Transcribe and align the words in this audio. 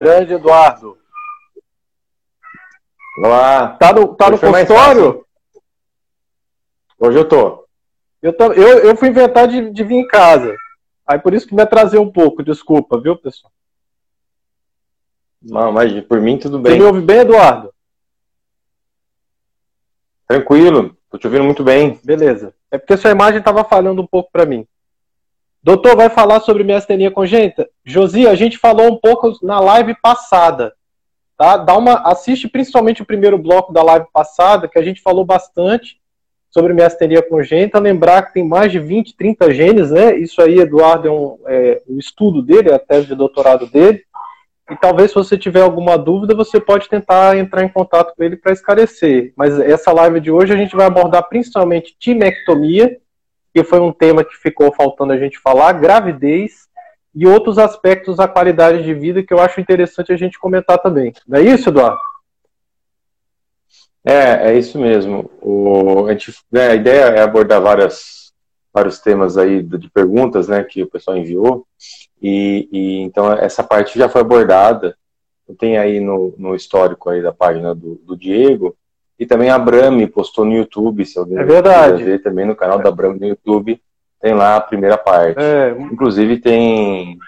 Grande 0.00 0.32
Eduardo. 0.32 0.96
Olá. 3.18 3.76
Tá 3.76 3.92
no, 3.92 4.14
tá 4.14 4.30
no 4.30 4.38
consultório? 4.38 5.26
Hoje 6.98 7.18
eu 7.18 7.28
tô. 7.28 7.66
Eu, 8.22 8.32
eu, 8.54 8.78
eu 8.78 8.96
fui 8.96 9.08
inventar 9.08 9.46
de, 9.46 9.70
de 9.70 9.84
vir 9.84 9.96
em 9.96 10.06
casa. 10.06 10.56
Aí 11.06 11.18
por 11.18 11.34
isso 11.34 11.46
que 11.46 11.54
me 11.54 11.60
atrasei 11.60 12.00
um 12.00 12.10
pouco, 12.10 12.42
desculpa, 12.42 12.98
viu, 12.98 13.14
pessoal? 13.14 13.52
Não, 15.42 15.70
mas 15.70 15.92
por 16.04 16.18
mim 16.18 16.38
tudo 16.38 16.58
bem. 16.58 16.72
Você 16.72 16.78
me 16.78 16.84
ouve 16.84 17.00
bem, 17.02 17.18
Eduardo? 17.18 17.74
Tranquilo, 20.26 20.96
tô 21.10 21.18
te 21.18 21.26
ouvindo 21.26 21.44
muito 21.44 21.62
bem. 21.62 22.00
Beleza. 22.02 22.54
É 22.70 22.78
porque 22.78 22.96
sua 22.96 23.10
imagem 23.10 23.40
estava 23.40 23.64
falhando 23.64 24.00
um 24.00 24.06
pouco 24.06 24.30
para 24.32 24.46
mim. 24.46 24.66
Doutor, 25.62 25.94
vai 25.94 26.08
falar 26.08 26.40
sobre 26.40 26.64
miastenia 26.64 27.10
congênita? 27.10 27.68
Josi, 27.84 28.26
a 28.26 28.34
gente 28.34 28.56
falou 28.56 28.92
um 28.92 28.96
pouco 28.96 29.32
na 29.42 29.60
live 29.60 29.94
passada. 30.00 30.72
Tá? 31.36 31.58
Dá 31.58 31.76
uma, 31.76 32.02
assiste 32.10 32.48
principalmente 32.48 33.02
o 33.02 33.06
primeiro 33.06 33.36
bloco 33.36 33.72
da 33.72 33.82
live 33.82 34.06
passada, 34.12 34.68
que 34.68 34.78
a 34.78 34.82
gente 34.82 35.02
falou 35.02 35.24
bastante 35.24 36.00
sobre 36.50 36.72
miastenia 36.72 37.22
congênita, 37.22 37.78
lembrar 37.78 38.22
que 38.22 38.34
tem 38.34 38.46
mais 38.46 38.72
de 38.72 38.78
20, 38.78 39.16
30 39.16 39.54
genes, 39.54 39.90
né? 39.90 40.16
Isso 40.16 40.42
aí, 40.42 40.58
Eduardo, 40.58 41.08
é 41.08 41.10
um, 41.10 41.38
é, 41.46 41.82
um 41.88 41.98
estudo 41.98 42.42
dele, 42.42 42.70
é 42.70 42.74
a 42.74 42.78
tese 42.78 43.06
de 43.06 43.14
doutorado 43.14 43.66
dele. 43.66 44.02
E 44.70 44.76
talvez, 44.76 45.10
se 45.10 45.14
você 45.14 45.36
tiver 45.36 45.62
alguma 45.62 45.96
dúvida, 45.96 46.34
você 46.34 46.60
pode 46.60 46.88
tentar 46.88 47.36
entrar 47.36 47.62
em 47.64 47.68
contato 47.68 48.14
com 48.16 48.22
ele 48.22 48.36
para 48.36 48.52
esclarecer. 48.52 49.32
Mas 49.36 49.58
essa 49.60 49.92
live 49.92 50.20
de 50.20 50.30
hoje 50.30 50.52
a 50.52 50.56
gente 50.56 50.74
vai 50.74 50.86
abordar 50.86 51.28
principalmente 51.28 51.94
timectomia, 51.98 52.96
que 53.52 53.64
foi 53.64 53.80
um 53.80 53.92
tema 53.92 54.24
que 54.24 54.36
ficou 54.36 54.72
faltando 54.72 55.12
a 55.12 55.18
gente 55.18 55.38
falar, 55.38 55.72
gravidez 55.72 56.68
e 57.14 57.26
outros 57.26 57.58
aspectos 57.58 58.16
da 58.16 58.28
qualidade 58.28 58.84
de 58.84 58.94
vida 58.94 59.22
que 59.22 59.34
eu 59.34 59.40
acho 59.40 59.60
interessante 59.60 60.12
a 60.12 60.16
gente 60.16 60.38
comentar 60.38 60.78
também. 60.78 61.12
Não 61.26 61.38
é 61.38 61.42
isso, 61.42 61.68
Eduardo? 61.68 61.98
É, 64.04 64.50
é 64.50 64.58
isso 64.58 64.78
mesmo. 64.78 65.30
O, 65.42 66.06
a, 66.06 66.12
gente, 66.12 66.34
né, 66.50 66.68
a 66.68 66.74
ideia 66.74 67.04
é 67.04 67.20
abordar 67.20 67.60
várias, 67.60 68.32
vários 68.72 68.98
temas 69.00 69.36
aí 69.36 69.62
de 69.62 69.90
perguntas 69.90 70.48
né, 70.48 70.62
que 70.62 70.82
o 70.82 70.90
pessoal 70.90 71.16
enviou. 71.16 71.66
E, 72.22 72.68
e 72.72 73.00
então 73.00 73.32
essa 73.32 73.62
parte 73.62 73.98
já 73.98 74.08
foi 74.08 74.20
abordada. 74.20 74.96
Tem 75.58 75.76
aí 75.76 75.98
no, 75.98 76.32
no 76.38 76.54
histórico 76.54 77.10
aí 77.10 77.20
da 77.20 77.32
página 77.32 77.74
do, 77.74 77.96
do 77.96 78.16
Diego. 78.16 78.76
E 79.20 79.26
também 79.26 79.50
a 79.50 79.58
Brami 79.58 80.06
postou 80.06 80.46
no 80.46 80.54
YouTube, 80.54 81.04
se 81.04 81.18
alguém 81.18 81.38
é 81.38 81.44
verdade. 81.44 82.02
ver 82.02 82.22
também 82.22 82.46
no 82.46 82.56
canal 82.56 82.78
da 82.78 82.90
Brami 82.90 83.20
no 83.20 83.26
YouTube, 83.26 83.78
tem 84.18 84.32
lá 84.32 84.56
a 84.56 84.60
primeira 84.62 84.96
parte. 84.96 85.38
É. 85.38 85.76
Inclusive 85.78 86.38
tem 86.38 87.18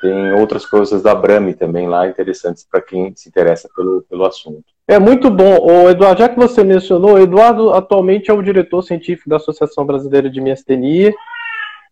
tem 0.00 0.32
outras 0.34 0.64
coisas 0.64 1.02
da 1.02 1.14
Brami 1.14 1.54
também 1.54 1.88
lá 1.88 2.08
interessantes 2.08 2.66
para 2.68 2.80
quem 2.80 3.12
se 3.16 3.28
interessa 3.28 3.68
pelo, 3.74 4.02
pelo 4.08 4.24
assunto. 4.24 4.64
É 4.86 4.98
muito 4.98 5.30
bom. 5.30 5.58
O 5.58 5.88
Eduardo, 5.88 6.20
já 6.20 6.28
que 6.28 6.36
você 6.36 6.64
mencionou, 6.64 7.14
o 7.14 7.18
Eduardo 7.18 7.72
atualmente 7.72 8.30
é 8.30 8.34
o 8.34 8.42
diretor 8.42 8.82
científico 8.82 9.28
da 9.28 9.36
Associação 9.36 9.84
Brasileira 9.86 10.28
de 10.28 10.40
Miastenia 10.40 11.14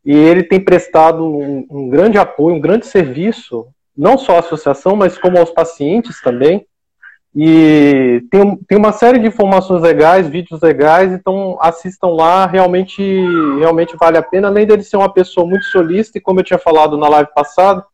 e 0.04 0.12
ele 0.12 0.42
tem 0.42 0.58
prestado 0.58 1.24
um, 1.24 1.66
um 1.70 1.88
grande 1.88 2.18
apoio, 2.18 2.56
um 2.56 2.60
grande 2.60 2.86
serviço, 2.86 3.66
não 3.96 4.16
só 4.16 4.36
à 4.36 4.38
associação, 4.40 4.96
mas 4.96 5.18
como 5.18 5.38
aos 5.38 5.50
pacientes 5.50 6.20
também. 6.20 6.66
E 7.34 8.24
tem, 8.28 8.56
tem 8.66 8.76
uma 8.76 8.90
série 8.92 9.18
de 9.18 9.26
informações 9.26 9.82
legais, 9.82 10.28
vídeos 10.28 10.60
legais, 10.60 11.12
então 11.12 11.56
assistam 11.60 12.08
lá, 12.08 12.44
realmente, 12.44 13.02
realmente 13.58 13.96
vale 13.96 14.18
a 14.18 14.22
pena. 14.22 14.48
Além 14.48 14.66
dele 14.66 14.82
ser 14.82 14.96
uma 14.96 15.12
pessoa 15.12 15.46
muito 15.46 15.64
solista, 15.66 16.18
e 16.18 16.20
como 16.20 16.40
eu 16.40 16.44
tinha 16.44 16.58
falado 16.58 16.96
na 16.96 17.08
live 17.08 17.30
passada, 17.32 17.84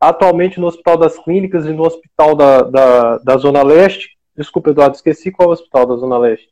atualmente 0.00 0.58
no 0.58 0.66
Hospital 0.66 0.96
das 0.96 1.18
Clínicas 1.18 1.66
e 1.66 1.72
no 1.72 1.84
Hospital 1.84 2.34
da, 2.34 2.62
da, 2.62 3.18
da 3.18 3.36
Zona 3.36 3.62
Leste. 3.62 4.16
Desculpa, 4.34 4.70
Eduardo, 4.70 4.96
esqueci 4.96 5.30
qual 5.30 5.48
é 5.48 5.50
o 5.50 5.52
Hospital 5.52 5.84
da 5.84 5.96
Zona 5.96 6.16
Leste. 6.16 6.48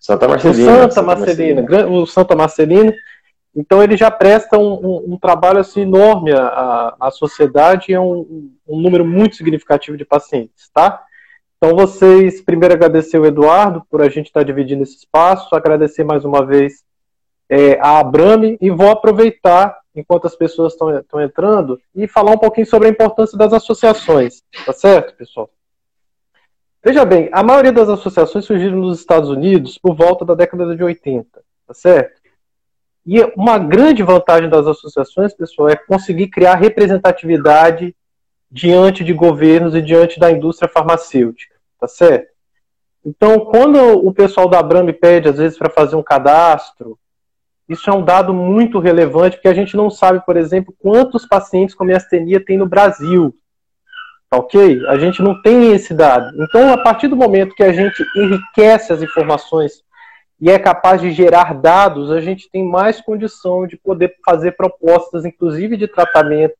Santa 0.00 0.26
Marcelina. 0.26 0.72
O 0.72 0.74
Santa, 0.74 0.90
Santa 0.90 1.02
Marcelina, 1.02 1.62
Marcelina, 1.62 1.88
o 1.88 2.06
Santa 2.06 2.36
Marcelina. 2.36 2.94
Então 3.54 3.82
ele 3.82 3.96
já 3.96 4.10
presta 4.10 4.58
um, 4.58 4.74
um, 4.74 5.14
um 5.14 5.18
trabalho 5.18 5.58
assim, 5.58 5.82
enorme 5.82 6.32
à, 6.32 6.94
à 7.00 7.10
sociedade 7.10 7.86
e 7.90 7.94
é 7.94 8.00
um, 8.00 8.52
um, 8.68 8.80
número 8.80 9.04
muito 9.04 9.36
significativo 9.36 9.96
de 9.96 10.04
pacientes, 10.04 10.68
tá? 10.72 11.02
Então 11.56 11.76
vocês, 11.76 12.40
primeiro 12.40 12.74
agradecer 12.74 13.18
o 13.18 13.26
Eduardo 13.26 13.82
por 13.90 14.02
a 14.02 14.08
gente 14.08 14.26
estar 14.26 14.44
dividindo 14.44 14.82
esse 14.82 14.96
espaço, 14.96 15.54
agradecer 15.54 16.04
mais 16.04 16.24
uma 16.24 16.46
vez 16.46 16.84
é, 17.48 17.78
a 17.80 17.98
Abrame 17.98 18.56
e 18.60 18.70
vou 18.70 18.90
aproveitar 18.90 19.80
enquanto 19.94 20.26
as 20.26 20.36
pessoas 20.36 20.72
estão 20.72 21.20
entrando, 21.20 21.80
e 21.94 22.06
falar 22.06 22.32
um 22.32 22.38
pouquinho 22.38 22.66
sobre 22.66 22.88
a 22.88 22.90
importância 22.90 23.36
das 23.36 23.52
associações. 23.52 24.42
Tá 24.64 24.72
certo, 24.72 25.16
pessoal? 25.16 25.50
Veja 26.82 27.04
bem, 27.04 27.28
a 27.32 27.42
maioria 27.42 27.72
das 27.72 27.88
associações 27.88 28.44
surgiram 28.44 28.78
nos 28.78 29.00
Estados 29.00 29.28
Unidos 29.28 29.76
por 29.76 29.94
volta 29.94 30.24
da 30.24 30.34
década 30.34 30.74
de 30.74 30.82
80, 30.82 31.42
tá 31.66 31.74
certo? 31.74 32.19
E 33.06 33.20
uma 33.36 33.58
grande 33.58 34.02
vantagem 34.02 34.48
das 34.48 34.66
associações, 34.66 35.34
pessoal, 35.34 35.68
é 35.68 35.76
conseguir 35.76 36.28
criar 36.28 36.54
representatividade 36.56 37.94
diante 38.50 39.04
de 39.04 39.12
governos 39.12 39.74
e 39.74 39.82
diante 39.82 40.18
da 40.18 40.30
indústria 40.30 40.68
farmacêutica, 40.68 41.54
tá 41.78 41.86
certo? 41.86 42.30
Então, 43.04 43.40
quando 43.40 43.78
o 43.78 44.12
pessoal 44.12 44.48
da 44.48 44.58
Abram 44.58 44.86
pede, 44.92 45.28
às 45.28 45.38
vezes, 45.38 45.56
para 45.56 45.70
fazer 45.70 45.96
um 45.96 46.02
cadastro, 46.02 46.98
isso 47.68 47.88
é 47.88 47.92
um 47.94 48.04
dado 48.04 48.34
muito 48.34 48.78
relevante, 48.78 49.36
porque 49.36 49.48
a 49.48 49.54
gente 49.54 49.76
não 49.76 49.88
sabe, 49.88 50.24
por 50.26 50.36
exemplo, 50.36 50.74
quantos 50.78 51.24
pacientes 51.24 51.74
com 51.74 51.84
miastenia 51.84 52.44
tem 52.44 52.58
no 52.58 52.66
Brasil. 52.66 53.34
Tá 54.28 54.38
ok? 54.38 54.84
A 54.88 54.98
gente 54.98 55.22
não 55.22 55.40
tem 55.40 55.72
esse 55.72 55.94
dado. 55.94 56.30
Então, 56.42 56.72
a 56.72 56.78
partir 56.78 57.08
do 57.08 57.16
momento 57.16 57.54
que 57.54 57.62
a 57.62 57.72
gente 57.72 58.04
enriquece 58.16 58.92
as 58.92 59.02
informações 59.02 59.82
e 60.40 60.50
é 60.50 60.58
capaz 60.58 61.00
de 61.00 61.10
gerar 61.12 61.54
dados, 61.54 62.10
a 62.10 62.20
gente 62.20 62.48
tem 62.50 62.64
mais 62.64 63.00
condição 63.00 63.66
de 63.66 63.76
poder 63.76 64.16
fazer 64.24 64.52
propostas, 64.52 65.24
inclusive 65.24 65.76
de 65.76 65.86
tratamento, 65.86 66.56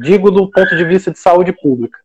digo 0.00 0.30
do 0.30 0.50
ponto 0.50 0.76
de 0.76 0.84
vista 0.84 1.10
de 1.10 1.18
saúde 1.18 1.52
pública. 1.52 1.98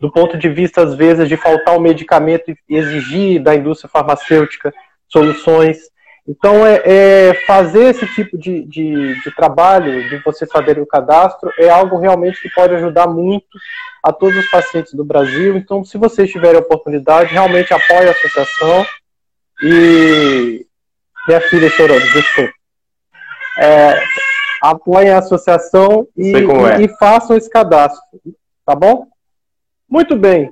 Do 0.00 0.10
ponto 0.10 0.36
de 0.36 0.48
vista, 0.48 0.82
às 0.82 0.94
vezes, 0.94 1.28
de 1.28 1.36
faltar 1.36 1.76
o 1.76 1.80
medicamento 1.80 2.50
e 2.50 2.76
exigir 2.76 3.42
da 3.42 3.54
indústria 3.54 3.88
farmacêutica 3.88 4.74
soluções 5.08 5.78
então, 6.26 6.66
é, 6.66 6.80
é 6.86 7.34
fazer 7.46 7.90
esse 7.90 8.06
tipo 8.14 8.38
de, 8.38 8.64
de, 8.64 9.20
de, 9.20 9.30
trabalho, 9.36 10.08
de 10.08 10.16
você 10.24 10.46
fazer 10.46 10.78
o 10.78 10.86
cadastro, 10.86 11.52
é 11.58 11.68
algo 11.68 11.98
realmente 11.98 12.40
que 12.40 12.48
pode 12.48 12.74
ajudar 12.74 13.06
muito 13.06 13.46
a 14.02 14.10
todos 14.10 14.36
os 14.38 14.50
pacientes 14.50 14.94
do 14.94 15.04
Brasil. 15.04 15.54
Então, 15.56 15.84
se 15.84 15.98
vocês 15.98 16.30
tiverem 16.30 16.56
a 16.56 16.62
oportunidade, 16.62 17.32
realmente 17.32 17.74
apoie 17.74 18.08
a 18.08 18.12
associação 18.12 18.86
e. 19.62 20.66
Minha 21.26 21.40
filha 21.40 21.70
chorando, 21.70 22.02
desculpa. 22.12 22.52
É, 23.58 24.02
apoiem 24.60 25.10
a 25.10 25.18
associação 25.18 26.06
e, 26.16 26.34
é. 26.34 26.80
e, 26.80 26.84
e 26.84 26.88
façam 26.98 27.36
esse 27.36 27.48
cadastro. 27.48 28.02
Tá 28.66 28.74
bom? 28.74 29.06
Muito 29.88 30.16
bem. 30.16 30.50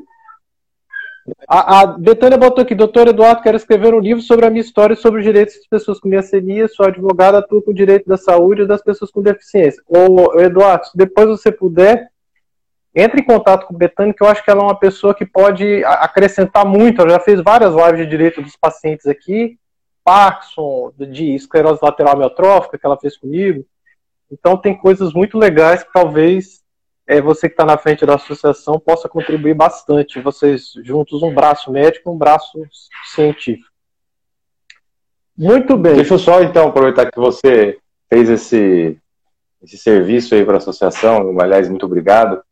A, 1.48 1.80
a 1.80 1.86
Betânia 1.86 2.36
botou 2.36 2.62
aqui, 2.62 2.74
doutor 2.74 3.08
Eduardo, 3.08 3.42
quero 3.42 3.56
escrever 3.56 3.94
um 3.94 4.00
livro 4.00 4.22
sobre 4.22 4.44
a 4.44 4.50
minha 4.50 4.60
história 4.60 4.96
sobre 4.96 5.20
os 5.20 5.24
direitos 5.24 5.54
das 5.54 5.66
pessoas 5.66 6.00
com 6.00 6.08
miastenia, 6.08 6.66
sou 6.68 6.84
advogada, 6.84 7.38
atuo 7.38 7.62
com 7.62 7.70
o 7.70 7.74
direito 7.74 8.08
da 8.08 8.16
saúde 8.16 8.66
das 8.66 8.82
pessoas 8.82 9.10
com 9.10 9.22
deficiência. 9.22 9.82
Ô, 9.86 10.40
Eduardo, 10.40 10.86
se 10.86 10.96
depois 10.96 11.28
você 11.28 11.52
puder, 11.52 12.08
entre 12.94 13.20
em 13.20 13.24
contato 13.24 13.66
com 13.66 13.74
a 13.74 13.78
Betânia, 13.78 14.12
que 14.12 14.22
eu 14.22 14.26
acho 14.26 14.44
que 14.44 14.50
ela 14.50 14.60
é 14.60 14.64
uma 14.64 14.78
pessoa 14.78 15.14
que 15.14 15.24
pode 15.24 15.82
acrescentar 15.84 16.64
muito, 16.66 17.00
ela 17.00 17.10
já 17.10 17.20
fez 17.20 17.40
várias 17.40 17.74
lives 17.74 17.98
de 17.98 18.06
direito 18.06 18.42
dos 18.42 18.56
pacientes 18.56 19.06
aqui, 19.06 19.58
Parkinson, 20.04 20.92
de 20.98 21.34
esclerose 21.34 21.80
lateral 21.82 22.14
amiotrófica, 22.14 22.76
que 22.76 22.84
ela 22.84 22.98
fez 22.98 23.16
comigo, 23.16 23.64
então 24.30 24.56
tem 24.56 24.76
coisas 24.76 25.12
muito 25.12 25.38
legais 25.38 25.82
que 25.82 25.92
talvez 25.92 26.62
é, 27.06 27.20
você 27.20 27.48
que 27.48 27.54
está 27.54 27.64
na 27.64 27.76
frente 27.76 28.06
da 28.06 28.14
associação 28.14 28.80
possa 28.80 29.08
contribuir 29.08 29.54
bastante. 29.54 30.20
Vocês 30.20 30.72
juntos, 30.82 31.22
um 31.22 31.34
braço 31.34 31.70
médico 31.70 32.10
um 32.10 32.16
braço 32.16 32.62
científico. 33.04 33.70
Muito 35.36 35.76
bem. 35.76 35.96
Deixa 35.96 36.14
eu 36.14 36.18
só 36.18 36.42
então 36.42 36.68
aproveitar 36.68 37.10
que 37.10 37.18
você 37.18 37.78
fez 38.08 38.30
esse, 38.30 38.98
esse 39.62 39.76
serviço 39.76 40.34
aí 40.34 40.44
para 40.44 40.54
a 40.54 40.58
associação. 40.58 41.38
Aliás, 41.40 41.68
muito 41.68 41.86
obrigado. 41.86 42.42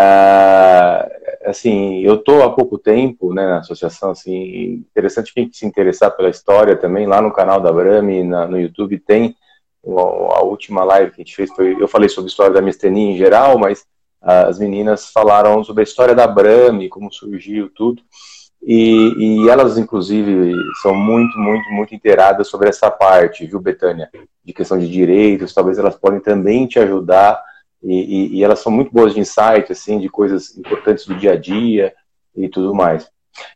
Ah, 0.00 1.10
assim, 1.44 1.98
eu 2.02 2.14
estou 2.14 2.44
há 2.44 2.54
pouco 2.54 2.78
tempo 2.78 3.34
né, 3.34 3.44
na 3.44 3.58
associação. 3.58 4.12
Assim, 4.12 4.84
interessante 4.90 5.34
quem 5.34 5.50
se 5.52 5.66
interessar 5.66 6.16
pela 6.16 6.30
história 6.30 6.76
também 6.76 7.04
lá 7.04 7.20
no 7.20 7.32
canal 7.32 7.60
da 7.60 7.72
Brami, 7.72 8.22
na, 8.22 8.46
no 8.46 8.60
YouTube 8.60 8.96
tem 9.00 9.34
a 9.84 10.42
última 10.42 10.84
live 10.84 11.10
que 11.12 11.22
a 11.22 11.24
gente 11.24 11.34
fez 11.34 11.50
foi, 11.52 11.80
eu 11.80 11.88
falei 11.88 12.08
sobre 12.08 12.28
a 12.28 12.30
história 12.30 12.52
da 12.52 12.60
mistenia 12.60 13.12
em 13.12 13.16
geral, 13.16 13.58
mas 13.58 13.86
as 14.20 14.58
meninas 14.58 15.10
falaram 15.10 15.64
sobre 15.64 15.82
a 15.82 15.84
história 15.84 16.14
da 16.14 16.26
Brahmi, 16.26 16.88
como 16.88 17.12
surgiu 17.12 17.70
tudo, 17.74 18.02
e, 18.60 19.14
e, 19.16 19.48
elas, 19.48 19.78
inclusive, 19.78 20.52
são 20.82 20.94
muito, 20.94 21.38
muito, 21.38 21.70
muito 21.70 21.94
inteiradas 21.94 22.48
sobre 22.48 22.68
essa 22.68 22.90
parte, 22.90 23.46
viu, 23.46 23.60
Betânia? 23.60 24.10
De 24.44 24.52
questão 24.52 24.78
de 24.78 24.88
direitos, 24.88 25.54
talvez 25.54 25.78
elas 25.78 25.94
podem 25.94 26.20
também 26.20 26.66
te 26.66 26.78
ajudar 26.78 27.40
e, 27.82 27.92
e, 27.92 28.36
e, 28.36 28.44
elas 28.44 28.58
são 28.58 28.72
muito 28.72 28.92
boas 28.92 29.14
de 29.14 29.20
insight, 29.20 29.70
assim, 29.70 29.98
de 29.98 30.08
coisas 30.08 30.56
importantes 30.56 31.06
do 31.06 31.14
dia 31.14 31.32
a 31.32 31.36
dia 31.36 31.94
e 32.34 32.48
tudo 32.48 32.74
mais. 32.74 33.04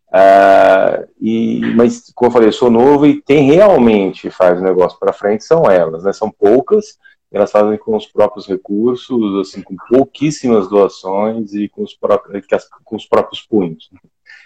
Uh, 0.08 1.08
e, 1.20 1.60
mas, 1.74 2.12
como 2.14 2.28
eu 2.28 2.32
falei, 2.32 2.48
eu 2.48 2.52
sou 2.52 2.70
novo 2.70 3.06
e 3.06 3.20
quem 3.22 3.50
realmente 3.50 4.30
faz 4.30 4.60
o 4.60 4.64
negócio 4.64 4.98
para 4.98 5.12
frente 5.12 5.44
são 5.44 5.68
elas, 5.70 6.04
né? 6.04 6.12
São 6.12 6.30
poucas, 6.30 6.98
elas 7.32 7.50
fazem 7.50 7.76
com 7.78 7.96
os 7.96 8.06
próprios 8.06 8.46
recursos, 8.46 9.40
assim, 9.40 9.62
com 9.62 9.74
pouquíssimas 9.88 10.68
doações 10.68 11.54
e 11.54 11.68
com 11.68 11.82
os 11.82 11.94
próprios, 11.94 12.46
com 12.84 12.96
os 12.96 13.06
próprios 13.06 13.42
punhos. 13.42 13.90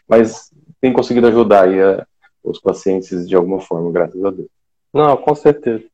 Mas 0.08 0.50
tem 0.80 0.92
conseguido 0.92 1.26
ajudar 1.26 1.64
aí 1.64 1.82
a, 1.82 2.06
os 2.42 2.60
pacientes 2.60 3.28
de 3.28 3.34
alguma 3.34 3.60
forma, 3.60 3.90
graças 3.90 4.24
a 4.24 4.30
Deus. 4.30 4.48
Não, 4.94 5.16
com 5.16 5.34
certeza. 5.34 5.84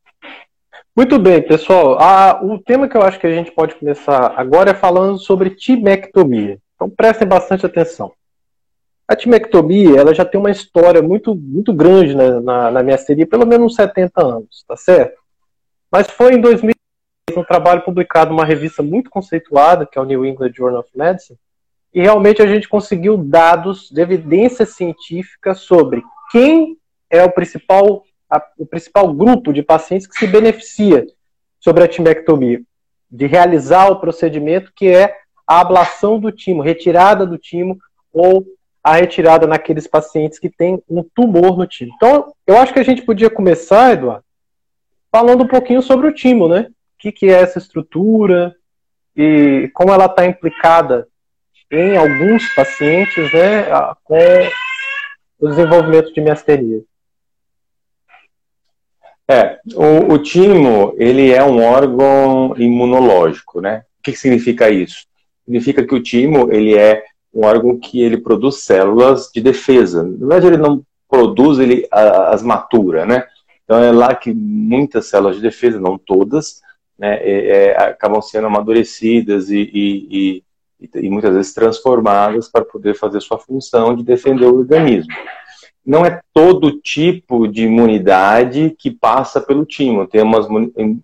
Muito 0.95 1.19
bem, 1.19 1.41
pessoal. 1.41 1.97
Ah, 1.99 2.39
o 2.43 2.59
tema 2.59 2.87
que 2.87 2.95
eu 2.95 3.03
acho 3.03 3.19
que 3.19 3.27
a 3.27 3.33
gente 3.33 3.51
pode 3.51 3.75
começar 3.77 4.35
agora 4.37 4.73
é 4.73 4.75
falando 4.75 5.19
sobre 5.19 5.49
timectomia. 5.49 6.59
Então 6.75 6.91
prestem 6.91 7.27
bastante 7.27 7.65
atenção. 7.65 8.13
A 9.09 9.17
timectomia 9.17 9.99
ela 9.99 10.15
já 10.15 10.25
tem 10.25 10.39
uma 10.39 10.51
história 10.51 11.01
muito, 11.01 11.35
muito 11.35 11.73
grande 11.73 12.15
na, 12.15 12.41
na, 12.43 12.71
na 12.71 12.83
minha 12.83 12.99
série, 12.99 13.25
pelo 13.25 13.47
menos 13.47 13.73
uns 13.73 13.75
70 13.75 14.23
anos, 14.23 14.65
tá 14.69 14.77
certo? 14.77 15.19
Mas 15.91 16.11
foi 16.11 16.35
em 16.35 16.41
2000 16.41 16.75
um 17.37 17.45
trabalho 17.45 17.81
publicado 17.83 18.31
numa 18.31 18.45
revista 18.45 18.83
muito 18.83 19.09
conceituada, 19.09 19.87
que 19.87 19.99
é 19.99 20.03
o 20.03 20.05
New 20.05 20.27
England 20.27 20.53
Journal 20.55 20.81
of 20.81 20.91
Medicine, 20.95 21.39
e 21.95 22.03
realmente 22.03 22.43
a 22.43 22.47
gente 22.47 22.69
conseguiu 22.69 23.17
dados 23.17 23.91
de 23.91 24.01
evidência 24.03 24.67
científica 24.67 25.55
sobre 25.55 26.03
quem 26.31 26.77
é 27.09 27.23
o 27.25 27.33
principal, 27.33 28.05
a, 28.33 28.43
o 28.57 28.65
principal 28.65 29.13
grupo 29.13 29.53
de 29.53 29.63
pacientes 29.63 30.07
que 30.07 30.17
se 30.17 30.27
beneficia 30.27 31.05
sobre 31.61 31.85
a 31.85 31.89
timectomia, 31.89 32.63
de 33.11 33.27
realizar 33.27 33.89
o 33.89 34.01
procedimento 34.01 34.73
que 34.75 34.89
é 34.89 35.15
a 35.47 35.61
ablação 35.61 36.19
do 36.19 36.33
timo, 36.33 36.63
retirada 36.63 37.27
do 37.27 37.37
timo 37.37 37.77
ou 38.13 38.45
a 38.83 38.95
retirada 38.95 39.47
naqueles 39.47 39.87
pacientes 39.87 40.39
que 40.39 40.49
têm 40.49 40.83
um 40.89 41.05
tumor 41.15 41.57
no 41.59 41.67
timo. 41.67 41.93
Então, 41.97 42.33
eu 42.47 42.57
acho 42.57 42.73
que 42.73 42.81
a 42.81 42.85
gente 42.85 43.03
podia 43.03 43.29
começar, 43.29 43.93
Eduardo, 43.93 44.25
falando 45.11 45.45
um 45.45 45.49
pouquinho 45.49 45.83
sobre 45.83 46.07
o 46.09 46.15
timo, 46.15 46.49
né? 46.49 46.69
que, 47.03 47.11
que 47.13 47.27
é 47.27 47.43
essa 47.43 47.59
estrutura 47.59 48.55
e 49.17 49.69
como 49.75 49.93
ela 49.93 50.07
está 50.07 50.25
implicada 50.25 51.09
em 51.71 51.97
alguns 51.97 52.49
pacientes 52.55 53.33
né, 53.33 53.65
com 54.05 54.19
o 55.41 55.49
desenvolvimento 55.49 56.13
de 56.15 56.21
miastenia. 56.21 56.83
É, 59.33 59.59
o, 59.75 60.13
o 60.13 60.19
timo, 60.19 60.95
ele 60.99 61.33
é 61.33 61.43
um 61.43 61.63
órgão 61.63 62.55
imunológico, 62.59 63.63
né? 63.63 63.85
O 63.99 64.03
que, 64.03 64.15
significa 64.15 64.69
isso? 64.69 65.07
Significa 65.47 65.87
que 65.87 65.95
o 65.95 66.03
timo, 66.03 66.53
ele 66.53 66.77
é 66.77 67.03
um 67.33 67.47
órgão 67.47 67.79
que 67.79 68.03
ele 68.03 68.19
produz 68.19 68.57
células 68.57 69.31
de 69.33 69.41
defesa. 69.41 70.03
Na 70.03 70.27
verdade, 70.27 70.47
ele 70.49 70.57
não 70.59 70.83
produz, 71.09 71.59
ele 71.59 71.89
as 71.91 72.43
matura, 72.43 73.07
né? 73.07 73.25
Então 73.65 73.83
é 73.83 73.91
lá 73.91 74.15
que 74.15 74.35
muitas 74.35 75.07
células 75.07 75.37
de 75.37 75.43
defesa, 75.43 75.81
não 75.81 75.97
todas, 75.97 76.61
né, 76.99 77.17
é, 77.23 77.69
é, 77.69 77.83
acabam 77.83 78.21
sendo 78.21 78.49
amadurecidas 78.49 79.51
e, 79.51 79.71
e, 79.73 80.43
e, 80.79 80.91
e, 80.95 81.09
muitas 81.09 81.35
vezes 81.35 81.55
transformadas 81.55 82.51
para 82.51 82.65
poder 82.65 82.95
fazer 82.95 83.21
sua 83.21 83.39
função 83.39 83.97
de 83.97 84.03
defender 84.03 84.45
o 84.45 84.59
organismo. 84.59 85.11
Não 85.85 86.07
é 86.07 86.21
todo 86.33 86.81
tipo 86.81 87.49
de 87.49 87.65
imunidade 87.65 88.75
que 88.79 88.91
passa 88.91 89.41
pelo 89.41 89.67
timo. 89.67 90.07
Tem, 90.07 90.23
umas, 90.23 90.47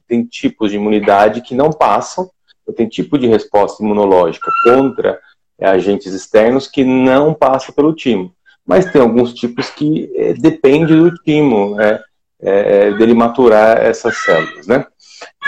tem 0.07 0.25
tipos 0.25 0.71
de 0.71 0.77
imunidade 0.77 1.41
que 1.41 1.55
não 1.55 1.71
passam, 1.71 2.31
tem 2.77 2.89
tipo 2.89 3.19
de 3.19 3.27
resposta 3.27 3.83
imunológica 3.83 4.51
contra 4.63 5.19
agentes 5.61 6.13
externos 6.13 6.69
que 6.69 6.85
não 6.85 7.35
passa 7.35 7.73
pelo 7.73 7.95
timo. 7.95 8.33
Mas 8.65 8.91
tem 8.91 9.01
alguns 9.01 9.33
tipos 9.33 9.71
que 9.71 10.11
é, 10.15 10.35
depende 10.35 10.95
do 10.95 11.13
timo, 11.15 11.75
né, 11.75 12.01
é, 12.41 12.93
dele 12.93 13.15
maturar 13.15 13.79
essas 13.79 14.17
células, 14.19 14.67
né? 14.67 14.87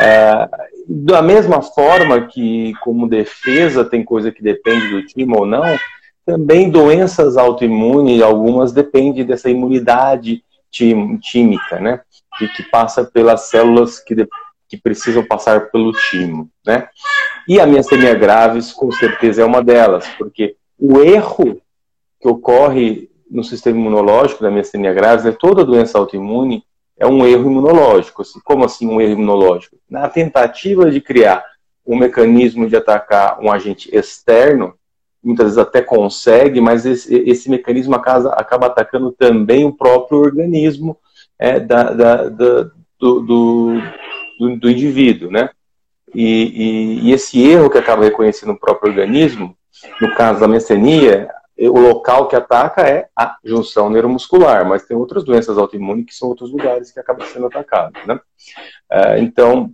É, 0.00 0.48
da 0.88 1.22
mesma 1.22 1.62
forma 1.62 2.26
que, 2.26 2.72
como 2.80 3.08
defesa, 3.08 3.84
tem 3.84 4.02
coisa 4.02 4.32
que 4.32 4.42
depende 4.42 4.88
do 4.88 5.06
time 5.06 5.36
ou 5.36 5.46
não, 5.46 5.76
também 6.30 6.70
doenças 6.70 7.36
autoimunes, 7.36 8.22
algumas 8.22 8.70
dependem 8.70 9.24
dessa 9.24 9.50
imunidade 9.50 10.44
tímica, 10.70 11.80
né? 11.80 12.02
E 12.40 12.46
que 12.46 12.62
passa 12.62 13.04
pelas 13.04 13.48
células 13.48 13.98
que, 13.98 14.14
de, 14.14 14.28
que 14.68 14.76
precisam 14.76 15.26
passar 15.26 15.72
pelo 15.72 15.90
timo, 15.92 16.48
né? 16.64 16.88
E 17.48 17.58
a 17.58 17.66
miastenia 17.66 18.14
graves, 18.14 18.72
com 18.72 18.92
certeza, 18.92 19.42
é 19.42 19.44
uma 19.44 19.60
delas, 19.60 20.06
porque 20.16 20.54
o 20.78 21.00
erro 21.00 21.60
que 22.20 22.28
ocorre 22.28 23.10
no 23.28 23.42
sistema 23.42 23.76
imunológico 23.76 24.44
da 24.44 24.52
miastenia 24.52 24.92
graves, 24.92 25.26
é 25.26 25.32
toda 25.32 25.64
doença 25.64 25.98
autoimune, 25.98 26.62
é 26.96 27.08
um 27.08 27.26
erro 27.26 27.50
imunológico. 27.50 28.22
Assim, 28.22 28.38
como 28.44 28.64
assim 28.64 28.86
um 28.86 29.00
erro 29.00 29.14
imunológico? 29.14 29.76
Na 29.90 30.08
tentativa 30.08 30.88
de 30.90 31.00
criar 31.00 31.44
um 31.84 31.96
mecanismo 31.96 32.68
de 32.68 32.76
atacar 32.76 33.40
um 33.40 33.50
agente 33.50 33.90
externo, 33.92 34.74
muitas 35.22 35.46
vezes 35.46 35.58
até 35.58 35.82
consegue, 35.82 36.60
mas 36.60 36.86
esse, 36.86 37.14
esse 37.28 37.50
mecanismo 37.50 37.94
acaba, 37.94 38.30
acaba, 38.30 38.66
atacando 38.66 39.12
também 39.12 39.64
o 39.64 39.72
próprio 39.72 40.18
organismo 40.18 40.96
é, 41.38 41.60
da, 41.60 41.92
da, 41.92 42.28
da, 42.28 42.62
do, 42.98 43.20
do, 43.20 43.80
do, 44.38 44.56
do, 44.58 44.70
indivíduo, 44.70 45.30
né? 45.30 45.50
E, 46.14 46.24
e, 46.24 47.08
e, 47.08 47.12
esse 47.12 47.40
erro 47.40 47.70
que 47.70 47.78
acaba 47.78 48.04
reconhecendo 48.04 48.52
o 48.52 48.58
próprio 48.58 48.90
organismo, 48.90 49.56
no 50.00 50.14
caso 50.14 50.40
da 50.40 50.48
mecenia, 50.48 51.30
o 51.68 51.78
local 51.78 52.26
que 52.26 52.34
ataca 52.34 52.82
é 52.82 53.08
a 53.14 53.36
junção 53.44 53.90
neuromuscular, 53.90 54.66
mas 54.66 54.86
tem 54.86 54.96
outras 54.96 55.22
doenças 55.22 55.58
autoimunes 55.58 56.06
que 56.06 56.14
são 56.14 56.28
outros 56.28 56.50
lugares 56.50 56.90
que 56.90 56.98
acabam 56.98 57.26
sendo 57.26 57.46
atacados, 57.46 58.04
né? 58.06 58.18
É, 58.90 59.20
então, 59.20 59.72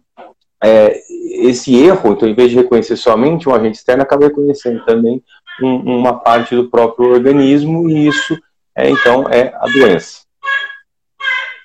é, 0.63 1.01
esse 1.47 1.77
erro, 1.77 2.13
então, 2.13 2.29
em 2.29 2.35
vez 2.35 2.51
de 2.51 2.57
reconhecer 2.57 2.97
somente 2.97 3.49
um 3.49 3.55
agente 3.55 3.79
externo, 3.79 4.03
acaba 4.03 4.27
reconhecendo 4.27 4.85
também 4.85 5.23
um, 5.62 5.99
uma 5.99 6.19
parte 6.19 6.55
do 6.55 6.69
próprio 6.69 7.11
organismo 7.11 7.88
e 7.88 8.08
isso, 8.08 8.38
é, 8.75 8.91
então, 8.91 9.29
é 9.29 9.55
a 9.55 9.67
doença. 9.67 10.20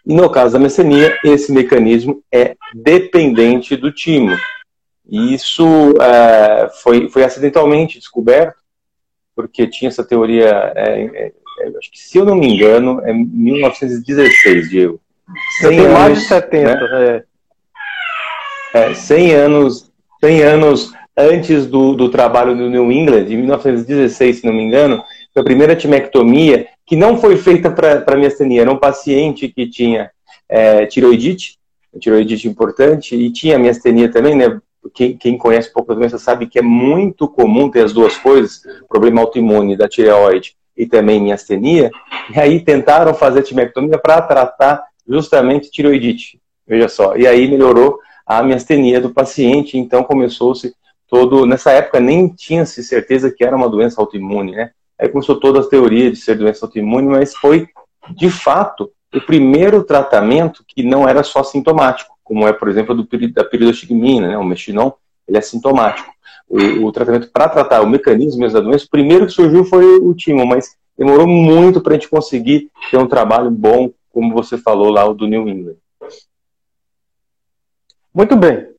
E 0.05 0.13
no 0.13 0.29
caso 0.29 0.53
da 0.53 0.59
mecenia, 0.59 1.17
esse 1.23 1.51
mecanismo 1.51 2.23
é 2.31 2.55
dependente 2.73 3.75
do 3.75 3.91
timo. 3.91 4.35
E 5.07 5.33
isso 5.33 5.65
é, 6.01 6.69
foi, 6.81 7.09
foi 7.09 7.23
acidentalmente 7.23 7.99
descoberto 7.99 8.61
porque 9.35 9.67
tinha 9.67 9.89
essa 9.89 10.03
teoria, 10.03 10.71
é, 10.75 11.01
é, 11.01 11.33
é 11.61 11.77
acho 11.77 11.91
que 11.91 11.99
se 11.99 12.17
eu 12.17 12.25
não 12.25 12.35
me 12.35 12.47
engano, 12.47 13.01
é 13.03 13.13
1916, 13.13 14.69
Diego. 14.69 14.99
100 15.61 15.79
anos, 15.79 15.93
mais 15.93 16.19
de 16.19 16.25
70, 16.25 16.75
né? 16.75 17.23
é. 18.73 18.91
é 18.91 18.93
100 18.93 19.33
anos, 19.33 19.91
100 20.19 20.43
anos 20.43 20.93
antes 21.17 21.65
do, 21.65 21.93
do 21.93 22.09
trabalho 22.09 22.55
do 22.55 22.69
New 22.69 22.91
England, 22.91 23.25
em 23.29 23.37
1916, 23.37 24.39
se 24.39 24.45
não 24.45 24.53
me 24.53 24.63
engano, 24.63 25.03
foi 25.33 25.41
a 25.41 25.45
primeira 25.45 25.75
timectomia 25.75 26.67
que 26.85 26.95
não 26.95 27.17
foi 27.17 27.37
feita 27.37 27.71
para 27.71 28.17
miastenia, 28.17 28.61
era 28.61 28.71
um 28.71 28.77
paciente 28.77 29.47
que 29.47 29.67
tinha 29.67 30.11
é, 30.49 30.85
tiroidite, 30.85 31.57
tiroidite 31.99 32.47
importante, 32.47 33.15
e 33.15 33.31
tinha 33.31 33.59
miastenia 33.59 34.11
também, 34.11 34.35
né, 34.35 34.59
quem, 34.93 35.15
quem 35.15 35.37
conhece 35.37 35.69
um 35.69 35.73
pouco 35.73 35.95
doença 35.95 36.17
sabe 36.17 36.47
que 36.47 36.59
é 36.59 36.61
muito 36.61 37.27
comum 37.27 37.69
ter 37.69 37.83
as 37.83 37.93
duas 37.93 38.17
coisas, 38.17 38.61
problema 38.89 39.21
autoimune 39.21 39.77
da 39.77 39.87
tireoide 39.87 40.55
e 40.75 40.85
também 40.85 41.21
miastenia, 41.21 41.91
e 42.33 42.39
aí 42.39 42.59
tentaram 42.59 43.13
fazer 43.13 43.43
timectomia 43.43 43.97
para 43.97 44.21
tratar 44.21 44.83
justamente 45.07 45.71
tireoidite, 45.71 46.39
veja 46.67 46.87
só, 46.87 47.15
e 47.15 47.27
aí 47.27 47.47
melhorou 47.47 47.99
a 48.25 48.41
miastenia 48.43 48.99
do 48.99 49.11
paciente, 49.11 49.77
então 49.77 50.03
começou-se 50.03 50.73
todo, 51.11 51.45
nessa 51.45 51.71
época 51.71 51.99
nem 51.99 52.29
tinha-se 52.29 52.81
certeza 52.81 53.29
que 53.29 53.43
era 53.43 53.55
uma 53.55 53.67
doença 53.67 53.99
autoimune, 53.99 54.53
né, 54.53 54.71
aí 54.97 55.09
começou 55.09 55.37
toda 55.37 55.59
a 55.59 55.67
teoria 55.67 56.09
de 56.09 56.15
ser 56.15 56.35
doença 56.35 56.65
autoimune, 56.65 57.07
mas 57.07 57.35
foi, 57.35 57.67
de 58.15 58.29
fato, 58.29 58.89
o 59.13 59.19
primeiro 59.19 59.83
tratamento 59.83 60.63
que 60.65 60.81
não 60.81 61.07
era 61.07 61.21
só 61.21 61.43
sintomático, 61.43 62.15
como 62.23 62.47
é, 62.47 62.53
por 62.53 62.69
exemplo, 62.69 62.95
do, 62.95 63.05
da 63.33 63.43
piridoxigmina, 63.43 64.29
né, 64.29 64.37
o 64.37 64.43
mexinon, 64.45 64.91
ele 65.27 65.37
é 65.37 65.41
sintomático. 65.41 66.09
O, 66.47 66.85
o 66.85 66.91
tratamento 66.93 67.29
para 67.29 67.49
tratar 67.49 67.81
o 67.81 67.89
mecanismo 67.89 68.49
da 68.49 68.61
doença, 68.61 68.85
o 68.85 68.89
primeiro 68.89 69.25
que 69.25 69.33
surgiu 69.33 69.65
foi 69.65 69.83
o 69.97 70.13
timo, 70.13 70.45
mas 70.45 70.77
demorou 70.97 71.27
muito 71.27 71.81
para 71.81 71.91
a 71.91 71.95
gente 71.95 72.09
conseguir 72.09 72.69
ter 72.89 72.97
um 72.97 73.07
trabalho 73.07 73.51
bom, 73.51 73.91
como 74.13 74.33
você 74.33 74.57
falou 74.57 74.89
lá, 74.89 75.05
o 75.05 75.13
do 75.13 75.27
New 75.27 75.47
England. 75.47 75.75
Muito 78.13 78.35
bem. 78.37 78.70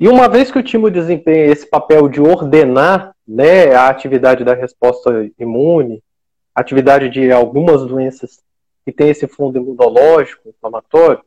E 0.00 0.08
uma 0.08 0.30
vez 0.30 0.50
que 0.50 0.58
o 0.58 0.62
timo 0.62 0.90
desempenha 0.90 1.52
esse 1.52 1.68
papel 1.68 2.08
de 2.08 2.22
ordenar 2.22 3.14
né, 3.28 3.74
a 3.74 3.88
atividade 3.88 4.42
da 4.42 4.54
resposta 4.54 5.30
imune, 5.38 6.02
atividade 6.54 7.10
de 7.10 7.30
algumas 7.30 7.84
doenças 7.84 8.40
que 8.82 8.90
tem 8.90 9.10
esse 9.10 9.28
fundo 9.28 9.58
imunológico, 9.58 10.48
inflamatório, 10.48 11.20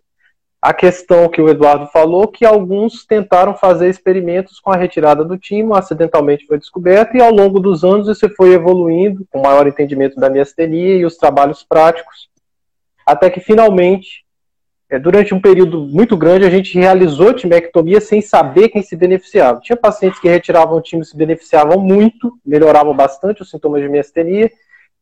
a 0.60 0.74
questão 0.74 1.30
que 1.30 1.40
o 1.40 1.50
Eduardo 1.50 1.86
falou, 1.88 2.28
que 2.28 2.46
alguns 2.46 3.06
tentaram 3.06 3.54
fazer 3.54 3.90
experimentos 3.90 4.60
com 4.60 4.72
a 4.72 4.76
retirada 4.76 5.24
do 5.24 5.38
timo, 5.38 5.76
acidentalmente 5.76 6.48
foi 6.48 6.58
descoberto, 6.58 7.16
e 7.16 7.22
ao 7.22 7.32
longo 7.32 7.60
dos 7.60 7.84
anos 7.84 8.08
isso 8.08 8.28
foi 8.36 8.54
evoluindo, 8.54 9.28
com 9.30 9.42
maior 9.42 9.68
entendimento 9.68 10.20
da 10.20 10.32
miastenia 10.32 10.96
e 10.96 11.06
os 11.06 11.16
trabalhos 11.16 11.64
práticos, 11.64 12.28
até 13.06 13.30
que 13.30 13.40
finalmente, 13.40 14.23
durante 15.00 15.34
um 15.34 15.42
período 15.42 15.82
muito 15.82 16.16
grande, 16.18 16.46
a 16.46 16.50
gente 16.50 16.78
realizou 16.78 17.34
timectomia 17.34 18.02
sem 18.02 18.22
saber 18.22 18.70
quem 18.70 18.82
se 18.82 18.96
beneficiava. 18.96 19.60
Tinha 19.60 19.78
pacientes 19.78 20.20
que 20.20 20.28
retiravam 20.28 20.78
o 20.78 20.82
timo 20.82 21.02
e 21.02 21.06
se 21.06 21.16
beneficiavam 21.16 21.80
muito, 21.80 22.38
melhoravam 22.46 22.96
bastante 22.96 23.42
os 23.42 23.50
sintomas 23.50 23.82
de 23.82 23.90
miastenia, 23.90 24.52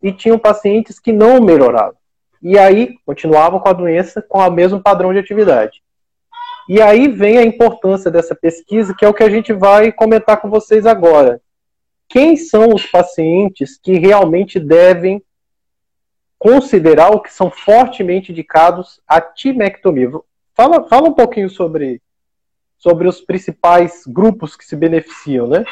e 0.01 0.12
tinham 0.12 0.38
pacientes 0.38 1.00
que 1.00 1.12
não 1.12 1.41
melhoravam 1.41 2.01
e 2.41 2.57
aí 2.57 2.95
continuavam 3.05 3.60
com 3.60 3.69
a 3.69 3.74
doença 3.74 4.21
com 4.21 4.39
o 4.39 4.50
mesmo 4.50 4.81
padrão 4.81 5.13
de 5.13 5.19
atividade. 5.19 5.81
E 6.67 6.81
aí 6.81 7.07
vem 7.07 7.38
a 7.38 7.43
importância 7.43 8.10
dessa 8.10 8.33
pesquisa, 8.33 8.95
que 8.98 9.05
é 9.05 9.07
o 9.07 9.13
que 9.13 9.24
a 9.24 9.29
gente 9.29 9.53
vai 9.53 9.91
comentar 9.91 10.41
com 10.41 10.50
vocês 10.50 10.86
agora. 10.86 11.41
Quem 12.10 12.36
são 12.36 12.74
os 12.74 12.86
pacientes 12.86 13.79
que 13.81 13.98
realmente 13.98 14.60
devem 14.60 15.24
considerar 16.41 17.12
ou 17.12 17.19
que 17.19 17.31
são 17.31 17.51
fortemente 17.51 18.31
indicados 18.31 19.00
a 19.07 19.21
timectomia? 19.21 20.10
Fala, 20.55 20.88
fala 20.89 21.07
um 21.07 21.13
pouquinho 21.13 21.48
sobre, 21.51 22.01
sobre 22.79 23.07
os 23.07 23.21
principais 23.21 24.01
grupos 24.07 24.55
que 24.55 24.65
se 24.65 24.75
beneficiam, 24.75 25.45
né? 25.45 25.63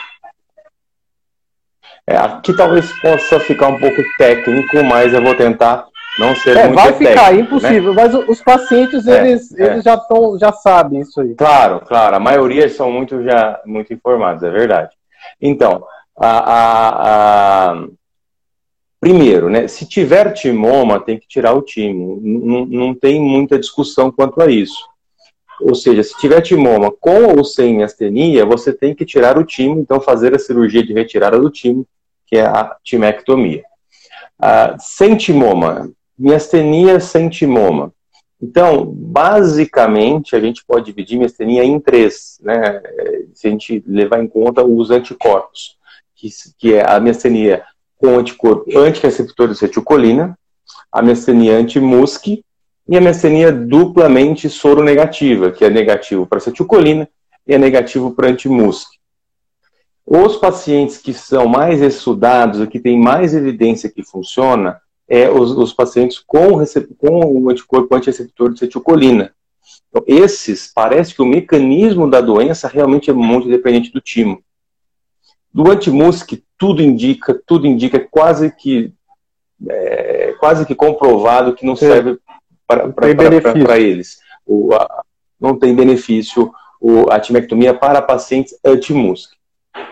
É, 2.05 2.15
aqui 2.15 2.55
talvez 2.55 2.91
possa 3.01 3.39
ficar 3.39 3.69
um 3.69 3.79
pouco 3.79 3.99
técnico, 4.19 4.83
mas 4.83 5.11
eu 5.11 5.23
vou 5.23 5.35
tentar 5.35 5.87
não 6.19 6.35
ser 6.35 6.55
é, 6.55 6.67
muito 6.67 6.75
vai 6.75 6.93
ficar 6.93 7.29
técnico, 7.29 7.55
impossível, 7.55 7.93
né? 7.95 8.03
mas 8.03 8.13
os 8.29 8.41
pacientes 8.43 9.07
é, 9.07 9.27
eles, 9.27 9.51
é. 9.57 9.63
eles 9.63 9.83
já 9.83 9.95
estão 9.95 10.37
já 10.37 10.51
sabem 10.51 11.01
isso 11.01 11.19
aí. 11.19 11.33
Claro, 11.33 11.79
claro, 11.79 12.15
a 12.15 12.19
maioria 12.19 12.69
são 12.69 12.91
muito 12.91 13.23
já 13.23 13.59
muito 13.65 13.91
informados, 13.91 14.43
é 14.43 14.51
verdade. 14.51 14.95
Então, 15.41 15.83
a, 16.15 16.29
a, 16.29 17.71
a... 17.71 17.87
primeiro, 18.99 19.49
né, 19.49 19.67
se 19.67 19.85
tiver 19.85 20.33
timoma, 20.33 20.99
tem 20.99 21.17
que 21.17 21.27
tirar 21.27 21.53
o 21.53 21.61
timo. 21.61 22.19
Não, 22.21 22.65
não 22.65 22.95
tem 22.95 23.19
muita 23.19 23.57
discussão 23.57 24.11
quanto 24.11 24.41
a 24.41 24.51
isso. 24.51 24.87
Ou 25.61 25.75
seja, 25.75 26.03
se 26.03 26.17
tiver 26.17 26.41
timoma 26.41 26.91
com 26.91 27.37
ou 27.37 27.43
sem 27.43 27.83
astenia, 27.83 28.45
você 28.45 28.71
tem 28.71 28.95
que 28.95 29.05
tirar 29.05 29.37
o 29.37 29.43
timo, 29.43 29.79
então 29.79 29.99
fazer 29.99 30.33
a 30.33 30.39
cirurgia 30.39 30.83
de 30.83 30.93
retirada 30.93 31.37
do 31.37 31.49
timo, 31.49 31.85
que 32.25 32.37
é 32.37 32.45
a 32.45 32.75
timectomia. 32.83 33.63
Uh, 34.41 34.77
sem 34.79 35.17
timoma, 35.17 35.91
miastenia 36.17 36.99
sem 36.99 37.27
timoma. 37.27 37.93
Então, 38.41 38.85
basicamente, 38.85 40.33
a 40.33 40.39
gente 40.39 40.63
pode 40.65 40.85
dividir 40.85 41.19
miastenia 41.19 41.63
em 41.63 41.77
três, 41.77 42.39
né? 42.41 42.81
Se 43.33 43.47
a 43.47 43.51
gente 43.51 43.83
levar 43.85 44.23
em 44.23 44.27
conta 44.27 44.63
os 44.63 44.91
anticorpos, 44.91 45.77
que, 46.15 46.29
que 46.57 46.73
é 46.73 46.89
a 46.89 47.01
miastenia 47.01 47.63
com 47.99 48.17
anticorpo 48.17 48.79
antireceptor 48.79 49.47
de 49.47 49.53
acetilcolina, 49.53 50.37
a 50.91 51.01
miastenia 51.01 51.57
anti-MUSC 51.57 52.43
e 52.87 52.97
a 52.97 53.01
miastenia 53.01 53.51
duplamente 53.51 54.49
soronegativa, 54.49 55.51
que 55.51 55.63
é 55.63 55.69
negativo 55.69 56.25
para 56.25 56.37
acetilcolina 56.37 57.07
e 57.45 57.53
é 57.53 57.57
negativo 57.57 58.11
para 58.11 58.29
anti-MUSC. 58.29 58.97
Os 60.05 60.37
pacientes 60.37 60.97
que 60.97 61.13
são 61.13 61.45
mais 61.45 61.81
estudados, 61.81 62.67
que 62.67 62.79
têm 62.79 62.97
mais 62.97 63.35
evidência 63.35 63.91
que 63.91 64.01
funciona, 64.01 64.81
é, 65.07 65.29
os, 65.29 65.51
os, 65.51 65.73
pacientes 65.73 66.19
com, 66.19 66.63
com 66.97 67.25
o 67.25 67.49
anticorpo 67.49 67.95
antireceptor 67.95 68.49
de 68.49 68.55
acetilcolina. 68.55 69.33
Então, 69.89 70.03
esses, 70.07 70.71
parece 70.73 71.13
que 71.13 71.21
o 71.21 71.25
mecanismo 71.25 72.09
da 72.09 72.21
doença 72.21 72.67
realmente 72.67 73.09
é 73.09 73.13
muito 73.13 73.47
dependente 73.47 73.91
do 73.91 73.99
timo. 73.99 74.41
Do 75.53 75.69
antimusc, 75.69 76.43
tudo 76.59 76.83
indica, 76.83 77.41
tudo 77.47 77.65
indica, 77.65 77.99
quase 77.99 78.51
que 78.51 78.93
é, 79.67 80.35
quase 80.39 80.65
que 80.65 80.75
comprovado 80.75 81.55
que 81.55 81.65
não 81.65 81.75
serve 81.75 82.19
para 82.67 83.79
eles. 83.79 84.19
O, 84.45 84.73
a, 84.75 85.03
não 85.39 85.57
tem 85.57 85.73
benefício 85.73 86.51
o, 86.79 87.09
a 87.09 87.19
timectomia 87.19 87.73
para 87.73 88.01
pacientes 88.01 88.57
antimusc. 88.63 89.31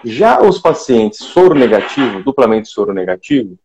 Já 0.03 0.41
os 0.41 0.59
pacientes 0.59 1.19
soro 1.19 1.55
negativo, 1.55 2.23
duplamente 2.23 2.69
soro 2.69 2.93
negativo, 2.93 3.57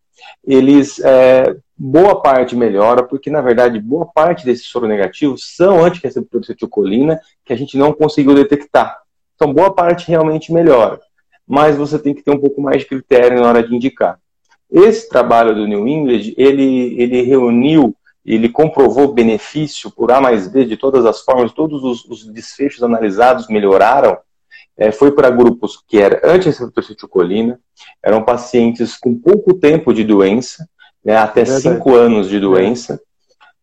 eles, 0.45 0.99
é, 0.99 1.55
boa 1.77 2.21
parte 2.21 2.55
melhora, 2.55 3.03
porque 3.03 3.29
na 3.29 3.41
verdade 3.41 3.79
boa 3.79 4.05
parte 4.05 4.45
desses 4.45 4.67
soronegativos 4.67 5.55
são 5.55 5.83
antireceptores 5.83 6.47
de 6.47 6.53
acetilcolina 6.53 7.19
que 7.43 7.51
a 7.51 7.55
gente 7.57 7.77
não 7.77 7.91
conseguiu 7.91 8.33
detectar. 8.35 8.97
Então 9.35 9.53
boa 9.53 9.73
parte 9.73 10.07
realmente 10.07 10.53
melhora, 10.53 10.99
mas 11.47 11.75
você 11.75 11.99
tem 11.99 12.13
que 12.13 12.21
ter 12.21 12.31
um 12.31 12.39
pouco 12.39 12.61
mais 12.61 12.81
de 12.81 12.87
critério 12.87 13.41
na 13.41 13.47
hora 13.47 13.63
de 13.67 13.75
indicar. 13.75 14.19
Esse 14.71 15.07
trabalho 15.07 15.53
do 15.53 15.67
New 15.67 15.87
England, 15.87 16.33
ele, 16.35 16.95
ele 16.99 17.21
reuniu, 17.21 17.95
ele 18.25 18.49
comprovou 18.49 19.13
benefício 19.13 19.91
por 19.91 20.11
A 20.11 20.19
mais 20.19 20.47
B 20.47 20.65
de 20.65 20.77
todas 20.77 21.05
as 21.05 21.21
formas, 21.21 21.51
todos 21.51 21.83
os, 21.83 22.05
os 22.05 22.25
desfechos 22.25 22.81
analisados 22.81 23.47
melhoraram, 23.47 24.17
é, 24.77 24.91
foi 24.91 25.11
para 25.11 25.29
grupos 25.29 25.79
que 25.87 25.99
era 25.99 26.21
anti-receptor 26.23 26.83
acetilcolina, 26.83 27.59
eram 28.03 28.23
pacientes 28.23 28.97
com 28.97 29.13
pouco 29.13 29.53
tempo 29.53 29.93
de 29.93 30.03
doença, 30.03 30.67
né, 31.03 31.17
até 31.17 31.45
5 31.45 31.93
anos 31.95 32.29
de 32.29 32.39
doença, 32.39 32.99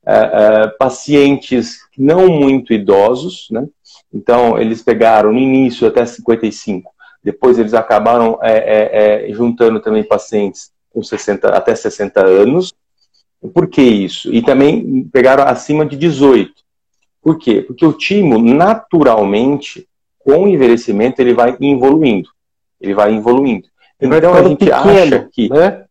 é, 0.07 0.15
é, 0.15 0.69
pacientes 0.79 1.79
não 1.99 2.29
muito 2.29 2.73
idosos, 2.73 3.49
né, 3.51 3.67
então 4.13 4.59
eles 4.59 4.83
pegaram 4.83 5.33
no 5.33 5.39
início 5.39 5.87
até 5.87 6.05
55, 6.07 6.93
depois 7.23 7.59
eles 7.59 7.75
acabaram 7.75 8.39
é, 8.43 8.53
é, 8.53 9.31
é, 9.31 9.33
juntando 9.33 9.81
também 9.81 10.03
pacientes 10.03 10.73
com 10.91 11.03
60, 11.03 11.49
até 11.49 11.75
60 11.75 12.25
anos. 12.25 12.75
Por 13.55 13.69
que 13.69 13.83
isso? 13.83 14.33
E 14.33 14.43
também 14.43 15.05
pegaram 15.05 15.45
acima 15.45 15.85
de 15.87 15.97
18. 15.97 16.53
Por 17.23 17.39
quê? 17.39 17.62
Porque 17.62 17.85
o 17.85 17.93
timo, 17.93 18.39
naturalmente, 18.39 19.87
com 20.19 20.45
o 20.45 20.49
envelhecimento, 20.49 21.21
ele 21.21 21.35
vai 21.35 21.57
evoluindo. 21.61 22.29
Ele 22.81 22.95
vai 22.95 23.15
evoluindo. 23.15 23.69
Ele 24.00 24.17
então 24.17 24.35
a 24.35 24.43
gente 24.43 24.59
pequeno, 24.59 25.17
acha 25.17 25.29
que. 25.33 25.49
Né? 25.49 25.85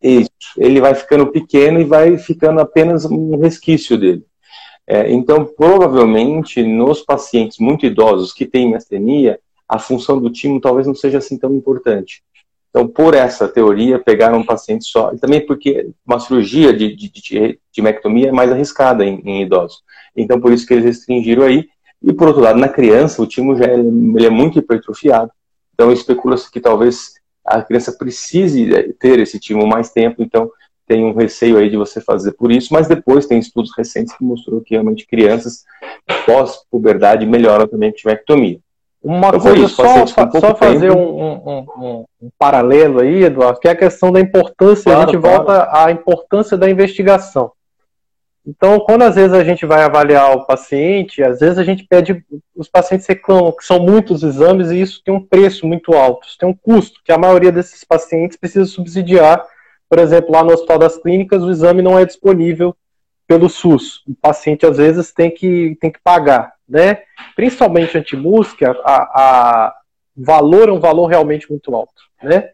Isso, 0.00 0.30
ele 0.56 0.80
vai 0.80 0.94
ficando 0.94 1.26
pequeno 1.26 1.80
e 1.80 1.84
vai 1.84 2.18
ficando 2.18 2.60
apenas 2.60 3.04
um 3.04 3.36
resquício 3.38 3.98
dele. 3.98 4.24
É, 4.86 5.10
então, 5.10 5.44
provavelmente, 5.44 6.62
nos 6.62 7.02
pacientes 7.02 7.58
muito 7.58 7.84
idosos 7.84 8.32
que 8.32 8.46
têm 8.46 8.70
mastenia, 8.70 9.38
a 9.68 9.78
função 9.78 10.20
do 10.20 10.30
timo 10.30 10.60
talvez 10.60 10.86
não 10.86 10.94
seja 10.94 11.18
assim 11.18 11.38
tão 11.38 11.54
importante. 11.54 12.22
Então, 12.70 12.86
por 12.86 13.14
essa 13.14 13.48
teoria, 13.48 13.98
pegaram 13.98 14.38
um 14.38 14.44
paciente 14.44 14.84
só. 14.84 15.12
E 15.12 15.18
também 15.18 15.44
porque 15.44 15.90
uma 16.06 16.20
cirurgia 16.20 16.72
de, 16.72 16.94
de, 16.94 17.10
de, 17.10 17.60
de 17.72 17.82
mectomia 17.82 18.28
é 18.28 18.32
mais 18.32 18.52
arriscada 18.52 19.04
em, 19.04 19.20
em, 19.24 19.42
idosos. 19.42 19.82
Então, 20.14 20.40
por 20.40 20.52
isso 20.52 20.66
que 20.66 20.74
eles 20.74 20.84
restringiram 20.84 21.44
aí. 21.44 21.66
E 22.02 22.12
por 22.12 22.28
outro 22.28 22.42
lado, 22.42 22.58
na 22.58 22.68
criança, 22.68 23.22
o 23.22 23.26
timo 23.26 23.56
já 23.56 23.64
é, 23.64 23.74
ele 23.74 24.26
é 24.26 24.30
muito 24.30 24.58
hipertrofiado. 24.58 25.32
Então 25.78 25.92
especula-se 25.92 26.50
que 26.50 26.60
talvez 26.60 27.12
a 27.44 27.62
criança 27.62 27.92
precise 27.92 28.74
é, 28.74 28.92
ter 28.92 29.20
esse 29.20 29.38
timo 29.38 29.64
mais 29.64 29.90
tempo, 29.90 30.20
então 30.22 30.50
tem 30.88 31.04
um 31.04 31.14
receio 31.14 31.56
aí 31.56 31.70
de 31.70 31.76
você 31.76 32.00
fazer 32.00 32.32
por 32.32 32.50
isso, 32.50 32.72
mas 32.72 32.88
depois 32.88 33.26
tem 33.26 33.38
estudos 33.38 33.70
recentes 33.76 34.16
que 34.16 34.24
mostrou 34.24 34.60
que 34.60 34.74
realmente 34.74 35.06
crianças 35.06 35.64
pós-puberdade 36.26 37.26
melhoram 37.26 37.68
também 37.68 37.92
com 37.92 37.96
timectomia. 37.98 38.58
Uma 39.02 39.28
então, 39.28 39.40
coisa, 39.40 39.64
isso, 39.64 39.76
só, 39.76 40.06
só 40.06 40.54
fazer 40.56 40.90
um, 40.90 40.98
um, 40.98 41.32
um, 41.46 42.04
um, 42.20 42.30
paralelo 42.36 43.00
aí, 43.00 43.24
Eduardo, 43.24 43.60
que 43.60 43.68
é 43.68 43.70
a 43.70 43.76
questão 43.76 44.10
da 44.10 44.20
importância, 44.20 44.90
claro, 44.90 44.98
a 44.98 45.12
gente 45.12 45.20
claro. 45.20 45.36
volta 45.36 45.68
à 45.72 45.90
importância 45.90 46.56
da 46.56 46.68
investigação. 46.68 47.52
Então, 48.48 48.80
quando 48.80 49.02
às 49.02 49.14
vezes 49.14 49.34
a 49.34 49.44
gente 49.44 49.66
vai 49.66 49.82
avaliar 49.82 50.34
o 50.34 50.46
paciente, 50.46 51.22
às 51.22 51.40
vezes 51.40 51.58
a 51.58 51.64
gente 51.64 51.84
pede, 51.84 52.24
os 52.56 52.66
pacientes 52.66 53.06
reclamam 53.06 53.52
que 53.52 53.62
são 53.62 53.78
muitos 53.78 54.22
exames 54.22 54.70
e 54.70 54.80
isso 54.80 55.02
tem 55.04 55.14
um 55.14 55.20
preço 55.20 55.66
muito 55.66 55.92
alto, 55.92 56.26
isso 56.26 56.38
tem 56.38 56.48
um 56.48 56.54
custo 56.54 57.00
que 57.04 57.12
a 57.12 57.18
maioria 57.18 57.52
desses 57.52 57.84
pacientes 57.84 58.38
precisa 58.38 58.64
subsidiar. 58.64 59.44
Por 59.88 59.98
exemplo, 59.98 60.32
lá 60.32 60.42
no 60.42 60.52
Hospital 60.52 60.78
das 60.78 60.96
Clínicas, 60.96 61.42
o 61.42 61.50
exame 61.50 61.82
não 61.82 61.98
é 61.98 62.06
disponível 62.06 62.74
pelo 63.26 63.50
SUS. 63.50 64.02
O 64.08 64.14
paciente 64.14 64.64
às 64.64 64.78
vezes 64.78 65.12
tem 65.12 65.30
que, 65.30 65.76
tem 65.78 65.90
que 65.90 66.00
pagar, 66.02 66.54
né? 66.68 67.02
Principalmente 67.34 67.96
anti-música, 67.96 68.76
a, 68.84 68.94
a 68.94 69.74
valor 70.16 70.68
é 70.68 70.72
um 70.72 70.80
valor 70.80 71.06
realmente 71.06 71.48
muito 71.48 71.74
alto, 71.74 72.02
né? 72.22 72.50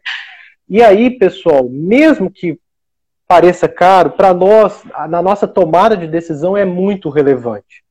E 0.68 0.82
aí, 0.82 1.10
pessoal, 1.10 1.68
mesmo 1.68 2.30
que 2.30 2.58
pareça 3.26 3.68
caro, 3.68 4.10
para 4.10 4.32
nós, 4.32 4.82
na 5.08 5.20
nossa 5.20 5.48
tomada 5.48 5.96
de 5.96 6.06
decisão 6.06 6.56
é 6.56 6.64
muito 6.64 7.08
relevante. 7.08 7.82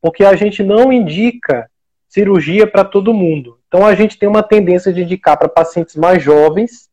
Porque 0.00 0.24
a 0.24 0.34
gente 0.34 0.62
não 0.62 0.92
indica 0.92 1.70
cirurgia 2.08 2.66
para 2.66 2.84
todo 2.84 3.14
mundo. 3.14 3.58
Então 3.68 3.86
a 3.86 3.94
gente 3.94 4.18
tem 4.18 4.28
uma 4.28 4.42
tendência 4.42 4.92
de 4.92 5.02
indicar 5.02 5.38
para 5.38 5.48
pacientes 5.48 5.94
mais 5.94 6.22
jovens 6.22 6.88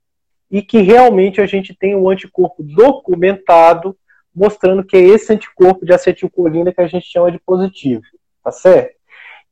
e 0.52 0.62
que 0.62 0.82
realmente 0.82 1.40
a 1.40 1.46
gente 1.46 1.74
tem 1.74 1.96
um 1.96 2.10
anticorpo 2.10 2.62
documentado 2.62 3.96
mostrando 4.36 4.84
que 4.84 4.98
é 4.98 5.02
esse 5.02 5.32
anticorpo 5.32 5.86
de 5.86 5.94
acetilcolina 5.94 6.74
que 6.74 6.82
a 6.82 6.88
gente 6.88 7.08
chama 7.08 7.32
de 7.32 7.40
positivo, 7.40 8.04
tá 8.46 8.52
certo? 8.52 8.96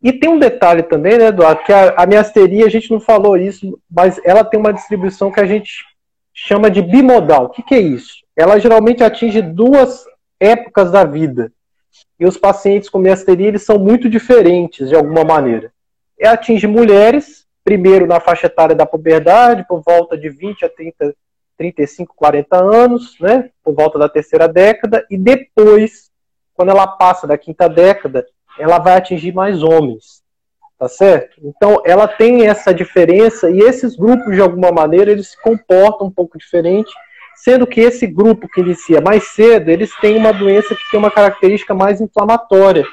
E 0.02 0.14
tem 0.14 0.30
um 0.30 0.38
detalhe 0.38 0.84
também, 0.84 1.18
né, 1.18 1.28
Eduardo, 1.28 1.64
que 1.64 1.74
a, 1.74 1.96
a 1.98 2.06
miasteria, 2.06 2.66
a 2.66 2.70
gente 2.70 2.92
não 2.92 3.00
falou 3.00 3.36
isso, 3.38 3.80
mas 3.90 4.20
ela 4.24 4.44
tem 4.44 4.60
uma 4.60 4.74
distribuição 4.74 5.32
que 5.32 5.40
a 5.40 5.46
gente 5.46 5.86
chama 6.34 6.70
de 6.70 6.82
bimodal. 6.82 7.46
O 7.46 7.50
que, 7.50 7.64
que 7.64 7.74
é 7.74 7.80
isso? 7.80 8.16
Ela 8.36 8.60
geralmente 8.60 9.04
atinge 9.04 9.42
duas 9.42 10.06
épocas 10.40 10.92
da 10.92 11.04
vida. 11.04 11.52
E 12.20 12.26
os 12.26 12.38
pacientes 12.38 12.90
com 12.90 13.00
miasteria, 13.00 13.48
eles 13.48 13.64
são 13.64 13.80
muito 13.80 14.10
diferentes, 14.10 14.90
de 14.90 14.96
alguma 14.96 15.24
maneira. 15.24 15.72
Ela 16.20 16.34
atinge 16.34 16.68
mulheres, 16.68 17.46
primeiro 17.64 18.06
na 18.06 18.20
faixa 18.20 18.48
etária 18.48 18.76
da 18.76 18.86
puberdade, 18.86 19.66
por 19.68 19.82
volta 19.82 20.18
de 20.18 20.30
20 20.30 20.66
a 20.66 20.70
30, 20.70 21.16
35, 21.58 22.14
40 22.14 22.58
anos, 22.58 23.16
né, 23.22 23.50
por 23.64 23.74
volta 23.74 23.98
da 23.98 24.10
terceira 24.10 24.48
década, 24.48 25.06
e 25.10 25.18
depois, 25.18 26.12
quando 26.54 26.70
ela 26.70 26.88
passa 26.88 27.26
da 27.26 27.38
quinta 27.38 27.70
década, 27.70 28.26
ela 28.60 28.80
vai 28.80 28.96
atingir 28.96 29.34
mais 29.34 29.64
homens, 29.64 30.22
tá 30.78 30.88
certo? 30.88 31.38
Então, 31.44 31.82
ela 31.86 32.08
tem 32.08 32.48
essa 32.48 32.74
diferença 32.74 33.50
e 33.50 33.60
esses 33.60 33.96
grupos, 33.96 34.36
de 34.36 34.42
alguma 34.42 34.72
maneira, 34.72 35.12
eles 35.12 35.32
se 35.32 35.42
comportam 35.42 36.08
um 36.08 36.12
pouco 36.12 36.38
diferente, 36.38 36.92
sendo 37.36 37.66
que 37.66 37.82
esse 37.82 38.06
grupo 38.08 38.48
que 38.48 38.62
inicia 38.62 39.02
mais 39.02 39.24
cedo, 39.30 39.70
eles 39.70 39.92
têm 40.00 40.18
uma 40.18 40.32
doença 40.32 40.76
que 40.76 40.92
tem 40.92 41.00
uma 41.00 41.12
característica 41.12 41.74
mais 41.74 42.00
inflamatória, 42.00 42.86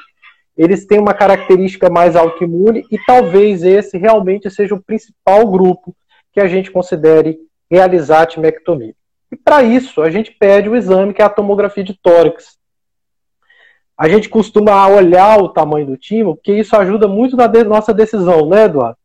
eles 0.57 0.85
têm 0.85 0.99
uma 0.99 1.13
característica 1.13 1.89
mais 1.89 2.15
autoimune 2.15 2.85
e 2.91 2.97
talvez 3.05 3.63
esse 3.63 3.97
realmente 3.97 4.49
seja 4.49 4.75
o 4.75 4.81
principal 4.81 5.47
grupo 5.47 5.95
que 6.33 6.39
a 6.39 6.47
gente 6.47 6.71
considere 6.71 7.39
realizar 7.69 8.21
a 8.21 8.25
timectomia. 8.25 8.93
E 9.31 9.35
para 9.35 9.63
isso, 9.63 10.01
a 10.01 10.09
gente 10.09 10.31
pede 10.31 10.67
o 10.67 10.75
exame 10.75 11.13
que 11.13 11.21
é 11.21 11.25
a 11.25 11.29
tomografia 11.29 11.83
de 11.83 11.93
tórax, 11.93 12.57
a 14.01 14.09
gente 14.09 14.29
costuma 14.29 14.87
olhar 14.87 15.39
o 15.39 15.49
tamanho 15.49 15.85
do 15.85 15.95
time, 15.95 16.23
porque 16.33 16.53
isso 16.53 16.75
ajuda 16.75 17.07
muito 17.07 17.37
na 17.37 17.45
de 17.45 17.63
nossa 17.63 17.93
decisão, 17.93 18.49
né, 18.49 18.63
Eduardo? 18.63 18.97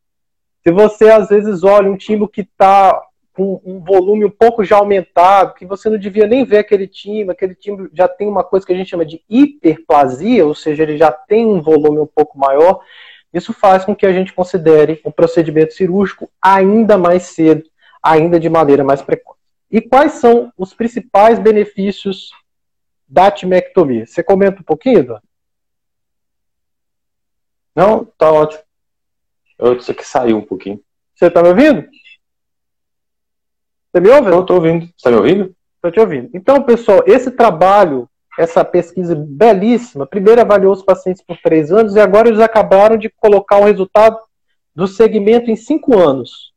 Se 0.62 0.73
você 0.73 1.11
às 1.11 1.29
vezes 1.29 1.62
olha 1.65 1.91
um 1.91 1.99
time 1.99 2.26
que 2.26 2.41
está 2.41 2.99
com 3.35 3.61
um 3.62 3.79
volume 3.79 4.25
um 4.25 4.31
pouco 4.31 4.65
já 4.65 4.79
aumentado, 4.79 5.53
que 5.53 5.67
você 5.67 5.91
não 5.91 5.99
devia 5.99 6.26
nem 6.26 6.47
ver 6.47 6.61
aquele 6.61 6.88
time, 6.88 7.31
aquele 7.31 7.55
time 7.55 7.91
já 7.93 8.09
tem 8.09 8.26
uma 8.26 8.43
coisa 8.43 8.65
que 8.65 8.73
a 8.73 8.75
gente 8.75 8.88
chama 8.88 9.05
de 9.05 9.23
hiperplasia, 9.29 10.47
ou 10.47 10.55
seja, 10.55 10.85
ele 10.85 10.97
já 10.97 11.12
tem 11.12 11.45
um 11.45 11.61
volume 11.61 11.99
um 11.99 12.07
pouco 12.07 12.38
maior, 12.38 12.81
isso 13.35 13.53
faz 13.53 13.85
com 13.85 13.95
que 13.95 14.07
a 14.07 14.12
gente 14.15 14.33
considere 14.33 14.99
o 15.05 15.12
procedimento 15.12 15.75
cirúrgico 15.75 16.31
ainda 16.41 16.97
mais 16.97 17.25
cedo, 17.25 17.65
ainda 18.03 18.41
de 18.41 18.49
maneira 18.49 18.83
mais 18.83 19.03
precoce. 19.03 19.41
E 19.71 19.83
quais 19.83 20.12
são 20.12 20.50
os 20.57 20.73
principais 20.73 21.38
benefícios 21.38 22.31
da 23.09 23.31
timectomia. 23.31 24.07
Você 24.07 24.23
comenta 24.23 24.61
um 24.61 24.65
pouquinho, 24.65 25.01
Eduardo? 25.01 25.27
Não, 27.75 28.05
tá 28.05 28.33
ótimo. 28.33 28.63
Eu 29.59 29.75
disse 29.75 29.93
que 29.95 30.05
saiu 30.05 30.39
um 30.39 30.45
pouquinho. 30.45 30.81
Você 31.15 31.31
tá 31.31 31.43
me 31.43 31.49
ouvindo? 31.51 31.87
Você 33.91 34.01
me 34.01 34.11
ouve? 34.11 34.31
Eu 34.31 34.45
tô 34.45 34.55
ouvindo. 34.55 34.87
Você 34.87 35.05
tá 35.05 35.11
me 35.11 35.17
ouvindo? 35.17 35.57
Tô 35.81 35.91
te 35.91 36.01
ouvindo. 36.01 36.31
Então, 36.35 36.63
pessoal, 36.63 37.03
esse 37.07 37.31
trabalho, 37.31 38.09
essa 38.39 38.65
pesquisa 38.65 39.15
belíssima, 39.15 40.07
primeiro 40.07 40.41
avaliou 40.41 40.73
os 40.73 40.83
pacientes 40.83 41.23
por 41.23 41.39
três 41.39 41.71
anos 41.71 41.95
e 41.95 42.01
agora 42.01 42.29
eles 42.29 42.41
acabaram 42.41 42.97
de 42.97 43.09
colocar 43.09 43.59
o 43.59 43.65
resultado 43.65 44.19
do 44.75 44.87
segmento 44.87 45.51
em 45.51 45.57
cinco 45.57 45.99
anos. 45.99 46.53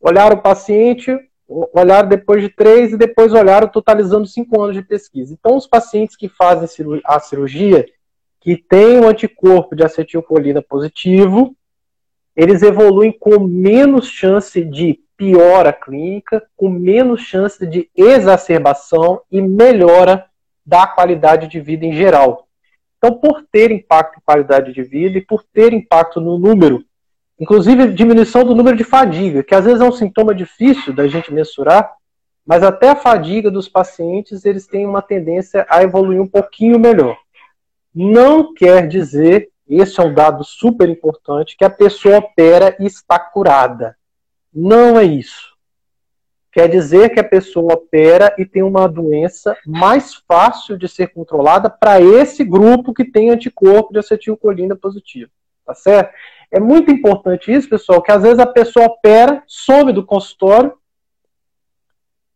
Olharam 0.00 0.36
o 0.36 0.42
paciente, 0.42 1.16
olharam 1.48 2.08
depois 2.08 2.42
de 2.42 2.48
três 2.48 2.92
e 2.92 2.96
depois 2.96 3.32
olharam 3.32 3.68
totalizando 3.68 4.26
cinco 4.26 4.60
anos 4.60 4.76
de 4.76 4.82
pesquisa. 4.82 5.32
Então, 5.32 5.56
os 5.56 5.66
pacientes 5.66 6.16
que 6.16 6.28
fazem 6.28 6.68
a 7.04 7.20
cirurgia, 7.20 7.86
que 8.40 8.56
têm 8.56 9.00
o 9.00 9.08
anticorpo 9.08 9.76
de 9.76 9.84
acetilcolina 9.84 10.62
positivo, 10.62 11.54
eles 12.34 12.62
evoluem 12.62 13.12
com 13.12 13.38
menos 13.40 14.08
chance 14.08 14.64
de 14.64 15.00
piora 15.16 15.72
clínica, 15.72 16.42
com 16.56 16.68
menos 16.68 17.20
chance 17.20 17.64
de 17.66 17.88
exacerbação 17.94 19.20
e 19.30 19.40
melhora 19.40 20.26
da 20.64 20.86
qualidade 20.86 21.48
de 21.48 21.60
vida 21.60 21.84
em 21.84 21.92
geral. 21.92 22.48
Então, 22.96 23.14
por 23.18 23.44
ter 23.50 23.70
impacto 23.70 24.18
em 24.18 24.22
qualidade 24.24 24.72
de 24.72 24.82
vida 24.82 25.18
e 25.18 25.20
por 25.20 25.44
ter 25.44 25.72
impacto 25.72 26.20
no 26.20 26.38
número 26.38 26.84
Inclusive, 27.42 27.88
diminuição 27.88 28.44
do 28.44 28.54
número 28.54 28.76
de 28.76 28.84
fadiga, 28.84 29.42
que 29.42 29.52
às 29.52 29.64
vezes 29.64 29.80
é 29.80 29.84
um 29.84 29.90
sintoma 29.90 30.32
difícil 30.32 30.94
da 30.94 31.08
gente 31.08 31.34
mensurar, 31.34 31.92
mas 32.46 32.62
até 32.62 32.90
a 32.90 32.94
fadiga 32.94 33.50
dos 33.50 33.68
pacientes, 33.68 34.44
eles 34.44 34.68
têm 34.68 34.86
uma 34.86 35.02
tendência 35.02 35.66
a 35.68 35.82
evoluir 35.82 36.22
um 36.22 36.28
pouquinho 36.28 36.78
melhor. 36.78 37.18
Não 37.92 38.54
quer 38.54 38.86
dizer, 38.86 39.50
esse 39.68 39.98
é 39.98 40.04
um 40.04 40.14
dado 40.14 40.44
super 40.44 40.88
importante, 40.88 41.56
que 41.56 41.64
a 41.64 41.70
pessoa 41.70 42.18
opera 42.18 42.76
e 42.78 42.86
está 42.86 43.18
curada. 43.18 43.96
Não 44.54 44.96
é 44.96 45.02
isso. 45.02 45.52
Quer 46.52 46.68
dizer 46.68 47.08
que 47.08 47.18
a 47.18 47.24
pessoa 47.24 47.74
opera 47.74 48.32
e 48.38 48.46
tem 48.46 48.62
uma 48.62 48.86
doença 48.86 49.56
mais 49.66 50.14
fácil 50.28 50.78
de 50.78 50.86
ser 50.86 51.08
controlada 51.08 51.68
para 51.68 52.00
esse 52.00 52.44
grupo 52.44 52.94
que 52.94 53.04
tem 53.04 53.30
anticorpo 53.30 53.92
de 53.92 53.98
acetilcolina 53.98 54.76
positivo. 54.76 55.32
Tá 55.64 55.74
certo? 55.74 56.12
É 56.50 56.60
muito 56.60 56.90
importante 56.90 57.52
isso, 57.52 57.68
pessoal, 57.68 58.02
que 58.02 58.12
às 58.12 58.22
vezes 58.22 58.38
a 58.38 58.46
pessoa 58.46 58.86
opera, 58.86 59.42
some 59.46 59.92
do 59.92 60.04
consultório, 60.04 60.76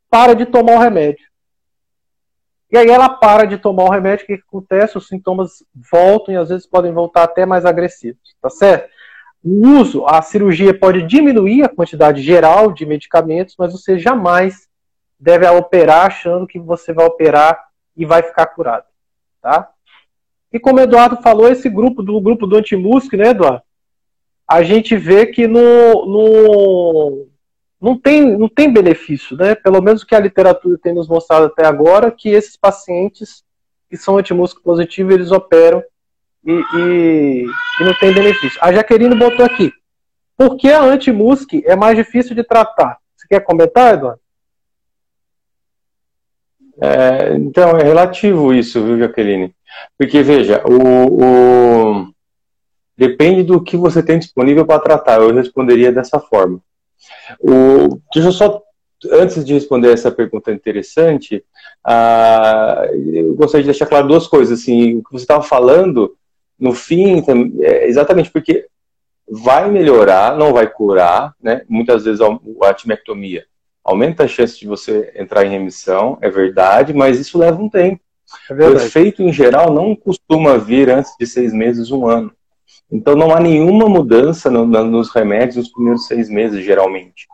para 0.08 0.34
de 0.34 0.46
tomar 0.46 0.76
o 0.76 0.78
remédio. 0.78 1.26
E 2.70 2.78
aí 2.78 2.88
ela 2.88 3.08
para 3.08 3.44
de 3.44 3.58
tomar 3.58 3.84
o 3.84 3.90
remédio, 3.90 4.24
o 4.24 4.26
que, 4.26 4.38
que 4.38 4.44
acontece? 4.48 4.98
Os 4.98 5.06
sintomas 5.06 5.62
voltam 5.74 6.34
e 6.34 6.36
às 6.36 6.48
vezes 6.48 6.66
podem 6.66 6.92
voltar 6.92 7.22
até 7.22 7.46
mais 7.46 7.64
agressivos, 7.64 8.34
tá 8.40 8.50
certo? 8.50 8.90
O 9.44 9.68
uso, 9.78 10.04
a 10.06 10.20
cirurgia 10.22 10.76
pode 10.76 11.02
diminuir 11.02 11.62
a 11.62 11.68
quantidade 11.68 12.22
geral 12.22 12.72
de 12.72 12.84
medicamentos, 12.84 13.54
mas 13.58 13.72
você 13.72 13.98
jamais 13.98 14.68
deve 15.18 15.48
operar 15.48 16.06
achando 16.06 16.46
que 16.46 16.58
você 16.58 16.92
vai 16.92 17.06
operar 17.06 17.66
e 17.96 18.04
vai 18.04 18.22
ficar 18.22 18.46
curado, 18.46 18.86
tá? 19.40 19.70
E 20.56 20.60
como 20.60 20.78
o 20.78 20.82
Eduardo 20.82 21.22
falou, 21.22 21.48
esse 21.48 21.68
grupo 21.68 22.02
do 22.02 22.20
grupo 22.20 22.46
do 22.46 22.56
antimusc, 22.56 23.14
né, 23.16 23.28
Eduardo? 23.28 23.62
a 24.48 24.62
gente 24.62 24.96
vê 24.96 25.26
que 25.26 25.48
no, 25.48 26.06
no, 26.06 27.28
não, 27.80 27.98
tem, 27.98 28.38
não 28.38 28.48
tem 28.48 28.72
benefício, 28.72 29.36
né? 29.36 29.54
Pelo 29.56 29.82
menos 29.82 30.02
o 30.02 30.06
que 30.06 30.14
a 30.14 30.20
literatura 30.20 30.78
tem 30.78 30.94
nos 30.94 31.08
mostrado 31.08 31.46
até 31.46 31.66
agora, 31.66 32.12
que 32.12 32.28
esses 32.28 32.56
pacientes 32.56 33.44
que 33.90 33.96
são 33.96 34.18
antimúsculo 34.18 34.62
positivo, 34.62 35.12
eles 35.12 35.32
operam 35.32 35.82
e, 36.44 36.52
e, 36.52 37.46
e, 37.80 37.84
não 37.84 37.94
tem 37.98 38.12
benefício. 38.12 38.58
A 38.62 38.72
Jaqueline 38.72 39.16
botou 39.16 39.44
aqui. 39.44 39.72
Por 40.36 40.56
que 40.56 40.70
a 40.70 40.82
antimusc 40.82 41.52
é 41.64 41.74
mais 41.74 41.96
difícil 41.96 42.34
de 42.34 42.44
tratar? 42.44 42.98
Você 43.16 43.26
quer 43.28 43.40
comentar, 43.40 43.94
Eduardo? 43.94 44.20
É, 46.78 47.34
então, 47.34 47.70
é 47.70 47.82
relativo 47.82 48.52
isso, 48.52 48.84
viu, 48.84 48.98
Jaqueline? 48.98 49.55
Porque, 49.98 50.22
veja, 50.22 50.62
o, 50.66 51.22
o 51.22 52.16
Depende 52.96 53.42
do 53.42 53.62
que 53.62 53.76
você 53.76 54.02
tem 54.02 54.18
disponível 54.18 54.64
para 54.64 54.80
tratar. 54.80 55.20
Eu 55.20 55.34
responderia 55.34 55.92
dessa 55.92 56.18
forma. 56.18 56.60
O, 57.38 58.00
deixa 58.12 58.28
eu 58.28 58.32
só, 58.32 58.62
antes 59.12 59.44
de 59.44 59.52
responder 59.52 59.92
essa 59.92 60.10
pergunta 60.10 60.50
interessante, 60.50 61.44
uh, 61.86 62.94
eu 63.12 63.34
gostaria 63.34 63.64
de 63.64 63.70
deixar 63.70 63.86
claro 63.86 64.08
duas 64.08 64.26
coisas. 64.26 64.60
Assim, 64.60 64.96
o 64.96 65.02
que 65.02 65.12
você 65.12 65.24
estava 65.24 65.42
falando, 65.42 66.16
no 66.58 66.72
fim, 66.72 67.22
é 67.60 67.86
exatamente 67.86 68.30
porque 68.30 68.66
vai 69.28 69.70
melhorar, 69.70 70.38
não 70.38 70.54
vai 70.54 70.66
curar, 70.66 71.34
né? 71.42 71.62
Muitas 71.68 72.04
vezes 72.04 72.20
a 72.62 72.74
timectomia 72.74 73.44
aumenta 73.84 74.24
a 74.24 74.28
chance 74.28 74.58
de 74.58 74.66
você 74.66 75.12
entrar 75.14 75.44
em 75.44 75.50
remissão, 75.50 76.18
é 76.20 76.30
verdade, 76.30 76.92
mas 76.94 77.20
isso 77.20 77.38
leva 77.38 77.62
um 77.62 77.68
tempo. 77.68 78.00
É 78.50 78.68
o 78.68 78.76
efeito, 78.76 79.22
em 79.22 79.32
geral, 79.32 79.72
não 79.72 79.94
costuma 79.94 80.58
vir 80.58 80.90
antes 80.90 81.12
de 81.18 81.26
seis 81.26 81.52
meses, 81.52 81.90
um 81.90 82.06
ano. 82.06 82.32
Então 82.90 83.16
não 83.16 83.34
há 83.34 83.40
nenhuma 83.40 83.88
mudança 83.88 84.50
no, 84.50 84.64
nos 84.66 85.12
remédios 85.12 85.56
nos 85.56 85.72
primeiros 85.72 86.06
seis 86.06 86.28
meses, 86.28 86.64
geralmente. 86.64 87.26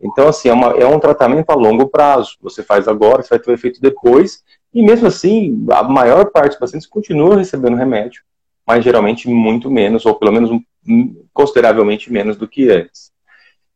Então, 0.00 0.28
assim, 0.28 0.48
é, 0.48 0.52
uma, 0.52 0.68
é, 0.68 0.86
um 0.86 0.98
tratamento 0.98 1.50
a 1.50 1.54
longo 1.54 1.88
prazo. 1.88 2.36
Você 2.40 2.62
faz 2.62 2.88
agora, 2.88 3.22
você 3.22 3.30
vai 3.30 3.38
ter 3.38 3.50
o 3.50 3.54
efeito 3.54 3.80
depois, 3.80 4.42
e 4.72 4.82
mesmo 4.82 5.06
assim, 5.06 5.66
a 5.70 5.82
maior 5.82 6.30
parte 6.30 6.52
dos 6.52 6.60
pacientes 6.60 6.88
continua 6.88 7.36
recebendo 7.36 7.76
remédio, 7.76 8.22
mas 8.66 8.84
geralmente 8.84 9.28
muito 9.28 9.70
menos, 9.70 10.06
ou 10.06 10.14
pelo 10.14 10.32
menos 10.32 10.50
um, 10.50 10.62
consideravelmente 11.34 12.10
menos 12.10 12.36
do 12.36 12.48
que 12.48 12.70
antes. 12.70 13.10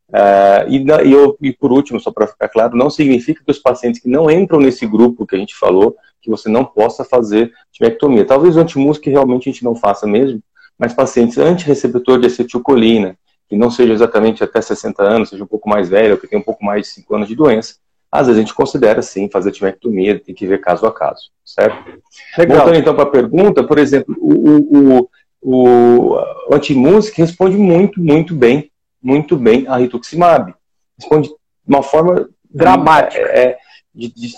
Uh, 0.08 0.68
e, 0.68 0.84
e, 1.08 1.12
eu, 1.12 1.36
e, 1.42 1.52
por 1.52 1.72
último, 1.72 1.98
só 1.98 2.12
para 2.12 2.26
ficar 2.26 2.48
claro, 2.48 2.76
não 2.76 2.88
significa 2.88 3.42
que 3.44 3.50
os 3.50 3.58
pacientes 3.58 4.00
que 4.00 4.08
não 4.08 4.30
entram 4.30 4.60
nesse 4.60 4.86
grupo 4.86 5.26
que 5.26 5.34
a 5.34 5.38
gente 5.38 5.54
falou, 5.54 5.96
que 6.24 6.30
você 6.30 6.48
não 6.48 6.64
possa 6.64 7.04
fazer 7.04 7.52
timectomia. 7.70 8.24
Talvez 8.24 8.56
o 8.56 8.60
antimusc 8.60 9.06
realmente 9.06 9.48
a 9.48 9.52
gente 9.52 9.62
não 9.62 9.76
faça 9.76 10.06
mesmo, 10.06 10.42
mas 10.78 10.94
pacientes 10.94 11.36
anti-receptor 11.36 12.18
de 12.18 12.26
acetilcolina, 12.26 13.16
que 13.48 13.54
não 13.54 13.70
seja 13.70 13.92
exatamente 13.92 14.42
até 14.42 14.60
60 14.60 15.02
anos, 15.02 15.28
seja 15.28 15.44
um 15.44 15.46
pouco 15.46 15.68
mais 15.68 15.88
velho, 15.88 16.16
que 16.16 16.26
tenha 16.26 16.40
um 16.40 16.44
pouco 16.44 16.64
mais 16.64 16.86
de 16.86 16.92
5 16.94 17.14
anos 17.14 17.28
de 17.28 17.36
doença, 17.36 17.76
às 18.10 18.26
vezes 18.26 18.38
a 18.38 18.42
gente 18.42 18.54
considera 18.54 19.02
sim 19.02 19.28
fazer 19.28 19.52
timectomia, 19.52 20.18
tem 20.18 20.34
que 20.34 20.46
ver 20.46 20.60
caso 20.60 20.86
a 20.86 20.92
caso, 20.92 21.30
certo? 21.44 22.00
Legal. 22.38 22.58
Voltando 22.58 22.78
então 22.78 22.94
para 22.94 23.04
a 23.04 23.10
pergunta, 23.10 23.64
por 23.64 23.76
exemplo, 23.78 24.16
o, 24.18 25.00
o, 25.00 25.10
o, 25.42 26.14
o 26.48 26.54
antimusic 26.54 27.20
responde 27.20 27.56
muito, 27.56 28.00
muito 28.00 28.34
bem, 28.34 28.70
muito 29.02 29.36
bem 29.36 29.66
a 29.66 29.76
rituximab. 29.76 30.54
Responde 30.98 31.28
de 31.28 31.34
uma 31.66 31.82
forma 31.82 32.28
dramática, 32.48 33.20
é, 33.20 33.40
é 33.40 33.58
de, 33.94 34.08
de, 34.14 34.34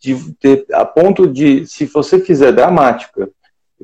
de, 0.00 0.14
de, 0.40 0.66
a 0.72 0.84
ponto 0.84 1.26
de, 1.26 1.66
se 1.66 1.86
você 1.86 2.18
fizer 2.20 2.52
dramática, 2.52 3.28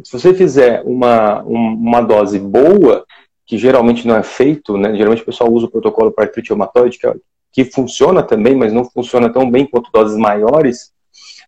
se 0.02 0.12
você 0.12 0.34
fizer 0.34 0.82
uma, 0.84 1.42
uma 1.42 2.00
dose 2.00 2.38
boa, 2.38 3.04
que 3.46 3.58
geralmente 3.58 4.06
não 4.06 4.16
é 4.16 4.22
feito, 4.22 4.76
né? 4.76 4.94
geralmente 4.94 5.22
o 5.22 5.26
pessoal 5.26 5.52
usa 5.52 5.66
o 5.66 5.70
protocolo 5.70 6.10
para 6.12 6.24
artrite 6.24 6.50
reumatoide, 6.50 6.98
que, 6.98 7.06
é, 7.06 7.14
que 7.52 7.64
funciona 7.64 8.22
também, 8.22 8.56
mas 8.56 8.72
não 8.72 8.84
funciona 8.84 9.32
tão 9.32 9.50
bem 9.50 9.66
quanto 9.66 9.92
doses 9.92 10.16
maiores, 10.16 10.92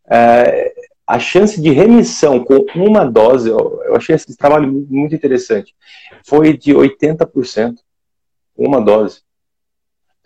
é, 0.08 0.72
a 1.06 1.18
chance 1.18 1.60
de 1.60 1.70
remissão 1.70 2.44
com 2.44 2.66
uma 2.74 3.04
dose, 3.04 3.48
eu 3.48 3.94
achei 3.94 4.14
esse 4.14 4.36
trabalho 4.36 4.86
muito 4.90 5.14
interessante, 5.14 5.74
foi 6.26 6.56
de 6.56 6.72
80%, 6.74 7.76
uma 8.56 8.80
dose. 8.80 9.20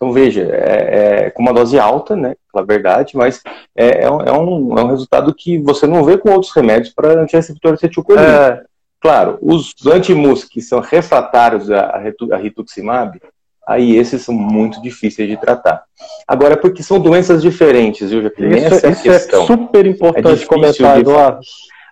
Então, 0.00 0.14
veja, 0.14 0.48
é, 0.50 1.26
é, 1.26 1.30
com 1.30 1.42
uma 1.42 1.52
dose 1.52 1.78
alta, 1.78 2.16
né, 2.16 2.34
pela 2.50 2.64
verdade, 2.64 3.14
mas 3.14 3.42
é, 3.76 4.04
é, 4.04 4.10
um, 4.10 4.22
é, 4.22 4.32
um, 4.32 4.78
é 4.78 4.82
um 4.82 4.86
resultado 4.86 5.34
que 5.34 5.58
você 5.58 5.86
não 5.86 6.02
vê 6.02 6.16
com 6.16 6.30
outros 6.30 6.54
remédios 6.54 6.94
para 6.94 7.20
antireceptor 7.20 7.74
acetilcolina. 7.74 8.26
É. 8.26 8.62
Claro, 8.98 9.38
os 9.42 9.74
antimus 9.86 10.44
que 10.44 10.62
são 10.62 10.80
refratários 10.80 11.70
a, 11.70 12.02
a 12.32 12.36
rituximab, 12.38 13.20
aí 13.68 13.94
esses 13.94 14.22
são 14.22 14.34
muito 14.34 14.80
difíceis 14.80 15.28
de 15.28 15.36
tratar. 15.36 15.84
Agora, 16.26 16.56
porque 16.56 16.82
são 16.82 16.98
doenças 16.98 17.42
diferentes, 17.42 18.10
viu, 18.10 18.22
Jaqueline? 18.22 18.56
Isso, 18.56 18.74
Essa 18.74 18.86
é, 18.86 18.90
isso 18.92 19.10
é 19.10 19.18
super 19.44 19.84
importante 19.84 20.44
é 20.44 20.46
comentar, 20.46 20.98
Eduardo. 20.98 21.40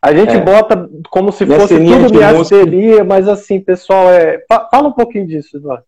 A 0.00 0.14
gente 0.14 0.32
é. 0.32 0.40
bota 0.40 0.88
como 1.10 1.30
se 1.30 1.44
fosse 1.44 1.76
tudo 1.76 2.14
miasteria, 2.14 3.04
mas 3.04 3.28
assim, 3.28 3.60
pessoal, 3.60 4.08
é... 4.10 4.42
fala 4.70 4.88
um 4.88 4.92
pouquinho 4.92 5.26
disso, 5.26 5.58
Eduardo. 5.58 5.84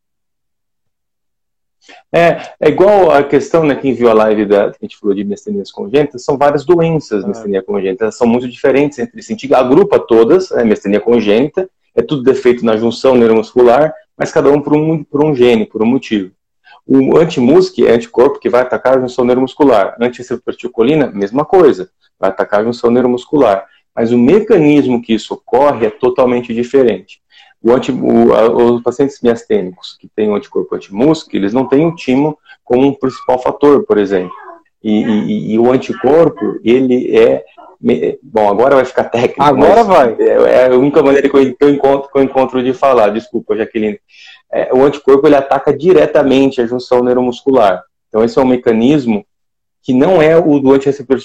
É, 2.12 2.42
é 2.60 2.68
igual 2.68 3.10
a 3.10 3.22
questão, 3.22 3.64
né, 3.64 3.74
quem 3.74 3.94
viu 3.94 4.10
a 4.10 4.14
live 4.14 4.46
da, 4.46 4.70
que 4.70 4.78
a 4.80 4.84
gente 4.84 4.98
falou 4.98 5.14
de 5.14 5.24
mestenias 5.24 5.70
congênitas, 5.70 6.24
são 6.24 6.36
várias 6.36 6.64
doenças, 6.64 7.24
é. 7.24 7.26
mestenia 7.26 7.62
congênita, 7.62 8.10
são 8.10 8.26
muito 8.26 8.48
diferentes 8.48 8.98
entre 8.98 9.22
si. 9.22 9.36
Agrupa 9.54 9.98
todas, 9.98 10.50
é, 10.52 10.64
mestenia 10.64 11.00
congênita, 11.00 11.68
é 11.94 12.02
tudo 12.02 12.22
defeito 12.22 12.64
na 12.64 12.76
junção 12.76 13.14
neuromuscular, 13.14 13.92
mas 14.16 14.30
cada 14.30 14.50
um 14.50 14.60
por 14.60 14.74
um, 14.74 15.02
por 15.02 15.24
um 15.24 15.34
gene, 15.34 15.66
por 15.66 15.82
um 15.82 15.86
motivo. 15.86 16.32
O 16.86 17.16
anti-MUSC 17.16 17.86
é 17.86 17.92
anticorpo 17.92 18.40
que 18.40 18.48
vai 18.48 18.62
atacar 18.62 18.96
a 18.96 19.00
junção 19.00 19.24
neuromuscular. 19.24 19.96
Anti-acetilcolina, 20.00 21.06
mesma 21.06 21.44
coisa, 21.44 21.90
vai 22.18 22.30
atacar 22.30 22.60
a 22.60 22.64
junção 22.64 22.90
neuromuscular. 22.90 23.66
Mas 23.94 24.12
o 24.12 24.18
mecanismo 24.18 25.00
que 25.00 25.14
isso 25.14 25.34
ocorre 25.34 25.86
é 25.86 25.90
totalmente 25.90 26.54
diferente. 26.54 27.20
O 27.62 27.72
anti, 27.72 27.92
o, 27.92 28.32
a, 28.32 28.48
os 28.48 28.82
pacientes 28.82 29.20
miastênicos 29.22 29.96
que 30.00 30.08
têm 30.08 30.30
o 30.30 30.34
anticorpo 30.34 30.74
anti-MUSC, 30.74 31.34
eles 31.36 31.52
não 31.52 31.66
têm 31.66 31.86
o 31.86 31.94
timo 31.94 32.38
como 32.64 32.98
principal 32.98 33.38
fator, 33.38 33.84
por 33.84 33.98
exemplo. 33.98 34.32
E, 34.82 35.02
e, 35.02 35.52
e, 35.52 35.58
o 35.58 35.70
anticorpo, 35.70 36.58
ele 36.64 37.14
é. 37.14 37.44
Bom, 38.22 38.48
agora 38.48 38.76
vai 38.76 38.84
ficar 38.84 39.04
técnico. 39.04 39.42
Agora 39.42 39.84
vai. 39.84 40.16
É, 40.18 40.24
é, 40.24 40.66
a 40.68 40.76
única 40.76 41.02
maneira 41.02 41.28
que 41.28 41.36
eu, 41.36 41.54
que 41.54 41.64
eu, 41.64 41.70
encontro, 41.70 42.10
que 42.10 42.18
eu 42.18 42.22
encontro 42.22 42.62
de 42.62 42.72
falar, 42.72 43.10
desculpa, 43.10 43.56
Jaqueline. 43.56 44.00
É, 44.50 44.72
o 44.72 44.82
anticorpo 44.82 45.26
ele 45.26 45.36
ataca 45.36 45.76
diretamente 45.76 46.60
a 46.60 46.66
junção 46.66 47.02
neuromuscular. 47.02 47.82
Então, 48.08 48.24
esse 48.24 48.38
é 48.38 48.42
um 48.42 48.46
mecanismo 48.46 49.24
que 49.82 49.92
não 49.92 50.20
é 50.20 50.36
o 50.36 50.58
do 50.58 50.72
antireceptor 50.72 51.18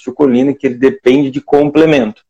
que 0.58 0.68
ele 0.68 0.76
depende 0.76 1.32
de 1.32 1.42
complemento. 1.42 2.24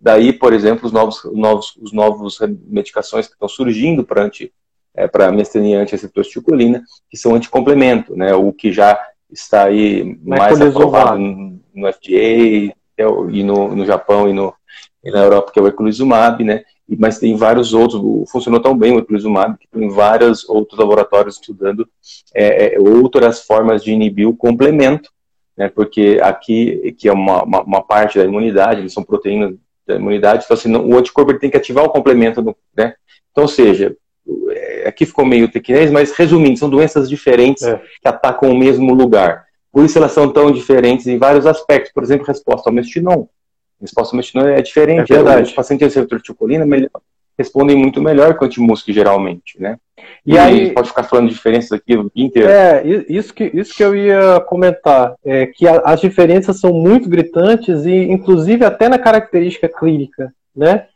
Daí, 0.00 0.32
por 0.32 0.52
exemplo, 0.52 0.86
os 0.86 0.92
novos, 0.92 1.22
novos, 1.32 1.76
os 1.80 1.92
novos 1.92 2.38
medicações 2.66 3.26
que 3.26 3.32
estão 3.32 3.48
surgindo 3.48 4.04
para 4.04 4.24
anti, 4.24 4.52
é, 4.94 5.08
para 5.08 5.32
miastenia 5.32 5.80
antiacetilcolina, 5.80 6.82
que 7.10 7.16
são 7.16 7.34
anticomplemento, 7.34 8.16
né? 8.16 8.34
O 8.34 8.52
que 8.52 8.72
já 8.72 8.98
está 9.30 9.64
aí 9.64 10.18
mais 10.22 10.60
aprovado 10.60 11.18
no, 11.18 11.60
no 11.74 11.92
FDA 11.92 12.74
é 12.98 13.04
e 13.30 13.42
no, 13.42 13.74
no 13.74 13.84
Japão 13.84 14.28
e, 14.28 14.32
no, 14.32 14.54
e 15.04 15.10
na 15.10 15.22
Europa, 15.22 15.52
que 15.52 15.58
é 15.58 15.62
o 15.62 15.68
eculizumab, 15.68 16.42
né? 16.44 16.62
mas 16.98 17.18
tem 17.18 17.34
vários 17.34 17.74
outros, 17.74 18.00
funcionou 18.30 18.60
tão 18.60 18.76
bem 18.76 18.92
o 18.92 18.98
eculizumab, 18.98 19.58
que 19.58 19.66
tem 19.66 19.88
vários 19.88 20.48
outros 20.48 20.78
laboratórios 20.78 21.34
estudando 21.34 21.88
é, 22.32 22.76
é, 22.76 22.80
outras 22.80 23.44
formas 23.44 23.82
de 23.82 23.90
inibir 23.90 24.28
o 24.28 24.36
complemento, 24.36 25.10
né, 25.56 25.68
porque 25.68 26.20
aqui, 26.22 26.94
que 26.96 27.08
é 27.08 27.12
uma, 27.12 27.42
uma, 27.42 27.62
uma 27.62 27.82
parte 27.82 28.18
da 28.18 28.24
imunidade, 28.24 28.80
eles 28.80 28.92
são 28.92 29.02
proteínas 29.02 29.54
da 29.86 29.96
imunidade, 29.96 30.44
então 30.44 30.56
assim, 30.56 30.74
o 30.74 30.96
anticorpo 30.96 31.38
tem 31.38 31.50
que 31.50 31.56
ativar 31.56 31.84
o 31.84 31.90
complemento, 31.90 32.42
do, 32.42 32.56
né? 32.76 32.94
Então, 33.30 33.44
ou 33.44 33.48
seja, 33.48 33.96
é, 34.50 34.88
aqui 34.88 35.06
ficou 35.06 35.24
meio 35.24 35.50
tequinês, 35.50 35.90
mas 35.90 36.12
resumindo, 36.12 36.58
são 36.58 36.68
doenças 36.68 37.08
diferentes 37.08 37.62
é. 37.62 37.80
que 38.00 38.08
atacam 38.08 38.50
o 38.50 38.56
mesmo 38.56 38.92
lugar. 38.94 39.46
Por 39.76 39.84
isso 39.84 39.98
elas 39.98 40.12
são 40.12 40.32
tão 40.32 40.50
diferentes 40.50 41.06
em 41.06 41.18
vários 41.18 41.46
aspectos. 41.46 41.92
Por 41.92 42.02
exemplo, 42.02 42.26
resposta 42.26 42.70
ao 42.70 42.74
mestinon. 42.74 43.26
Resposta 43.78 44.14
ao 44.14 44.16
mestinon 44.16 44.46
é 44.46 44.62
diferente. 44.62 45.12
É 45.12 45.16
verdade. 45.16 45.42
Os 45.48 45.52
pacientes 45.52 45.86
receptor 45.86 46.18
de 46.18 46.26
chocolina 46.26 46.64
respondem 47.38 47.76
muito 47.76 48.00
melhor 48.02 48.36
que 48.36 48.44
o 48.44 48.46
antimusc, 48.46 48.90
geralmente, 48.92 49.60
né? 49.60 49.76
E, 50.24 50.34
e 50.34 50.38
aí 50.38 50.70
pode 50.72 50.88
ficar 50.88 51.04
falando 51.04 51.28
de 51.28 51.34
diferenças 51.34 51.72
aqui 51.72 51.96
o 51.96 52.10
dia 52.14 52.26
inteiro. 52.26 52.48
É, 52.48 52.82
isso 53.08 53.32
que, 53.32 53.50
isso 53.54 53.74
que 53.74 53.82
eu 53.82 53.94
ia 53.94 54.40
comentar, 54.40 55.14
é 55.24 55.46
que 55.46 55.66
a, 55.66 55.80
as 55.84 56.00
diferenças 56.00 56.58
são 56.58 56.72
muito 56.72 57.08
gritantes 57.08 57.84
e 57.84 57.94
inclusive 58.10 58.64
até 58.64 58.88
na 58.88 58.98
característica 58.98 59.68
clínica, 59.68 60.32
né? 60.54 60.86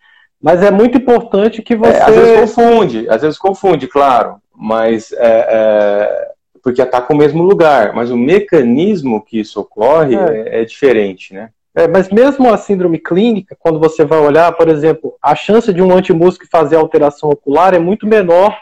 Mas 0.42 0.62
é 0.62 0.70
muito 0.70 0.96
importante 0.96 1.61
que 1.61 1.76
você... 1.76 1.92
É, 1.92 2.03
às 2.03 2.14
vezes 2.14 2.40
confunde, 2.40 3.09
às 3.11 3.22
vezes 3.22 3.38
confunde, 3.38 3.87
claro, 3.87 4.37
mas 4.57 5.12
é, 5.12 5.18
é, 5.20 6.29
porque 6.62 6.81
ataca 6.81 7.12
o 7.12 7.16
mesmo 7.16 7.42
lugar, 7.42 7.94
mas 7.94 8.11
o 8.11 8.16
mecanismo 8.16 9.22
que 9.22 9.40
isso 9.40 9.61
ocorre 9.61 10.16
é, 10.16 10.59
é, 10.59 10.62
é 10.62 10.64
diferente, 10.64 11.35
né? 11.35 11.50
É, 11.80 11.88
mas 11.88 12.10
mesmo 12.10 12.52
a 12.52 12.56
síndrome 12.56 12.98
clínica, 12.98 13.56
quando 13.58 13.78
você 13.78 14.04
vai 14.04 14.18
olhar, 14.18 14.52
por 14.52 14.68
exemplo, 14.68 15.14
a 15.22 15.34
chance 15.34 15.72
de 15.72 15.80
um 15.80 15.92
antimúsculo 15.92 16.48
fazer 16.50 16.76
alteração 16.76 17.30
ocular 17.30 17.74
é 17.74 17.78
muito 17.78 18.06
menor 18.06 18.56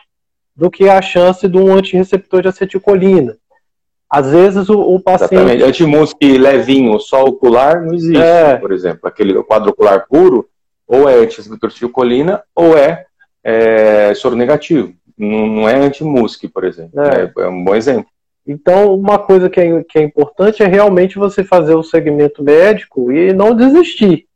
do 0.54 0.70
que 0.70 0.88
a 0.88 1.02
chance 1.02 1.48
de 1.48 1.56
um 1.56 1.72
antireceptor 1.72 2.42
de 2.42 2.48
acetilcolina. 2.48 3.36
Às 4.08 4.30
vezes 4.30 4.68
o, 4.68 4.80
o 4.80 5.00
paciente. 5.00 5.34
Exatamente. 5.34 5.64
Antimúsculo 5.64 6.38
levinho, 6.38 6.98
só 6.98 7.24
ocular, 7.24 7.84
não 7.84 7.94
existe, 7.94 8.22
é. 8.22 8.56
por 8.56 8.72
exemplo. 8.72 9.00
Aquele 9.08 9.34
quadro 9.42 9.70
ocular 9.70 10.06
puro, 10.08 10.48
ou 10.86 11.08
é 11.08 11.14
antireceptor 11.14 11.68
de 11.68 11.74
acetilcolina, 11.74 12.42
ou 12.54 12.76
é, 12.76 13.04
é 13.44 14.14
soro 14.14 14.34
negativo. 14.34 14.92
Não, 15.16 15.46
não 15.46 15.68
é 15.68 15.74
antimúsculo, 15.74 16.52
por 16.52 16.64
exemplo. 16.64 17.00
É. 17.00 17.24
é. 17.24 17.32
é 17.44 17.48
um 17.48 17.64
bom 17.64 17.74
exemplo. 17.74 18.10
Então, 18.48 18.94
uma 18.94 19.18
coisa 19.18 19.50
que 19.50 19.60
é, 19.60 19.84
que 19.84 19.98
é 19.98 20.02
importante 20.02 20.62
é 20.62 20.66
realmente 20.66 21.18
você 21.18 21.44
fazer 21.44 21.74
o 21.74 21.82
segmento 21.82 22.42
médico 22.42 23.12
e 23.12 23.34
não 23.34 23.54
desistir. 23.54 24.26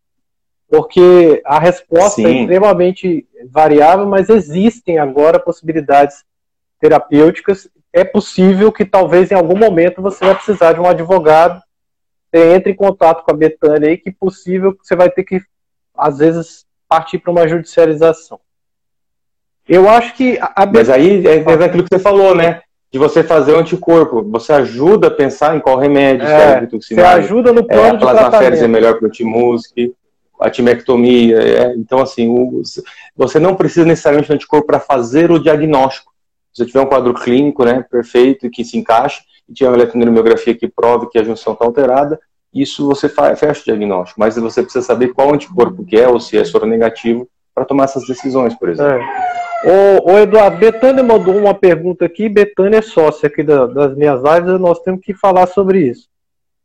Porque 0.68 1.40
a 1.46 1.58
resposta 1.58 2.20
é 2.20 2.24
Sim. 2.24 2.26
é 2.26 2.40
extremamente 2.42 3.26
variável, 3.50 4.04
mas 4.04 4.28
existem 4.28 4.98
agora 4.98 5.40
possibilidades 5.40 6.24
terapêuticas. 6.78 7.66
É 7.90 8.04
possível 8.04 8.70
que 8.70 8.84
talvez 8.84 9.30
em 9.30 9.34
algum 9.34 9.56
momento 9.56 10.02
você 10.02 10.26
vai 10.26 10.34
precisar 10.34 10.74
de 10.74 10.80
um 10.80 10.86
advogado. 10.86 11.62
Você 12.30 12.54
entre 12.54 12.72
em 12.72 12.76
contato 12.76 13.24
com 13.24 13.30
a 13.30 13.36
Betânia 13.36 13.88
aí, 13.88 13.96
que 13.96 14.10
é 14.10 14.14
possível 14.20 14.74
que 14.74 14.86
você 14.86 14.94
vai 14.94 15.08
ter 15.08 15.24
que, 15.24 15.40
às 15.96 16.18
vezes, 16.18 16.66
partir 16.86 17.18
para 17.18 17.32
uma 17.32 17.48
judicialização. 17.48 18.38
Eu 19.66 19.88
acho 19.88 20.14
que 20.14 20.38
a, 20.38 20.66
Mas 20.66 20.90
aí 20.90 21.26
é, 21.26 21.36
é 21.36 21.64
aquilo 21.64 21.84
que 21.84 21.96
você 21.96 21.98
falou, 21.98 22.34
né? 22.34 22.60
De 22.92 22.98
você 22.98 23.24
fazer 23.24 23.52
o 23.52 23.58
anticorpo. 23.58 24.22
Você 24.30 24.52
ajuda 24.52 25.08
a 25.08 25.10
pensar 25.10 25.56
em 25.56 25.60
qual 25.60 25.78
remédio, 25.78 26.26
é, 26.26 26.66
Você 26.66 27.00
ajuda 27.00 27.50
no 27.52 27.66
plano 27.66 27.84
é, 27.84 27.90
a 27.90 27.98
plasmaférese 27.98 28.64
é 28.64 28.68
melhor 28.68 28.98
para 28.98 29.04
o 29.04 29.08
antimusc, 29.08 29.72
a 30.38 30.50
timectomia. 30.50 31.38
É, 31.38 31.74
então, 31.74 32.00
assim, 32.00 32.28
o, 32.28 32.60
você 33.16 33.38
não 33.38 33.54
precisa 33.54 33.86
necessariamente 33.86 34.28
de 34.28 34.34
anticorpo 34.34 34.66
para 34.66 34.78
fazer 34.78 35.30
o 35.30 35.38
diagnóstico. 35.38 36.12
Se 36.52 36.62
você 36.62 36.66
tiver 36.66 36.82
um 36.82 36.86
quadro 36.86 37.14
clínico 37.14 37.64
né, 37.64 37.82
perfeito, 37.90 38.50
que 38.50 38.62
se 38.62 38.76
encaixe, 38.76 39.22
e 39.48 39.54
tiver 39.54 39.70
uma 39.70 39.76
eletroneurografia 39.78 40.54
que 40.54 40.68
prove 40.68 41.08
que 41.08 41.18
a 41.18 41.24
junção 41.24 41.54
está 41.54 41.64
alterada, 41.64 42.20
isso 42.52 42.86
você 42.86 43.08
faz, 43.08 43.40
fecha 43.40 43.62
o 43.62 43.64
diagnóstico. 43.64 44.20
Mas 44.20 44.36
você 44.36 44.62
precisa 44.62 44.84
saber 44.84 45.14
qual 45.14 45.32
anticorpo 45.32 45.82
que 45.82 45.96
é, 45.96 46.06
ou 46.06 46.20
se 46.20 46.36
é 46.36 46.44
soro 46.44 46.66
negativo, 46.66 47.26
para 47.54 47.64
tomar 47.64 47.84
essas 47.84 48.06
decisões, 48.06 48.54
por 48.54 48.68
exemplo. 48.68 49.00
É. 49.00 49.41
O, 49.64 50.12
o 50.12 50.18
Eduardo, 50.18 50.58
Betânia 50.58 51.02
mandou 51.02 51.36
uma 51.36 51.54
pergunta 51.54 52.04
aqui. 52.04 52.28
Betânia 52.28 52.78
é 52.78 52.82
sócia 52.82 53.28
aqui 53.28 53.42
da, 53.42 53.66
das 53.66 53.96
minhas 53.96 54.20
lives, 54.22 54.60
nós 54.60 54.80
temos 54.80 55.00
que 55.00 55.14
falar 55.14 55.46
sobre 55.46 55.80
isso. 55.80 56.08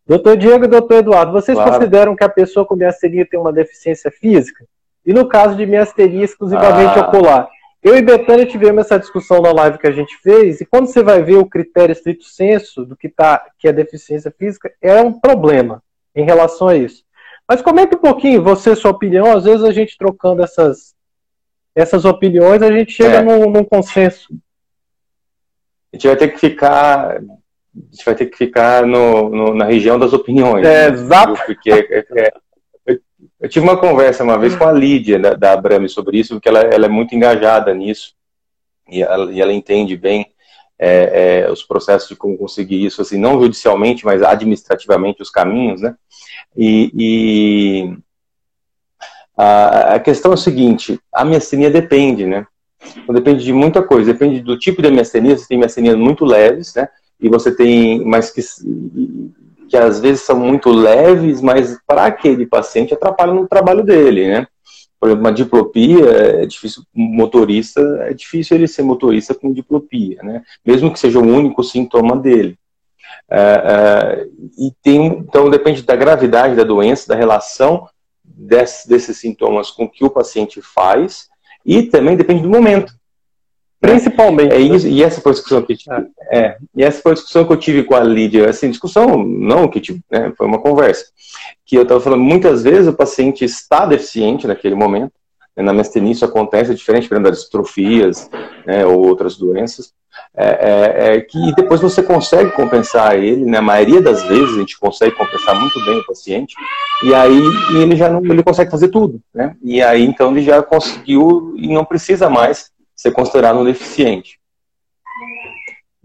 Doutor 0.06 0.38
Diego 0.38 0.66
e 0.66 0.70
doutor 0.70 1.00
Eduardo, 1.00 1.34
vocês 1.34 1.58
claro. 1.58 1.74
consideram 1.74 2.16
que 2.16 2.24
a 2.24 2.30
pessoa 2.30 2.66
com 2.66 2.76
miastenia 2.76 3.28
tem 3.30 3.40
uma 3.40 3.52
deficiência 3.52 4.10
física? 4.10 4.66
E 5.06 5.14
no 5.14 5.28
caso 5.28 5.56
de 5.56 5.66
miastenia 5.66 6.24
exclusivamente 6.24 6.98
ah. 6.98 7.02
ocular, 7.02 7.50
eu 7.84 7.96
e 7.96 8.02
Betânia 8.02 8.46
tivemos 8.46 8.86
essa 8.86 8.98
discussão 8.98 9.42
na 9.42 9.52
live 9.52 9.78
que 9.78 9.88
a 9.88 9.92
gente 9.92 10.18
fez, 10.18 10.60
e 10.60 10.66
quando 10.66 10.88
você 10.88 11.04
vai 11.04 11.22
ver 11.22 11.38
o 11.38 11.46
critério 11.46 11.94
estrito 11.94 12.26
senso 12.26 12.86
do 12.86 12.96
que, 12.96 13.08
tá, 13.08 13.46
que 13.60 13.68
é 13.68 13.74
deficiência 13.74 14.34
física, 14.38 14.72
é 14.82 15.02
um 15.02 15.14
problema 15.14 15.84
em 16.16 16.26
relação 16.26 16.68
a 16.68 16.76
isso. 16.76 17.04
Mas 17.48 17.62
comenta 17.62 17.96
um 17.96 18.02
pouquinho, 18.02 18.44
você, 18.44 18.76
sua 18.76 18.92
opinião, 18.92 19.32
às 19.32 19.46
vezes 19.46 19.64
a 19.64 19.72
gente 19.72 19.98
trocando 19.98 20.44
essas, 20.44 20.96
essas 21.78 22.06
opiniões, 22.06 22.64
a 22.64 22.72
gente 22.72 22.92
chega 22.92 23.18
é. 23.18 23.22
num, 23.22 23.52
num 23.52 23.64
consenso. 23.64 24.34
A 25.94 25.96
gente 25.96 26.08
vai 26.08 26.18
ter 26.18 26.30
que 26.30 26.40
ficar 26.40 27.22
a 27.22 27.96
gente 27.96 28.06
vai 28.06 28.16
ter 28.16 28.26
que 28.26 28.38
ficar 28.38 28.88
no, 28.88 29.30
no, 29.30 29.54
na 29.54 29.66
região 29.66 30.00
das 30.00 30.12
opiniões. 30.12 30.66
É, 30.66 30.90
né? 30.90 30.96
exato. 30.96 31.40
Porque 31.46 31.72
é, 31.72 32.06
é, 32.16 32.32
eu, 32.88 33.00
eu, 33.42 33.48
tive 33.48 33.64
uma 33.64 33.78
conversa 33.78 34.24
uma 34.24 34.40
vez 34.40 34.56
com 34.56 34.66
a 34.66 34.72
Lídia 34.72 35.20
da, 35.20 35.36
da 35.36 35.54
Abrame 35.54 35.88
sobre 35.88 36.18
isso, 36.18 36.34
porque 36.34 36.50
ela, 36.50 36.62
ela, 36.62 36.88
é 36.88 36.90
muito 36.90 37.14
engajada 37.14 37.72
nisso 37.76 38.16
e 38.90 39.04
ela, 39.04 39.32
e 39.32 39.40
ela 39.40 39.54
entende 39.54 39.96
bem 39.96 40.34
é, 40.80 41.44
é, 41.46 41.52
os 41.52 41.62
processos 41.62 42.10
de 42.10 42.16
como 42.16 42.36
conseguir 42.36 42.84
isso, 42.84 43.04
assim, 43.04 43.20
não 43.20 43.40
judicialmente, 43.40 44.04
mas 44.04 44.24
administrativamente 44.24 45.22
os 45.22 45.30
caminhos, 45.30 45.82
né? 45.82 45.96
E, 46.56 46.92
e 46.96 47.98
a, 49.38 49.96
a, 49.96 50.00
questão 50.00 50.32
é 50.32 50.34
o 50.34 50.38
seguinte: 50.38 51.00
a 51.14 51.24
miastenia 51.24 51.70
depende, 51.70 52.26
né? 52.26 52.46
Então, 52.98 53.14
depende 53.14 53.44
de 53.44 53.54
muita 53.54 53.84
coisa, 53.84 54.12
depende 54.12 54.42
do 54.42 54.58
tipo 54.58 54.82
de 54.82 54.90
miastenia. 54.90 55.38
Você 55.38 55.48
tem 55.48 55.58
miastenias 55.58 55.96
muito 55.96 56.26
leves, 56.26 56.74
né? 56.74 56.88
E 57.20 57.30
você 57.30 57.56
tem, 57.56 58.04
mas 58.06 58.32
que, 58.32 58.42
que 59.70 59.78
às 59.78 60.00
vezes 60.00 60.22
são 60.22 60.40
muito 60.40 60.70
leves, 60.70 61.42
mas 61.42 61.78
para 61.86 62.06
aquele 62.06 62.46
paciente 62.46 62.94
atrapalham 62.94 63.36
no 63.36 63.48
trabalho 63.48 63.84
dele, 63.84 64.28
né? 64.28 64.48
Por 65.00 65.10
exemplo, 65.10 65.26
uma 65.26 65.34
diplopia 65.34 66.06
é 66.42 66.46
difícil, 66.46 66.82
motorista, 66.94 67.82
é 68.02 68.14
difícil 68.14 68.58
ele 68.58 68.68
ser 68.68 68.82
motorista 68.82 69.36
com 69.36 69.54
diplopia, 69.54 70.22
né? 70.24 70.42
Mesmo 70.66 70.92
que 70.92 71.00
seja 71.00 71.20
o 71.20 71.24
único 71.24 71.64
sintoma 71.64 72.18
dele. 72.18 72.58
É, 73.30 73.40
é, 73.40 74.28
e 74.58 74.72
tem, 74.82 75.06
então 75.06 75.50
depende 75.50 75.84
da 75.84 75.96
gravidade 75.96 76.56
da 76.56 76.64
doença, 76.64 77.08
da 77.08 77.16
relação 77.16 77.88
desse, 78.28 78.88
desses 78.88 79.18
sintomas 79.18 79.72
com 79.72 79.86
o 79.86 79.90
que 79.90 80.04
o 80.04 80.10
paciente 80.10 80.62
faz 80.62 81.28
e 81.66 81.84
também 81.84 82.16
depende 82.16 82.42
do 82.42 82.50
momento. 82.50 82.94
Principalmente. 83.80 84.54
É 84.54 84.60
isso, 84.60 84.88
e 84.88 85.04
essa 85.04 85.22
foi 85.22 85.32
a 85.32 85.36
discussão 85.36 85.62
que 85.62 85.76
tive, 85.76 85.96
é. 86.32 86.40
é. 86.40 86.58
e 86.76 86.84
essa 86.84 87.02
foi 87.02 87.12
a 87.12 87.16
discussão 87.16 87.46
que 87.46 87.54
eu 87.54 87.58
tive 87.58 87.84
com 87.84 87.96
a 87.96 88.00
Lídia, 88.00 88.50
assim, 88.50 88.70
discussão 88.70 89.24
não 89.24 89.68
que 89.68 89.80
tive, 89.80 90.02
né, 90.10 90.34
foi 90.36 90.48
uma 90.48 90.60
conversa, 90.60 91.06
que 91.66 91.76
eu 91.76 91.84
estava 91.84 92.00
falando, 92.00 92.24
muitas 92.24 92.64
vezes 92.64 92.88
o 92.88 92.94
paciente 92.94 93.46
está 93.46 93.86
deficiente 93.86 94.48
naquele 94.48 94.74
momento, 94.74 95.12
na 95.64 95.74
mastenia 95.74 96.12
isso 96.12 96.26
acontece, 96.26 96.72
é 96.72 96.76
diferente 96.76 97.10
das 97.10 97.40
distrofias, 97.40 98.30
né, 98.66 98.86
ou 98.86 99.06
outras 99.06 99.38
doenças, 99.38 99.94
é, 100.36 100.46
é, 100.46 101.16
é, 101.16 101.22
que 101.22 101.56
depois 101.56 101.82
você 101.82 102.04
consegue 102.04 102.52
compensar 102.52 103.16
ele, 103.16 103.44
na 103.44 103.54
né? 103.54 103.62
maioria 103.62 104.02
das 104.02 104.24
vezes 104.24 104.56
a 104.56 104.60
gente 104.60 104.80
consegue 104.80 105.16
compensar 105.16 105.60
muito 105.60 105.84
bem 105.84 105.98
o 105.98 106.06
paciente, 106.06 106.56
e 107.04 107.14
aí 107.14 107.40
ele 107.76 107.96
já 107.96 108.10
não 108.10 108.24
ele 108.24 108.44
consegue 108.44 108.70
fazer 108.70 108.90
tudo, 108.90 109.20
né? 109.34 109.56
E 109.64 109.82
aí 109.82 110.04
então 110.04 110.32
ele 110.32 110.44
já 110.44 110.62
conseguiu 110.62 111.56
e 111.58 111.68
não 111.74 111.84
precisa 111.84 112.30
mais 112.30 112.72
ser 112.96 113.12
considerado 113.12 113.60
um 113.60 113.66
deficiente. 113.66 114.40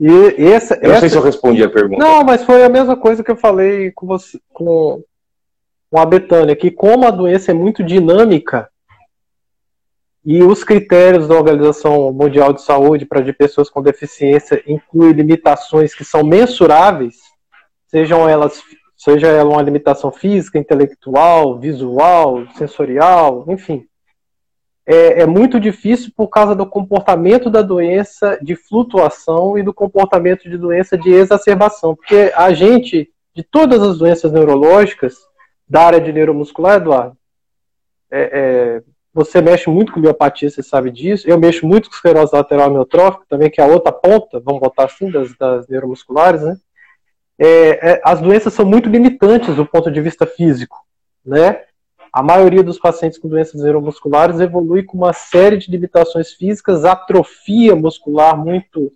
E 0.01 0.47
essa, 0.51 0.75
eu 0.77 0.89
não 0.89 0.91
essa... 0.93 1.01
sei 1.01 1.11
se 1.11 1.17
eu 1.17 1.23
respondi 1.23 1.63
a 1.63 1.71
pergunta. 1.71 2.03
Não, 2.03 2.25
mas 2.25 2.43
foi 2.43 2.65
a 2.65 2.69
mesma 2.69 2.97
coisa 2.97 3.23
que 3.23 3.31
eu 3.31 3.37
falei 3.37 3.93
com 3.93 4.07
você, 4.07 4.41
com, 4.53 5.03
com 5.91 5.99
a 5.99 6.07
Betânia, 6.07 6.57
que 6.57 6.71
como 6.71 7.07
a 7.07 7.11
doença 7.11 7.51
é 7.51 7.55
muito 7.55 7.85
dinâmica, 7.85 8.69
e 10.25 10.43
os 10.43 10.63
critérios 10.63 11.27
da 11.27 11.35
Organização 11.35 12.13
Mundial 12.13 12.53
de 12.53 12.63
Saúde 12.63 13.05
para 13.05 13.23
de 13.23 13.33
pessoas 13.33 13.69
com 13.69 13.83
deficiência 13.83 14.63
incluem 14.67 15.13
limitações 15.13 15.95
que 15.95 16.05
são 16.05 16.23
mensuráveis, 16.23 17.17
sejam 17.89 18.29
elas 18.29 18.63
seja 19.03 19.27
ela 19.27 19.51
uma 19.51 19.63
limitação 19.63 20.13
física, 20.13 20.61
intelectual, 20.61 21.59
visual, 21.59 22.47
sensorial, 22.57 23.45
enfim. 23.49 23.85
É, 24.87 25.23
é, 25.23 25.27
muito 25.27 25.59
difícil 25.59 26.13
por 26.17 26.29
causa 26.29 26.55
do 26.55 26.65
comportamento 26.65 27.51
da 27.51 27.63
doença 27.63 28.39
de 28.41 28.55
flutuação 28.55 29.59
e 29.59 29.63
do 29.63 29.75
comportamento 29.75 30.49
de 30.49 30.57
doença 30.57 30.97
de 30.97 31.11
exacerbação. 31.11 31.97
Porque 31.97 32.33
a 32.37 32.53
gente, 32.53 33.11
de 33.35 33.43
todas 33.43 33.83
as 33.83 33.99
doenças 33.99 34.31
neurológicas 34.31 35.17
da 35.69 35.83
área 35.85 36.01
de 36.01 36.13
neuromuscular, 36.13 36.77
Eduardo, 36.77 37.17
é, 38.09 38.21
é, 38.21 38.83
você 39.15 39.43
mexe 39.43 39.69
muito 39.69 39.93
com 39.93 40.01
miopatia, 40.01 40.49
você 40.49 40.63
sabe 40.63 40.91
disso. 40.91 41.29
Eu 41.29 41.39
mexo 41.39 41.67
muito 41.67 41.89
com 41.89 41.95
esclerose 41.95 42.35
lateral 42.35 42.69
amiotrófica, 42.69 43.25
também, 43.29 43.51
que 43.51 43.61
é 43.61 43.65
a 43.65 43.67
outra 43.67 43.93
ponta, 43.93 44.41
vamos 44.41 44.61
botar 44.61 44.85
assim, 44.85 45.11
das, 45.11 45.37
das 45.37 45.69
neuromusculares, 45.69 46.43
né? 46.43 46.57
É, 47.39 47.93
é, 47.93 48.01
as 48.05 48.21
doenças 48.21 48.55
são 48.55 48.65
muito 48.65 48.89
limitantes 48.89 49.57
do 49.57 49.67
ponto 49.67 49.91
de 49.91 50.01
vista 50.01 50.27
físico, 50.27 50.77
né? 51.25 51.63
A 52.13 52.23
maioria 52.23 52.63
dos 52.63 52.79
pacientes 52.79 53.19
com 53.19 53.29
doenças 53.29 53.63
neuromusculares 53.63 54.39
evolui 54.39 54.83
com 54.83 54.99
uma 54.99 55.13
série 55.13 55.57
de 55.57 55.71
limitações 55.71 56.33
físicas, 56.33 56.85
atrofia 56.85 57.75
muscular 57.75 58.37
muito 58.37 58.93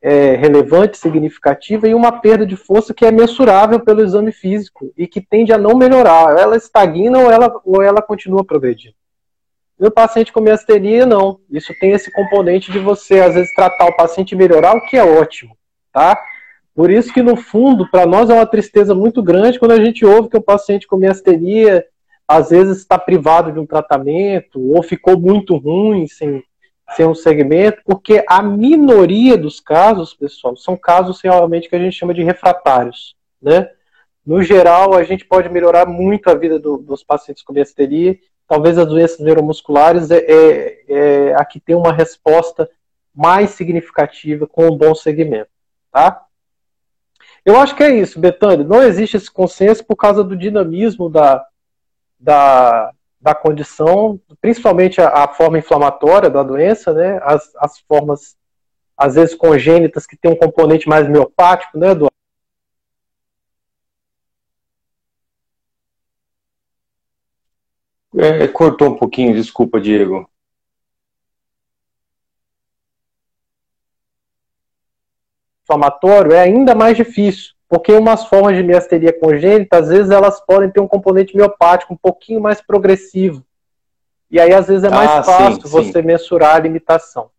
é, 0.00 0.36
relevante, 0.36 0.96
significativa 0.96 1.88
e 1.88 1.94
uma 1.94 2.20
perda 2.20 2.46
de 2.46 2.56
força 2.56 2.94
que 2.94 3.04
é 3.04 3.10
mensurável 3.10 3.80
pelo 3.80 4.02
exame 4.02 4.32
físico 4.32 4.92
e 4.96 5.06
que 5.06 5.20
tende 5.20 5.52
a 5.52 5.58
não 5.58 5.76
melhorar. 5.76 6.38
Ela 6.38 6.56
estagna 6.56 7.18
ou 7.18 7.30
ela, 7.30 7.60
ou 7.64 7.82
ela 7.82 8.00
continua 8.00 8.44
progredindo. 8.44 8.94
No 9.80 9.90
paciente 9.90 10.30
com 10.30 10.42
miastenia, 10.42 11.06
não. 11.06 11.40
Isso 11.50 11.72
tem 11.80 11.92
esse 11.92 12.12
componente 12.12 12.70
de 12.70 12.78
você, 12.78 13.20
às 13.20 13.34
vezes, 13.34 13.54
tratar 13.54 13.86
o 13.86 13.96
paciente 13.96 14.32
e 14.32 14.36
melhorar, 14.36 14.76
o 14.76 14.82
que 14.82 14.94
é 14.94 15.02
ótimo, 15.02 15.56
tá? 15.90 16.22
Por 16.74 16.90
isso 16.90 17.10
que, 17.14 17.22
no 17.22 17.34
fundo, 17.34 17.90
para 17.90 18.04
nós 18.04 18.28
é 18.28 18.34
uma 18.34 18.44
tristeza 18.44 18.94
muito 18.94 19.22
grande 19.22 19.58
quando 19.58 19.72
a 19.72 19.82
gente 19.82 20.04
ouve 20.04 20.28
que 20.28 20.36
o 20.36 20.42
paciente 20.42 20.86
com 20.86 20.98
miastenia, 20.98 21.82
às 22.28 22.50
vezes, 22.50 22.76
está 22.76 22.98
privado 22.98 23.50
de 23.50 23.58
um 23.58 23.64
tratamento, 23.64 24.60
ou 24.60 24.82
ficou 24.82 25.18
muito 25.18 25.56
ruim 25.56 26.06
sem, 26.06 26.44
sem 26.94 27.06
um 27.06 27.14
segmento, 27.14 27.80
porque 27.82 28.22
a 28.28 28.42
minoria 28.42 29.38
dos 29.38 29.60
casos, 29.60 30.12
pessoal, 30.12 30.54
são 30.58 30.76
casos 30.76 31.22
realmente 31.22 31.70
que 31.70 31.76
a 31.76 31.78
gente 31.78 31.96
chama 31.96 32.12
de 32.12 32.22
refratários, 32.22 33.16
né? 33.40 33.66
No 34.26 34.42
geral, 34.42 34.92
a 34.92 35.02
gente 35.02 35.24
pode 35.24 35.48
melhorar 35.48 35.86
muito 35.86 36.28
a 36.28 36.34
vida 36.34 36.58
do, 36.58 36.76
dos 36.76 37.02
pacientes 37.02 37.42
com 37.42 37.54
miastenia 37.54 38.18
talvez 38.50 38.76
as 38.76 38.86
doenças 38.88 39.20
neuromusculares 39.20 40.10
é, 40.10 40.18
é, 40.18 40.84
é, 40.88 41.34
a 41.36 41.44
que 41.44 41.60
tem 41.60 41.76
uma 41.76 41.92
resposta 41.92 42.68
mais 43.14 43.50
significativa 43.50 44.44
com 44.44 44.66
um 44.66 44.76
bom 44.76 44.92
segmento, 44.92 45.48
tá? 45.92 46.24
Eu 47.46 47.56
acho 47.60 47.76
que 47.76 47.84
é 47.84 47.94
isso, 47.94 48.18
Betânia. 48.18 48.66
Não 48.66 48.82
existe 48.82 49.16
esse 49.16 49.30
consenso 49.30 49.84
por 49.84 49.94
causa 49.94 50.24
do 50.24 50.36
dinamismo 50.36 51.08
da, 51.08 51.46
da, 52.18 52.90
da 53.20 53.36
condição, 53.36 54.20
principalmente 54.40 55.00
a, 55.00 55.10
a 55.10 55.28
forma 55.28 55.56
inflamatória 55.56 56.28
da 56.28 56.42
doença, 56.42 56.92
né? 56.92 57.20
As, 57.22 57.54
as 57.54 57.78
formas, 57.78 58.36
às 58.96 59.14
vezes, 59.14 59.32
congênitas 59.32 60.08
que 60.08 60.16
tem 60.16 60.32
um 60.32 60.36
componente 60.36 60.88
mais 60.88 61.08
miopático, 61.08 61.78
né, 61.78 61.92
Eduardo? 61.92 62.09
É, 68.20 68.46
cortou 68.48 68.88
um 68.88 68.96
pouquinho, 68.96 69.34
desculpa, 69.34 69.80
Diego. 69.80 70.28
Inflamatório 75.64 76.32
é 76.32 76.40
ainda 76.40 76.74
mais 76.74 76.96
difícil, 76.96 77.54
porque 77.66 77.92
umas 77.92 78.26
formas 78.26 78.56
de 78.56 78.62
miasteria 78.62 79.18
congênita, 79.18 79.78
às 79.78 79.88
vezes 79.88 80.10
elas 80.10 80.38
podem 80.44 80.70
ter 80.70 80.80
um 80.80 80.88
componente 80.88 81.34
miopático 81.34 81.94
um 81.94 81.96
pouquinho 81.96 82.40
mais 82.40 82.60
progressivo. 82.60 83.42
E 84.30 84.38
aí, 84.38 84.52
às 84.52 84.68
vezes, 84.68 84.84
é 84.84 84.90
mais 84.90 85.10
ah, 85.10 85.22
fácil 85.22 85.62
sim, 85.62 85.68
você 85.68 86.00
sim. 86.00 86.06
mensurar 86.06 86.56
a 86.56 86.60
limitação. 86.60 87.30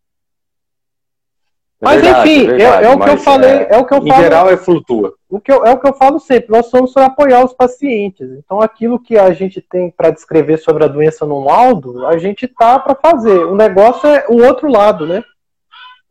Mas 1.82 2.00
verdade, 2.00 2.30
enfim, 2.30 2.44
é, 2.44 2.46
verdade, 2.46 2.86
é, 2.86 2.88
é, 2.88 2.94
o 2.94 3.00
que 3.00 3.10
eu 3.10 3.18
falei, 3.18 3.50
é, 3.50 3.68
é, 3.72 3.78
o 3.78 3.86
que 3.86 3.94
eu 3.94 3.98
em 3.98 4.08
falo. 4.08 4.20
Em 4.20 4.24
geral 4.24 4.50
é 4.50 4.58
flutua. 4.58 5.14
O 5.28 5.40
que 5.40 5.52
eu, 5.52 5.66
é 5.66 5.74
o 5.74 5.80
que 5.80 5.88
eu 5.88 5.94
falo 5.94 6.20
sempre, 6.20 6.52
nós 6.52 6.68
somos 6.68 6.94
para 6.94 7.08
apoiar 7.08 7.44
os 7.44 7.54
pacientes. 7.54 8.30
Então 8.38 8.62
aquilo 8.62 9.00
que 9.00 9.18
a 9.18 9.34
gente 9.34 9.60
tem 9.62 9.90
para 9.90 10.12
descrever 10.12 10.58
sobre 10.58 10.84
a 10.84 10.88
doença 10.88 11.26
no 11.26 11.44
laudo, 11.44 12.06
a 12.06 12.20
gente 12.20 12.48
tá 12.48 12.78
para 12.78 12.94
fazer. 12.94 13.46
O 13.46 13.56
negócio 13.56 14.08
é 14.08 14.26
o 14.30 14.44
outro 14.46 14.70
lado, 14.70 15.08
né? 15.08 15.24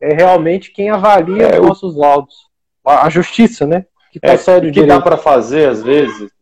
É 0.00 0.12
realmente 0.12 0.72
quem 0.72 0.90
avalia 0.90 1.46
é, 1.46 1.60
os 1.60 1.68
nossos 1.68 1.96
laudos. 1.96 2.34
A, 2.84 3.08
justiça, 3.08 3.64
né? 3.64 3.86
Que 4.10 4.18
é, 4.22 4.34
o 4.34 4.72
que 4.72 4.86
dá 4.86 5.00
para 5.00 5.16
fazer 5.16 5.68
às 5.68 5.80
vezes, 5.80 6.32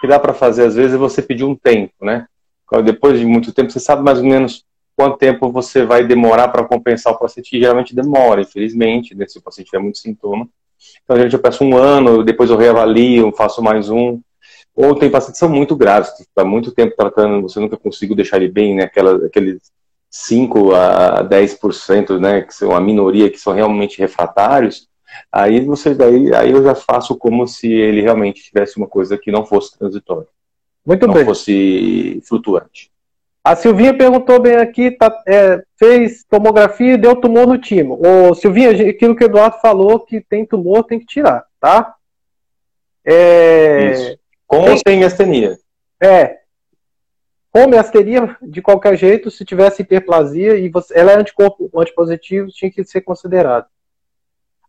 que 0.00 0.06
dá 0.06 0.18
para 0.18 0.32
fazer 0.32 0.64
às 0.64 0.74
vezes 0.74 0.94
é 0.94 0.98
você 0.98 1.20
pedir 1.20 1.44
um 1.44 1.54
tempo, 1.54 1.92
né? 2.00 2.26
Depois 2.82 3.18
de 3.18 3.26
muito 3.26 3.52
tempo, 3.52 3.70
você 3.70 3.80
sabe 3.80 4.02
mais 4.02 4.18
ou 4.18 4.24
menos 4.24 4.64
quanto 4.96 5.18
tempo 5.18 5.50
você 5.50 5.84
vai 5.84 6.04
demorar 6.06 6.48
para 6.48 6.64
compensar 6.64 7.12
o 7.12 7.18
paciente, 7.18 7.58
geralmente 7.58 7.94
demora, 7.94 8.42
infelizmente, 8.42 9.14
né, 9.14 9.26
se 9.26 9.38
o 9.38 9.42
paciente 9.42 9.70
tiver 9.70 9.82
muito 9.82 9.98
sintoma. 9.98 10.48
Então, 11.04 11.16
geralmente 11.16 11.34
eu 11.34 11.40
peço 11.42 11.64
um 11.64 11.76
ano, 11.76 12.22
depois 12.22 12.50
eu 12.50 12.56
reavalio, 12.56 13.32
faço 13.32 13.62
mais 13.62 13.88
um. 13.88 14.20
Ou 14.74 14.94
tem 14.94 15.10
pacientes 15.10 15.40
que 15.40 15.46
são 15.46 15.48
muito 15.48 15.76
graves, 15.76 16.10
que 16.10 16.22
está 16.22 16.44
muito 16.44 16.72
tempo 16.72 16.94
tratando, 16.96 17.42
você 17.42 17.60
nunca 17.60 17.76
conseguiu 17.76 18.16
deixar 18.16 18.36
ele 18.38 18.48
bem, 18.48 18.74
né, 18.74 18.84
aquela, 18.84 19.26
aquele 19.26 19.58
5 20.10 20.74
a 20.74 21.24
10%, 21.24 22.18
né, 22.18 22.42
que 22.42 22.54
são 22.54 22.74
a 22.76 22.80
minoria 22.80 23.30
que 23.30 23.38
são 23.38 23.52
realmente 23.52 23.98
refratários, 23.98 24.86
aí 25.30 25.60
você 25.64 25.94
daí 25.94 26.34
aí 26.34 26.50
eu 26.50 26.62
já 26.62 26.74
faço 26.74 27.16
como 27.16 27.46
se 27.46 27.70
ele 27.70 28.02
realmente 28.02 28.42
tivesse 28.42 28.76
uma 28.76 28.86
coisa 28.86 29.16
que 29.16 29.32
não 29.32 29.44
fosse 29.44 29.78
transitória. 29.78 30.28
Muito 30.84 31.06
não 31.06 31.14
bem. 31.14 31.24
fosse 31.24 32.20
flutuante. 32.26 32.91
A 33.44 33.56
Silvinha 33.56 33.96
perguntou 33.96 34.40
bem 34.40 34.56
aqui, 34.56 34.92
tá, 34.92 35.12
é, 35.26 35.62
fez 35.76 36.24
tomografia 36.24 36.94
e 36.94 36.96
deu 36.96 37.16
tumor 37.16 37.46
no 37.46 37.58
timo. 37.58 38.00
Ô, 38.00 38.34
Silvinha, 38.34 38.70
aquilo 38.70 39.16
que 39.16 39.24
o 39.24 39.26
Eduardo 39.26 39.58
falou, 39.60 39.98
que 39.98 40.20
tem 40.20 40.46
tumor, 40.46 40.84
tem 40.84 41.00
que 41.00 41.06
tirar, 41.06 41.44
tá? 41.58 41.96
É, 43.04 43.90
Isso. 43.90 44.18
Com 44.46 44.62
tem, 44.62 44.70
ou 44.70 44.78
sem 44.86 45.04
astenia? 45.04 45.58
É. 46.00 46.38
Com 47.50 47.66
miasteria, 47.66 48.36
de 48.40 48.62
qualquer 48.62 48.96
jeito, 48.96 49.30
se 49.30 49.44
tivesse 49.44 49.82
hiperplasia 49.82 50.56
e 50.56 50.68
você, 50.68 50.96
ela 50.96 51.12
é 51.12 51.16
anticorpo 51.16 51.68
antipositivo, 51.76 52.48
tinha 52.48 52.70
que 52.70 52.84
ser 52.84 53.00
considerado. 53.00 53.66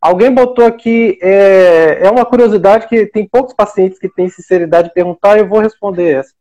Alguém 0.02 0.34
botou 0.34 0.66
aqui, 0.66 1.18
é, 1.22 2.00
é 2.02 2.10
uma 2.10 2.26
curiosidade 2.26 2.88
que 2.88 3.06
tem 3.06 3.28
poucos 3.28 3.54
pacientes 3.54 4.00
que 4.00 4.10
têm 4.10 4.28
sinceridade 4.28 4.90
de 4.90 4.94
perguntar, 4.94 5.38
eu 5.38 5.48
vou 5.48 5.60
responder 5.60 6.16
essa. 6.16 6.34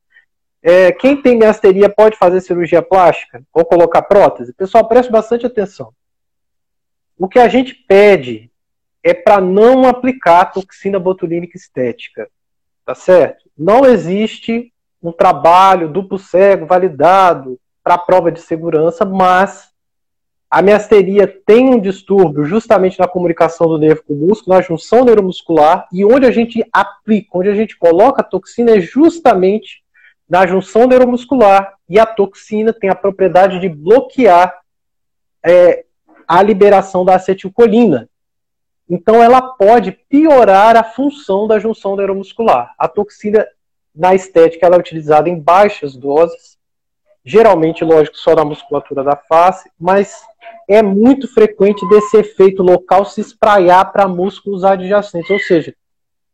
É, 0.62 0.92
quem 0.92 1.20
tem 1.20 1.37
miasteria 1.37 1.88
pode 1.88 2.16
fazer 2.16 2.40
cirurgia 2.40 2.81
plástica 2.81 3.42
ou 3.53 3.64
colocar 3.64 4.03
prótese? 4.03 4.53
Pessoal, 4.53 4.87
preste 4.87 5.11
bastante 5.11 5.44
atenção. 5.44 5.92
O 7.18 7.29
que 7.29 7.40
a 7.40 7.48
gente 7.48 7.75
pede 7.75 8.51
é 9.03 9.12
para 9.12 9.40
não 9.40 9.88
aplicar 9.88 10.53
toxina 10.53 11.01
botulínica 11.01 11.57
estética, 11.57 12.29
tá 12.87 12.94
certo? 12.94 13.51
Não 13.59 13.85
existe 13.85 14.72
um 15.03 15.11
trabalho 15.11 15.88
duplo 15.88 16.18
cego 16.18 16.64
validado 16.64 17.59
para 17.83 17.98
prova 17.98 18.31
de 18.31 18.40
segurança, 18.40 19.05
mas 19.05 19.72
a 20.48 20.62
miasteria 20.62 21.27
tem 21.27 21.75
um 21.75 21.81
distúrbio 21.81 22.44
justamente 22.44 22.98
na 23.01 23.09
comunicação 23.09 23.66
do 23.66 23.79
nervo 23.79 24.05
com 24.07 24.14
o 24.14 24.29
músculo, 24.29 24.55
na 24.55 24.62
junção 24.62 25.05
neuromuscular, 25.05 25.88
e 25.92 26.05
onde 26.05 26.27
a 26.27 26.31
gente 26.31 26.64
aplica, 26.72 27.38
onde 27.38 27.48
a 27.48 27.55
gente 27.55 27.77
coloca 27.77 28.20
a 28.20 28.25
toxina 28.25 28.77
é 28.77 28.81
justamente 28.81 29.82
na 30.33 30.47
junção 30.47 30.87
neuromuscular, 30.87 31.75
e 31.87 32.01
a 32.01 32.07
toxina 32.07 32.73
tem 32.73 32.88
a 32.88 32.95
propriedade 32.95 33.61
de 33.61 33.68
bloquear 33.68 34.62
é, 35.45 35.85
a 36.27 36.40
liberação 36.40 37.05
da 37.05 37.16
acetilcolina. 37.16 38.09
Então, 38.88 39.23
ela 39.23 39.42
pode 39.42 39.92
piorar 39.92 40.75
a 40.75 40.83
função 40.83 41.47
da 41.47 41.59
junção 41.59 41.97
neuromuscular. 41.97 42.75
A 42.79 42.88
toxina, 42.88 43.47
na 43.95 44.14
estética, 44.14 44.64
ela 44.64 44.77
é 44.77 44.79
utilizada 44.79 45.29
em 45.29 45.38
baixas 45.38 45.95
doses, 45.95 46.57
geralmente, 47.23 47.85
lógico, 47.85 48.16
só 48.16 48.35
na 48.35 48.42
musculatura 48.42 49.05
da 49.05 49.16
face, 49.16 49.71
mas 49.79 50.18
é 50.66 50.81
muito 50.81 51.29
frequente 51.29 51.87
desse 51.90 52.16
efeito 52.16 52.62
local 52.62 53.05
se 53.05 53.21
espraiar 53.21 53.92
para 53.92 54.09
músculos 54.09 54.64
adjacentes, 54.64 55.29
ou 55.31 55.40
seja, 55.40 55.75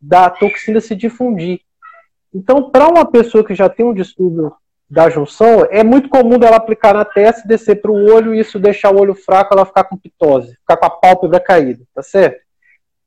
da 0.01 0.31
toxina 0.31 0.81
se 0.81 0.95
difundir. 0.95 1.63
Então, 2.39 2.71
para 2.71 2.87
uma 2.87 3.05
pessoa 3.05 3.45
que 3.45 3.53
já 3.53 3.69
tem 3.69 3.85
um 3.85 3.93
distúrbio 3.93 4.55
da 4.89 5.11
junção, 5.11 5.67
é 5.71 5.83
muito 5.83 6.09
comum 6.09 6.39
dela 6.39 6.57
aplicar 6.57 6.95
na 6.95 7.05
testa, 7.05 7.49
descer 7.49 7.83
para 7.83 7.91
o 7.91 8.15
olho 8.15 8.33
e 8.33 8.39
isso 8.39 8.61
deixar 8.61 8.95
o 8.95 8.99
olho 9.01 9.13
fraco, 9.13 9.53
ela 9.53 9.67
ficar 9.67 9.83
com 9.85 9.97
pitose, 9.97 10.55
ficar 10.55 10.77
com 10.77 10.87
a 10.87 10.91
pálpebra 10.91 11.41
caída, 11.41 11.85
tá 11.93 12.01
certo? 12.01 12.41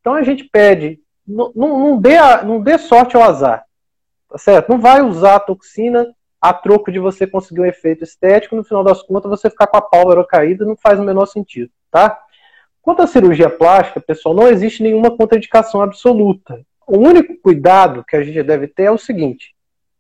Então 0.02 0.14
a 0.14 0.22
gente 0.22 0.44
pede, 0.44 1.00
não, 1.26 1.54
não, 1.56 1.98
dê, 1.98 2.18
não 2.44 2.62
dê 2.62 2.78
sorte 2.78 3.16
ao 3.16 3.24
azar, 3.24 3.64
tá 4.30 4.38
certo? 4.38 4.68
Não 4.68 4.80
vai 4.80 5.02
usar 5.02 5.38
a 5.38 5.40
toxina 5.40 6.14
a 6.42 6.54
troco 6.54 6.92
de 6.92 7.00
você 7.00 7.26
conseguir 7.26 7.62
um 7.62 7.66
efeito 7.66 8.04
estético, 8.04 8.58
no 8.58 8.66
final 8.66 8.84
das 8.84 9.02
contas 9.02 9.30
você 9.30 9.50
ficar 9.50 9.68
com 9.68 9.78
a 9.78 9.82
pálvora 9.82 10.26
caída 10.26 10.66
não 10.66 10.76
faz 10.76 11.00
o 11.00 11.04
menor 11.04 11.26
sentido, 11.26 11.72
tá? 11.90 12.20
Quanto 12.82 13.02
à 13.02 13.08
cirurgia 13.08 13.50
plástica, 13.50 14.02
pessoal, 14.02 14.36
não 14.36 14.50
existe 14.50 14.84
nenhuma 14.84 15.16
contraindicação 15.16 15.82
absoluta. 15.82 16.66
O 16.92 16.98
único 16.98 17.38
cuidado 17.38 18.04
que 18.04 18.18
a 18.18 18.22
gente 18.22 18.44
deve 18.44 18.68
ter 18.68 18.84
é 18.84 18.92
o 18.92 18.98
seguinte: 18.98 19.56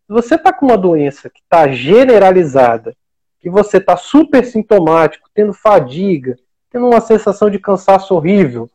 se 0.05 0.11
você 0.11 0.35
está 0.35 0.51
com 0.51 0.65
uma 0.65 0.77
doença 0.77 1.29
que 1.29 1.39
está 1.39 1.65
generalizada, 1.69 2.93
que 3.39 3.49
você 3.49 3.77
está 3.77 3.95
super 3.95 4.43
sintomático, 4.43 5.29
tendo 5.33 5.53
fadiga, 5.53 6.37
tendo 6.69 6.85
uma 6.85 6.99
sensação 6.99 7.49
de 7.49 7.57
cansaço 7.59 8.13
horrível, 8.13 8.69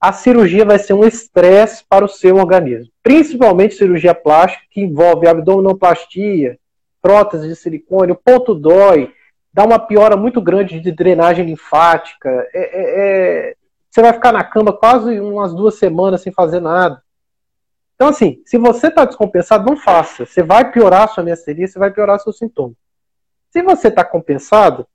a 0.00 0.10
cirurgia 0.10 0.64
vai 0.64 0.78
ser 0.78 0.94
um 0.94 1.04
estresse 1.04 1.84
para 1.86 2.02
o 2.02 2.08
seu 2.08 2.36
organismo. 2.36 2.90
Principalmente 3.02 3.74
cirurgia 3.74 4.14
plástica, 4.14 4.64
que 4.70 4.80
envolve 4.80 5.28
abdominoplastia, 5.28 6.58
prótese 7.02 7.46
de 7.46 7.56
silicone, 7.56 8.12
o 8.12 8.16
ponto 8.16 8.54
dói, 8.54 9.12
dá 9.52 9.66
uma 9.66 9.78
piora 9.78 10.16
muito 10.16 10.40
grande 10.40 10.80
de 10.80 10.90
drenagem 10.90 11.44
linfática. 11.44 12.30
É, 12.54 12.58
é, 12.58 13.50
é, 13.50 13.54
você 13.90 14.00
vai 14.00 14.14
ficar 14.14 14.32
na 14.32 14.42
cama 14.42 14.72
quase 14.72 15.20
umas 15.20 15.52
duas 15.52 15.74
semanas 15.74 16.22
sem 16.22 16.32
fazer 16.32 16.60
nada. 16.60 17.02
Então, 18.00 18.08
assim, 18.08 18.40
se 18.46 18.56
você 18.56 18.86
está 18.86 19.04
descompensado, 19.04 19.68
não 19.68 19.76
faça. 19.76 20.24
Você 20.24 20.42
vai 20.42 20.72
piorar 20.72 21.02
a 21.02 21.08
sua 21.08 21.22
miasteria, 21.22 21.68
você 21.68 21.78
vai 21.78 21.90
piorar 21.90 22.18
seus 22.18 22.38
sintomas. 22.38 22.74
Se 23.50 23.62
você 23.62 23.88
está 23.88 24.02
compensado, 24.02 24.86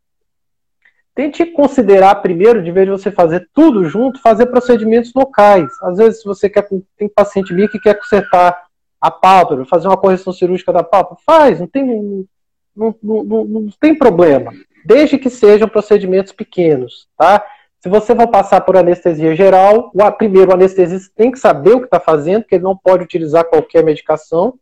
tente 1.13 1.46
considerar 1.46 2.15
primeiro, 2.15 2.63
de 2.63 2.72
vez 2.72 2.88
de 2.88 2.91
você 2.91 3.12
fazer 3.12 3.48
tudo 3.54 3.86
junto, 3.86 4.20
fazer 4.20 4.48
procedimentos 4.48 5.13
locais. 5.13 5.72
Às 5.84 6.00
vezes, 6.00 6.22
se 6.22 6.26
você 6.26 6.50
quer, 6.50 6.68
tem 6.98 7.08
paciente 7.08 7.54
meu 7.54 7.70
que 7.70 7.78
quer 7.78 7.94
consertar 7.94 8.65
a 9.00 9.12
pálpebra, 9.12 9.65
fazer 9.65 9.88
uma 9.88 9.98
correção 9.98 10.34
cirúrgica 10.34 10.74
da 10.74 10.82
pálpebra, 10.82 11.22
faz, 11.24 11.60
não 11.60 11.68
tem, 11.68 12.28
não, 12.76 12.96
não, 13.04 13.24
não, 13.24 13.46
não 13.46 13.70
tem 13.80 13.96
problema, 13.96 14.52
desde 14.84 15.20
que 15.20 15.30
sejam 15.30 15.70
procedimentos 15.70 16.34
pequenos, 16.34 17.08
tá? 17.15 17.46
Se 17.86 17.89
você 17.89 18.15
for 18.15 18.28
passar 18.28 18.62
por 18.62 18.76
anestesia 18.76 19.36
geral, 19.36 19.91
o 19.93 20.12
primeiro 20.13 20.50
o 20.50 20.54
anestesista 20.56 21.13
tem 21.15 21.30
que 21.30 21.38
saber 21.38 21.76
o 21.76 21.80
que 21.82 21.86
está 21.86 22.00
fazendo, 22.00 22.41
porque 22.41 22.56
ele 22.56 22.63
não 22.63 22.76
pode 22.76 23.04
utilizar 23.04 23.45
qualquer 23.45 23.84
medicação. 23.84 24.58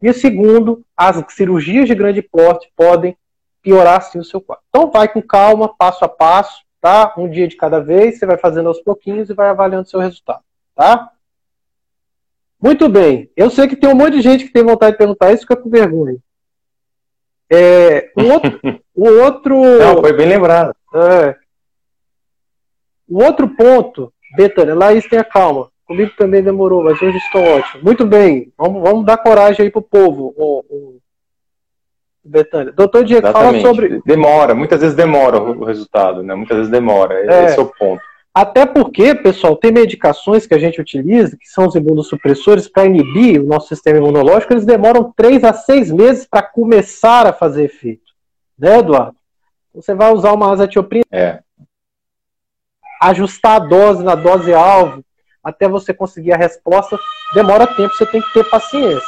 E 0.00 0.08
o 0.08 0.14
segundo, 0.14 0.84
as 0.96 1.20
cirurgias 1.34 1.88
de 1.88 1.94
grande 1.96 2.22
porte 2.22 2.70
podem 2.76 3.16
piorar 3.60 4.00
sim 4.02 4.20
o 4.20 4.24
seu 4.24 4.40
quadro. 4.40 4.62
Então 4.68 4.92
vai 4.92 5.12
com 5.12 5.20
calma, 5.20 5.74
passo 5.76 6.04
a 6.04 6.08
passo, 6.08 6.62
tá? 6.80 7.12
Um 7.18 7.28
dia 7.28 7.48
de 7.48 7.56
cada 7.56 7.80
vez, 7.80 8.20
você 8.20 8.26
vai 8.26 8.38
fazendo 8.38 8.68
aos 8.68 8.80
pouquinhos 8.80 9.28
e 9.28 9.34
vai 9.34 9.48
avaliando 9.48 9.82
o 9.88 9.90
seu 9.90 9.98
resultado, 9.98 10.44
tá? 10.76 11.10
Muito 12.62 12.88
bem. 12.88 13.28
Eu 13.36 13.50
sei 13.50 13.66
que 13.66 13.74
tem 13.74 13.90
um 13.90 13.96
monte 13.96 14.12
de 14.12 14.22
gente 14.22 14.44
que 14.44 14.52
tem 14.52 14.62
vontade 14.62 14.92
de 14.92 14.98
perguntar 14.98 15.32
isso, 15.32 15.42
fica 15.42 15.56
com 15.56 15.68
vergonha. 15.68 16.18
É, 17.50 18.12
o 18.16 18.22
outro. 18.22 18.60
o 18.94 19.08
outro 19.24 19.60
Não, 19.80 20.00
foi 20.00 20.12
bem 20.12 20.28
lembrado. 20.28 20.72
É, 20.94 21.41
o 23.12 23.24
outro 23.24 23.48
ponto, 23.48 24.12
Betânia, 24.36 24.74
Laís, 24.74 25.06
tenha 25.08 25.24
calma. 25.24 25.68
Comigo 25.86 26.12
também 26.16 26.42
demorou, 26.42 26.82
mas 26.82 27.00
hoje 27.02 27.16
estou 27.18 27.42
ótimo. 27.42 27.84
Muito 27.84 28.06
bem, 28.06 28.52
vamos, 28.56 28.82
vamos 28.82 29.04
dar 29.04 29.18
coragem 29.18 29.64
aí 29.64 29.70
pro 29.70 29.82
povo, 29.82 30.32
o, 30.36 30.64
o 30.70 30.98
Betânia. 32.24 32.72
Doutor 32.72 33.04
Diego, 33.04 33.26
Exatamente. 33.26 33.62
fala 33.62 33.74
sobre. 33.74 34.02
Demora, 34.06 34.54
muitas 34.54 34.80
vezes 34.80 34.96
demora 34.96 35.40
o 35.40 35.64
resultado, 35.64 36.22
né? 36.22 36.34
Muitas 36.34 36.56
vezes 36.56 36.70
demora. 36.70 37.14
É. 37.14 37.44
Esse 37.46 37.58
é 37.58 37.62
o 37.62 37.66
ponto. 37.66 38.00
Até 38.34 38.64
porque, 38.64 39.14
pessoal, 39.14 39.56
tem 39.56 39.70
medicações 39.70 40.46
que 40.46 40.54
a 40.54 40.58
gente 40.58 40.80
utiliza, 40.80 41.36
que 41.36 41.46
são 41.46 41.66
os 41.66 41.74
imunossupressores, 41.74 42.66
para 42.66 42.86
inibir 42.86 43.42
o 43.42 43.46
nosso 43.46 43.68
sistema 43.68 43.98
imunológico, 43.98 44.54
eles 44.54 44.64
demoram 44.64 45.12
três 45.14 45.44
a 45.44 45.52
seis 45.52 45.90
meses 45.90 46.26
para 46.26 46.42
começar 46.42 47.26
a 47.26 47.32
fazer 47.32 47.64
efeito. 47.64 48.12
Né, 48.58 48.78
Eduardo? 48.78 49.16
Você 49.74 49.94
vai 49.94 50.12
usar 50.12 50.32
uma 50.32 50.50
azatioprina, 50.50 51.04
é. 51.10 51.40
Ajustar 53.10 53.56
a 53.56 53.58
dose 53.58 54.02
na 54.02 54.14
dose 54.14 54.52
alvo, 54.52 55.04
até 55.42 55.68
você 55.68 55.92
conseguir 55.92 56.32
a 56.32 56.36
resposta, 56.36 56.98
demora 57.34 57.66
tempo, 57.66 57.94
você 57.94 58.06
tem 58.06 58.20
que 58.20 58.32
ter 58.32 58.48
paciência. 58.48 59.02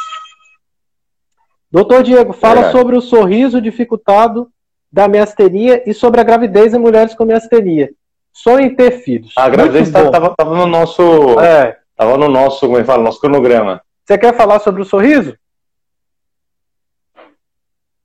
Doutor 1.71 2.03
Diego, 2.03 2.33
fala 2.33 2.67
é. 2.67 2.71
sobre 2.73 2.97
o 2.97 3.01
sorriso 3.01 3.61
dificultado 3.61 4.51
da 4.93 5.09
miasteria 5.09 5.83
e 5.89 5.93
sobre 5.93 6.21
a 6.21 6.25
gravidez 6.25 6.73
em 6.73 6.79
mulheres 6.79 7.15
com 7.15 7.25
miasteria 7.25 7.91
sonho 8.35 8.67
em 8.67 8.75
ter 8.75 8.91
filhos. 9.03 9.33
A 9.37 9.49
gravidez 9.49 9.89
estava 9.89 10.35
no 10.45 10.67
nosso. 10.67 11.41
É. 11.41 11.79
Tava 11.97 12.19
no 12.19 12.29
nosso, 12.29 12.67
como 12.67 12.77
é 12.77 12.85
fala, 12.85 13.05
nosso 13.05 13.21
cronograma. 13.21 13.81
Você 14.05 14.19
quer 14.19 14.37
falar 14.37 14.59
sobre 14.59 14.83
o 14.83 14.85
sorriso? 14.85 15.39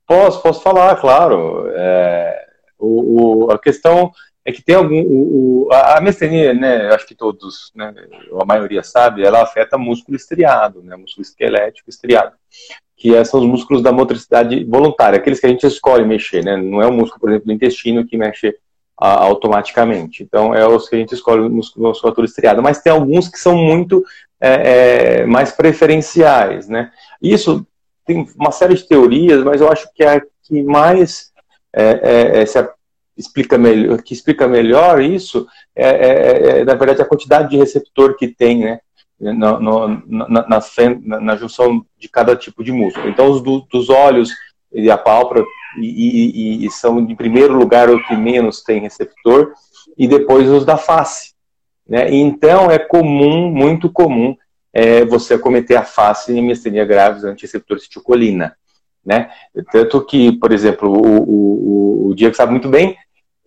Posso, 0.06 0.40
posso 0.40 0.62
falar, 0.62 0.94
claro. 1.00 1.68
É, 1.74 2.46
o, 2.78 3.46
o, 3.46 3.50
a 3.50 3.58
questão 3.58 4.12
é 4.50 4.52
que 4.52 4.62
tem 4.62 4.74
algum. 4.74 5.00
O, 5.00 5.66
o, 5.66 5.72
a, 5.72 5.98
a 5.98 6.00
né, 6.00 6.88
acho 6.94 7.06
que 7.06 7.14
todos, 7.14 7.72
né, 7.74 7.94
a 8.40 8.44
maioria 8.44 8.82
sabe, 8.82 9.24
ela 9.24 9.42
afeta 9.42 9.78
músculo 9.78 10.16
estriado, 10.16 10.82
né, 10.82 10.96
músculo 10.96 11.22
esquelético 11.22 11.88
estriado, 11.88 12.32
que 12.96 13.14
é, 13.14 13.24
são 13.24 13.40
os 13.40 13.46
músculos 13.46 13.82
da 13.82 13.92
motricidade 13.92 14.64
voluntária, 14.64 15.18
aqueles 15.18 15.40
que 15.40 15.46
a 15.46 15.50
gente 15.50 15.66
escolhe 15.66 16.04
mexer, 16.04 16.44
né, 16.44 16.56
não 16.56 16.82
é 16.82 16.86
o 16.86 16.92
músculo, 16.92 17.20
por 17.20 17.30
exemplo, 17.30 17.46
do 17.46 17.52
intestino 17.52 18.06
que 18.06 18.16
mexe 18.16 18.54
automaticamente. 19.00 20.22
Então, 20.22 20.54
é 20.54 20.66
os 20.68 20.86
que 20.86 20.94
a 20.94 20.98
gente 20.98 21.14
escolhe 21.14 21.48
musculatura 21.48 22.26
estriada. 22.26 22.60
Mas 22.60 22.82
tem 22.82 22.92
alguns 22.92 23.28
que 23.28 23.38
são 23.38 23.56
muito 23.56 24.04
é, 24.38 25.20
é, 25.22 25.26
mais 25.26 25.52
preferenciais, 25.52 26.68
né? 26.68 26.92
Isso 27.22 27.66
tem 28.04 28.28
uma 28.36 28.52
série 28.52 28.74
de 28.74 28.86
teorias, 28.86 29.42
mas 29.42 29.62
eu 29.62 29.72
acho 29.72 29.88
que 29.94 30.04
a 30.04 30.20
que 30.42 30.62
mais 30.62 31.30
é, 31.72 31.84
é, 32.02 32.42
é 32.42 32.46
se 32.46 32.58
explica 33.20 33.58
melhor, 33.58 34.02
que 34.02 34.14
explica 34.14 34.48
melhor 34.48 35.00
isso 35.00 35.46
é, 35.76 35.88
é, 35.88 36.60
é, 36.60 36.64
na 36.64 36.74
verdade, 36.74 37.02
a 37.02 37.06
quantidade 37.06 37.50
de 37.50 37.56
receptor 37.56 38.16
que 38.16 38.28
tem, 38.28 38.60
né? 38.60 38.80
No, 39.18 39.60
no, 39.60 40.02
na, 40.06 40.48
na, 40.48 41.20
na, 41.20 41.36
junção 41.36 41.84
de 41.98 42.08
cada 42.08 42.34
tipo 42.34 42.64
de 42.64 42.72
músculo. 42.72 43.06
Então, 43.06 43.30
os 43.30 43.42
do, 43.42 43.60
dos 43.70 43.90
olhos 43.90 44.30
e 44.72 44.90
a 44.90 44.96
pálpebra 44.96 45.44
e, 45.78 46.62
e, 46.62 46.66
e, 46.66 46.70
são, 46.70 46.98
em 46.98 47.14
primeiro 47.14 47.52
lugar, 47.52 47.90
o 47.90 48.02
que 48.06 48.16
menos 48.16 48.62
tem 48.62 48.80
receptor, 48.80 49.52
e 49.98 50.08
depois 50.08 50.48
os 50.48 50.64
da 50.64 50.78
face. 50.78 51.34
Né? 51.86 52.10
Então, 52.14 52.70
é 52.70 52.78
comum, 52.78 53.50
muito 53.50 53.90
comum, 53.90 54.34
é, 54.72 55.04
você 55.04 55.36
cometer 55.36 55.76
a 55.76 55.84
face 55.84 56.32
em 56.32 56.40
miastenia 56.40 56.86
graves 56.86 57.22
anti-receptor 57.22 57.78
citicolina. 57.78 58.56
Né? 59.04 59.30
Tanto 59.70 60.00
que, 60.02 60.32
por 60.32 60.50
exemplo, 60.50 60.90
o, 60.90 62.06
o, 62.06 62.06
o 62.08 62.14
Diego 62.14 62.34
sabe 62.34 62.52
muito 62.52 62.70
bem 62.70 62.96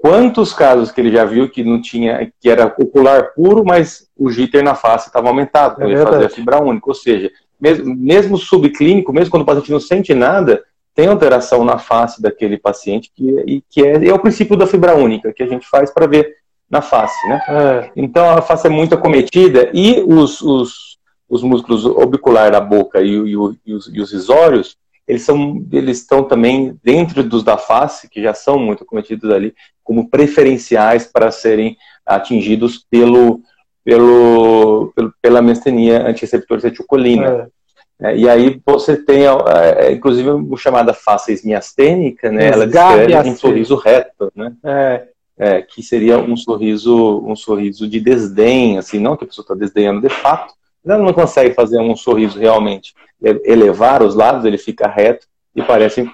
quantos 0.03 0.51
casos 0.51 0.91
que 0.91 0.99
ele 0.99 1.13
já 1.13 1.23
viu 1.23 1.49
que 1.49 1.63
não 1.63 1.81
tinha, 1.81 2.29
que 2.41 2.49
era 2.49 2.65
ocular 2.77 3.33
puro, 3.33 3.63
mas 3.63 4.05
o 4.17 4.29
jitter 4.29 4.61
na 4.61 4.75
face 4.75 5.07
estava 5.07 5.29
aumentado, 5.29 5.75
quando 5.75 5.91
é 5.91 5.93
ele 5.93 6.03
fazia 6.03 6.29
fibra 6.29 6.61
única. 6.61 6.89
Ou 6.89 6.93
seja, 6.93 7.31
mesmo, 7.57 7.95
mesmo 7.95 8.37
subclínico, 8.37 9.13
mesmo 9.13 9.31
quando 9.31 9.43
o 9.43 9.45
paciente 9.45 9.71
não 9.71 9.79
sente 9.79 10.13
nada, 10.13 10.61
tem 10.93 11.07
alteração 11.07 11.63
na 11.63 11.77
face 11.77 12.21
daquele 12.21 12.57
paciente, 12.57 13.09
que, 13.15 13.43
e, 13.47 13.63
que 13.69 13.81
é, 13.81 14.09
é 14.09 14.13
o 14.13 14.19
princípio 14.19 14.57
da 14.57 14.67
fibra 14.67 14.93
única, 14.93 15.31
que 15.31 15.41
a 15.41 15.47
gente 15.47 15.65
faz 15.69 15.89
para 15.89 16.05
ver 16.05 16.35
na 16.69 16.81
face, 16.81 17.25
né? 17.29 17.41
É. 17.47 17.91
Então 17.95 18.29
a 18.29 18.41
face 18.41 18.67
é 18.67 18.69
muito 18.69 18.93
acometida 18.93 19.69
e 19.73 20.03
os, 20.05 20.41
os, 20.41 20.99
os 21.29 21.41
músculos 21.41 21.85
orbicular 21.85 22.51
da 22.51 22.59
boca 22.59 23.01
e, 23.01 23.07
e, 23.07 23.31
e, 23.65 23.73
os, 23.73 23.87
e 23.87 24.01
os 24.01 24.11
risórios, 24.11 24.75
eles, 25.07 25.23
são, 25.23 25.65
eles 25.71 25.99
estão 25.99 26.23
também 26.23 26.77
dentro 26.83 27.23
dos 27.23 27.43
da 27.43 27.57
face, 27.57 28.09
que 28.09 28.21
já 28.21 28.33
são 28.33 28.57
muito 28.57 28.83
acometidos 28.83 29.29
ali, 29.29 29.53
como 29.83 30.09
preferenciais 30.09 31.05
para 31.05 31.31
serem 31.31 31.77
atingidos 32.05 32.85
pelo, 32.89 33.41
pelo, 33.83 34.91
pelo 34.95 35.13
pela 35.21 35.41
mestenia 35.41 36.07
antireceptor 36.07 36.57
acetilcolina. 36.57 37.27
É. 37.27 37.63
É, 38.01 38.17
e 38.17 38.27
aí 38.27 38.59
você 38.65 38.97
tem, 38.97 39.23
é, 39.25 39.91
inclusive, 39.91 40.29
a 40.29 40.57
chamada 40.57 40.93
face 40.93 41.45
miastênica, 41.45 42.31
né? 42.31 42.47
Ela 42.47 42.67
descreve 42.67 43.29
um 43.29 43.35
sorriso 43.35 43.75
reto, 43.75 44.31
né? 44.35 44.53
É. 44.63 45.07
É, 45.35 45.61
que 45.63 45.81
seria 45.81 46.19
um 46.19 46.37
sorriso, 46.37 47.23
um 47.25 47.35
sorriso 47.35 47.87
de 47.87 47.99
desdém, 47.99 48.77
assim, 48.77 48.99
não 48.99 49.17
que 49.17 49.23
a 49.23 49.27
pessoa 49.27 49.43
está 49.43 49.55
desdenhando 49.55 49.99
de 49.99 50.09
fato, 50.09 50.53
ela 50.85 50.97
não 50.97 51.13
consegue 51.13 51.53
fazer 51.53 51.79
um 51.79 51.95
sorriso 51.95 52.39
realmente 52.39 52.93
elevar 53.21 54.03
os 54.03 54.15
lados, 54.15 54.43
ele 54.43 54.57
fica 54.57 54.87
reto 54.87 55.25
e 55.55 55.61
parece 55.61 56.09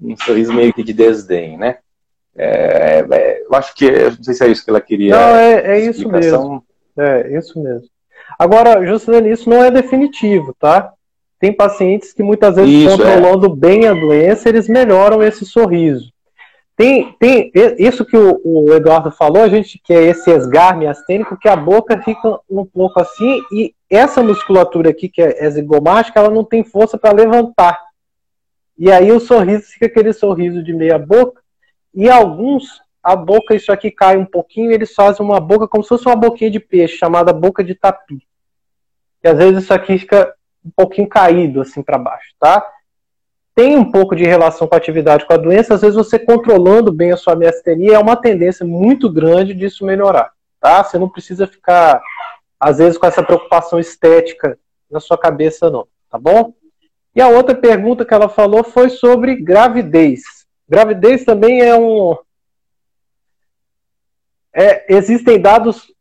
um 0.00 0.16
sorriso 0.16 0.52
meio 0.52 0.72
que 0.72 0.82
de 0.82 0.92
desdém, 0.92 1.56
né? 1.56 1.78
É, 2.36 3.06
é, 3.10 3.42
eu 3.42 3.54
acho 3.54 3.74
que, 3.74 3.90
não 3.90 4.22
sei 4.22 4.34
se 4.34 4.44
é 4.44 4.48
isso 4.48 4.64
que 4.64 4.70
ela 4.70 4.80
queria. 4.80 5.14
Não, 5.14 5.36
é, 5.36 5.78
é 5.78 5.80
isso 5.80 6.08
mesmo. 6.08 6.64
É, 6.98 7.38
isso 7.38 7.62
mesmo. 7.62 7.88
Agora, 8.38 8.84
Juscelino, 8.84 9.28
isso 9.28 9.48
não 9.48 9.62
é 9.62 9.70
definitivo, 9.70 10.54
tá? 10.58 10.92
Tem 11.38 11.52
pacientes 11.52 12.12
que 12.12 12.22
muitas 12.22 12.56
vezes, 12.56 12.72
isso, 12.72 13.02
é. 13.02 13.16
controlando 13.18 13.54
bem 13.54 13.86
a 13.86 13.92
doença, 13.92 14.48
eles 14.48 14.68
melhoram 14.68 15.22
esse 15.22 15.44
sorriso. 15.44 16.12
Tem, 16.76 17.12
tem 17.18 17.52
isso 17.78 18.04
que 18.04 18.16
o, 18.16 18.40
o, 18.44 18.74
Eduardo 18.74 19.10
falou, 19.12 19.42
a 19.42 19.48
gente 19.48 19.78
que 19.78 19.92
é 19.92 20.02
esse 20.02 20.30
esgar 20.30 20.76
miastênico, 20.76 21.36
que 21.36 21.48
a 21.48 21.54
boca 21.54 22.02
fica 22.02 22.40
um 22.50 22.64
pouco 22.64 23.00
assim, 23.00 23.42
e 23.52 23.72
essa 23.88 24.22
musculatura 24.22 24.90
aqui, 24.90 25.08
que 25.08 25.22
é 25.22 25.48
zigomática, 25.50 26.18
ela 26.18 26.30
não 26.30 26.42
tem 26.42 26.64
força 26.64 26.98
para 26.98 27.14
levantar. 27.14 27.80
E 28.76 28.90
aí 28.90 29.12
o 29.12 29.20
sorriso 29.20 29.66
fica 29.66 29.86
aquele 29.86 30.12
sorriso 30.12 30.64
de 30.64 30.72
meia 30.72 30.98
boca, 30.98 31.40
e 31.94 32.10
alguns, 32.10 32.82
a 33.00 33.14
boca, 33.14 33.54
isso 33.54 33.70
aqui 33.70 33.88
cai 33.88 34.16
um 34.16 34.26
pouquinho, 34.26 34.72
eles 34.72 34.92
fazem 34.92 35.24
uma 35.24 35.38
boca 35.38 35.68
como 35.68 35.84
se 35.84 35.88
fosse 35.88 36.06
uma 36.06 36.16
boquinha 36.16 36.50
de 36.50 36.58
peixe, 36.58 36.96
chamada 36.96 37.32
boca 37.32 37.62
de 37.62 37.76
tapi. 37.76 38.18
E 39.22 39.28
às 39.28 39.38
vezes 39.38 39.62
isso 39.62 39.72
aqui 39.72 39.96
fica 39.96 40.34
um 40.64 40.70
pouquinho 40.74 41.08
caído 41.08 41.60
assim 41.60 41.82
para 41.82 41.98
baixo, 41.98 42.34
tá? 42.40 42.66
Tem 43.54 43.76
um 43.76 43.90
pouco 43.90 44.16
de 44.16 44.24
relação 44.24 44.66
com 44.66 44.74
a 44.74 44.78
atividade 44.78 45.24
com 45.24 45.32
a 45.32 45.38
doença, 45.38 45.74
às 45.74 45.82
vezes 45.82 45.96
você 45.96 46.18
controlando 46.18 46.92
bem 46.92 47.12
a 47.12 47.16
sua 47.16 47.36
miastenia 47.36 47.94
é 47.94 47.98
uma 47.98 48.16
tendência 48.16 48.66
muito 48.66 49.10
grande 49.10 49.54
disso 49.54 49.84
melhorar, 49.84 50.32
tá? 50.60 50.82
Você 50.82 50.98
não 50.98 51.08
precisa 51.08 51.46
ficar, 51.46 52.02
às 52.58 52.78
vezes, 52.78 52.98
com 52.98 53.06
essa 53.06 53.22
preocupação 53.22 53.78
estética 53.78 54.58
na 54.90 54.98
sua 54.98 55.16
cabeça, 55.16 55.70
não, 55.70 55.86
tá 56.10 56.18
bom? 56.18 56.52
E 57.14 57.20
a 57.20 57.28
outra 57.28 57.54
pergunta 57.54 58.04
que 58.04 58.12
ela 58.12 58.28
falou 58.28 58.64
foi 58.64 58.90
sobre 58.90 59.36
gravidez. 59.36 60.22
Gravidez 60.68 61.24
também 61.24 61.60
é 61.60 61.76
um. 61.76 62.16
É, 64.52 64.92
existem 64.92 65.40
dados 65.40 65.92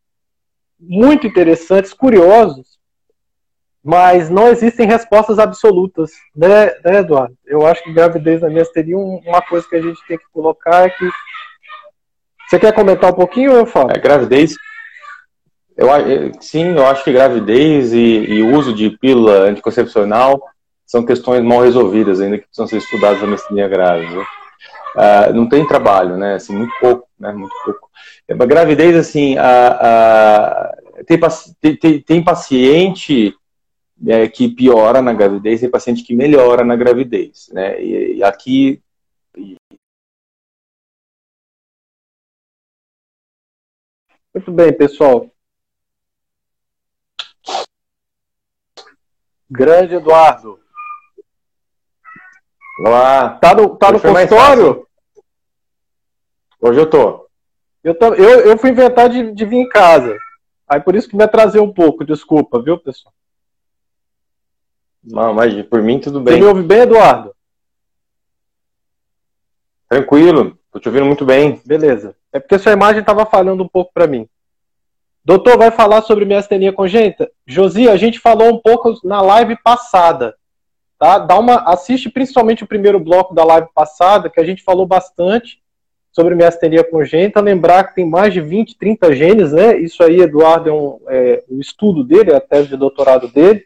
muito 0.79 1.27
interessantes, 1.27 1.93
curiosos, 1.93 2.79
mas 3.83 4.29
não 4.29 4.47
existem 4.47 4.87
respostas 4.87 5.37
absolutas, 5.37 6.11
né, 6.33 6.67
né, 6.85 6.99
Eduardo? 6.99 7.35
Eu 7.45 7.67
acho 7.67 7.83
que 7.83 7.91
gravidez 7.91 8.41
na 8.41 8.49
minha 8.49 8.65
teria 8.65 8.97
uma 8.97 9.41
coisa 9.41 9.67
que 9.67 9.75
a 9.75 9.81
gente 9.81 9.99
tem 10.07 10.17
que 10.17 10.25
colocar 10.31 10.85
é 10.85 10.89
que. 10.89 11.09
Você 12.47 12.59
quer 12.59 12.73
comentar 12.73 13.11
um 13.11 13.15
pouquinho 13.15 13.51
ou 13.51 13.57
eu 13.57 13.65
falo? 13.65 13.91
É, 13.91 13.99
gravidez. 13.99 14.55
Eu, 15.75 15.87
sim, 16.39 16.75
eu 16.75 16.85
acho 16.85 17.03
que 17.03 17.11
gravidez 17.11 17.93
e, 17.93 17.97
e 17.97 18.43
uso 18.43 18.73
de 18.73 18.91
pílula 18.91 19.49
anticoncepcional 19.49 20.41
são 20.85 21.03
questões 21.03 21.43
mal 21.43 21.61
resolvidas, 21.61 22.21
ainda 22.21 22.37
que 22.37 22.45
precisam 22.45 22.67
ser 22.67 22.77
estudadas 22.77 23.19
na 23.21 23.27
mestria 23.27 23.67
grávida. 23.67 24.15
Né? 24.15 24.25
Uh, 24.95 25.33
não 25.33 25.49
tem 25.49 25.65
trabalho, 25.65 26.15
né? 26.15 26.35
Assim, 26.35 26.55
muito 26.55 26.73
pouco, 26.79 27.07
né? 27.19 27.31
Muito 27.31 27.53
pouco. 27.65 27.89
A 28.29 28.45
gravidez, 28.45 28.95
assim, 28.95 29.35
tem, 31.59 31.75
tem, 31.75 31.99
tem 31.99 32.23
paciente 32.23 33.35
é, 34.07 34.27
que 34.27 34.49
piora 34.49 35.01
na 35.01 35.13
gravidez 35.13 35.63
e 35.63 35.69
paciente 35.69 36.03
que 36.03 36.15
melhora 36.15 36.63
na 36.63 36.75
gravidez, 36.75 37.49
né? 37.53 37.81
E, 37.81 38.17
e 38.17 38.23
aqui 38.23 38.81
Muito 44.33 44.51
bem, 44.51 44.73
pessoal. 44.73 45.29
Grande 49.47 49.93
Eduardo. 49.93 50.59
Olá. 52.79 53.37
Tá 53.37 53.53
no, 53.53 53.75
tá 53.75 53.91
no 53.91 54.01
consultório? 54.01 54.87
Hoje 56.59 56.79
eu 56.79 56.89
tô. 56.89 57.29
Eu, 57.83 57.93
tô, 57.93 58.15
eu, 58.15 58.39
eu 58.39 58.57
fui 58.57 58.71
inventar 58.71 59.07
de, 59.07 59.31
de 59.33 59.45
vir 59.45 59.57
em 59.57 59.69
casa. 59.69 60.17
Aí 60.67 60.79
por 60.79 60.95
isso 60.95 61.07
que 61.07 61.15
me 61.15 61.23
atrasei 61.23 61.61
um 61.61 61.71
pouco, 61.71 62.03
desculpa, 62.03 62.59
viu, 62.59 62.79
pessoal? 62.79 63.12
Não, 65.03 65.33
mas 65.33 65.61
por 65.65 65.81
mim 65.81 65.99
tudo 65.99 66.21
bem. 66.21 66.35
Você 66.35 66.39
me 66.39 66.45
ouve 66.45 66.63
bem, 66.63 66.81
Eduardo? 66.81 67.33
Tranquilo, 69.89 70.57
tô 70.71 70.79
te 70.79 70.87
ouvindo 70.87 71.05
muito 71.05 71.25
bem. 71.25 71.61
Beleza. 71.65 72.15
É 72.31 72.39
porque 72.39 72.57
sua 72.57 72.71
imagem 72.71 73.01
estava 73.01 73.25
falhando 73.25 73.63
um 73.63 73.67
pouco 73.67 73.91
para 73.93 74.07
mim. 74.07 74.27
Doutor, 75.25 75.57
vai 75.57 75.71
falar 75.71 76.01
sobre 76.01 76.25
miastenia 76.25 76.73
congênita? 76.73 77.31
Josi, 77.45 77.87
a 77.87 77.95
gente 77.95 78.19
falou 78.19 78.53
um 78.53 78.59
pouco 78.59 78.93
na 79.05 79.21
live 79.21 79.55
passada. 79.63 80.35
Tá? 80.99 81.17
Dá 81.19 81.37
uma, 81.37 81.57
assiste 81.69 82.09
principalmente 82.09 82.63
o 82.63 82.67
primeiro 82.67 82.99
bloco 82.99 83.33
da 83.33 83.43
live 83.43 83.67
passada, 83.73 84.29
que 84.29 84.39
a 84.39 84.43
gente 84.43 84.63
falou 84.63 84.85
bastante 84.85 85.61
sobre 86.11 86.35
miastenia 86.35 86.83
congênita. 86.83 87.39
Lembrar 87.39 87.85
que 87.85 87.95
tem 87.95 88.09
mais 88.09 88.33
de 88.33 88.41
20, 88.41 88.77
30 88.77 89.15
genes, 89.15 89.53
né? 89.53 89.77
Isso 89.77 90.03
aí, 90.03 90.21
Eduardo, 90.21 90.69
é 90.69 90.73
um, 90.73 90.99
é, 91.07 91.43
um 91.49 91.59
estudo 91.59 92.03
dele, 92.03 92.31
é 92.31 92.35
a 92.35 92.41
tese 92.41 92.69
de 92.69 92.77
doutorado 92.77 93.27
dele. 93.27 93.63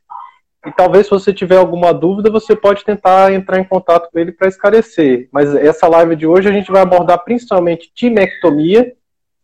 E 0.68 0.72
talvez 0.74 1.06
se 1.06 1.12
você 1.12 1.34
tiver 1.34 1.56
alguma 1.56 1.94
dúvida, 1.94 2.30
você 2.30 2.54
pode 2.54 2.84
tentar 2.84 3.32
entrar 3.32 3.58
em 3.58 3.64
contato 3.64 4.10
com 4.12 4.20
ele 4.20 4.34
para 4.34 4.50
esclarecer. 4.50 5.30
Mas 5.32 5.56
essa 5.56 5.88
live 5.88 6.14
de 6.14 6.28
hoje 6.28 6.50
a 6.50 6.52
gente 6.52 6.70
vai 6.70 6.82
abordar 6.82 7.24
principalmente 7.24 7.90
timectomia, 7.96 8.94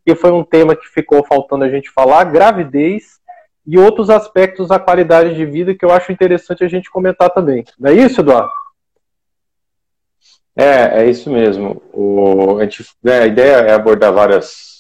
que 0.06 0.16
foi 0.16 0.32
um 0.32 0.44
tema 0.44 0.76
que 0.76 0.86
ficou 0.86 1.24
faltando 1.24 1.64
a 1.64 1.70
gente 1.70 1.90
falar, 1.90 2.26
gravidez 2.26 3.22
e 3.66 3.78
outros 3.78 4.10
aspectos 4.10 4.68
da 4.68 4.78
qualidade 4.78 5.34
de 5.34 5.46
vida 5.46 5.74
que 5.74 5.86
eu 5.86 5.92
acho 5.92 6.12
interessante 6.12 6.62
a 6.62 6.68
gente 6.68 6.92
comentar 6.92 7.30
também. 7.30 7.64
Não 7.80 7.90
é 7.90 7.94
isso, 7.94 8.20
Eduardo? 8.20 8.52
É, 10.54 11.04
é 11.04 11.10
isso 11.10 11.30
mesmo. 11.30 11.82
O, 11.94 12.58
a, 12.58 12.64
gente, 12.64 12.86
né, 13.02 13.20
a 13.22 13.28
ideia 13.28 13.56
é 13.62 13.74
abordar 13.74 14.12
várias, 14.12 14.73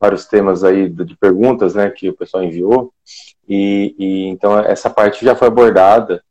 vários 0.00 0.26
temas 0.26 0.62
aí 0.64 0.88
de 0.88 1.16
perguntas 1.16 1.74
né, 1.74 1.90
que 1.90 2.08
o 2.08 2.14
pessoal 2.14 2.42
enviou. 2.42 2.92
E, 3.48 3.94
e, 3.98 4.26
então 4.26 4.58
essa 4.58 4.88
parte 4.88 5.24
já 5.24 5.34
foi 5.34 5.48
abordada. 5.48 6.22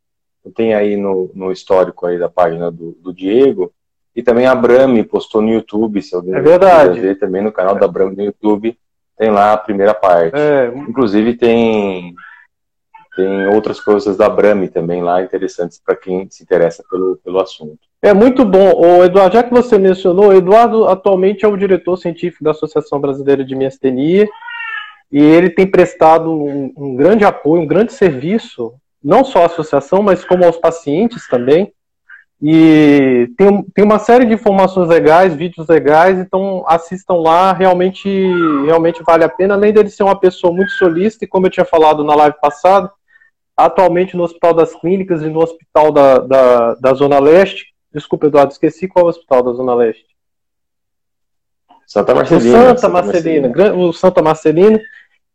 Tem 0.54 0.72
aí 0.72 0.96
no, 0.96 1.30
no 1.34 1.52
histórico 1.52 2.06
aí 2.06 2.18
da 2.18 2.28
página 2.28 2.70
do, 2.70 2.92
do 3.00 3.12
Diego. 3.12 3.72
E 4.16 4.22
também 4.22 4.46
a 4.46 4.54
Brami 4.54 5.04
postou 5.04 5.42
no 5.42 5.50
YouTube, 5.50 6.02
se 6.02 6.14
alguém 6.14 6.34
é 6.34 6.40
verdade. 6.40 6.98
ver 6.98 7.18
também 7.18 7.42
no 7.42 7.52
canal 7.52 7.76
é. 7.76 7.78
da 7.78 7.86
Brami 7.86 8.16
no 8.16 8.24
YouTube, 8.24 8.76
tem 9.16 9.30
lá 9.30 9.52
a 9.52 9.58
primeira 9.58 9.92
parte. 9.92 10.36
É. 10.36 10.72
Inclusive 10.74 11.34
tem 11.34 12.14
tem 13.18 13.48
outras 13.48 13.80
coisas 13.80 14.16
da 14.16 14.28
Brami 14.28 14.68
também 14.68 15.02
lá 15.02 15.20
interessantes 15.20 15.82
para 15.84 15.96
quem 15.96 16.30
se 16.30 16.44
interessa 16.44 16.84
pelo, 16.88 17.16
pelo 17.16 17.40
assunto. 17.40 17.76
É 18.00 18.14
muito 18.14 18.44
bom. 18.44 18.74
O 18.76 19.02
Eduardo, 19.02 19.34
já 19.34 19.42
que 19.42 19.50
você 19.50 19.76
mencionou, 19.76 20.28
o 20.28 20.32
Eduardo 20.32 20.86
atualmente 20.86 21.44
é 21.44 21.48
o 21.48 21.56
diretor 21.56 21.96
científico 21.96 22.44
da 22.44 22.52
Associação 22.52 23.00
Brasileira 23.00 23.44
de 23.44 23.56
Miastenia 23.56 24.28
e 25.10 25.20
ele 25.20 25.50
tem 25.50 25.66
prestado 25.66 26.30
um, 26.30 26.72
um, 26.76 26.94
grande 26.94 27.24
apoio, 27.24 27.62
um 27.62 27.66
grande 27.66 27.92
serviço, 27.92 28.72
não 29.02 29.24
só 29.24 29.42
à 29.42 29.46
associação, 29.46 30.00
mas 30.00 30.24
como 30.24 30.44
aos 30.44 30.56
pacientes 30.56 31.26
também. 31.26 31.72
E 32.40 33.32
tem, 33.36 33.64
tem 33.74 33.84
uma 33.84 33.98
série 33.98 34.26
de 34.26 34.34
informações 34.34 34.88
legais, 34.88 35.34
vídeos 35.34 35.66
legais, 35.66 36.20
então 36.20 36.64
assistam 36.68 37.14
lá, 37.14 37.52
realmente, 37.52 38.08
realmente 38.64 39.02
vale 39.02 39.24
a 39.24 39.28
pena. 39.28 39.54
Além 39.54 39.72
dele 39.72 39.90
ser 39.90 40.04
uma 40.04 40.20
pessoa 40.20 40.52
muito 40.52 40.70
solista, 40.70 41.24
e 41.24 41.28
como 41.28 41.46
eu 41.46 41.50
tinha 41.50 41.66
falado 41.66 42.04
na 42.04 42.14
live 42.14 42.36
passada, 42.40 42.92
atualmente 43.58 44.16
no 44.16 44.22
Hospital 44.22 44.54
das 44.54 44.72
Clínicas 44.72 45.20
e 45.20 45.28
no 45.28 45.40
Hospital 45.40 45.90
da, 45.90 46.18
da, 46.18 46.74
da 46.74 46.94
Zona 46.94 47.18
Leste. 47.18 47.74
Desculpa, 47.92 48.28
Eduardo, 48.28 48.52
esqueci 48.52 48.86
qual 48.86 49.04
é 49.04 49.06
o 49.06 49.10
Hospital 49.10 49.42
da 49.42 49.52
Zona 49.52 49.74
Leste. 49.74 50.06
Santa 51.84 52.14
Marcelina. 52.14 52.48
O 52.48 52.52
Santa, 52.52 52.78
Santa 52.78 52.88
Marcelina, 52.88 53.48
Marcelina, 53.48 53.74
o 53.74 53.92
Santa 53.92 54.22
Marcelina. 54.22 54.80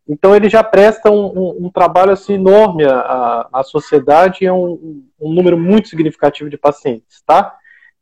Então 0.08 0.34
ele 0.34 0.48
já 0.48 0.62
presta 0.62 1.10
um, 1.10 1.26
um, 1.26 1.66
um 1.66 1.70
trabalho 1.70 2.12
assim, 2.12 2.34
enorme 2.34 2.84
à, 2.84 3.48
à 3.52 3.62
sociedade 3.62 4.38
e 4.42 4.46
é 4.46 4.52
um, 4.52 5.02
um, 5.20 5.32
número 5.32 5.58
muito 5.58 5.88
significativo 5.88 6.48
de 6.48 6.56
pacientes, 6.56 7.22
tá? 7.26 7.54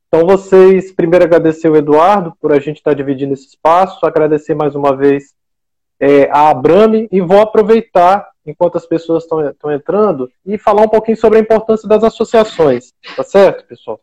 Então 0.06 0.26
vocês, 0.26 0.92
primeiro 0.92 1.24
agradecer 1.24 1.68
o 1.68 1.76
Eduardo 1.76 2.34
por 2.40 2.52
a 2.52 2.60
gente 2.60 2.76
estar 2.76 2.94
dividindo 2.94 3.32
esse 3.32 3.46
espaço, 3.46 4.04
agradecer 4.04 4.54
mais 4.54 4.74
uma 4.74 4.94
vez 4.94 5.32
é, 5.98 6.28
a 6.30 6.50
Abrame 6.50 7.08
e 7.10 7.20
vou 7.20 7.40
aproveitar, 7.40 8.28
enquanto 8.44 8.76
as 8.76 8.86
pessoas 8.86 9.24
estão 9.24 9.72
entrando, 9.72 10.30
e 10.44 10.58
falar 10.58 10.82
um 10.82 10.88
pouquinho 10.88 11.16
sobre 11.16 11.38
a 11.38 11.40
importância 11.40 11.88
das 11.88 12.02
associações, 12.02 12.92
tá 13.16 13.22
certo, 13.22 13.64
pessoal? 13.66 14.00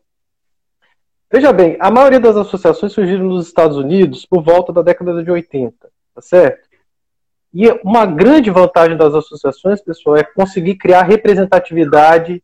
Veja 1.31 1.53
bem, 1.53 1.77
a 1.79 1.91
maioria 1.91 2.19
das 2.19 2.35
associações 2.35 2.91
surgiram 2.91 3.25
nos 3.25 3.47
Estados 3.47 3.77
Unidos 3.77 4.25
por 4.25 4.41
volta 4.41 4.73
da 4.73 4.81
década 4.81 5.23
de 5.23 5.29
80, 5.29 5.75
tá 6.15 6.21
certo? 6.21 6.67
E 7.53 7.69
uma 7.83 8.05
grande 8.05 8.49
vantagem 8.49 8.97
das 8.97 9.13
associações, 9.13 9.81
pessoal, 9.81 10.17
é 10.17 10.23
conseguir 10.23 10.75
criar 10.75 11.03
representatividade 11.03 12.43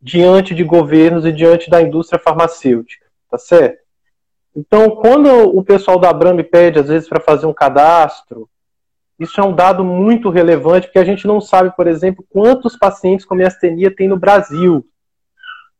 diante 0.00 0.54
de 0.54 0.64
governos 0.64 1.24
e 1.24 1.32
diante 1.32 1.70
da 1.70 1.80
indústria 1.80 2.18
farmacêutica, 2.18 3.06
tá 3.30 3.38
certo? 3.38 3.82
Então, 4.54 4.90
quando 4.96 5.28
o 5.56 5.64
pessoal 5.64 5.98
da 5.98 6.10
Abram 6.10 6.36
pede, 6.42 6.78
às 6.78 6.88
vezes, 6.88 7.08
para 7.08 7.20
fazer 7.20 7.46
um 7.46 7.54
cadastro, 7.54 8.48
isso 9.18 9.40
é 9.40 9.44
um 9.44 9.54
dado 9.54 9.84
muito 9.84 10.30
relevante, 10.30 10.86
porque 10.86 10.98
a 10.98 11.04
gente 11.04 11.26
não 11.26 11.40
sabe, 11.40 11.74
por 11.76 11.86
exemplo, 11.86 12.24
quantos 12.28 12.76
pacientes 12.76 13.24
com 13.24 13.34
miastenia 13.34 13.94
tem 13.94 14.08
no 14.08 14.18
Brasil. 14.18 14.86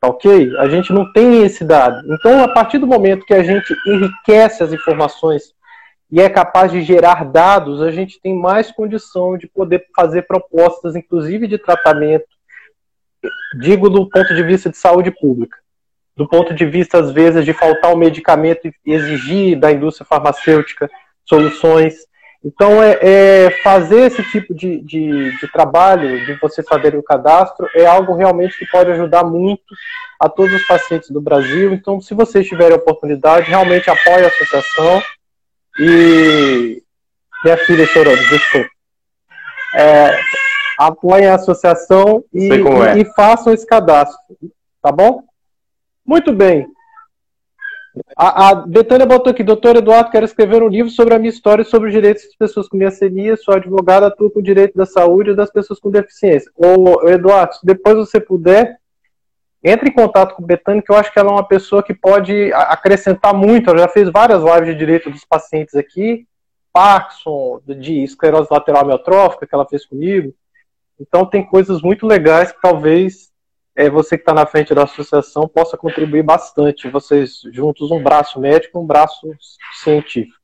Tá 0.00 0.08
ok? 0.08 0.56
A 0.58 0.68
gente 0.68 0.92
não 0.92 1.12
tem 1.12 1.44
esse 1.44 1.64
dado. 1.64 2.02
Então, 2.12 2.42
a 2.42 2.48
partir 2.48 2.78
do 2.78 2.86
momento 2.86 3.24
que 3.24 3.34
a 3.34 3.42
gente 3.42 3.74
enriquece 3.86 4.62
as 4.62 4.72
informações 4.72 5.54
e 6.10 6.20
é 6.20 6.28
capaz 6.28 6.70
de 6.70 6.82
gerar 6.82 7.24
dados, 7.24 7.80
a 7.80 7.90
gente 7.90 8.20
tem 8.20 8.36
mais 8.38 8.70
condição 8.70 9.38
de 9.38 9.46
poder 9.46 9.86
fazer 9.94 10.22
propostas, 10.22 10.94
inclusive 10.94 11.46
de 11.46 11.56
tratamento, 11.56 12.26
digo 13.60 13.88
do 13.88 14.08
ponto 14.08 14.34
de 14.34 14.42
vista 14.42 14.68
de 14.68 14.76
saúde 14.76 15.10
pública, 15.10 15.56
do 16.16 16.28
ponto 16.28 16.52
de 16.54 16.66
vista, 16.66 16.98
às 16.98 17.10
vezes, 17.10 17.44
de 17.44 17.52
faltar 17.52 17.92
o 17.94 17.96
medicamento 17.96 18.66
e 18.66 18.92
exigir 18.92 19.58
da 19.58 19.72
indústria 19.72 20.06
farmacêutica 20.06 20.90
soluções. 21.24 21.94
Então, 22.44 22.82
é, 22.82 22.98
é 23.00 23.50
fazer 23.62 24.06
esse 24.06 24.22
tipo 24.24 24.52
de, 24.52 24.80
de, 24.80 25.38
de, 25.38 25.52
trabalho, 25.52 26.24
de 26.26 26.34
você 26.40 26.62
fazer 26.62 26.96
o 26.96 27.02
cadastro, 27.02 27.68
é 27.74 27.86
algo 27.86 28.14
realmente 28.14 28.58
que 28.58 28.66
pode 28.66 28.90
ajudar 28.90 29.22
muito 29.22 29.62
a 30.18 30.28
todos 30.28 30.52
os 30.52 30.66
pacientes 30.66 31.10
do 31.10 31.20
Brasil. 31.20 31.72
Então, 31.72 32.00
se 32.00 32.14
vocês 32.14 32.46
tiverem 32.46 32.76
oportunidade, 32.76 33.48
realmente 33.48 33.88
apoie 33.88 34.24
a 34.24 34.28
associação 34.28 35.02
e 35.78 36.82
minha 37.44 37.56
filha 37.58 37.86
chorando, 37.86 38.18
desculpa. 38.28 38.70
É, 39.74 40.20
apoiem 40.78 41.28
a 41.28 41.36
associação 41.36 42.24
e, 42.32 42.50
é. 42.52 42.98
e, 42.98 43.04
façam 43.14 43.52
esse 43.52 43.66
cadastro, 43.66 44.18
tá 44.82 44.90
bom? 44.90 45.22
Muito 46.04 46.32
bem. 46.32 46.66
A, 48.16 48.48
a 48.48 48.54
Betânia 48.54 49.06
botou 49.06 49.30
aqui, 49.30 49.42
doutor 49.42 49.76
Eduardo, 49.76 50.10
quero 50.10 50.24
escrever 50.24 50.62
um 50.62 50.68
livro 50.68 50.90
sobre 50.90 51.14
a 51.14 51.18
minha 51.18 51.30
história 51.30 51.62
e 51.62 51.66
sobre 51.66 51.88
os 51.88 51.94
direitos 51.94 52.24
das 52.24 52.36
pessoas 52.36 52.68
com 52.68 52.76
miastenia, 52.76 53.36
sou 53.36 53.54
advogada, 53.54 54.06
atuo 54.06 54.30
com 54.30 54.40
o 54.40 54.42
direito 54.42 54.76
da 54.76 54.86
saúde 54.86 55.30
e 55.30 55.36
das 55.36 55.50
pessoas 55.50 55.78
com 55.78 55.90
deficiência. 55.90 56.50
Ô, 56.56 57.06
Eduardo, 57.08 57.54
se 57.54 57.66
depois 57.66 57.96
você 57.96 58.18
puder, 58.18 58.78
entre 59.62 59.90
em 59.90 59.92
contato 59.92 60.34
com 60.34 60.42
o 60.42 60.46
Betânia, 60.46 60.82
que 60.82 60.90
eu 60.90 60.96
acho 60.96 61.12
que 61.12 61.18
ela 61.18 61.30
é 61.30 61.32
uma 61.32 61.46
pessoa 61.46 61.82
que 61.82 61.94
pode 61.94 62.52
acrescentar 62.52 63.34
muito. 63.34 63.70
Ela 63.70 63.80
já 63.80 63.88
fez 63.88 64.10
várias 64.10 64.42
lives 64.42 64.66
de 64.66 64.74
direito 64.74 65.10
dos 65.10 65.24
pacientes 65.24 65.74
aqui, 65.74 66.26
Parkinson, 66.72 67.60
de 67.66 68.02
esclerose 68.02 68.48
lateral 68.50 68.82
amiotrófica, 68.82 69.46
que 69.46 69.54
ela 69.54 69.68
fez 69.68 69.84
comigo. 69.86 70.34
Então, 70.98 71.26
tem 71.26 71.44
coisas 71.44 71.82
muito 71.82 72.06
legais 72.06 72.52
que 72.52 72.60
talvez 72.60 73.31
é, 73.74 73.88
você 73.88 74.16
que 74.16 74.22
está 74.22 74.34
na 74.34 74.46
frente 74.46 74.74
da 74.74 74.84
associação 74.84 75.48
possa 75.48 75.76
contribuir 75.76 76.22
bastante. 76.22 76.88
Vocês 76.88 77.40
juntos, 77.52 77.90
um 77.90 78.02
braço 78.02 78.38
médico 78.40 78.80
um 78.80 78.86
braço 78.86 79.32
científico. 79.82 80.36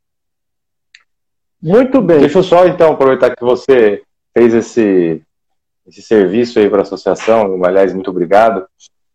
Muito 1.61 2.01
bem. 2.01 2.21
Deixa 2.21 2.39
eu 2.39 2.43
só, 2.43 2.67
então, 2.67 2.93
aproveitar 2.93 3.35
que 3.35 3.45
você 3.45 4.03
fez 4.33 4.55
esse, 4.55 5.21
esse 5.87 6.03
serviço 6.03 6.59
aí 6.59 6.71
para 6.71 6.79
a 6.79 6.83
associação. 6.83 7.63
Aliás, 7.65 7.93
muito 7.93 8.11
obrigado. 8.11 8.67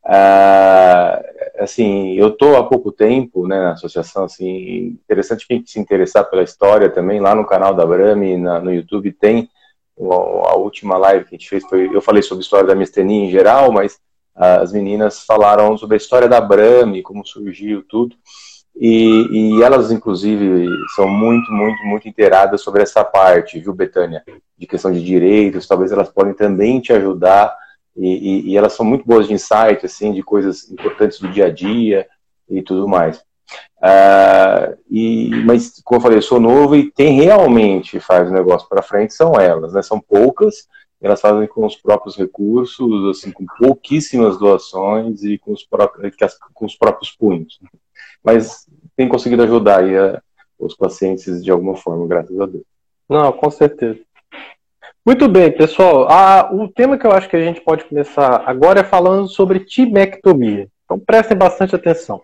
Ah, 0.06 1.24
assim, 1.60 2.14
eu 2.14 2.28
estou 2.28 2.58
há 2.58 2.68
pouco 2.68 2.92
tempo 2.92 3.48
né, 3.48 3.58
na 3.58 3.72
associação, 3.72 4.26
assim, 4.26 5.00
interessante 5.06 5.48
quem 5.48 5.66
se 5.66 5.80
interessar 5.80 6.30
pela 6.30 6.44
história 6.44 6.90
também, 6.90 7.22
lá 7.22 7.34
no 7.34 7.46
canal 7.46 7.74
da 7.74 7.86
Brami, 7.86 8.36
no 8.38 8.74
YouTube, 8.74 9.14
tem 9.14 9.50
a 9.98 10.56
última 10.56 10.98
live 10.98 11.26
que 11.26 11.36
a 11.36 11.38
gente 11.38 11.50
fez, 11.50 11.64
foi, 11.66 11.94
eu 11.94 12.02
falei 12.02 12.22
sobre 12.22 12.42
a 12.42 12.46
história 12.46 12.68
da 12.68 12.76
mestenia 12.76 13.26
em 13.26 13.32
geral, 13.32 13.72
mas 13.72 14.00
ah, 14.36 14.62
as 14.62 14.72
meninas 14.72 15.24
falaram 15.24 15.78
sobre 15.78 15.96
a 15.96 15.98
história 15.98 16.28
da 16.28 16.42
Brami, 16.42 17.04
como 17.04 17.26
surgiu 17.26 17.84
tudo, 17.88 18.16
e, 18.76 19.28
e, 19.60 19.64
elas, 19.64 19.92
inclusive, 19.92 20.68
são 20.96 21.08
muito, 21.08 21.52
muito, 21.52 21.84
muito 21.84 22.08
inteiradas 22.08 22.62
sobre 22.62 22.82
essa 22.82 23.04
parte, 23.04 23.60
viu, 23.60 23.74
Betânia? 23.74 24.24
De 24.58 24.66
questão 24.66 24.92
de 24.92 25.04
direitos, 25.04 25.68
talvez 25.68 25.92
elas 25.92 26.10
podem 26.10 26.34
também 26.34 26.80
te 26.80 26.92
ajudar 26.92 27.56
e, 27.96 28.08
e, 28.08 28.52
e, 28.52 28.58
elas 28.58 28.74
são 28.74 28.86
muito 28.86 29.06
boas 29.06 29.28
de 29.28 29.34
insight, 29.34 29.86
assim, 29.86 30.12
de 30.12 30.24
coisas 30.24 30.72
importantes 30.72 31.20
do 31.20 31.30
dia 31.30 31.46
a 31.46 31.50
dia 31.52 32.08
e 32.50 32.64
tudo 32.64 32.88
mais. 32.88 33.24
Uh, 33.78 34.78
e, 34.90 35.30
mas, 35.46 35.82
como 35.84 35.98
eu 35.98 36.02
falei, 36.02 36.18
eu 36.18 36.22
sou 36.22 36.40
novo 36.40 36.76
e 36.76 36.92
quem 36.92 37.22
realmente 37.22 38.00
faz 38.00 38.30
o 38.30 38.34
negócio 38.34 38.68
para 38.70 38.82
frente 38.82 39.14
são 39.14 39.34
elas, 39.40 39.74
né? 39.74 39.82
São 39.82 40.00
poucas, 40.00 40.68
elas 41.02 41.20
fazem 41.20 41.48
com 41.48 41.66
os 41.66 41.76
próprios 41.76 42.16
recursos, 42.16 43.10
assim, 43.10 43.32
com 43.32 43.46
pouquíssimas 43.58 44.38
doações 44.38 45.24
e 45.24 45.38
com 45.38 45.52
os, 45.52 45.64
próprios, 45.64 46.16
com 46.54 46.66
os 46.66 46.76
próprios 46.76 47.12
punhos. 47.12 47.60
Mas 48.24 48.66
tem 48.96 49.10
conseguido 49.10 49.44
ajudar 49.44 49.82
aí 49.82 49.98
a, 49.98 50.22
os 50.58 50.76
pacientes 50.76 51.44
de 51.44 51.52
alguma 51.52 51.76
forma, 51.76 52.08
graças 52.08 52.40
a 52.40 52.46
Deus. 52.46 52.64
Não, 53.10 53.32
com 53.34 53.52
certeza. 53.52 54.00
Muito 55.06 55.28
bem, 55.28 55.52
pessoal. 55.52 56.08
Ah, 56.10 56.50
o 56.54 56.70
tema 56.70 56.98
que 56.98 57.06
eu 57.06 57.12
acho 57.12 57.28
que 57.28 57.36
a 57.36 57.42
gente 57.42 57.60
pode 57.60 57.84
começar 57.84 58.42
agora 58.46 58.80
é 58.80 58.84
falando 58.86 59.28
sobre 59.28 59.60
timectomia. 59.60 60.70
Então 60.86 60.98
prestem 60.98 61.38
bastante 61.38 61.76
atenção. 61.76 62.22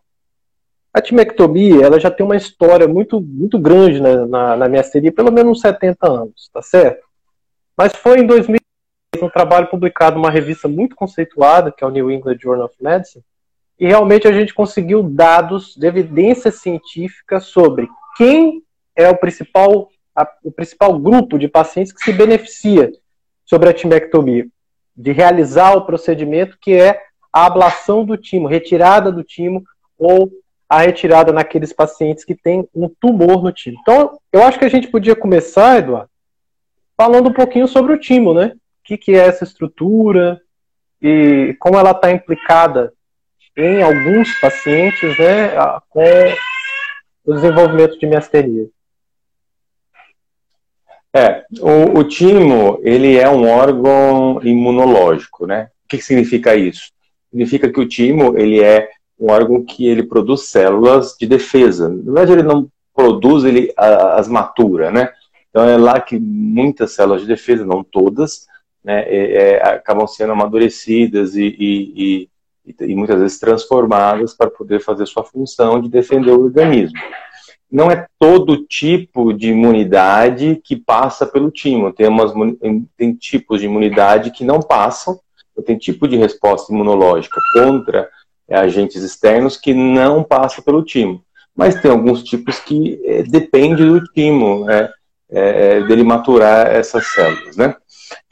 A 0.94 1.02
timectomia 1.02 1.86
ela 1.86 2.00
já 2.00 2.10
tem 2.10 2.26
uma 2.26 2.36
história 2.36 2.88
muito, 2.88 3.22
muito 3.22 3.60
grande 3.60 4.02
né, 4.02 4.26
na, 4.26 4.56
na 4.56 4.68
minha 4.68 4.84
série, 4.84 5.12
pelo 5.12 5.32
menos 5.32 5.52
uns 5.52 5.62
70 5.62 6.08
anos, 6.08 6.50
tá 6.52 6.62
certo? 6.62 7.06
Mas 7.78 7.94
foi 7.94 8.20
em 8.20 8.26
2000 8.26 8.60
um 9.22 9.30
trabalho 9.30 9.68
publicado 9.68 10.16
numa 10.16 10.32
revista 10.32 10.68
muito 10.68 10.96
conceituada, 10.96 11.72
que 11.72 11.84
é 11.84 11.88
o 11.88 11.90
New 11.90 12.10
England 12.10 12.38
Journal 12.42 12.66
of 12.66 12.76
Medicine, 12.80 13.24
e 13.80 13.88
realmente 13.88 14.28
a 14.28 14.32
gente 14.32 14.54
conseguiu 14.54 15.04
dados 15.04 15.76
de 15.76 15.88
evidência 15.88 16.52
científica 16.52 17.40
sobre 17.40 17.88
quem 18.18 18.64
é 18.96 19.10
o 19.10 19.18
principal 19.18 19.90
a, 20.16 20.28
o 20.44 20.52
principal 20.52 21.00
grupo 21.00 21.38
de 21.40 21.48
pacientes 21.48 21.94
que 21.94 22.04
se 22.04 22.12
beneficia 22.12 22.92
sobre 23.46 23.70
a 23.70 23.74
timectomia, 23.74 24.46
de 24.96 25.12
realizar 25.12 25.76
o 25.76 25.86
procedimento 25.86 26.58
que 26.60 26.74
é 26.74 27.02
a 27.32 27.46
ablação 27.46 28.04
do 28.04 28.18
timo, 28.18 28.48
retirada 28.48 29.12
do 29.12 29.24
timo 29.24 29.64
ou 29.98 30.30
a 30.70 30.82
retirada 30.82 31.34
naqueles 31.34 31.74
pacientes 31.74 32.24
que 32.24 32.36
têm 32.36 32.70
um 32.76 32.88
tumor 32.88 33.44
no 33.44 33.52
timo. 33.52 33.78
Então, 33.82 34.20
eu 34.32 34.44
acho 34.44 34.60
que 34.60 34.66
a 34.66 34.70
gente 34.70 34.88
podia 34.88 35.16
começar, 35.16 35.80
Eduardo, 35.80 36.10
falando 36.96 37.30
um 37.30 37.34
pouquinho 37.34 37.68
sobre 37.68 37.92
o 37.92 38.00
timo, 38.00 38.36
né? 38.36 38.54
O 38.54 38.84
que, 38.84 38.98
que 38.98 39.14
é 39.14 39.26
essa 39.26 39.44
estrutura 39.44 40.40
e 41.02 41.56
como 41.60 41.80
ela 41.80 41.92
está 41.92 42.12
implicada 42.12 42.94
em 43.58 43.82
alguns 43.82 44.40
pacientes, 44.40 45.18
né, 45.18 45.50
com 45.90 46.04
o 47.26 47.34
desenvolvimento 47.34 48.00
de 48.00 48.08
miastenia. 48.08 48.68
É, 51.14 51.44
o, 51.60 52.00
o 52.00 52.04
timo, 52.04 52.80
ele 52.84 53.18
é 53.18 53.28
um 53.30 53.50
órgão 53.50 54.40
imunológico, 54.44 55.48
né? 55.48 55.70
O 55.86 55.88
que, 55.90 55.98
que 55.98 56.04
significa 56.04 56.56
isso? 56.56 56.92
Significa 57.32 57.72
que 57.72 57.80
o 57.80 57.88
timo, 57.88 58.38
ele 58.38 58.64
é 58.64 58.90
um 59.20 59.32
órgão 59.32 59.64
que 59.64 59.88
ele 59.88 60.04
produz 60.04 60.48
células 60.48 61.16
de 61.20 61.28
defesa. 61.28 61.90
Na 61.90 62.14
verdade, 62.14 62.32
ele 62.32 62.44
não 62.44 62.70
produz, 62.96 63.44
ele 63.44 63.74
as 63.76 64.28
matura, 64.28 64.92
né? 64.92 65.12
Então 65.50 65.68
é 65.68 65.78
lá 65.78 66.00
que 66.00 66.18
muitas 66.20 66.92
células 66.92 67.22
de 67.22 67.28
defesa, 67.28 67.66
não 67.66 67.84
todas, 67.84 68.48
né, 68.84 69.04
é, 69.08 69.34
é, 69.34 69.68
acabam 69.68 70.08
sendo 70.08 70.32
amadurecidas 70.32 71.36
e, 71.36 71.56
e, 71.60 72.30
e, 72.66 72.76
e, 72.86 72.96
muitas 72.96 73.20
vezes 73.20 73.40
transformadas 73.40 74.34
para 74.34 74.50
poder 74.50 74.80
fazer 74.80 75.06
sua 75.06 75.24
função 75.24 75.82
de 75.82 75.90
defender 75.90 76.32
o 76.32 76.44
organismo. 76.44 76.98
Não 77.72 77.92
é 77.92 78.06
todo 78.18 78.66
tipo 78.66 79.34
de 79.34 79.50
imunidade 79.50 80.62
que 80.64 80.76
passa 80.76 81.26
pelo 81.26 81.52
timo. 81.52 81.94
Tem, 81.94 82.08
umas, 82.08 82.32
tem 82.98 83.14
tipos 83.14 83.60
de 83.60 83.66
imunidade 83.66 84.32
que 84.32 84.44
não 84.44 84.60
passam, 84.60 85.20
tem 85.66 85.78
tipo 85.78 86.08
de 86.08 86.16
resposta 86.16 86.72
imunológica 86.74 87.40
contra 87.54 88.10
é, 88.50 88.58
agentes 88.58 89.04
externos 89.04 89.56
que 89.56 89.74
não 89.74 90.24
passa 90.24 90.62
pelo 90.62 90.84
timo. 90.84 91.24
Mas 91.56 91.80
tem 91.80 91.92
alguns 91.92 92.24
tipos 92.24 92.60
que 92.60 93.02
é, 93.06 93.24
depende 93.24 93.86
do 93.86 94.04
timo, 94.06 94.70
é, 94.70 94.92
é, 95.30 95.82
dele 95.84 96.04
maturar 96.04 96.68
essas 96.68 97.06
células, 97.08 97.56
né? 97.56 97.76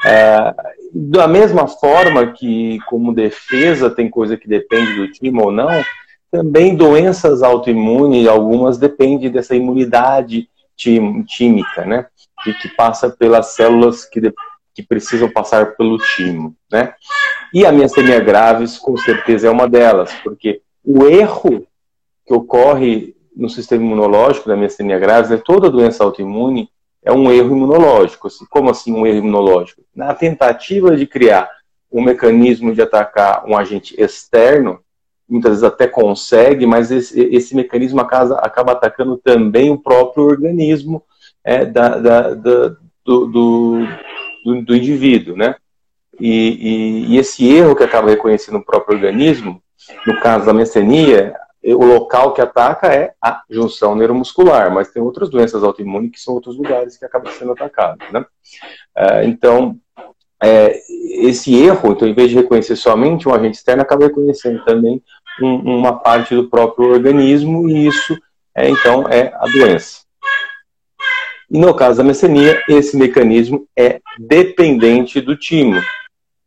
É, 0.06 0.54
da 0.94 1.28
mesma 1.28 1.68
forma 1.68 2.34
que, 2.34 2.80
como 2.88 3.14
defesa, 3.14 3.90
tem 3.90 4.10
coisa 4.10 4.38
que 4.38 4.48
depende 4.48 4.96
do 4.96 5.12
timo 5.12 5.44
ou 5.44 5.52
não, 5.52 5.70
também 6.32 6.76
doenças 6.76 7.44
autoimunes, 7.44 8.28
algumas 8.28 8.78
dependem 8.78 9.30
dessa 9.30 9.56
imunidade 9.56 10.50
tímica, 10.76 11.86
né? 11.86 12.06
E 12.46 12.54
que 12.54 12.70
passa 12.70 13.10
pelas 13.10 13.48
células 13.56 14.06
que, 14.06 14.22
que 14.78 14.84
precisam 14.84 15.28
passar 15.28 15.76
pelo 15.76 15.98
timo, 15.98 16.56
né? 16.72 16.94
E 17.52 17.66
a 17.66 17.72
miastenia 17.72 18.20
graves, 18.20 18.78
com 18.78 18.96
certeza, 18.96 19.48
é 19.48 19.50
uma 19.50 19.68
delas, 19.68 20.14
porque 20.24 20.62
o 20.86 21.08
erro 21.08 21.66
que 22.24 22.32
ocorre 22.32 23.16
no 23.36 23.50
sistema 23.50 23.84
imunológico 23.84 24.48
da 24.48 24.56
miastenia 24.56 25.00
graves, 25.00 25.32
é 25.32 25.38
toda 25.38 25.72
doença 25.72 26.04
autoimune, 26.04 26.70
é 27.04 27.12
um 27.12 27.32
erro 27.32 27.56
imunológico. 27.56 28.28
Assim, 28.28 28.46
como 28.52 28.70
assim 28.70 28.94
um 28.94 29.08
erro 29.08 29.18
imunológico? 29.18 29.82
Na 29.96 30.14
tentativa 30.14 30.96
de 30.96 31.08
criar 31.08 31.50
um 31.92 32.04
mecanismo 32.04 32.72
de 32.72 32.84
atacar 32.84 33.44
um 33.48 33.58
agente 33.58 34.00
externo, 34.00 34.80
muitas 35.28 35.54
vezes 35.54 35.64
até 35.64 35.88
consegue, 35.88 36.68
mas 36.68 36.92
esse, 36.92 37.20
esse 37.34 37.56
mecanismo 37.56 38.00
acaba, 38.00 38.36
acaba, 38.36 38.74
atacando 38.74 39.18
também 39.18 39.72
o 39.72 39.80
próprio 39.80 40.26
organismo 40.26 41.02
é, 41.44 41.66
da, 41.66 41.98
da, 41.98 42.34
da, 42.36 42.76
do, 43.04 43.26
do, 43.26 43.80
do, 44.48 44.62
do, 44.62 44.76
indivíduo, 44.76 45.36
né? 45.36 45.56
E, 46.20 46.30
e, 46.30 47.14
e, 47.14 47.18
esse 47.18 47.48
erro 47.48 47.76
que 47.76 47.84
acaba 47.84 48.10
reconhecendo 48.10 48.58
o 48.58 48.66
próprio 48.66 48.96
organismo, 48.96 49.62
no 50.06 50.20
caso 50.22 50.46
da 50.46 50.54
mecenia, 50.54 51.36
o 51.64 51.86
local 51.86 52.34
que 52.34 52.42
ataca 52.42 52.88
é 52.88 53.14
a 53.22 53.42
junção 53.50 53.94
neuromuscular, 53.94 54.74
mas 54.74 54.90
tem 54.90 55.02
outras 55.02 55.30
doenças 55.30 55.64
autoimunes 55.64 56.12
que 56.12 56.20
são 56.20 56.34
outros 56.34 56.56
lugares 56.56 56.98
que 56.98 57.06
acabam 57.06 57.32
sendo 57.34 57.52
atacados, 57.52 58.10
né? 58.12 58.26
É, 58.96 59.26
então, 59.26 59.78
é, 60.42 60.80
esse 61.26 61.54
erro, 61.56 61.92
então, 61.92 62.08
em 62.08 62.14
vez 62.14 62.30
de 62.30 62.36
reconhecer 62.36 62.78
somente 62.78 63.28
um 63.28 63.34
agente 63.34 63.58
externo, 63.58 63.82
acaba 63.82 64.06
reconhecendo 64.06 64.64
também 64.64 65.04
um, 65.42 65.78
uma 65.80 66.00
parte 66.00 66.34
do 66.34 66.50
próprio 66.50 66.90
organismo 66.90 67.70
e 67.70 67.88
isso, 67.88 68.18
é, 68.56 68.70
então, 68.70 69.08
é 69.10 69.34
a 69.36 69.46
doença. 69.46 70.07
E 71.50 71.58
no 71.58 71.74
caso 71.74 71.98
da 71.98 72.04
mecenia, 72.04 72.62
esse 72.68 72.98
mecanismo 72.98 73.68
é 73.76 74.00
dependente 74.20 75.22
do 75.22 75.36
timo. 75.36 75.82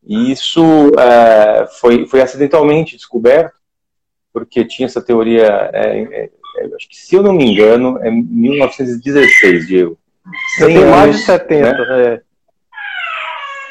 E 0.06 0.32
isso 0.32 0.62
é, 0.98 1.66
foi, 1.80 2.06
foi 2.06 2.20
acidentalmente 2.20 2.96
descoberto 2.96 3.60
porque 4.32 4.64
tinha 4.64 4.86
essa 4.86 5.02
teoria, 5.02 5.70
é, 5.72 6.02
é, 6.02 6.30
é 6.58 6.74
acho 6.76 6.88
que 6.88 6.96
se 6.96 7.16
eu 7.16 7.22
não 7.22 7.32
me 7.32 7.44
engano, 7.44 7.98
é 8.00 8.10
1916, 8.10 9.66
Diego. 9.66 9.98
100 10.58 10.76
anos, 10.76 10.90
mais 10.90 11.16
de 11.16 11.22
70, 11.22 11.78
né? 11.78 12.20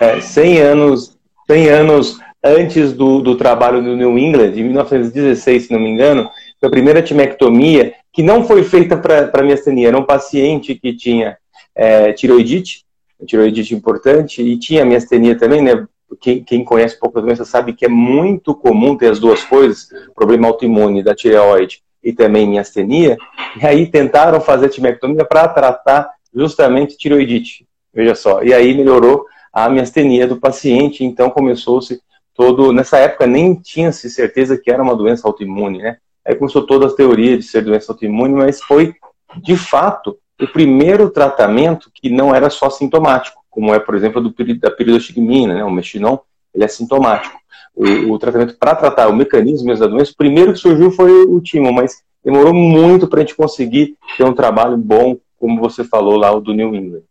é. 0.01 0.17
é 0.17 0.21
100 0.21 0.59
anos, 0.59 1.17
100 1.47 1.69
anos 1.69 2.19
antes 2.43 2.93
do, 2.93 3.21
do 3.21 3.35
trabalho 3.35 3.81
do 3.81 3.95
New 3.95 4.17
England, 4.17 4.53
em 4.55 4.63
1916, 4.63 5.67
se 5.67 5.73
não 5.73 5.79
me 5.79 5.89
engano, 5.89 6.29
foi 6.59 6.67
a 6.67 6.71
primeira 6.71 7.01
timectomia 7.01 7.93
que 8.19 8.23
não 8.23 8.43
foi 8.43 8.65
feita 8.65 8.97
para 8.97 9.41
miastenia, 9.43 9.87
era 9.87 9.97
um 9.97 10.03
paciente 10.03 10.75
que 10.75 10.93
tinha 10.93 11.37
é, 11.73 12.11
tiroidite, 12.11 12.83
tiroidite 13.25 13.73
importante, 13.73 14.41
e 14.41 14.59
tinha 14.59 14.83
miastenia 14.83 15.37
também, 15.37 15.61
né, 15.61 15.87
quem, 16.19 16.43
quem 16.43 16.65
conhece 16.65 16.97
um 16.97 16.99
pouco 16.99 17.15
da 17.15 17.25
doença 17.25 17.45
sabe 17.45 17.71
que 17.71 17.85
é 17.85 17.87
muito 17.87 18.53
comum 18.53 18.97
ter 18.97 19.09
as 19.09 19.19
duas 19.19 19.41
coisas, 19.45 19.87
problema 20.13 20.49
autoimune 20.49 21.01
da 21.01 21.15
tireoide 21.15 21.81
e 22.03 22.11
também 22.11 22.45
miastenia, 22.45 23.15
e 23.55 23.65
aí 23.65 23.87
tentaram 23.87 24.41
fazer 24.41 24.67
timectomia 24.67 25.23
para 25.23 25.47
tratar 25.47 26.09
justamente 26.35 26.97
tireoidite, 26.97 27.65
veja 27.93 28.15
só, 28.15 28.43
e 28.43 28.53
aí 28.53 28.75
melhorou 28.75 29.27
a 29.53 29.69
miastenia 29.69 30.27
do 30.27 30.41
paciente, 30.41 31.05
então 31.05 31.29
começou-se 31.29 32.01
todo, 32.35 32.73
nessa 32.73 32.97
época 32.97 33.25
nem 33.25 33.55
tinha-se 33.55 34.09
certeza 34.09 34.57
que 34.57 34.69
era 34.69 34.83
uma 34.83 34.93
doença 34.93 35.25
autoimune, 35.25 35.77
né, 35.77 35.95
aí 36.25 36.35
começou 36.35 36.65
toda 36.65 36.87
a 36.87 36.95
teoria 36.95 37.37
de 37.37 37.43
ser 37.43 37.63
doença 37.63 37.91
autoimune, 37.91 38.33
mas 38.33 38.61
foi, 38.61 38.93
de 39.41 39.55
fato, 39.55 40.17
o 40.41 40.47
primeiro 40.47 41.09
tratamento 41.09 41.91
que 41.93 42.09
não 42.09 42.33
era 42.33 42.49
só 42.49 42.69
sintomático, 42.69 43.43
como 43.49 43.73
é, 43.73 43.79
por 43.79 43.95
exemplo, 43.95 44.21
do, 44.21 44.33
da 44.59 44.71
piridostigmina, 44.71 45.55
né, 45.55 45.63
o 45.63 45.71
mexinon, 45.71 46.17
ele 46.53 46.63
é 46.63 46.67
sintomático. 46.67 47.37
O, 47.75 48.13
o 48.13 48.19
tratamento 48.19 48.57
para 48.57 48.75
tratar 48.75 49.07
o 49.07 49.15
mecanismo 49.15 49.75
da 49.77 49.87
doença, 49.87 50.11
o 50.11 50.17
primeiro 50.17 50.53
que 50.53 50.59
surgiu 50.59 50.91
foi 50.91 51.11
o 51.23 51.39
timo, 51.41 51.71
mas 51.71 52.03
demorou 52.23 52.53
muito 52.53 53.07
para 53.07 53.19
a 53.19 53.21
gente 53.21 53.35
conseguir 53.35 53.97
ter 54.17 54.23
um 54.23 54.33
trabalho 54.33 54.77
bom, 54.77 55.17
como 55.37 55.59
você 55.59 55.83
falou 55.83 56.17
lá, 56.17 56.31
o 56.31 56.41
do 56.41 56.53
New 56.53 56.75
England. 56.75 57.03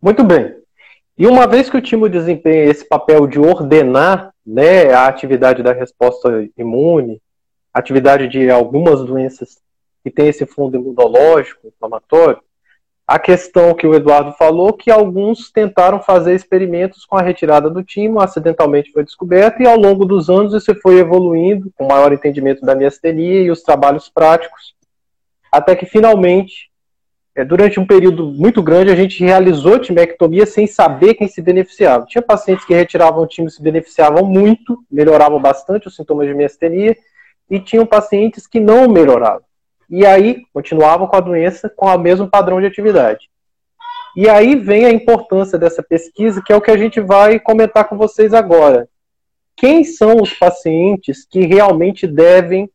Muito 0.00 0.24
bem. 0.24 0.59
E 1.20 1.26
uma 1.26 1.46
vez 1.46 1.68
que 1.68 1.76
o 1.76 1.82
timo 1.82 2.08
desempenha 2.08 2.64
esse 2.64 2.82
papel 2.82 3.26
de 3.26 3.38
ordenar 3.38 4.32
né, 4.44 4.90
a 4.90 5.06
atividade 5.06 5.62
da 5.62 5.70
resposta 5.70 6.48
imune, 6.56 7.20
atividade 7.74 8.26
de 8.26 8.50
algumas 8.50 9.04
doenças 9.04 9.58
que 10.02 10.10
tem 10.10 10.28
esse 10.28 10.46
fundo 10.46 10.78
imunológico, 10.78 11.66
inflamatório, 11.66 12.40
a 13.06 13.18
questão 13.18 13.74
que 13.74 13.86
o 13.86 13.94
Eduardo 13.94 14.32
falou, 14.32 14.72
que 14.72 14.90
alguns 14.90 15.52
tentaram 15.52 16.00
fazer 16.00 16.34
experimentos 16.34 17.04
com 17.04 17.18
a 17.18 17.22
retirada 17.22 17.68
do 17.68 17.84
timo, 17.84 18.18
acidentalmente 18.18 18.90
foi 18.90 19.04
descoberto, 19.04 19.60
e 19.60 19.66
ao 19.66 19.76
longo 19.76 20.06
dos 20.06 20.30
anos 20.30 20.54
isso 20.54 20.74
foi 20.76 21.00
evoluindo, 21.00 21.70
com 21.76 21.86
maior 21.86 22.14
entendimento 22.14 22.64
da 22.64 22.74
miastenia 22.74 23.42
e 23.42 23.50
os 23.50 23.62
trabalhos 23.62 24.08
práticos, 24.08 24.74
até 25.52 25.76
que 25.76 25.84
finalmente, 25.84 26.69
durante 27.46 27.78
um 27.78 27.86
período 27.86 28.26
muito 28.26 28.62
grande, 28.62 28.90
a 28.90 28.96
gente 28.96 29.22
realizou 29.24 29.78
timectomia 29.78 30.46
sem 30.46 30.66
saber 30.66 31.14
quem 31.14 31.28
se 31.28 31.40
beneficiava. 31.40 32.06
Tinha 32.06 32.22
pacientes 32.22 32.64
que 32.64 32.74
retiravam 32.74 33.22
o 33.22 33.26
timo 33.26 33.48
e 33.48 33.50
se 33.50 33.62
beneficiavam 33.62 34.24
muito, 34.24 34.84
melhoravam 34.90 35.40
bastante 35.40 35.88
os 35.88 35.96
sintomas 35.96 36.26
de 36.26 36.34
miastenia, 36.34 36.96
e 37.48 37.58
tinham 37.58 37.86
pacientes 37.86 38.46
que 38.46 38.60
não 38.60 38.88
melhoravam 38.88 39.42
e 39.90 40.06
aí 40.06 40.44
continuavam 40.54 41.08
com 41.08 41.16
a 41.16 41.20
doença 41.20 41.68
com 41.68 41.86
o 41.86 41.98
mesmo 41.98 42.28
padrão 42.28 42.60
de 42.60 42.66
atividade. 42.66 43.28
E 44.16 44.28
aí 44.28 44.54
vem 44.54 44.84
a 44.84 44.92
importância 44.92 45.58
dessa 45.58 45.82
pesquisa, 45.82 46.40
que 46.44 46.52
é 46.52 46.56
o 46.56 46.60
que 46.60 46.70
a 46.70 46.76
gente 46.76 47.00
vai 47.00 47.40
comentar 47.40 47.88
com 47.88 47.98
vocês 47.98 48.32
agora. 48.32 48.88
Quem 49.56 49.84
são 49.84 50.20
os 50.22 50.32
pacientes 50.32 51.26
que 51.28 51.40
realmente 51.40 52.06
devem 52.06 52.70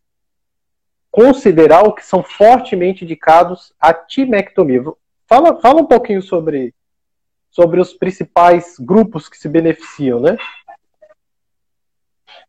considerar 1.16 1.84
ou 1.86 1.94
que 1.94 2.06
são 2.06 2.22
fortemente 2.22 3.06
indicados 3.06 3.74
a 3.80 3.94
timectomia? 3.94 4.84
Fala, 5.26 5.62
fala 5.62 5.82
um 5.82 5.86
pouquinho 5.86 6.22
sobre, 6.22 6.74
sobre 7.50 7.80
os 7.80 7.94
principais 7.94 8.76
grupos 8.78 9.30
que 9.30 9.38
se 9.38 9.48
beneficiam, 9.48 10.20
né? 10.20 10.36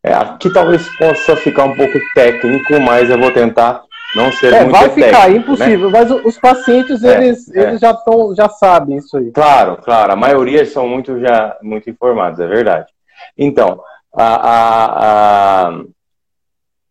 É, 0.03 0.13
aqui 0.13 0.51
talvez 0.51 0.85
possa 0.97 1.37
ficar 1.37 1.63
um 1.63 1.75
pouco 1.77 1.97
técnico, 2.13 2.77
mas 2.81 3.09
eu 3.09 3.17
vou 3.17 3.31
tentar 3.31 3.83
não 4.13 4.33
ser 4.33 4.53
é, 4.53 4.63
muito 4.65 4.71
vai 4.71 4.89
ficar 4.89 5.21
técnico, 5.21 5.53
impossível, 5.53 5.89
né? 5.89 5.99
mas 5.99 6.11
os 6.11 6.37
pacientes 6.37 7.03
é, 7.05 7.23
eles, 7.23 7.49
é. 7.55 7.61
eles 7.61 7.79
já 7.79 7.91
estão 7.91 8.35
já 8.35 8.49
sabem 8.49 8.97
isso 8.97 9.17
aí. 9.17 9.31
Claro, 9.31 9.77
claro, 9.77 10.11
a 10.11 10.15
maioria 10.15 10.65
são 10.65 10.87
muito 10.89 11.17
já 11.21 11.57
muito 11.61 11.89
informados, 11.89 12.41
é 12.41 12.47
verdade. 12.47 12.91
Então, 13.37 13.81
a, 14.13 14.35
a, 14.35 15.67
a... 15.69 15.83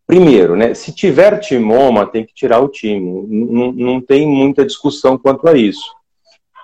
primeiro, 0.07 0.55
né, 0.55 0.73
se 0.73 0.93
tiver 0.93 1.37
timoma, 1.39 2.07
tem 2.07 2.25
que 2.25 2.33
tirar 2.33 2.61
o 2.61 2.69
timo. 2.69 3.27
Não, 3.29 3.99
tem 4.01 4.25
muita 4.25 4.65
discussão 4.65 5.17
quanto 5.17 5.47
a 5.47 5.53
isso. 5.55 5.93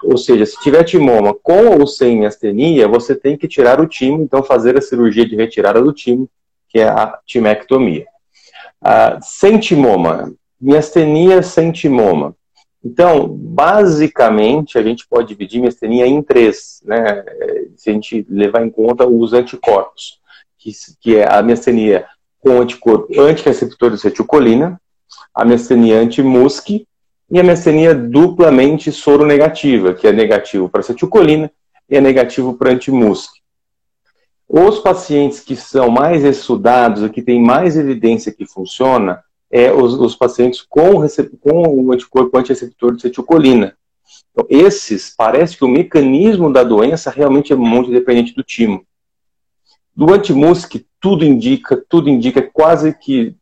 Ou 0.03 0.17
seja, 0.17 0.45
se 0.45 0.59
tiver 0.61 0.83
timoma 0.83 1.33
com 1.33 1.79
ou 1.79 1.85
sem 1.85 2.25
astenia, 2.25 2.87
você 2.87 3.13
tem 3.13 3.37
que 3.37 3.47
tirar 3.47 3.79
o 3.79 3.87
timo, 3.87 4.23
então 4.23 4.41
fazer 4.41 4.77
a 4.77 4.81
cirurgia 4.81 5.27
de 5.27 5.35
retirada 5.35 5.81
do 5.81 5.93
timo, 5.93 6.29
que 6.69 6.79
é 6.79 6.87
a 6.87 7.19
timectomia. 7.25 8.05
Ah, 8.81 9.19
sem 9.21 9.59
timoma, 9.59 10.33
miastenia 10.59 11.43
sem 11.43 11.71
timoma. 11.71 12.35
Então, 12.83 13.27
basicamente, 13.27 14.77
a 14.77 14.83
gente 14.83 15.07
pode 15.07 15.29
dividir 15.29 15.61
miastenia 15.61 16.05
em 16.05 16.21
três, 16.21 16.81
né? 16.83 17.23
Se 17.77 17.89
a 17.89 17.93
gente 17.93 18.25
levar 18.29 18.65
em 18.65 18.69
conta 18.69 19.07
os 19.07 19.31
anticorpos, 19.31 20.19
que, 20.57 20.71
que 20.99 21.15
é 21.15 21.33
a 21.33 21.41
miastenia 21.41 22.05
com 22.43 22.59
anticorpo 22.59 23.19
antireceptor 23.19 23.89
de 23.89 23.95
acetilcolina, 23.95 24.79
a 25.33 25.45
miastenia 25.45 25.99
anti-MUSC 25.99 26.85
e 27.31 27.39
a 27.39 27.43
miastenia 27.43 27.95
duplamente 27.95 28.91
soronegativa, 28.91 29.93
que 29.93 30.05
é 30.05 30.11
negativo 30.11 30.67
para 30.67 30.81
acetilcolina 30.81 31.49
e 31.89 31.95
é 31.95 32.01
negativo 32.01 32.53
para 32.53 32.71
anti-MUSC. 32.71 33.41
Os 34.47 34.79
pacientes 34.79 35.39
que 35.39 35.55
são 35.55 35.89
mais 35.89 36.23
estudados, 36.23 37.09
que 37.11 37.21
têm 37.21 37.41
mais 37.41 37.77
evidência 37.77 38.31
que 38.31 38.45
funciona, 38.45 39.23
é 39.49 39.71
os, 39.71 39.93
os 39.93 40.15
pacientes 40.15 40.61
com, 40.61 41.01
com 41.39 41.67
o 41.67 41.91
anticorpo 41.93 42.37
antireceptor 42.37 42.91
de 42.91 42.97
acetilcolina. 42.97 43.77
Então, 44.31 44.45
esses, 44.49 45.13
parece 45.15 45.55
que 45.55 45.63
o 45.63 45.69
mecanismo 45.69 46.51
da 46.51 46.63
doença 46.63 47.09
realmente 47.09 47.53
é 47.53 47.55
muito 47.55 47.89
dependente 47.89 48.35
do 48.35 48.43
timo. 48.43 48.85
Do 49.95 50.11
anti-MUSC, 50.11 50.85
tudo 51.03 51.25
indica, 51.25 51.83
tudo 51.89 52.09
indica 52.09 52.41
quase 52.41 52.97
que 52.97 53.35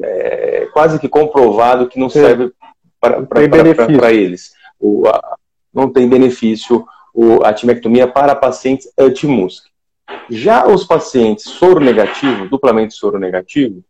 é, 0.00 0.68
quase 0.72 1.00
que 1.00 1.08
comprovado 1.08 1.88
que 1.88 1.98
não 1.98 2.08
serve 2.08 2.52
para 3.00 4.12
eles. 4.12 4.52
O, 4.78 5.08
a, 5.08 5.36
não 5.72 5.92
tem 5.92 6.08
benefício 6.08 6.86
o, 7.12 7.44
a 7.44 7.52
timectomia 7.52 8.06
para 8.06 8.36
pacientes 8.36 8.88
anti-MUSC. 8.96 9.70
Já 10.30 10.68
os 10.68 10.84
pacientes 10.84 11.44
soro 11.44 11.80
negativo, 11.80 12.48
duplamente 12.48 12.94
soro 12.94 13.18
negativo, 13.18 13.82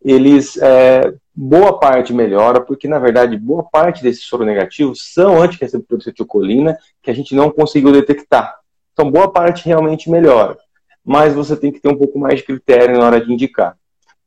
eles, 0.00 0.56
é, 0.58 1.12
boa 1.34 1.80
parte 1.80 2.12
melhora, 2.12 2.60
porque 2.60 2.86
na 2.86 3.00
verdade 3.00 3.36
boa 3.36 3.64
parte 3.64 4.04
desses 4.04 4.24
soro 4.24 4.44
negativos 4.44 5.12
são 5.12 5.42
antireceptores 5.42 6.04
de 6.04 6.10
acetilcolina 6.10 6.78
que 7.02 7.10
a 7.10 7.14
gente 7.14 7.34
não 7.34 7.50
conseguiu 7.50 7.90
detectar. 7.90 8.54
Então 8.92 9.10
boa 9.10 9.28
parte 9.32 9.66
realmente 9.66 10.08
melhora, 10.08 10.56
mas 11.04 11.34
você 11.34 11.56
tem 11.56 11.72
que 11.72 11.80
ter 11.80 11.88
um 11.88 11.96
pouco 11.96 12.18
mais 12.18 12.40
de 12.40 12.46
critério 12.46 12.98
na 12.98 13.06
hora 13.06 13.24
de 13.24 13.32
indicar. 13.32 13.76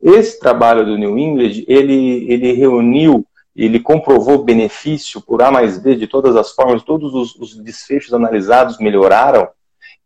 Esse 0.01 0.39
trabalho 0.39 0.85
do 0.85 0.97
New 0.97 1.17
England, 1.17 1.63
ele, 1.67 2.31
ele 2.31 2.51
reuniu, 2.53 3.25
ele 3.55 3.79
comprovou 3.79 4.43
benefício 4.43 5.21
por 5.21 5.41
A 5.41 5.49
mais 5.49 5.77
B 5.77 5.95
de 5.95 6.07
todas 6.07 6.35
as 6.35 6.51
formas, 6.51 6.83
todos 6.83 7.13
os, 7.13 7.35
os 7.35 7.55
desfechos 7.55 8.13
analisados 8.13 8.77
melhoraram, 8.77 9.47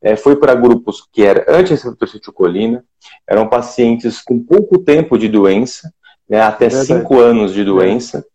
é, 0.02 0.16
foi 0.16 0.36
para 0.36 0.56
grupos 0.56 1.06
que 1.12 1.24
eram 1.24 1.44
anti-acetilcolina, 1.48 2.84
eram 3.28 3.50
pacientes 3.50 4.22
com 4.22 4.40
pouco 4.40 4.78
tempo 4.78 5.18
de 5.18 5.28
doença, 5.28 5.92
né, 6.30 6.42
até 6.42 6.70
5 6.70 7.20
anos 7.20 7.54
de 7.54 7.64
doença, 7.64 8.26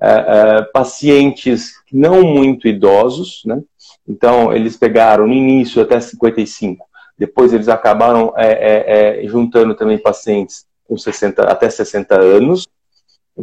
é, 0.00 0.10
é, 0.10 0.62
pacientes 0.72 1.74
não 1.92 2.22
muito 2.22 2.66
idosos, 2.66 3.42
né, 3.44 3.62
então 4.08 4.52
eles 4.52 4.76
pegaram 4.76 5.26
no 5.26 5.32
início 5.32 5.80
até 5.80 6.00
55, 6.00 6.84
depois 7.18 7.52
eles 7.52 7.68
acabaram 7.68 8.32
é, 8.36 8.52
é, 8.52 9.24
é, 9.24 9.28
juntando 9.28 9.74
também 9.74 9.98
pacientes 9.98 10.66
com 10.84 10.96
60, 10.96 11.42
até 11.42 11.68
60 11.68 12.14
anos. 12.20 12.66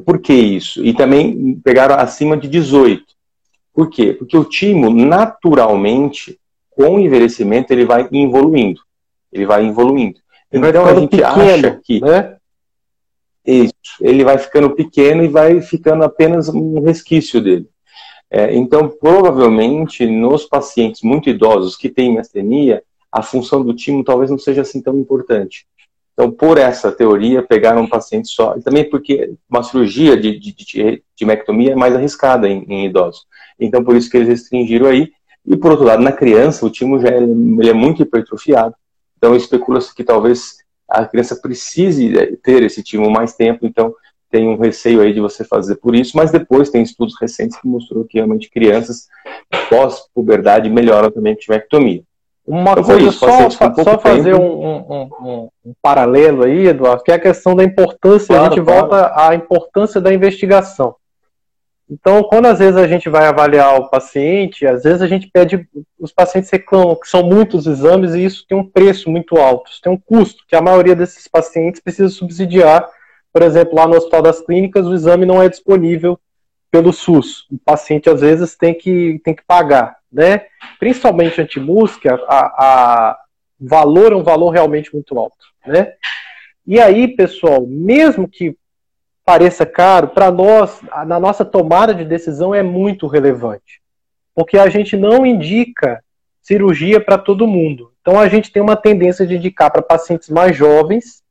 Por 0.06 0.20
que 0.20 0.34
isso? 0.34 0.84
E 0.84 0.94
também 0.94 1.60
pegaram 1.64 1.96
acima 1.96 2.38
de 2.38 2.48
18. 2.48 3.04
Por 3.74 3.90
quê? 3.90 4.14
Porque 4.14 4.38
o 4.38 4.46
timo, 4.46 4.90
naturalmente, 4.90 6.40
com 6.70 6.96
o 6.96 7.00
envelhecimento, 7.00 7.72
ele 7.72 7.86
vai 7.86 8.08
evoluindo. 8.12 8.82
Ele 9.32 9.46
vai 9.46 9.68
evoluindo. 9.68 10.20
Ele 10.52 10.68
então 10.68 10.86
a 10.86 10.96
gente 10.96 11.10
pequeno, 11.10 11.68
acha 11.68 11.82
que. 11.84 12.00
Né? 12.00 12.38
Isso, 13.46 13.74
ele 14.00 14.24
vai 14.24 14.38
ficando 14.38 14.70
pequeno 14.70 15.24
e 15.24 15.28
vai 15.28 15.62
ficando 15.62 16.04
apenas 16.04 16.48
um 16.48 16.82
resquício 16.82 17.42
dele. 17.42 17.68
É, 18.32 18.56
então, 18.56 18.88
provavelmente, 18.88 20.06
nos 20.06 20.46
pacientes 20.46 21.02
muito 21.02 21.30
idosos 21.30 21.76
que 21.76 21.90
têm 21.90 22.16
mastenia, 22.16 22.82
a 23.14 23.22
função 23.22 23.64
do 23.64 23.76
timo 23.76 24.04
talvez 24.04 24.32
não 24.32 24.40
seja 24.40 24.62
assim 24.62 24.82
tão 24.82 24.98
importante. 24.98 25.68
Então, 26.14 26.32
por 26.32 26.58
essa 26.58 26.92
teoria, 26.92 27.44
pegaram 27.44 27.84
um 27.84 27.90
paciente 27.90 28.28
só. 28.28 28.56
E 28.58 28.62
também 28.62 28.90
porque 28.90 29.34
uma 29.48 29.62
cirurgia 29.62 30.18
de, 30.18 30.40
de, 30.40 30.52
de, 30.52 31.04
de 31.16 31.26
mectomia 31.26 31.74
é 31.74 31.76
mais 31.76 31.96
arriscada 31.96 32.48
em, 32.48 32.66
em, 32.68 32.86
idosos. 32.86 33.26
Então, 33.60 33.84
por 33.84 33.96
isso 33.96 34.10
que 34.10 34.18
eles 34.18 34.30
restringiram 34.30 34.88
aí. 34.88 35.12
E, 35.46 35.56
por 35.56 35.72
outro 35.72 35.86
lado, 35.86 36.02
na 36.02 36.12
criança, 36.12 36.66
o 36.66 36.70
timo 36.72 37.00
já 37.00 37.10
é, 37.10 37.18
ele 37.18 37.70
é 37.70 37.74
muito 37.74 38.02
hipertrofiado. 38.02 38.76
Então, 39.18 39.36
especula-se 39.36 39.94
que 39.94 40.04
talvez 40.04 40.58
a 40.88 41.06
criança 41.06 41.36
precise 41.36 42.18
é, 42.18 42.36
ter 42.36 42.64
esse 42.64 42.82
timo 42.82 43.10
mais 43.12 43.34
tempo. 43.36 43.66
Então, 43.66 43.94
tem 44.30 44.48
um 44.48 44.58
receio 44.58 45.02
aí 45.02 45.14
de 45.14 45.20
você 45.20 45.44
fazer 45.44 45.76
por 45.76 45.96
isso. 45.96 46.16
Mas 46.16 46.32
depois 46.32 46.70
tem 46.70 46.82
estudos 46.82 47.16
recentes 47.20 47.60
que 47.60 47.68
mostrou 47.68 48.06
que 48.06 48.18
realmente 48.18 48.50
crianças 48.50 49.08
pós-puberdade 49.70 50.70
melhoram 50.70 51.12
também 51.12 51.36
com 51.36 51.42
timectomia. 51.42 52.04
Uma 52.46 52.72
então 52.72 52.84
coisa, 52.84 53.12
só, 53.12 53.50
só 53.50 54.00
fazer 54.00 54.36
um, 54.36 54.44
um, 54.44 55.50
um, 55.66 55.74
paralelo 55.82 56.44
aí, 56.44 56.68
Eduardo, 56.68 57.02
que 57.02 57.12
é 57.12 57.16
a 57.16 57.20
questão 57.20 57.56
da 57.56 57.64
importância, 57.64 58.36
claro, 58.36 58.42
a 58.42 58.50
gente 58.50 58.62
claro. 58.62 58.80
volta 58.82 59.14
à 59.16 59.34
importância 59.34 60.02
da 60.02 60.14
investigação. 60.14 60.96
Então, 61.90 62.24
quando 62.24 62.48
às 62.48 62.60
vezes 62.60 62.76
a 62.76 62.88
gente 62.88 63.08
vai 63.08 63.28
avaliar 63.28 63.80
o 63.80 63.90
paciente, 63.90 64.66
às 64.66 64.84
vezes 64.84 65.02
a 65.02 65.08
gente 65.08 65.30
pede, 65.32 65.66
os 65.98 66.12
pacientes 66.12 66.50
reclamam 66.50 66.96
que 66.96 67.08
são 67.08 67.24
muitos 67.24 67.66
exames 67.66 68.14
e 68.14 68.26
isso 68.26 68.46
tem 68.48 68.58
um 68.58 68.68
preço 68.68 69.10
muito 69.10 69.38
alto, 69.38 69.72
isso 69.72 69.82
tem 69.82 69.92
um 69.92 69.98
custo 69.98 70.44
que 70.48 70.56
a 70.56 70.62
maioria 70.62 70.96
desses 70.96 71.28
pacientes 71.28 71.82
precisa 71.82 72.10
subsidiar. 72.10 72.90
Por 73.32 73.42
exemplo, 73.42 73.76
lá 73.76 73.88
no 73.88 73.96
Hospital 73.96 74.22
das 74.22 74.42
Clínicas, 74.42 74.86
o 74.86 74.94
exame 74.94 75.26
não 75.26 75.42
é 75.42 75.48
disponível 75.48 76.20
pelo 76.70 76.92
SUS. 76.92 77.48
O 77.52 77.58
paciente 77.64 78.10
às 78.10 78.22
vezes 78.22 78.56
tem 78.56 78.74
que, 78.74 79.22
tem 79.24 79.34
que 79.34 79.44
pagar 79.46 79.96
né? 80.14 80.46
Principalmente 80.80 81.42
anti-música, 81.42 82.16
a, 82.28 82.46
a 83.10 83.18
valor 83.60 84.14
é 84.14 84.16
um 84.16 84.24
valor 84.24 84.52
realmente 84.52 84.94
muito 84.94 85.18
alto, 85.18 85.46
né? 85.66 85.94
E 86.66 86.80
aí, 86.80 87.08
pessoal, 87.16 87.66
mesmo 87.66 88.28
que 88.28 88.56
pareça 89.26 89.66
caro, 89.66 90.10
para 90.10 90.32
nós, 90.32 90.82
na 91.08 91.20
nossa 91.20 91.44
tomada 91.44 91.94
de 91.96 92.06
decisão 92.06 92.54
é 92.54 92.62
muito 92.62 93.08
relevante, 93.08 93.82
porque 94.36 94.58
a 94.58 94.70
gente 94.70 94.96
não 94.96 95.26
indica 95.26 96.04
cirurgia 96.42 97.02
para 97.02 97.18
todo 97.18 97.48
mundo. 97.48 97.92
Então 98.02 98.20
a 98.20 98.28
gente 98.28 98.52
tem 98.52 98.62
uma 98.62 98.76
tendência 98.76 99.26
de 99.26 99.36
indicar 99.36 99.72
para 99.72 99.82
pacientes 99.82 100.30
mais 100.30 100.56
jovens 100.56 101.24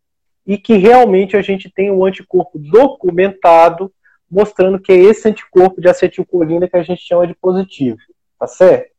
e 0.46 0.56
que 0.56 0.76
realmente 0.76 1.36
a 1.36 1.42
gente 1.42 1.70
tem 1.70 1.90
um 1.90 2.04
anticorpo 2.04 2.58
documentado 2.58 3.92
mostrando 4.30 4.80
que 4.80 4.90
é 4.90 4.96
esse 4.96 5.28
anticorpo 5.28 5.80
de 5.80 5.88
acetilcolina 5.88 6.66
que 6.66 6.76
a 6.76 6.82
gente 6.82 7.02
chama 7.02 7.26
de 7.26 7.34
positivo 7.34 7.98
tá 8.42 8.46
certo? 8.48 8.90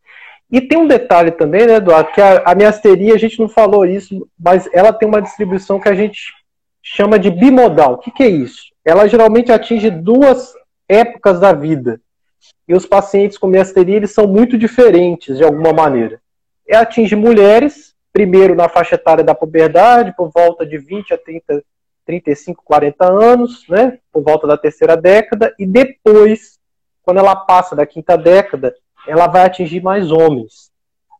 E 0.49 0.61
tem 0.61 0.77
um 0.77 0.87
detalhe 0.87 1.31
também, 1.31 1.67
né, 1.67 1.75
Eduardo, 1.75 2.11
que 2.11 2.21
a, 2.21 2.43
a 2.45 2.55
miasteria, 2.55 3.13
a 3.13 3.17
gente 3.17 3.39
não 3.39 3.49
falou 3.49 3.85
isso, 3.85 4.25
mas 4.39 4.69
ela 4.71 4.93
tem 4.93 5.07
uma 5.07 5.21
distribuição 5.21 5.79
que 5.79 5.89
a 5.89 5.93
gente 5.93 6.33
chama 6.81 7.19
de 7.19 7.29
bimodal. 7.29 7.93
O 7.93 7.97
que, 7.97 8.11
que 8.11 8.23
é 8.23 8.29
isso? 8.29 8.71
Ela 8.85 9.07
geralmente 9.07 9.51
atinge 9.51 9.89
duas 9.89 10.53
épocas 10.87 11.39
da 11.39 11.51
vida. 11.51 11.99
E 12.67 12.73
os 12.73 12.85
pacientes 12.85 13.37
com 13.37 13.47
miasteria, 13.47 13.97
eles 13.97 14.11
são 14.11 14.27
muito 14.27 14.57
diferentes, 14.57 15.37
de 15.37 15.43
alguma 15.43 15.73
maneira. 15.73 16.21
É 16.67 16.77
atinge 16.77 17.15
mulheres, 17.15 17.93
primeiro 18.13 18.55
na 18.55 18.69
faixa 18.69 18.95
etária 18.95 19.23
da 19.23 19.35
puberdade, 19.35 20.15
por 20.15 20.29
volta 20.29 20.65
de 20.65 20.77
20 20.77 21.13
a 21.13 21.17
30, 21.17 21.63
35, 22.05 22.63
40 22.63 23.11
anos, 23.11 23.67
né, 23.67 23.97
por 24.11 24.23
volta 24.23 24.47
da 24.47 24.57
terceira 24.57 24.95
década, 24.95 25.53
e 25.59 25.65
depois, 25.65 26.59
quando 27.01 27.17
ela 27.17 27.35
passa 27.35 27.75
da 27.75 27.85
quinta 27.85 28.15
década, 28.15 28.73
ela 29.07 29.27
vai 29.27 29.45
atingir 29.45 29.81
mais 29.81 30.11
homens, 30.11 30.71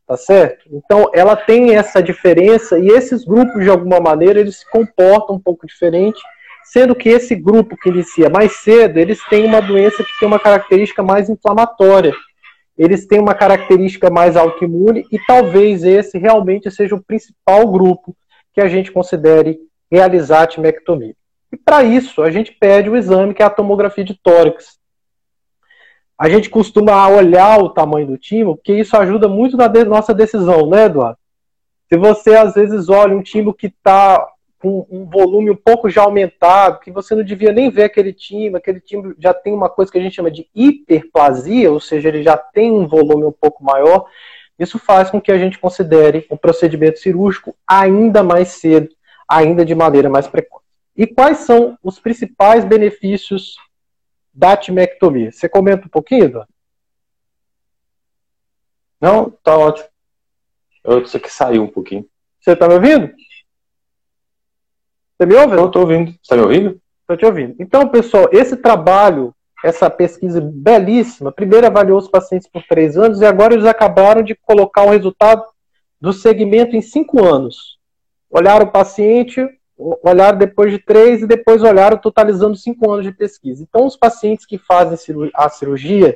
tá 0.07 0.17
certo? 0.17 0.65
Então, 0.71 1.09
ela 1.13 1.35
tem 1.35 1.75
essa 1.75 2.01
diferença 2.01 2.79
e 2.79 2.87
esses 2.87 3.25
grupos, 3.25 3.63
de 3.63 3.69
alguma 3.69 3.99
maneira, 3.99 4.39
eles 4.39 4.59
se 4.59 4.69
comportam 4.69 5.35
um 5.35 5.39
pouco 5.39 5.67
diferente, 5.67 6.21
sendo 6.63 6.95
que 6.95 7.09
esse 7.09 7.35
grupo 7.35 7.77
que 7.77 7.89
inicia 7.89 8.29
mais 8.29 8.53
cedo, 8.57 8.97
eles 8.97 9.23
têm 9.29 9.45
uma 9.45 9.61
doença 9.61 10.03
que 10.03 10.19
tem 10.19 10.27
uma 10.27 10.39
característica 10.39 11.03
mais 11.03 11.29
inflamatória. 11.29 12.13
Eles 12.77 13.05
têm 13.05 13.19
uma 13.19 13.35
característica 13.35 14.09
mais 14.09 14.35
autoimune 14.35 15.05
e 15.11 15.19
talvez 15.27 15.83
esse 15.83 16.17
realmente 16.17 16.71
seja 16.71 16.95
o 16.95 17.03
principal 17.03 17.67
grupo 17.67 18.15
que 18.53 18.61
a 18.61 18.67
gente 18.67 18.91
considere 18.91 19.59
realizar 19.91 20.43
a 20.43 20.47
timectomia. 20.47 21.15
E 21.51 21.57
para 21.57 21.83
isso, 21.83 22.23
a 22.23 22.31
gente 22.31 22.51
pede 22.51 22.89
o 22.89 22.95
exame 22.95 23.33
que 23.33 23.43
é 23.43 23.45
a 23.45 23.49
tomografia 23.49 24.03
de 24.03 24.15
tórax, 24.15 24.79
a 26.23 26.29
gente 26.29 26.49
costuma 26.49 27.05
olhar 27.09 27.61
o 27.61 27.67
tamanho 27.67 28.07
do 28.07 28.17
time, 28.17 28.45
porque 28.45 28.73
isso 28.73 28.95
ajuda 28.95 29.27
muito 29.27 29.57
na 29.57 29.67
de 29.67 29.83
nossa 29.83 30.13
decisão, 30.13 30.69
né, 30.69 30.85
Eduardo? 30.85 31.17
Se 31.89 31.97
você 31.97 32.33
às 32.33 32.53
vezes 32.53 32.87
olha 32.87 33.13
um 33.13 33.21
time 33.21 33.53
que 33.53 33.67
está 33.67 34.25
com 34.57 34.87
um 34.89 35.03
volume 35.03 35.51
um 35.51 35.55
pouco 35.57 35.89
já 35.89 36.03
aumentado, 36.03 36.79
que 36.79 36.91
você 36.91 37.13
não 37.13 37.25
devia 37.25 37.51
nem 37.51 37.69
ver 37.69 37.83
aquele 37.83 38.13
time, 38.13 38.55
aquele 38.55 38.79
time 38.79 39.13
já 39.19 39.33
tem 39.33 39.53
uma 39.53 39.67
coisa 39.67 39.91
que 39.91 39.97
a 39.97 40.01
gente 40.01 40.15
chama 40.15 40.31
de 40.31 40.47
hiperplasia, 40.55 41.69
ou 41.69 41.81
seja, 41.81 42.07
ele 42.07 42.23
já 42.23 42.37
tem 42.37 42.71
um 42.71 42.87
volume 42.87 43.25
um 43.25 43.33
pouco 43.33 43.61
maior, 43.61 44.05
isso 44.57 44.79
faz 44.79 45.09
com 45.09 45.19
que 45.19 45.29
a 45.29 45.37
gente 45.37 45.59
considere 45.59 46.25
o 46.29 46.37
procedimento 46.37 46.99
cirúrgico 46.99 47.53
ainda 47.67 48.23
mais 48.23 48.47
cedo, 48.47 48.87
ainda 49.27 49.65
de 49.65 49.75
maneira 49.75 50.09
mais 50.09 50.25
precoce. 50.25 50.63
E 50.95 51.05
quais 51.05 51.39
são 51.39 51.77
os 51.83 51.99
principais 51.99 52.63
benefícios 52.63 53.57
da 54.33 54.57
timectomia. 54.57 55.31
Você 55.31 55.47
comenta 55.47 55.85
um 55.85 55.89
pouquinho, 55.89 56.25
Eduardo? 56.25 56.53
Não, 58.99 59.29
tá 59.29 59.57
ótimo. 59.57 59.87
Eu, 60.83 61.01
isso 61.01 61.17
aqui 61.17 61.29
saiu 61.29 61.63
um 61.63 61.67
pouquinho. 61.67 62.05
Você 62.39 62.55
tá 62.55 62.67
me 62.67 62.75
ouvindo? 62.75 63.13
Você 65.17 65.25
me 65.25 65.35
ouve? 65.35 65.55
Estou 65.55 65.81
ouvindo. 65.81 66.11
Você 66.11 66.19
está 66.21 66.35
me 66.35 66.41
ouvindo? 66.41 66.81
Estou 67.01 67.17
te 67.17 67.25
ouvindo. 67.25 67.55
Então, 67.59 67.87
pessoal, 67.89 68.29
esse 68.31 68.57
trabalho, 68.57 69.33
essa 69.63 69.89
pesquisa 69.89 70.41
belíssima, 70.41 71.31
primeiro 71.31 71.67
avaliou 71.67 71.97
os 71.97 72.07
pacientes 72.07 72.47
por 72.47 72.63
três 72.63 72.97
anos 72.97 73.21
e 73.21 73.25
agora 73.25 73.53
eles 73.53 73.65
acabaram 73.65 74.23
de 74.23 74.35
colocar 74.35 74.83
o 74.83 74.89
resultado 74.89 75.43
do 75.99 76.11
segmento 76.11 76.75
em 76.75 76.81
cinco 76.81 77.23
anos. 77.23 77.77
Olharam 78.29 78.65
o 78.65 78.71
paciente, 78.71 79.47
olharam 79.77 80.37
depois 80.37 80.71
de 80.71 80.79
três 80.79 81.21
e 81.21 81.27
depois 81.27 81.61
olharam 81.63 81.97
totalizando 81.97 82.55
cinco 82.55 82.91
anos 82.91 83.05
de 83.05 83.11
pesquisa. 83.11 83.63
Então, 83.63 83.85
os 83.85 83.97
pacientes 83.97 84.45
que 84.45 84.57
fazem 84.57 84.97
a 85.33 85.49
cirurgia, 85.49 86.15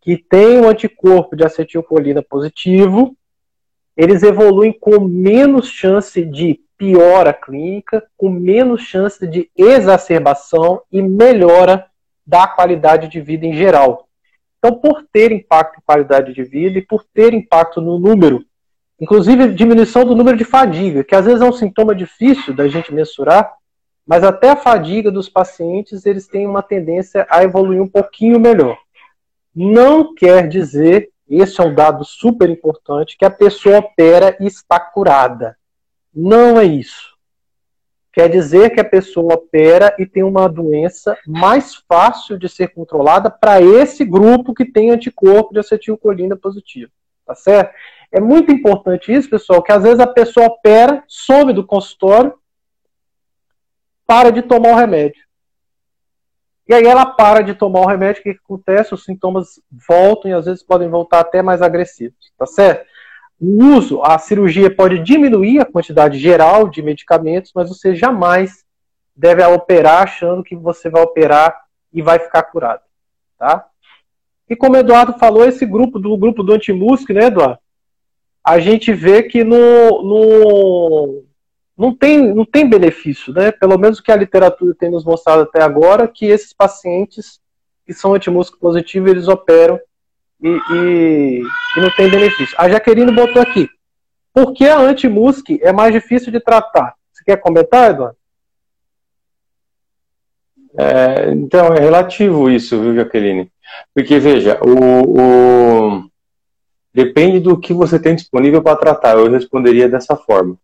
que 0.00 0.16
têm 0.16 0.60
um 0.60 0.68
anticorpo 0.68 1.36
de 1.36 1.44
acetilcolina 1.44 2.22
positivo, 2.22 3.16
eles 3.96 4.22
evoluem 4.22 4.72
com 4.72 5.00
menos 5.00 5.68
chance 5.68 6.24
de 6.24 6.60
piora 6.76 7.32
clínica, 7.32 8.04
com 8.16 8.28
menos 8.28 8.82
chance 8.82 9.26
de 9.26 9.50
exacerbação 9.56 10.82
e 10.90 11.00
melhora 11.00 11.86
da 12.26 12.46
qualidade 12.46 13.08
de 13.08 13.20
vida 13.20 13.46
em 13.46 13.54
geral. 13.54 14.08
Então, 14.58 14.74
por 14.76 15.04
ter 15.12 15.30
impacto 15.30 15.78
em 15.78 15.82
qualidade 15.84 16.32
de 16.32 16.42
vida 16.42 16.78
e 16.78 16.82
por 16.82 17.04
ter 17.04 17.34
impacto 17.34 17.80
no 17.80 17.98
número 17.98 18.44
Inclusive, 19.04 19.52
diminuição 19.52 20.02
do 20.02 20.16
número 20.16 20.34
de 20.34 20.46
fadiga, 20.46 21.04
que 21.04 21.14
às 21.14 21.26
vezes 21.26 21.42
é 21.42 21.44
um 21.44 21.52
sintoma 21.52 21.94
difícil 21.94 22.54
da 22.54 22.66
gente 22.68 22.90
mensurar, 22.90 23.52
mas 24.06 24.24
até 24.24 24.48
a 24.48 24.56
fadiga 24.56 25.10
dos 25.10 25.28
pacientes, 25.28 26.06
eles 26.06 26.26
têm 26.26 26.46
uma 26.46 26.62
tendência 26.62 27.26
a 27.28 27.44
evoluir 27.44 27.82
um 27.82 27.86
pouquinho 27.86 28.40
melhor. 28.40 28.78
Não 29.54 30.14
quer 30.14 30.48
dizer, 30.48 31.10
esse 31.28 31.60
é 31.60 31.64
um 31.64 31.74
dado 31.74 32.02
super 32.02 32.48
importante, 32.48 33.18
que 33.18 33.26
a 33.26 33.30
pessoa 33.30 33.80
opera 33.80 34.38
e 34.40 34.46
está 34.46 34.80
curada. 34.80 35.54
Não 36.14 36.58
é 36.58 36.64
isso. 36.64 37.14
Quer 38.10 38.30
dizer 38.30 38.70
que 38.70 38.80
a 38.80 38.88
pessoa 38.88 39.34
opera 39.34 39.94
e 39.98 40.06
tem 40.06 40.22
uma 40.22 40.48
doença 40.48 41.14
mais 41.26 41.74
fácil 41.86 42.38
de 42.38 42.48
ser 42.48 42.68
controlada 42.68 43.28
para 43.28 43.60
esse 43.60 44.02
grupo 44.02 44.54
que 44.54 44.64
tem 44.64 44.90
anticorpo 44.90 45.52
de 45.52 45.60
acetilcolina 45.60 46.38
positivo. 46.38 46.90
Tá 47.26 47.34
certo? 47.34 47.74
É 48.12 48.20
muito 48.20 48.52
importante 48.52 49.12
isso, 49.12 49.28
pessoal, 49.28 49.62
que 49.62 49.72
às 49.72 49.82
vezes 49.82 49.98
a 49.98 50.06
pessoa 50.06 50.46
opera, 50.46 51.02
some 51.08 51.52
do 51.52 51.66
consultório, 51.66 52.34
para 54.06 54.30
de 54.30 54.42
tomar 54.42 54.70
o 54.70 54.76
remédio. 54.76 55.24
E 56.66 56.72
aí 56.72 56.84
ela 56.84 57.04
para 57.04 57.42
de 57.42 57.54
tomar 57.54 57.80
o 57.80 57.86
remédio, 57.86 58.20
o 58.20 58.22
que, 58.22 58.30
acontece? 58.30 58.94
Os 58.94 59.04
sintomas 59.04 59.60
voltam 59.86 60.30
e 60.30 60.34
às 60.34 60.46
vezes 60.46 60.62
podem 60.62 60.88
voltar 60.88 61.20
até 61.20 61.42
mais 61.42 61.60
agressivos, 61.60 62.32
tá 62.38 62.46
certo? 62.46 62.86
O 63.40 63.76
uso, 63.76 64.02
a 64.02 64.18
cirurgia 64.18 64.74
pode 64.74 65.00
diminuir 65.00 65.60
a 65.60 65.66
quantidade 65.66 66.18
geral 66.18 66.68
de 66.68 66.82
medicamentos, 66.82 67.52
mas 67.54 67.68
você 67.68 67.94
jamais 67.94 68.64
deve 69.14 69.44
operar 69.44 70.02
achando 70.02 70.42
que 70.42 70.56
você 70.56 70.88
vai 70.88 71.02
operar 71.02 71.54
e 71.92 72.00
vai 72.00 72.18
ficar 72.18 72.44
curado, 72.44 72.82
tá? 73.38 73.66
E 74.48 74.54
como 74.54 74.74
o 74.74 74.78
Eduardo 74.78 75.18
falou, 75.18 75.44
esse 75.46 75.64
grupo 75.64 75.98
do 75.98 76.16
grupo 76.16 76.42
do 76.42 76.52
Antimusc, 76.52 77.08
né, 77.12 77.26
Eduardo? 77.26 77.58
a 78.44 78.58
gente 78.58 78.92
vê 78.92 79.22
que 79.22 79.42
no, 79.42 79.56
no, 80.02 81.24
não, 81.76 81.94
tem, 81.96 82.34
não 82.34 82.44
tem 82.44 82.68
benefício, 82.68 83.32
né? 83.32 83.50
Pelo 83.50 83.78
menos 83.78 83.98
o 83.98 84.02
que 84.02 84.12
a 84.12 84.16
literatura 84.16 84.74
tem 84.78 84.90
nos 84.90 85.04
mostrado 85.04 85.42
até 85.42 85.62
agora, 85.62 86.06
que 86.06 86.26
esses 86.26 86.52
pacientes 86.52 87.40
que 87.86 87.94
são 87.94 88.12
antimúsculo 88.12 88.60
positivo, 88.60 89.08
eles 89.08 89.28
operam 89.28 89.80
e, 90.42 90.48
e, 90.48 91.42
e, 91.76 91.80
não 91.80 91.90
tem 91.96 92.10
benefício. 92.10 92.54
A 92.58 92.68
Jaqueline 92.68 93.12
botou 93.12 93.40
aqui. 93.40 93.68
Por 94.32 94.52
que 94.52 94.68
a 94.68 94.78
antimusc 94.78 95.48
é 95.62 95.72
mais 95.72 95.92
difícil 95.94 96.30
de 96.30 96.40
tratar? 96.40 96.94
Você 97.12 97.24
quer 97.24 97.38
comentar, 97.38 97.90
Eduardo? 97.90 98.16
É, 100.76 101.30
então, 101.30 101.68
é 101.68 101.80
relativo 101.80 102.50
isso, 102.50 102.78
viu, 102.80 102.94
Jaqueline? 102.94 103.50
Porque, 103.94 104.18
veja, 104.18 104.58
o, 104.62 105.20
o 105.20 106.04
Depende 106.94 107.40
do 107.40 107.58
que 107.58 107.74
você 107.74 107.98
tem 107.98 108.14
disponível 108.14 108.62
para 108.62 108.76
tratar. 108.76 109.16
Eu 109.16 109.28
responderia 109.28 109.88
dessa 109.88 110.14
forma. 110.14 110.56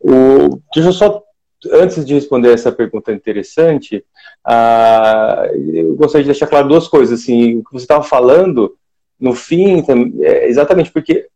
O, 0.00 0.60
deixa 0.72 0.88
eu 0.88 0.92
só, 0.92 1.22
antes 1.72 2.06
de 2.06 2.14
responder 2.14 2.52
essa 2.52 2.70
pergunta 2.70 3.12
interessante, 3.12 4.04
eu 5.74 5.96
gostaria 5.96 6.22
de 6.22 6.30
deixar 6.30 6.46
claro 6.46 6.68
duas 6.68 6.86
coisas. 6.86 7.20
Assim, 7.20 7.56
o 7.56 7.64
que 7.64 7.72
você 7.72 7.82
estava 7.82 8.04
falando, 8.04 8.76
no 9.18 9.34
fim, 9.34 9.84
é 10.20 10.46
exatamente 10.46 10.92
porque 10.92 11.26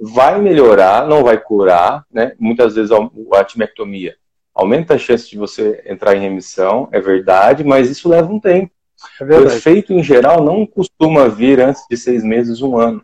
vai 0.00 0.40
melhorar, 0.40 1.06
não 1.06 1.22
vai 1.22 1.36
curar, 1.36 2.06
né? 2.10 2.32
Muitas 2.38 2.74
vezes 2.74 2.90
a 2.90 3.44
timectomia 3.44 4.16
aumenta 4.54 4.94
a 4.94 4.98
chance 4.98 5.28
de 5.28 5.36
você 5.36 5.82
entrar 5.86 6.16
em 6.16 6.20
remissão, 6.20 6.88
é 6.90 7.00
verdade, 7.00 7.62
mas 7.62 7.90
isso 7.90 8.08
leva 8.08 8.32
um 8.32 8.40
tempo. 8.40 8.72
É 9.20 9.38
o 9.38 9.46
efeito, 9.46 9.92
em 9.92 10.02
geral, 10.02 10.42
não 10.42 10.66
costuma 10.66 11.28
vir 11.28 11.60
antes 11.60 11.82
de 11.88 11.96
seis 11.96 12.24
meses, 12.24 12.62
um 12.62 12.76
ano. 12.76 13.02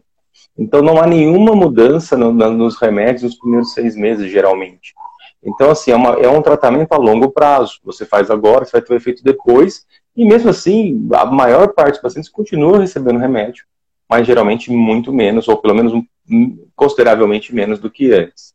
Então 0.57 0.82
não 0.82 1.01
há 1.01 1.07
nenhuma 1.07 1.55
mudança 1.55 2.16
no, 2.16 2.32
nos 2.32 2.76
remédios 2.80 3.22
nos 3.22 3.38
primeiros 3.38 3.72
seis 3.72 3.97
meses, 3.97 4.30
geralmente. 4.30 4.95
Então, 5.45 5.70
assim, 5.70 5.90
é, 5.90 5.97
uma, 5.97 6.14
é, 6.14 6.28
um 6.28 6.40
tratamento 6.40 6.92
a 6.92 6.97
longo 6.97 7.30
prazo. 7.30 7.78
Você 7.84 8.07
faz 8.07 8.30
agora, 8.30 8.64
você 8.64 8.72
vai 8.72 8.82
ter 8.82 8.92
o 8.92 8.97
efeito 8.97 9.22
depois, 9.22 9.84
e 10.16 10.24
mesmo 10.24 10.49
assim, 10.49 11.07
a 11.12 11.26
maior 11.26 11.72
parte 11.72 11.95
dos 11.95 12.03
pacientes 12.03 12.30
continua 12.30 12.78
recebendo 12.78 13.18
remédio, 13.18 13.64
mas 14.09 14.26
geralmente 14.26 14.70
muito 14.70 15.12
menos, 15.12 15.49
ou 15.49 15.57
pelo 15.57 15.74
menos 15.74 15.92
um, 15.92 16.05
consideravelmente 16.74 17.55
menos 17.55 17.78
do 17.78 17.90
que 17.90 18.12
antes. 18.12 18.55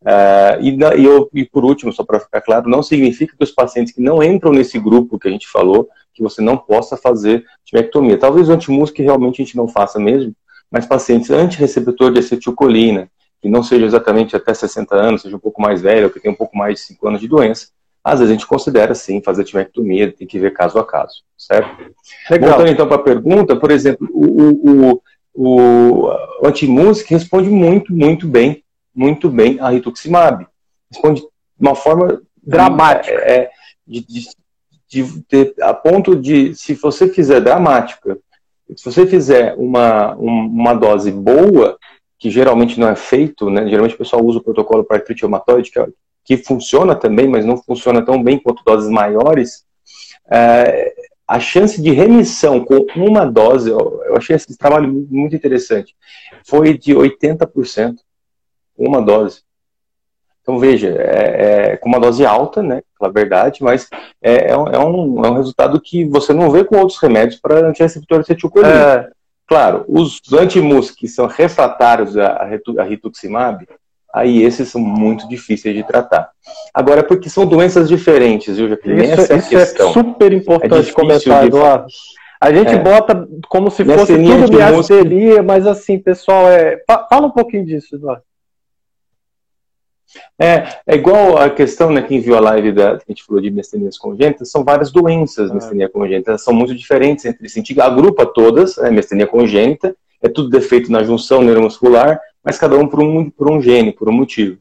Uh, 0.00 0.60
e, 0.60 0.76
e, 1.00 1.04
eu, 1.04 1.28
e, 1.34 1.44
por 1.44 1.64
último, 1.64 1.92
só 1.92 2.04
para 2.04 2.20
ficar 2.20 2.40
claro, 2.40 2.68
não 2.68 2.82
significa 2.82 3.36
que 3.36 3.44
os 3.44 3.50
pacientes 3.50 3.92
que 3.92 4.00
não 4.00 4.22
entram 4.22 4.52
nesse 4.52 4.78
grupo 4.78 5.18
que 5.18 5.28
a 5.28 5.30
gente 5.30 5.46
falou, 5.48 5.88
que 6.18 6.22
você 6.22 6.42
não 6.42 6.56
possa 6.56 6.96
fazer 6.96 7.44
timectomia. 7.64 8.18
Talvez 8.18 8.48
o 8.48 8.52
antimusc 8.52 9.00
realmente 9.00 9.40
a 9.40 9.44
gente 9.44 9.56
não 9.56 9.66
faça 9.66 9.98
mesmo, 9.98 10.34
mas 10.70 10.84
pacientes 10.84 11.30
anti-receptor 11.30 12.12
de 12.12 12.18
acetilcolina, 12.18 13.08
que 13.40 13.48
não 13.48 13.62
seja 13.62 13.86
exatamente 13.86 14.36
até 14.36 14.52
60 14.52 14.94
anos, 14.94 15.22
seja 15.22 15.36
um 15.36 15.40
pouco 15.40 15.62
mais 15.62 15.80
velho, 15.80 16.06
ou 16.06 16.10
que 16.10 16.20
tem 16.20 16.30
um 16.30 16.34
pouco 16.34 16.56
mais 16.56 16.74
de 16.74 16.80
5 16.80 17.08
anos 17.08 17.20
de 17.20 17.28
doença, 17.28 17.68
às 18.02 18.18
vezes 18.18 18.30
a 18.30 18.34
gente 18.34 18.46
considera 18.46 18.94
sim 18.94 19.22
fazer 19.22 19.44
timectomia, 19.44 20.12
tem 20.12 20.26
que 20.26 20.38
ver 20.38 20.52
caso 20.52 20.78
a 20.78 20.84
caso, 20.84 21.22
certo? 21.36 21.92
Legal. 22.30 22.50
Voltando 22.50 22.70
então 22.70 22.86
para 22.86 22.96
a 22.96 23.02
pergunta, 23.02 23.56
por 23.56 23.70
exemplo, 23.70 24.08
o, 24.12 24.92
o, 24.92 25.02
o, 25.34 26.10
o 26.42 26.46
antimusic 26.46 27.08
responde 27.10 27.48
muito, 27.48 27.92
muito 27.92 28.26
bem, 28.26 28.64
muito 28.94 29.30
bem 29.30 29.58
a 29.60 29.70
rituximab. 29.70 30.46
Responde 30.90 31.20
de 31.20 31.28
uma 31.60 31.74
forma 31.74 32.20
dramática, 32.42 33.14
é, 33.14 33.40
é 33.42 33.50
de, 33.86 34.00
de, 34.06 34.28
de, 34.88 35.02
de, 35.28 35.54
a 35.60 35.74
ponto 35.74 36.16
de, 36.16 36.54
se 36.54 36.74
você 36.74 37.08
fizer 37.08 37.40
dramática, 37.40 38.18
se 38.76 38.84
você 38.84 39.06
fizer 39.06 39.54
uma, 39.56 40.14
uma 40.14 40.74
dose 40.74 41.10
boa, 41.10 41.78
que 42.18 42.30
geralmente 42.30 42.80
não 42.80 42.88
é 42.88 42.96
feito, 42.96 43.48
né? 43.48 43.68
geralmente 43.68 43.94
o 43.94 43.98
pessoal 43.98 44.24
usa 44.24 44.38
o 44.38 44.42
protocolo 44.42 44.84
para 44.84 44.96
artrite 44.96 45.22
reumatoide, 45.22 45.70
que, 45.70 45.78
é, 45.78 45.86
que 46.24 46.36
funciona 46.36 46.94
também, 46.94 47.28
mas 47.28 47.44
não 47.44 47.56
funciona 47.56 48.04
tão 48.04 48.22
bem 48.22 48.38
quanto 48.38 48.64
doses 48.64 48.90
maiores, 48.90 49.64
é, 50.30 50.92
a 51.26 51.38
chance 51.38 51.80
de 51.80 51.90
remissão 51.90 52.64
com 52.64 52.86
uma 52.96 53.26
dose, 53.26 53.68
eu 53.70 54.16
achei 54.16 54.34
esse 54.34 54.56
trabalho 54.56 55.06
muito 55.10 55.36
interessante, 55.36 55.94
foi 56.44 56.76
de 56.76 56.94
80%, 56.94 57.96
uma 58.76 59.02
dose. 59.02 59.42
Então, 60.48 60.58
veja, 60.58 60.88
é, 60.98 61.72
é, 61.72 61.76
com 61.76 61.90
uma 61.90 62.00
dose 62.00 62.24
alta, 62.24 62.62
né, 62.62 62.80
pela 62.98 63.12
verdade, 63.12 63.62
mas 63.62 63.86
é, 64.22 64.50
é, 64.50 64.56
um, 64.56 64.66
é, 64.66 64.78
um, 64.78 65.22
é 65.26 65.36
resultado 65.36 65.78
que 65.78 66.06
você 66.06 66.32
não 66.32 66.50
vê 66.50 66.64
com 66.64 66.78
outros 66.78 66.98
remédios 66.98 67.38
para 67.38 67.68
antirreceptor 67.68 68.20
acetilcolina. 68.20 68.72
É, 68.72 69.10
claro, 69.46 69.84
os 69.86 70.22
antimus 70.32 70.90
que 70.90 71.06
são 71.06 71.26
refratários 71.26 72.16
a, 72.16 72.48
a 72.78 72.82
rituximab, 72.82 73.68
aí 74.14 74.42
esses 74.42 74.70
são 74.70 74.80
muito 74.80 75.28
difíceis 75.28 75.76
de 75.76 75.82
tratar. 75.82 76.30
Agora, 76.72 77.04
porque 77.04 77.28
são 77.28 77.44
doenças 77.44 77.86
diferentes, 77.86 78.56
viu, 78.56 78.70
Jaqueline? 78.70 79.04
Isso, 79.04 79.20
Essa 79.20 79.34
é, 79.34 79.36
isso 79.36 79.54
é 79.54 79.66
super 79.92 80.32
importante 80.32 80.88
é 80.88 80.92
comentar, 80.94 81.44
Eduardo. 81.44 81.88
A 82.40 82.50
gente 82.54 82.70
é. 82.70 82.78
bota 82.78 83.28
como 83.50 83.70
se 83.70 83.84
fosse 83.84 84.14
tudo 84.16 84.50
miasteria, 84.50 85.42
mas 85.42 85.66
assim, 85.66 85.98
pessoal, 85.98 86.48
é... 86.48 86.82
fala 87.10 87.26
um 87.26 87.32
pouquinho 87.32 87.66
disso, 87.66 87.96
Eduardo. 87.96 88.22
É, 90.40 90.80
é 90.86 90.94
igual 90.94 91.36
a 91.36 91.50
questão, 91.50 91.90
né, 91.90 92.02
quem 92.02 92.20
viu 92.20 92.36
a 92.36 92.40
live 92.40 92.72
da, 92.72 92.96
que 92.96 93.04
a 93.08 93.12
gente 93.12 93.24
falou 93.24 93.42
de 93.42 93.50
mestenias 93.50 93.98
congênitas, 93.98 94.50
são 94.50 94.64
várias 94.64 94.90
doenças, 94.90 95.50
ah. 95.50 95.54
mestenia 95.54 95.88
congênita, 95.88 96.38
são 96.38 96.54
muito 96.54 96.74
diferentes 96.74 97.24
entre 97.24 97.48
si. 97.48 97.62
A 97.80 97.84
agrupa 97.84 98.24
todas, 98.24 98.78
é, 98.78 98.90
mestenia 98.90 99.26
congênita, 99.26 99.94
é 100.22 100.28
tudo 100.28 100.48
defeito 100.48 100.90
na 100.90 101.02
junção 101.02 101.42
neuromuscular, 101.42 102.20
mas 102.42 102.58
cada 102.58 102.76
um 102.76 102.86
por 102.86 103.00
um, 103.00 103.30
por 103.30 103.50
um 103.50 103.60
gene, 103.60 103.92
por 103.92 104.08
um 104.08 104.12
motivo. 104.12 104.58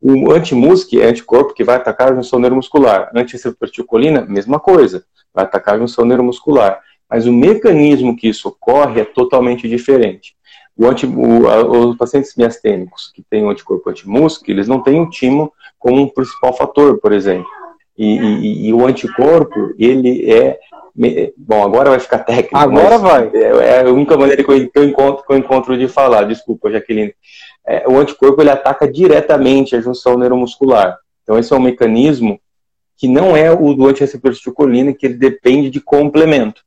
O 0.00 0.30
antimusc 0.30 0.92
é 0.98 1.06
anticorpo 1.06 1.54
que 1.54 1.64
vai 1.64 1.76
atacar 1.76 2.12
a 2.12 2.14
junção 2.14 2.38
neuromuscular. 2.38 3.10
Antireceptorticolina, 3.14 4.24
mesma 4.26 4.60
coisa, 4.60 5.04
vai 5.32 5.44
atacar 5.44 5.74
a 5.74 5.78
junção 5.78 6.04
neuromuscular. 6.04 6.80
Mas 7.08 7.26
o 7.26 7.32
mecanismo 7.32 8.16
que 8.16 8.28
isso 8.28 8.48
ocorre 8.48 9.00
é 9.00 9.04
totalmente 9.04 9.68
diferente. 9.68 10.35
O 10.76 10.86
anti, 10.86 11.06
o, 11.06 11.48
a, 11.48 11.64
os 11.64 11.96
pacientes 11.96 12.34
miastênicos 12.36 13.10
que 13.14 13.22
têm 13.22 13.44
o 13.44 13.50
anticorpo 13.50 13.88
antimusc, 13.88 14.46
eles 14.48 14.68
não 14.68 14.82
têm 14.82 15.00
o 15.00 15.08
timo 15.08 15.52
como 15.78 16.02
um 16.02 16.08
principal 16.08 16.52
fator, 16.52 16.98
por 16.98 17.12
exemplo. 17.12 17.46
E, 17.96 18.18
e, 18.18 18.68
e, 18.68 18.72
o 18.74 18.86
anticorpo, 18.86 19.74
ele 19.78 20.30
é. 20.30 20.58
Bom, 21.36 21.62
agora 21.62 21.90
vai 21.90 21.98
ficar 21.98 22.18
técnico. 22.20 22.56
Agora 22.56 22.98
vai. 22.98 23.30
É, 23.32 23.40
é, 23.40 23.80
a 23.80 23.92
única 23.92 24.16
maneira 24.16 24.44
que 24.44 24.50
eu, 24.50 24.70
que 24.70 24.78
eu, 24.78 24.84
encontro, 24.84 25.24
que 25.24 25.32
eu 25.32 25.36
encontro 25.38 25.78
de 25.78 25.88
falar, 25.88 26.24
desculpa, 26.24 26.70
Jaqueline. 26.70 27.14
É, 27.66 27.88
o 27.88 27.98
anticorpo 27.98 28.40
ele 28.42 28.50
ataca 28.50 28.90
diretamente 28.90 29.74
a 29.74 29.80
junção 29.80 30.18
neuromuscular. 30.18 30.98
Então, 31.22 31.38
esse 31.38 31.52
é 31.52 31.56
um 31.56 31.60
mecanismo 31.60 32.38
que 32.96 33.08
não 33.08 33.36
é 33.36 33.50
o 33.50 33.74
do 33.74 33.86
antireceptor 33.86 34.32
de 34.32 34.52
colina, 34.52 34.92
que 34.92 35.06
ele 35.06 35.14
depende 35.14 35.70
de 35.70 35.80
complemento. 35.80 36.62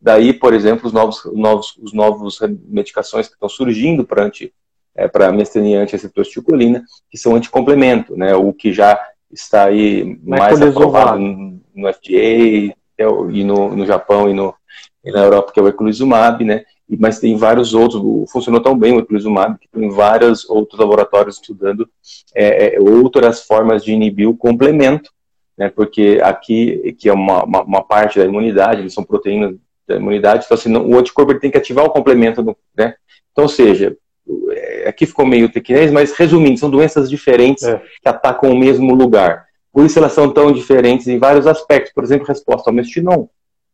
Daí, 0.00 0.32
por 0.32 0.54
exemplo, 0.54 0.86
os 0.86 0.92
novos, 0.92 1.24
novos, 1.34 1.76
os 1.82 1.92
novos 1.92 2.38
medicações 2.68 3.26
que 3.26 3.34
estão 3.34 3.48
surgindo 3.48 4.04
para 4.04 4.24
anti, 4.24 4.52
é, 4.94 5.08
para 5.08 5.32
miastenia 5.32 5.80
antiacetilcolina, 5.80 6.84
que 7.10 7.18
são 7.18 7.34
anticomplemento, 7.34 8.16
né? 8.16 8.34
O 8.34 8.52
que 8.52 8.72
já 8.72 8.98
está 9.30 9.64
aí 9.64 10.18
mais 10.22 10.60
aprovado 10.60 11.18
no, 11.18 11.60
no 11.74 11.92
FDA 11.92 12.74
é 12.96 13.04
e 13.30 13.44
no, 13.44 13.76
no 13.76 13.86
Japão 13.86 14.28
e, 14.28 14.34
no, 14.34 14.54
e 15.04 15.10
na 15.10 15.20
Europa, 15.20 15.52
que 15.52 15.60
é 15.60 15.62
o 15.62 15.68
eculizumab, 15.68 16.44
né? 16.44 16.64
mas 16.98 17.18
tem 17.18 17.36
vários 17.36 17.74
outros, 17.74 18.00
funcionou 18.30 18.62
tão 18.62 18.78
bem 18.78 18.94
o 18.94 19.00
eculizumab, 19.00 19.58
que 19.58 19.68
tem 19.68 19.90
vários 19.90 20.48
outros 20.48 20.80
laboratórios 20.80 21.36
estudando 21.36 21.88
é, 22.34 22.76
é, 22.76 22.80
outras 22.80 23.42
formas 23.42 23.84
de 23.84 23.92
inibir 23.92 24.28
o 24.28 24.36
complemento, 24.36 25.10
né, 25.56 25.68
porque 25.68 26.20
aqui, 26.22 26.94
que 26.98 27.08
é 27.08 27.12
uma, 27.12 27.44
uma, 27.44 27.62
uma, 27.62 27.84
parte 27.84 28.18
da 28.18 28.24
imunidade, 28.24 28.80
eles 28.80 28.94
são 28.94 29.04
proteínas 29.04 29.54
da 29.88 29.96
imunidade, 29.96 30.44
então 30.44 30.56
assim, 30.56 30.76
o 30.76 30.98
anticorpo 30.98 31.38
tem 31.40 31.50
que 31.50 31.58
ativar 31.58 31.84
o 31.84 31.90
complemento, 31.90 32.42
do, 32.42 32.56
né, 32.76 32.94
então, 33.32 33.44
ou 33.44 33.48
seja, 33.48 33.96
é, 34.50 34.88
aqui 34.88 35.06
ficou 35.06 35.24
meio 35.26 35.50
tequinês, 35.50 35.90
mas 35.90 36.12
resumindo, 36.12 36.58
são 36.58 36.70
doenças 36.70 37.08
diferentes 37.08 37.64
é. 37.64 37.80
que 38.02 38.08
atacam 38.08 38.50
o 38.50 38.58
mesmo 38.58 38.94
lugar. 38.94 39.46
Por 39.72 39.86
isso 39.86 39.98
elas 39.98 40.12
são 40.12 40.30
tão 40.30 40.52
diferentes 40.52 41.06
em 41.06 41.18
vários 41.18 41.46
aspectos. 41.46 41.92
Por 41.92 42.02
exemplo, 42.02 42.26
resposta 42.26 42.68
ao 42.68 42.74
mestinon. 42.74 43.26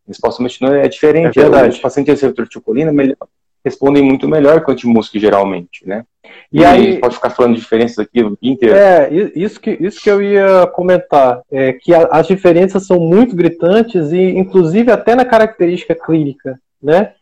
Resposta 0.06 0.42
ao 0.42 0.44
mestinon 0.44 0.74
é 0.74 0.86
diferente. 0.86 1.38
É 1.38 1.42
verdade. 1.42 1.76
Os 1.76 1.80
pacientes 1.80 2.20
receptor 2.20 2.46
melhor, 2.92 3.16
respondem 3.64 4.02
muito 4.02 4.28
melhor 4.28 4.62
que 4.62 4.70
o 4.70 4.72
antimusc, 4.72 5.18
geralmente, 5.18 5.86
né? 5.86 6.04
E, 6.52 6.60
e 6.60 6.64
aí 6.64 6.98
pode 6.98 7.14
ficar 7.14 7.30
falando 7.30 7.54
de 7.54 7.60
diferenças 7.60 7.98
aqui 7.98 8.22
o 8.22 8.36
dia 8.40 8.52
inteiro. 8.52 8.76
É, 8.76 9.08
isso 9.34 9.60
que, 9.60 9.76
isso 9.80 10.00
que 10.00 10.10
eu 10.10 10.22
ia 10.22 10.66
comentar, 10.74 11.40
é 11.50 11.72
que 11.72 11.94
a, 11.94 12.08
as 12.10 12.26
diferenças 12.26 12.86
são 12.86 12.98
muito 12.98 13.34
gritantes 13.34 14.12
e, 14.12 14.30
inclusive, 14.30 14.90
até 14.90 15.14
na 15.14 15.24
característica 15.24 15.94
clínica, 15.94 16.58
né? 16.82 17.12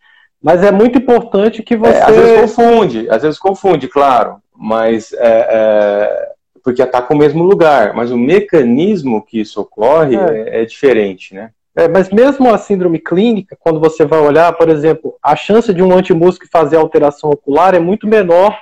Mas 0.42 0.62
é 0.62 0.72
muito 0.72 0.98
importante 0.98 1.62
que 1.62 1.76
você. 1.76 1.98
É, 1.98 2.02
às 2.02 2.16
vezes 2.16 2.40
confunde, 2.40 3.10
às 3.10 3.22
vezes 3.22 3.38
confunde, 3.38 3.86
claro, 3.86 4.36
mas 4.54 5.12
é, 5.12 5.18
é, 5.20 6.32
porque 6.64 6.82
ataca 6.82 7.14
o 7.14 7.16
mesmo 7.16 7.44
lugar, 7.44 7.94
mas 7.94 8.10
o 8.10 8.18
mecanismo 8.18 9.22
que 9.22 9.40
isso 9.40 9.60
ocorre 9.60 10.16
é, 10.16 10.58
é, 10.58 10.62
é 10.62 10.64
diferente, 10.64 11.34
né? 11.34 11.50
É, 11.74 11.88
mas 11.88 12.10
mesmo 12.10 12.52
a 12.52 12.58
síndrome 12.58 12.98
clínica, 12.98 13.56
quando 13.58 13.80
você 13.80 14.04
vai 14.04 14.20
olhar, 14.20 14.52
por 14.52 14.68
exemplo, 14.68 15.14
a 15.22 15.34
chance 15.34 15.72
de 15.72 15.82
um 15.82 15.92
antimúsculo 15.92 16.50
fazer 16.52 16.76
alteração 16.76 17.30
ocular 17.30 17.74
é 17.74 17.78
muito 17.78 18.06
menor 18.06 18.58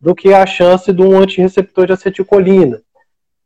do 0.00 0.14
que 0.14 0.32
a 0.32 0.46
chance 0.46 0.92
de 0.92 1.02
um 1.02 1.18
antirreceptor 1.18 1.86
de 1.86 1.94
acetilcolina. 1.94 2.80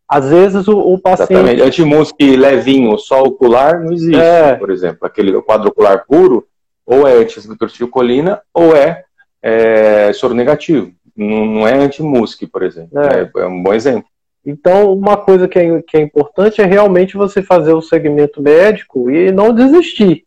Às 0.06 0.28
vezes 0.28 0.68
o, 0.68 0.78
o 0.78 0.98
paciente. 0.98 1.32
Exatamente. 1.32 1.62
Antimúsculo 1.62 2.36
levinho, 2.36 2.98
só 2.98 3.22
ocular, 3.22 3.80
não 3.80 3.92
existe. 3.92 4.20
É. 4.20 4.54
Por 4.54 4.70
exemplo, 4.70 5.06
aquele 5.06 5.40
quadro 5.42 5.68
ocular 5.68 6.04
puro, 6.06 6.46
ou 6.84 7.06
é 7.06 7.12
anti-acetilcolina 7.12 8.40
ou 8.52 8.74
é, 8.74 9.04
é 9.42 10.10
soro 10.14 10.34
negativo. 10.34 10.90
Não, 11.14 11.44
não 11.44 11.68
é 11.68 11.74
anti-MUSC, 11.74 12.46
por 12.46 12.62
exemplo. 12.62 12.98
É. 12.98 13.22
é. 13.22 13.30
é. 13.42 13.46
um 13.46 13.62
bom 13.62 13.74
exemplo. 13.74 14.08
Então, 14.44 14.92
uma 14.92 15.16
coisa 15.16 15.46
que 15.46 15.58
é, 15.58 15.82
que 15.82 15.96
é 15.96 16.00
importante 16.00 16.60
é 16.60 16.64
realmente 16.64 17.16
você 17.16 17.42
fazer 17.42 17.72
o 17.72 17.82
segmento 17.82 18.42
médico 18.42 19.10
e 19.10 19.30
não 19.30 19.52
desistir. 19.52 20.24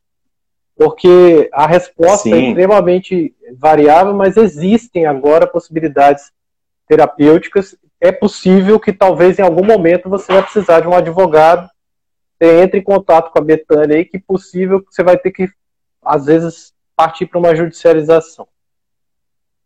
Porque 0.76 1.50
a 1.54 1.66
resposta 1.66 2.30
é 2.30 2.34
Sim. 2.34 2.46
é 2.46 2.48
extremamente 2.50 3.36
variável, 3.58 4.14
mas 4.14 4.38
existem 4.38 5.06
agora 5.06 5.48
possibilidades 5.48 6.32
terapêuticas. 6.88 7.76
É 8.00 8.12
possível 8.12 8.80
que 8.80 8.92
talvez 8.92 9.40
em 9.40 9.44
algum 9.44 9.64
momento 9.64 10.10
você 10.10 10.32
vai 10.32 10.44
precisar 10.44 10.82
de 10.82 10.88
um 10.88 10.96
advogado. 10.96 11.70
Você 12.38 12.62
entre 12.62 12.80
em 12.80 12.84
contato 12.84 13.32
com 13.32 13.40
a 13.40 13.44
Betânia 13.44 13.98
aí, 13.98 14.06
que 14.06 14.18
é 14.18 14.22
possível 14.26 14.82
que 14.82 14.94
você 14.94 15.04
vai 15.04 15.18
ter 15.18 15.32
que 15.32 15.48
às 16.04 16.26
vezes, 16.26 16.74
partir 16.96 17.26
para 17.28 17.40
uma 17.40 17.56
judicialização. 17.56 18.48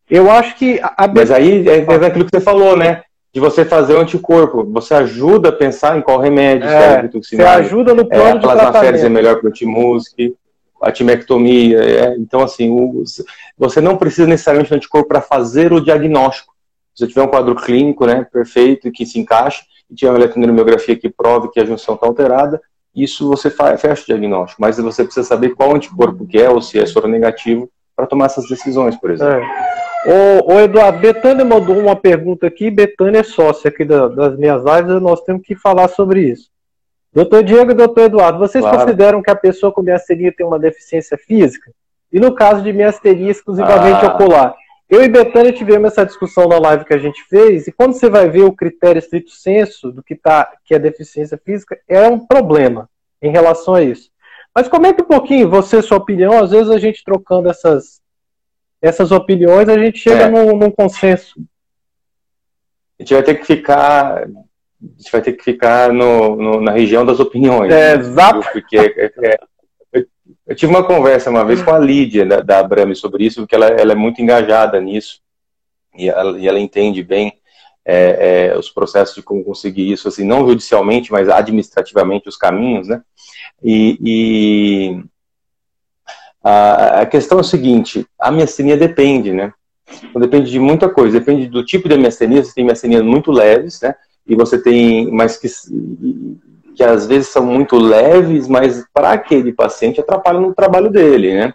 Eu 0.09 0.29
acho 0.29 0.55
que. 0.55 0.79
A... 0.81 1.07
Mas 1.07 1.31
aí 1.31 1.67
é, 1.67 1.79
é 1.79 2.05
aquilo 2.05 2.25
que 2.25 2.31
você 2.31 2.41
falou, 2.41 2.77
né? 2.77 3.03
De 3.35 3.41
você 3.41 3.65
fazer 3.65 3.95
o 3.95 3.99
anticorpo. 3.99 4.63
Você 4.71 4.93
ajuda 4.93 5.49
a 5.49 5.51
pensar 5.51 5.97
em 5.97 6.01
qual 6.01 6.21
remédio, 6.21 6.69
é, 6.69 7.05
Você 7.05 7.43
ajuda 7.43 7.93
no 7.93 8.07
plano 8.07 8.23
é, 8.23 8.31
a 8.31 8.35
de 8.37 8.47
tratamento. 8.47 9.05
é 9.05 9.09
melhor 9.09 9.35
para 9.35 9.47
o 9.47 9.49
antimusc, 9.49 10.33
a 10.81 10.89
timectomia. 10.89 11.83
É, 11.83 12.15
então, 12.17 12.41
assim, 12.41 12.69
o, 12.69 13.03
você 13.57 13.81
não 13.81 13.97
precisa 13.97 14.25
necessariamente 14.25 14.69
de 14.69 14.77
anticorpo 14.77 15.09
para 15.09 15.19
fazer 15.19 15.73
o 15.73 15.81
diagnóstico. 15.81 16.53
Se 16.95 17.03
você 17.03 17.07
tiver 17.09 17.23
um 17.23 17.27
quadro 17.27 17.55
clínico, 17.55 18.05
né, 18.05 18.25
perfeito, 18.31 18.89
que 18.89 19.05
se 19.05 19.19
encaixe, 19.19 19.63
e 19.91 19.95
tiver 19.95 20.11
uma 20.11 20.17
eletromiografia 20.17 20.95
que 20.95 21.09
prove 21.09 21.49
que 21.49 21.59
a 21.59 21.65
junção 21.65 21.95
está 21.95 22.07
alterada, 22.07 22.61
isso 22.95 23.27
você 23.27 23.49
fecha 23.49 24.03
o 24.03 24.05
diagnóstico, 24.05 24.61
mas 24.61 24.77
você 24.77 25.03
precisa 25.03 25.27
saber 25.27 25.55
qual 25.55 25.75
anticorpo 25.75 26.25
que 26.25 26.37
é, 26.37 26.49
ou 26.49 26.61
se 26.61 26.79
é 26.79 26.85
soro 26.85 27.09
negativo, 27.09 27.69
para 27.93 28.07
tomar 28.07 28.27
essas 28.27 28.47
decisões, 28.47 28.95
por 28.95 29.11
exemplo. 29.11 29.43
É. 29.43 29.84
O, 30.05 30.53
o 30.53 30.59
Eduardo, 30.59 30.99
Betânia 30.99 31.43
mandou 31.43 31.77
uma 31.77 31.95
pergunta 31.95 32.45
aqui, 32.45 32.69
Betânia 32.69 33.19
é 33.19 33.23
sócia 33.23 33.69
aqui 33.69 33.83
da, 33.83 34.07
das 34.07 34.37
minhas 34.37 34.63
lives, 34.63 35.01
nós 35.01 35.21
temos 35.21 35.41
que 35.41 35.55
falar 35.55 35.87
sobre 35.87 36.21
isso. 36.21 36.49
Doutor 37.11 37.43
Diego 37.43 37.71
e 37.71 37.73
doutor 37.73 38.03
Eduardo, 38.03 38.37
vocês 38.37 38.63
claro. 38.63 38.79
consideram 38.79 39.21
que 39.21 39.31
a 39.31 39.35
pessoa 39.35 39.71
com 39.71 39.81
miastenia 39.81 40.33
tem 40.35 40.45
uma 40.45 40.59
deficiência 40.59 41.17
física? 41.17 41.71
E 42.11 42.19
no 42.19 42.35
caso 42.35 42.61
de 42.61 42.71
miastenia 42.71 43.31
exclusivamente 43.31 44.05
ah. 44.05 44.09
ocular? 44.09 44.55
Eu 44.87 45.03
e 45.03 45.09
Betânia 45.09 45.51
tivemos 45.51 45.91
essa 45.91 46.05
discussão 46.05 46.47
na 46.47 46.59
live 46.59 46.85
que 46.85 46.93
a 46.93 46.99
gente 46.99 47.23
fez, 47.23 47.67
e 47.67 47.71
quando 47.71 47.93
você 47.93 48.07
vai 48.07 48.29
ver 48.29 48.43
o 48.43 48.53
critério 48.53 48.99
estrito 48.99 49.31
senso 49.31 49.91
do 49.91 50.03
que, 50.03 50.13
tá, 50.13 50.47
que 50.63 50.75
é 50.75 50.79
deficiência 50.79 51.39
física, 51.43 51.79
é 51.87 52.07
um 52.07 52.19
problema 52.19 52.87
em 53.21 53.31
relação 53.31 53.73
a 53.73 53.81
isso. 53.81 54.09
Mas 54.53 54.67
comenta 54.67 55.03
um 55.03 55.07
pouquinho, 55.07 55.49
você, 55.49 55.81
sua 55.81 55.97
opinião, 55.97 56.37
às 56.37 56.51
vezes 56.51 56.69
a 56.69 56.77
gente 56.77 57.03
trocando 57.03 57.49
essas, 57.49 57.99
essas 58.87 59.11
opiniões, 59.11 59.69
a 59.69 59.77
gente 59.77 59.99
chega 59.99 60.23
é. 60.23 60.29
num, 60.29 60.57
num 60.57 60.71
consenso. 60.71 61.39
A 62.99 63.03
gente 63.03 63.13
vai 63.13 63.23
ter 63.23 63.35
que 63.35 63.45
ficar 63.45 64.27
a 64.81 65.01
gente 65.01 65.11
vai 65.11 65.21
ter 65.21 65.33
que 65.33 65.43
ficar 65.43 65.91
no, 65.91 66.35
no, 66.35 66.61
na 66.61 66.71
região 66.71 67.05
das 67.05 67.19
opiniões. 67.19 67.73
É, 67.73 67.95
né? 67.95 68.03
exato. 68.03 68.47
Porque 68.51 68.77
é, 68.77 69.11
é, 69.23 69.37
eu 70.47 70.55
tive 70.55 70.71
uma 70.71 70.83
conversa 70.83 71.29
uma 71.29 71.43
vez 71.43 71.61
com 71.61 71.71
a 71.71 71.79
Lídia 71.79 72.25
da, 72.25 72.41
da 72.41 72.59
Abrame 72.59 72.95
sobre 72.95 73.25
isso, 73.25 73.41
porque 73.41 73.55
ela, 73.55 73.67
ela 73.67 73.93
é 73.93 73.95
muito 73.95 74.21
engajada 74.21 74.79
nisso 74.79 75.19
e 75.97 76.09
ela, 76.09 76.37
e 76.37 76.47
ela 76.47 76.59
entende 76.59 77.01
bem 77.01 77.33
é, 77.83 78.49
é, 78.51 78.57
os 78.57 78.69
processos 78.69 79.15
de 79.15 79.23
como 79.23 79.43
conseguir 79.43 79.91
isso, 79.91 80.07
assim, 80.07 80.23
não 80.23 80.47
judicialmente, 80.47 81.11
mas 81.11 81.29
administrativamente 81.29 82.27
os 82.27 82.37
caminhos, 82.37 82.87
né? 82.87 83.01
E 83.63 85.03
a, 86.47 87.01
a, 87.01 87.05
questão 87.07 87.39
é 87.39 87.41
o 87.41 87.43
seguinte: 87.43 88.05
a 88.19 88.31
miastenia 88.31 88.77
depende, 88.77 89.33
né? 89.33 89.51
Então, 90.03 90.21
depende 90.21 90.51
de 90.51 90.59
muita 90.59 90.87
coisa, 90.87 91.19
depende 91.19 91.47
do 91.47 91.65
tipo 91.65 91.89
de 91.89 91.97
miastenia. 91.97 92.43
Você 92.43 92.53
tem 92.53 92.63
miastenias 92.63 93.01
muito 93.01 93.31
leves, 93.31 93.81
né? 93.81 93.95
E 94.27 94.35
você 94.35 94.61
tem, 94.61 95.11
mas 95.11 95.37
que 95.37 95.47
que 96.75 96.83
às 96.83 97.07
vezes 97.07 97.29
são 97.29 97.45
muito 97.45 97.77
leves, 97.77 98.49
mas 98.49 98.85
para 98.93 99.13
aquele 99.13 99.53
paciente 99.53 100.01
atrapalham 100.01 100.41
no 100.41 100.53
trabalho 100.53 100.91
dele, 100.91 101.33
né? 101.33 101.53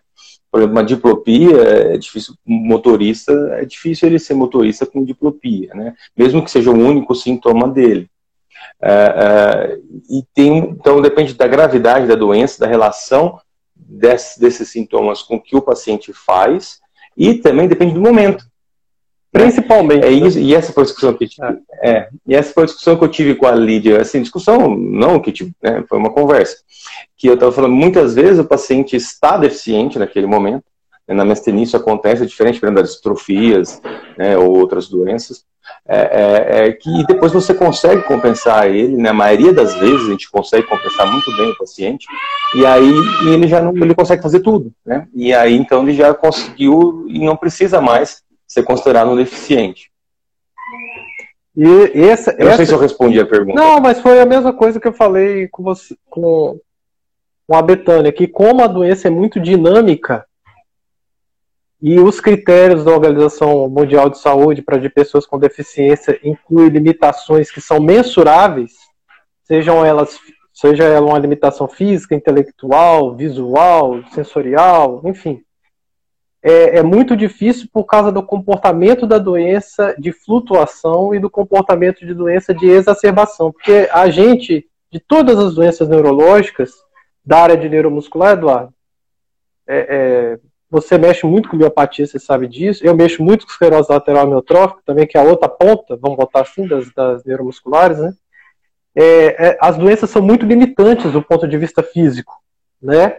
Por 0.51 0.59
exemplo, 0.59 0.77
uma 0.77 0.85
diplopia 0.85 1.63
é 1.93 1.99
difícil, 1.99 2.35
motorista, 2.45 3.33
é 3.53 3.65
difícil 3.65 4.09
ele 4.09 4.19
ser 4.19 4.35
motorista 4.35 4.87
com 4.87 5.05
diplopia, 5.05 5.73
né? 5.75 5.95
Mesmo 6.17 6.43
que 6.43 6.51
seja 6.51 6.71
o 6.71 6.75
único 6.75 7.15
sintoma 7.15 7.69
dele. 7.69 8.09
É, 8.83 8.93
é, 8.93 9.79
e 10.09 10.25
tem, 10.35 10.59
então 10.59 11.03
depende 11.03 11.35
da 11.35 11.47
gravidade 11.47 12.07
da 12.07 12.15
doença, 12.15 12.59
da 12.59 12.67
relação 12.67 13.39
desse, 13.89 14.41
desses 14.41 14.69
sintomas 14.69 15.23
com 15.23 15.41
que 15.41 15.57
o 15.57 15.63
paciente 15.63 16.13
faz 16.13 16.81
e 17.17 17.35
também 17.35 17.69
depende 17.69 17.95
do 17.95 18.01
momento. 18.01 18.45
Principalmente. 19.33 20.05
É 20.05 20.11
isso, 20.11 20.39
e 20.41 20.55
essa 20.55 20.73
foi 20.73 20.83
a 20.83 20.87
discussão 20.87 21.15
que 21.15 21.29
tive, 21.29 21.47
é. 21.83 21.91
é. 21.91 22.09
e 22.27 22.35
essa 22.35 22.53
foi 22.53 22.65
a 22.65 22.67
discussão 22.67 22.97
que 22.97 23.05
eu 23.05 23.09
tive 23.09 23.35
com 23.37 23.47
a 23.47 23.55
Lídia, 23.55 24.01
assim, 24.01 24.21
discussão 24.21 24.77
não 24.77 25.21
que 25.21 25.31
tive, 25.31 25.53
né, 25.63 25.85
foi 25.89 25.99
uma 25.99 26.11
conversa, 26.11 26.57
que 27.17 27.29
eu 27.29 27.35
estava 27.35 27.53
falando, 27.53 27.75
muitas 27.75 28.15
vezes 28.15 28.41
o 28.41 28.45
paciente 28.45 28.97
está 28.97 29.37
deficiente 29.37 29.99
naquele 29.99 30.27
momento, 30.27 30.65
na 31.15 31.25
mastenia 31.25 31.65
isso 31.65 31.77
acontece, 31.77 32.23
é 32.23 32.27
diferente, 32.27 32.57
exemplo, 32.57 32.77
das 32.77 32.93
distrofias, 32.93 33.81
né, 34.17 34.37
ou 34.37 34.59
outras 34.59 34.89
doenças, 34.89 35.45
é, 35.87 35.99
é, 35.99 36.69
é, 36.69 36.73
que 36.73 37.07
depois 37.07 37.33
você 37.33 37.55
consegue 37.55 38.03
compensar 38.03 38.69
ele, 38.69 38.97
né, 38.97 39.11
a 39.11 39.15
maioria 39.15 39.53
das 39.53 39.75
vezes 39.75 40.07
a 40.07 40.11
gente 40.11 40.31
consegue 40.31 40.67
compensar 40.67 41.11
muito 41.11 41.35
bem 41.37 41.51
o 41.51 41.59
paciente, 41.59 42.07
e 42.55 42.65
aí 42.65 42.93
ele 43.27 43.49
já 43.49 43.61
não, 43.61 43.77
ele 43.77 43.95
consegue 43.95 44.23
fazer 44.23 44.41
tudo, 44.41 44.73
né, 44.85 45.07
e 45.15 45.33
aí 45.33 45.57
então 45.57 45.83
ele 45.83 45.95
já 45.95 46.15
conseguiu 46.15 47.07
e 47.09 47.25
não 47.25 47.37
precisa 47.37 47.81
mais 47.81 48.23
ser 48.47 48.63
considerado 48.63 49.11
um 49.11 49.17
deficiente. 49.17 49.91
E 51.57 52.09
essa, 52.09 52.31
eu 52.33 52.45
não 52.45 52.49
essa... 52.49 52.57
sei 52.57 52.67
se 52.67 52.73
eu 52.73 52.79
respondi 52.79 53.21
a 53.21 53.27
pergunta. 53.27 53.61
Não, 53.61 53.81
mas 53.81 54.01
foi 54.01 54.21
a 54.21 54.27
mesma 54.27 54.53
coisa 54.53 54.81
que 54.81 54.87
eu 54.87 54.93
falei 54.93 55.49
com 55.49 55.63
você, 55.63 55.97
com, 56.09 56.59
com 57.47 57.57
a 57.57 57.61
Betânia, 57.61 58.13
que 58.13 58.27
como 58.27 58.63
a 58.63 58.67
doença 58.67 59.09
é 59.09 59.11
muito 59.11 59.41
dinâmica, 59.41 60.25
e 61.83 61.99
os 61.99 62.21
critérios 62.21 62.85
da 62.85 62.93
Organização 62.93 63.69
Mundial 63.69 64.11
de 64.11 64.19
Saúde 64.19 64.63
para 64.63 64.79
de 64.79 64.89
pessoas 64.91 65.25
com 65.25 65.39
deficiência 65.39 66.19
incluem 66.23 66.69
limitações 66.69 67.51
que 67.51 67.61
são 67.61 67.81
mensuráveis, 67.81 68.73
sejam 69.45 69.85
elas 69.85 70.19
seja 70.53 70.85
ela 70.85 71.07
uma 71.07 71.19
limitação 71.19 71.67
física, 71.67 72.15
intelectual, 72.15 73.17
visual, 73.17 74.05
sensorial, 74.11 75.01
enfim. 75.07 75.43
É, 76.43 76.79
é, 76.79 76.83
muito 76.83 77.17
difícil 77.17 77.67
por 77.73 77.85
causa 77.85 78.13
do 78.13 78.23
comportamento 78.23 79.07
da 79.07 79.17
doença 79.17 79.95
de 79.99 80.13
flutuação 80.13 81.15
e 81.15 81.19
do 81.19 81.31
comportamento 81.31 82.05
de 82.05 82.13
doença 82.13 82.53
de 82.53 82.67
exacerbação. 82.67 83.51
Porque 83.53 83.89
a 83.91 84.11
gente, 84.11 84.67
de 84.93 85.01
todas 85.01 85.39
as 85.39 85.55
doenças 85.55 85.89
neurológicas 85.89 86.73
da 87.25 87.39
área 87.39 87.57
de 87.57 87.69
neuromuscular, 87.69 88.33
Eduardo, 88.33 88.75
é, 89.67 89.79
é, 89.79 90.39
você 90.71 90.97
mexe 90.97 91.27
muito 91.27 91.49
com 91.49 91.57
miopatia, 91.57 92.07
você 92.07 92.19
sabe 92.19 92.47
disso. 92.47 92.87
Eu 92.87 92.95
mexo 92.95 93.23
muito 93.23 93.45
com 93.45 93.51
esclerose 93.51 93.91
lateral 93.91 94.23
amiotrófica, 94.23 94.81
também, 94.87 95.07
que 95.07 95.19
é 95.19 95.21
a 95.21 95.25
outra 95.25 95.49
ponta, 95.49 95.97
vamos 95.97 96.17
botar 96.17 96.43
assim, 96.43 96.67
das, 96.67 96.93
das 96.95 97.25
neuromusculares, 97.25 97.99
né? 97.99 98.15
É, 98.95 99.49
é, 99.49 99.59
as 99.61 99.77
doenças 99.77 100.11
são 100.11 100.23
muito 100.23 100.47
limitantes 100.47 101.13
do 101.13 101.23
ponto 101.23 101.47
de 101.47 101.57
vista 101.59 101.83
físico, 101.83 102.35
né? 102.81 103.19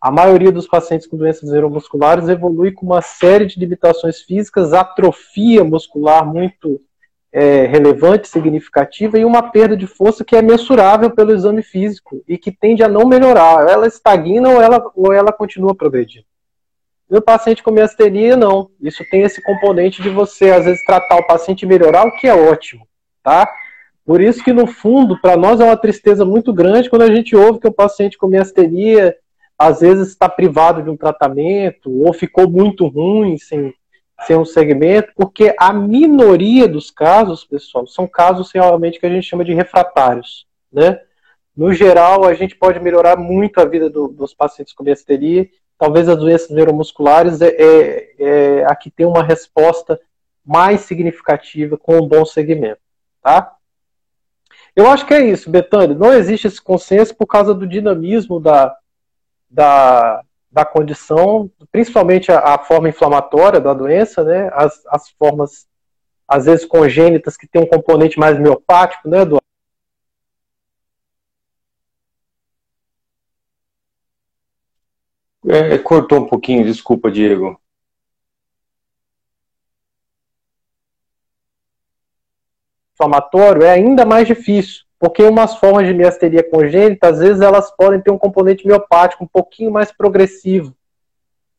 A 0.00 0.10
maioria 0.10 0.50
dos 0.50 0.66
pacientes 0.66 1.06
com 1.06 1.16
doenças 1.16 1.50
neuromusculares 1.50 2.28
evolui 2.28 2.72
com 2.72 2.86
uma 2.86 3.00
série 3.00 3.46
de 3.46 3.58
limitações 3.58 4.20
físicas, 4.20 4.72
atrofia 4.72 5.62
muscular 5.62 6.26
muito 6.26 6.80
é, 7.32 7.66
relevante, 7.66 8.28
significativa 8.28 9.18
e 9.18 9.24
uma 9.24 9.50
perda 9.50 9.76
de 9.76 9.86
força 9.86 10.24
que 10.24 10.36
é 10.36 10.42
mensurável 10.42 11.10
pelo 11.10 11.32
exame 11.32 11.62
físico 11.62 12.22
e 12.28 12.36
que 12.36 12.52
tende 12.52 12.82
a 12.82 12.88
não 12.88 13.06
melhorar. 13.06 13.68
Ela 13.68 13.86
estagna 13.86 14.50
ou 14.50 14.60
ela, 14.60 14.90
ou 14.94 15.12
ela 15.12 15.32
continua 15.32 15.74
progredindo. 15.74 16.26
No 17.12 17.20
paciente 17.20 17.62
com 17.62 17.70
miastenia, 17.70 18.38
não. 18.38 18.70
Isso 18.80 19.04
tem 19.10 19.20
esse 19.20 19.42
componente 19.42 20.00
de 20.00 20.08
você, 20.08 20.50
às 20.50 20.64
vezes, 20.64 20.82
tratar 20.82 21.16
o 21.16 21.26
paciente 21.26 21.60
e 21.60 21.66
melhorar, 21.66 22.06
o 22.06 22.12
que 22.12 22.26
é 22.26 22.34
ótimo, 22.34 22.88
tá? 23.22 23.46
Por 24.02 24.18
isso 24.22 24.42
que, 24.42 24.50
no 24.50 24.66
fundo, 24.66 25.20
para 25.20 25.36
nós 25.36 25.60
é 25.60 25.64
uma 25.64 25.76
tristeza 25.76 26.24
muito 26.24 26.54
grande 26.54 26.88
quando 26.88 27.02
a 27.02 27.14
gente 27.14 27.36
ouve 27.36 27.60
que 27.60 27.68
o 27.68 27.72
paciente 27.72 28.16
com 28.16 28.28
miastenia, 28.28 29.14
às 29.58 29.80
vezes, 29.80 30.08
está 30.08 30.26
privado 30.26 30.82
de 30.82 30.88
um 30.88 30.96
tratamento 30.96 31.90
ou 32.02 32.14
ficou 32.14 32.48
muito 32.48 32.86
ruim 32.86 33.36
sem, 33.36 33.74
sem 34.26 34.34
um 34.38 34.46
segmento, 34.46 35.12
porque 35.14 35.54
a 35.58 35.70
minoria 35.70 36.66
dos 36.66 36.90
casos, 36.90 37.44
pessoal, 37.44 37.86
são 37.86 38.06
casos 38.06 38.50
realmente 38.54 38.98
que 38.98 39.04
a 39.04 39.10
gente 39.10 39.28
chama 39.28 39.44
de 39.44 39.52
refratários, 39.52 40.46
né? 40.72 40.98
No 41.54 41.74
geral, 41.74 42.24
a 42.24 42.32
gente 42.32 42.56
pode 42.56 42.80
melhorar 42.80 43.18
muito 43.18 43.60
a 43.60 43.66
vida 43.66 43.90
do, 43.90 44.08
dos 44.08 44.32
pacientes 44.32 44.72
com 44.72 44.82
miastenia 44.82 45.46
talvez 45.82 46.08
as 46.08 46.16
doenças 46.16 46.48
neuromusculares 46.48 47.40
é, 47.42 47.48
é, 47.48 48.14
é, 48.16 48.64
a 48.66 48.76
que 48.76 48.88
tem 48.88 49.04
uma 49.04 49.20
resposta 49.20 50.00
mais 50.46 50.82
significativa 50.82 51.76
com 51.76 51.96
um 51.96 52.06
bom 52.06 52.24
segmento, 52.24 52.78
tá? 53.20 53.56
Eu 54.76 54.88
acho 54.88 55.04
que 55.04 55.12
é 55.12 55.26
isso, 55.26 55.50
Betânia. 55.50 55.96
Não 55.96 56.12
existe 56.12 56.46
esse 56.46 56.62
consenso 56.62 57.16
por 57.16 57.26
causa 57.26 57.52
do 57.52 57.66
dinamismo 57.66 58.38
da, 58.38 58.72
da, 59.50 60.22
da 60.52 60.64
condição, 60.64 61.50
principalmente 61.72 62.30
a, 62.30 62.38
a 62.54 62.58
forma 62.58 62.88
inflamatória 62.88 63.58
da 63.58 63.74
doença, 63.74 64.22
né? 64.22 64.52
As, 64.54 64.86
as 64.86 65.10
formas, 65.10 65.66
às 66.28 66.44
vezes, 66.44 66.64
congênitas 66.64 67.36
que 67.36 67.48
tem 67.48 67.60
um 67.60 67.66
componente 67.66 68.20
mais 68.20 68.38
miopático, 68.38 69.08
né, 69.08 69.22
Eduardo? 69.22 69.41
É, 75.48 75.76
cortou 75.78 76.20
um 76.20 76.26
pouquinho, 76.26 76.64
desculpa, 76.64 77.10
Diego. 77.10 77.60
inflamatório 83.02 83.62
é 83.62 83.70
ainda 83.70 84.04
mais 84.04 84.26
difícil, 84.26 84.82
porque 84.98 85.22
umas 85.22 85.56
formas 85.56 85.86
de 85.86 85.94
miasteria 85.94 86.48
congênita, 86.48 87.08
às 87.08 87.18
vezes 87.18 87.40
elas 87.40 87.74
podem 87.76 88.00
ter 88.00 88.10
um 88.10 88.18
componente 88.18 88.66
miopático 88.66 89.24
um 89.24 89.28
pouquinho 89.28 89.70
mais 89.70 89.90
progressivo. 89.90 90.74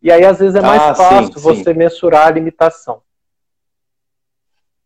E 0.02 0.12
aí, 0.12 0.26
às 0.26 0.40
vezes, 0.40 0.56
é 0.56 0.62
mais 0.62 0.82
ah, 0.82 0.96
fácil 0.96 1.34
sim, 1.34 1.40
você 1.40 1.74
sim. 1.74 1.80
mensurar 1.80 2.28
a 2.28 2.32
limitação. 2.32 3.02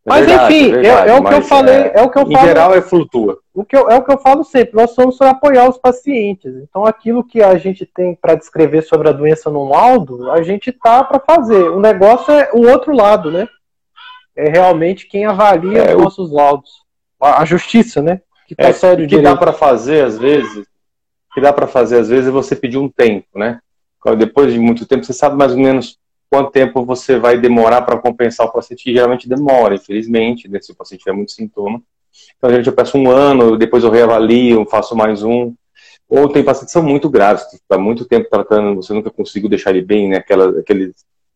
É 0.07 0.09
mas 0.09 0.25
verdade, 0.25 0.55
enfim, 0.55 0.69
é, 0.69 0.71
verdade, 0.71 1.09
é, 1.09 1.11
é, 1.11 1.19
o 1.19 1.23
que 1.25 1.33
eu 1.33 1.41
falei, 1.41 1.75
é, 1.75 1.91
é 1.95 2.01
o 2.01 2.09
que 2.09 2.17
eu 2.17 2.23
em 2.23 2.31
falo. 2.31 2.45
Em 2.45 2.47
geral 2.47 2.73
é 2.73 2.81
flutua. 2.81 3.39
O 3.53 3.65
que 3.65 3.75
eu, 3.75 3.89
é 3.89 3.97
o 3.97 4.03
que 4.03 4.13
eu 4.13 4.17
falo 4.17 4.41
sempre, 4.45 4.73
nós 4.73 4.91
somos 4.91 5.17
para 5.17 5.31
apoiar 5.31 5.67
os 5.67 5.77
pacientes. 5.77 6.55
Então 6.63 6.85
aquilo 6.85 7.25
que 7.25 7.43
a 7.43 7.57
gente 7.57 7.85
tem 7.85 8.15
para 8.15 8.35
descrever 8.35 8.83
sobre 8.83 9.09
a 9.09 9.11
doença 9.11 9.49
num 9.49 9.67
laudo, 9.67 10.31
a 10.31 10.41
gente 10.41 10.71
tá 10.71 11.03
para 11.03 11.19
fazer. 11.19 11.61
O 11.71 11.81
negócio 11.81 12.33
é 12.33 12.49
o 12.53 12.69
outro 12.69 12.95
lado, 12.95 13.29
né? 13.29 13.49
É 14.33 14.49
realmente 14.49 15.07
quem 15.07 15.25
avalia 15.25 15.79
é, 15.79 15.95
os 15.95 16.03
nossos 16.03 16.31
laudos. 16.31 16.71
A, 17.19 17.41
a 17.41 17.45
justiça, 17.45 18.01
né? 18.01 18.21
Que 18.47 18.55
tá 18.55 18.69
é, 18.69 18.71
sério 18.71 19.05
que 19.09 19.21
dá 19.21 19.35
para 19.35 19.51
fazer 19.51 20.05
às 20.05 20.17
vezes, 20.17 20.65
que 21.33 21.41
dá 21.41 21.51
para 21.51 21.67
fazer 21.67 21.99
às 21.99 22.07
vezes 22.07 22.29
é 22.29 22.31
você 22.31 22.55
pedir 22.55 22.77
um 22.77 22.87
tempo, 22.87 23.27
né? 23.35 23.59
Depois 24.17 24.53
de 24.53 24.59
muito 24.59 24.85
tempo, 24.85 25.03
você 25.03 25.11
sabe 25.11 25.35
mais 25.35 25.51
ou 25.51 25.57
menos 25.57 25.99
quanto 26.29 26.51
tempo 26.51 26.85
você 26.85 27.17
vai 27.17 27.37
demorar 27.37 27.81
para 27.83 27.97
compensar 27.99 28.47
o 28.47 28.51
paciente, 28.51 28.91
geralmente 28.91 29.29
demora, 29.29 29.75
infelizmente, 29.75 30.47
né, 30.47 30.59
se 30.61 30.71
o 30.71 30.75
paciente 30.75 31.01
tiver 31.01 31.15
muito 31.15 31.31
sintoma. 31.31 31.81
Então, 32.37 32.49
gente, 32.49 32.67
eu 32.67 32.73
peço 32.73 32.97
um 32.97 33.09
ano, 33.09 33.57
depois 33.57 33.83
eu 33.83 33.91
reavalio, 33.91 34.65
faço 34.65 34.95
mais 34.95 35.23
um. 35.23 35.53
Ou 36.09 36.29
tem 36.29 36.43
pacientes 36.43 36.73
que 36.73 36.79
são 36.79 36.83
muito 36.83 37.09
graves, 37.09 37.43
que 37.45 37.57
está 37.57 37.77
muito 37.77 38.05
tempo 38.05 38.29
tratando, 38.29 38.75
você 38.75 38.93
nunca 38.93 39.11
conseguiu 39.11 39.49
deixar 39.49 39.71
ele 39.71 39.81
bem, 39.81 40.09
né? 40.09 40.17
Aquela, 40.17 40.59
aqueles 40.59 40.93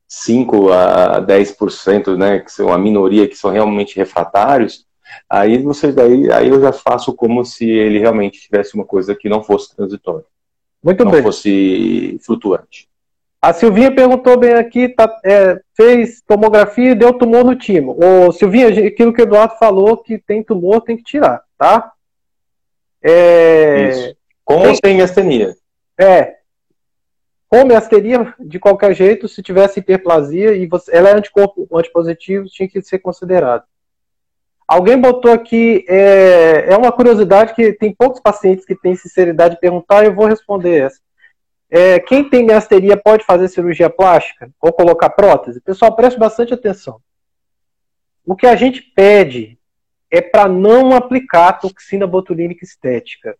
5 0.07 0.71
a 0.71 1.21
10%, 1.21 2.17
né? 2.17 2.39
Que 2.39 2.51
são 2.51 2.71
a 2.71 2.77
minoria 2.77 3.27
que 3.27 3.35
são 3.35 3.51
realmente 3.51 3.97
refratários. 3.97 4.85
Aí 5.29 5.57
você 5.57 5.91
daí, 5.91 6.31
aí 6.31 6.47
eu 6.47 6.61
já 6.61 6.71
faço 6.71 7.13
como 7.13 7.43
se 7.43 7.69
ele 7.69 7.99
realmente 7.99 8.39
tivesse 8.39 8.75
uma 8.75 8.85
coisa 8.85 9.13
que 9.13 9.27
não 9.27 9.43
fosse 9.43 9.75
transitória. 9.75 10.25
Muito 10.83 11.03
não 11.03 11.11
bem. 11.11 11.21
fosse 11.21 12.17
flutuante. 12.23 12.87
A 13.41 13.53
Silvinha 13.53 13.93
perguntou 13.93 14.37
bem 14.37 14.53
aqui, 14.53 14.89
tá, 14.89 15.19
é, 15.25 15.59
fez 15.75 16.21
tomografia 16.21 16.91
e 16.91 16.95
deu 16.95 17.11
tumor 17.11 17.43
no 17.43 17.55
timo. 17.55 17.97
Ô, 17.99 18.31
Silvinha, 18.31 18.67
aquilo 18.67 19.11
que 19.11 19.21
o 19.21 19.23
Eduardo 19.23 19.57
falou, 19.57 19.97
que 19.97 20.19
tem 20.19 20.43
tumor, 20.43 20.81
tem 20.81 20.95
que 20.95 21.03
tirar, 21.03 21.43
tá? 21.57 21.91
É, 23.01 23.89
Isso. 23.89 24.15
Com 24.45 24.67
ou 24.67 24.75
sem 24.75 25.01
astenia? 25.01 25.55
É. 25.97 26.35
Com 27.49 27.65
miastenia, 27.65 28.33
de 28.39 28.59
qualquer 28.59 28.93
jeito, 28.93 29.27
se 29.27 29.41
tivesse 29.41 29.79
hiperplasia 29.79 30.53
e 30.53 30.67
você, 30.67 30.95
ela 30.95 31.09
é 31.09 31.13
anticorpo 31.15 31.67
antipositivo, 31.73 32.45
tinha 32.45 32.69
que 32.69 32.81
ser 32.81 32.99
considerado. 32.99 33.63
Alguém 34.67 34.97
botou 34.97 35.31
aqui, 35.31 35.83
é, 35.89 36.67
é 36.69 36.77
uma 36.77 36.91
curiosidade 36.91 37.53
que 37.53 37.73
tem 37.73 37.93
poucos 37.93 38.21
pacientes 38.21 38.65
que 38.65 38.75
têm 38.75 38.95
sinceridade 38.95 39.55
de 39.55 39.59
perguntar, 39.59 40.05
eu 40.05 40.13
vou 40.13 40.27
responder 40.27 40.79
essa. 40.83 40.99
É, 41.73 42.01
quem 42.01 42.29
tem 42.29 42.45
miasteria 42.45 42.97
pode 42.97 43.23
fazer 43.23 43.47
cirurgia 43.47 43.89
plástica 43.89 44.51
ou 44.59 44.73
colocar 44.73 45.09
prótese? 45.09 45.61
Pessoal, 45.61 45.95
preste 45.95 46.19
bastante 46.19 46.53
atenção. 46.53 46.99
O 48.25 48.35
que 48.35 48.45
a 48.45 48.57
gente 48.57 48.81
pede 48.81 49.57
é 50.11 50.19
para 50.19 50.49
não 50.49 50.93
aplicar 50.93 51.53
toxina 51.53 52.05
botulínica 52.05 52.65
estética. 52.65 53.37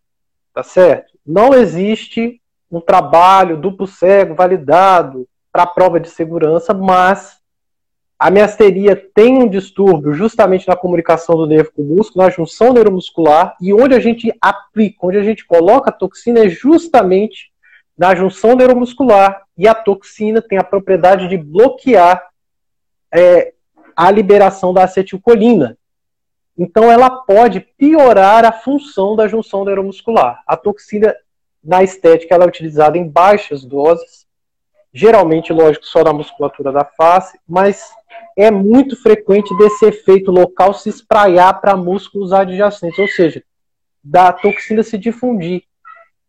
Tá 0.54 0.62
certo? 0.62 1.12
Não 1.26 1.52
existe 1.52 2.40
um 2.70 2.80
trabalho 2.80 3.58
duplo 3.58 3.86
cego 3.86 4.34
validado 4.34 5.28
para 5.52 5.66
prova 5.66 6.00
de 6.00 6.08
segurança, 6.08 6.72
mas 6.72 7.38
a 8.18 8.30
miasteria 8.30 8.96
tem 8.96 9.36
um 9.36 9.48
distúrbio 9.48 10.14
justamente 10.14 10.66
na 10.66 10.76
comunicação 10.76 11.36
do 11.36 11.46
nervo 11.46 11.72
com 11.76 11.82
o 11.82 11.96
músculo, 11.96 12.24
na 12.24 12.30
junção 12.30 12.72
neuromuscular, 12.72 13.56
e 13.60 13.74
onde 13.74 13.94
a 13.94 14.00
gente 14.00 14.32
aplica, 14.40 15.06
onde 15.06 15.18
a 15.18 15.22
gente 15.22 15.44
coloca 15.44 15.90
a 15.90 15.92
toxina 15.92 16.46
é 16.46 16.48
justamente 16.48 17.51
na 18.02 18.16
junção 18.16 18.56
neuromuscular 18.56 19.44
e 19.56 19.68
a 19.68 19.76
toxina 19.76 20.42
tem 20.42 20.58
a 20.58 20.64
propriedade 20.64 21.28
de 21.28 21.36
bloquear 21.36 22.20
é, 23.14 23.52
a 23.94 24.10
liberação 24.10 24.74
da 24.74 24.82
acetilcolina. 24.82 25.78
Então, 26.58 26.90
ela 26.90 27.08
pode 27.08 27.60
piorar 27.60 28.44
a 28.44 28.50
função 28.50 29.14
da 29.14 29.28
junção 29.28 29.64
neuromuscular. 29.64 30.42
A 30.48 30.56
toxina, 30.56 31.14
na 31.62 31.84
estética, 31.84 32.34
ela 32.34 32.42
é 32.42 32.48
utilizada 32.48 32.98
em 32.98 33.08
baixas 33.08 33.64
doses, 33.64 34.26
geralmente, 34.92 35.52
lógico, 35.52 35.86
só 35.86 36.02
na 36.02 36.12
musculatura 36.12 36.72
da 36.72 36.84
face, 36.84 37.38
mas 37.48 37.88
é 38.36 38.50
muito 38.50 39.00
frequente 39.00 39.56
desse 39.56 39.86
efeito 39.86 40.32
local 40.32 40.74
se 40.74 40.88
espraiar 40.88 41.60
para 41.60 41.76
músculos 41.76 42.32
adjacentes, 42.32 42.98
ou 42.98 43.06
seja, 43.06 43.44
da 44.02 44.32
toxina 44.32 44.82
se 44.82 44.98
difundir. 44.98 45.62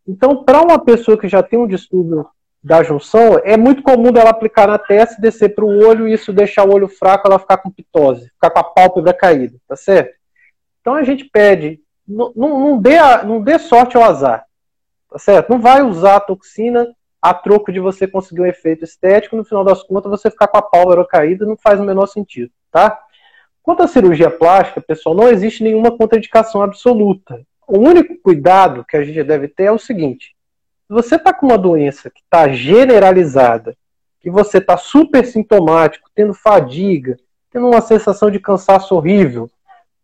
Então, 0.07 0.43
para 0.43 0.61
uma 0.61 0.83
pessoa 0.83 1.17
que 1.17 1.27
já 1.27 1.41
tem 1.41 1.57
um 1.57 1.67
distúrbio 1.67 2.27
da 2.63 2.81
junção, 2.81 3.39
é 3.43 3.57
muito 3.57 3.83
comum 3.83 4.11
dela 4.11 4.29
aplicar 4.29 4.67
na 4.67 4.77
testa, 4.77 5.21
descer 5.21 5.53
para 5.53 5.65
o 5.65 5.85
olho 5.85 6.07
e 6.07 6.13
isso 6.13 6.31
deixar 6.31 6.65
o 6.65 6.73
olho 6.73 6.87
fraco, 6.87 7.27
ela 7.27 7.39
ficar 7.39 7.57
com 7.57 7.69
pitose, 7.69 8.29
ficar 8.29 8.49
com 8.49 8.59
a 8.59 8.63
pálpebra 8.63 9.13
caída, 9.13 9.57
tá 9.67 9.75
certo? 9.75 10.15
Então 10.79 10.93
a 10.93 11.03
gente 11.03 11.25
pede, 11.25 11.81
não, 12.07 12.31
não, 12.35 12.77
dê, 12.77 12.97
não 13.25 13.41
dê 13.41 13.59
sorte 13.59 13.97
ao 13.97 14.03
azar, 14.03 14.45
tá 15.09 15.19
certo? 15.19 15.49
Não 15.49 15.59
vai 15.59 15.81
usar 15.81 16.17
a 16.17 16.21
toxina 16.21 16.87
a 17.21 17.33
troco 17.33 17.71
de 17.71 17.79
você 17.79 18.05
conseguir 18.07 18.41
um 18.41 18.45
efeito 18.45 18.83
estético, 18.83 19.35
no 19.35 19.45
final 19.45 19.63
das 19.63 19.83
contas 19.83 20.11
você 20.11 20.29
ficar 20.29 20.47
com 20.47 20.57
a 20.57 20.61
pálpebra 20.61 21.05
caída 21.05 21.45
não 21.45 21.57
faz 21.57 21.79
o 21.79 21.83
menor 21.83 22.05
sentido, 22.07 22.51
tá? 22.71 22.99
Quanto 23.61 23.83
à 23.83 23.87
cirurgia 23.87 24.29
plástica, 24.29 24.81
pessoal, 24.81 25.15
não 25.15 25.29
existe 25.29 25.63
nenhuma 25.63 25.97
contraindicação 25.97 26.61
absoluta. 26.61 27.41
O 27.73 27.79
único 27.79 28.15
cuidado 28.21 28.85
que 28.87 28.95
a 28.95 29.03
gente 29.03 29.23
deve 29.23 29.47
ter 29.47 29.63
é 29.63 29.71
o 29.71 29.79
seguinte: 29.79 30.35
se 30.87 30.93
você 30.93 31.15
está 31.15 31.33
com 31.33 31.47
uma 31.47 31.57
doença 31.57 32.07
que 32.07 32.21
está 32.21 32.47
generalizada, 32.47 33.75
que 34.19 34.29
você 34.29 34.59
está 34.59 34.77
super 34.77 35.25
sintomático, 35.25 36.07
tendo 36.13 36.35
fadiga, 36.35 37.17
tendo 37.51 37.67
uma 37.67 37.81
sensação 37.81 38.29
de 38.29 38.39
cansaço 38.39 38.93
horrível, 38.93 39.49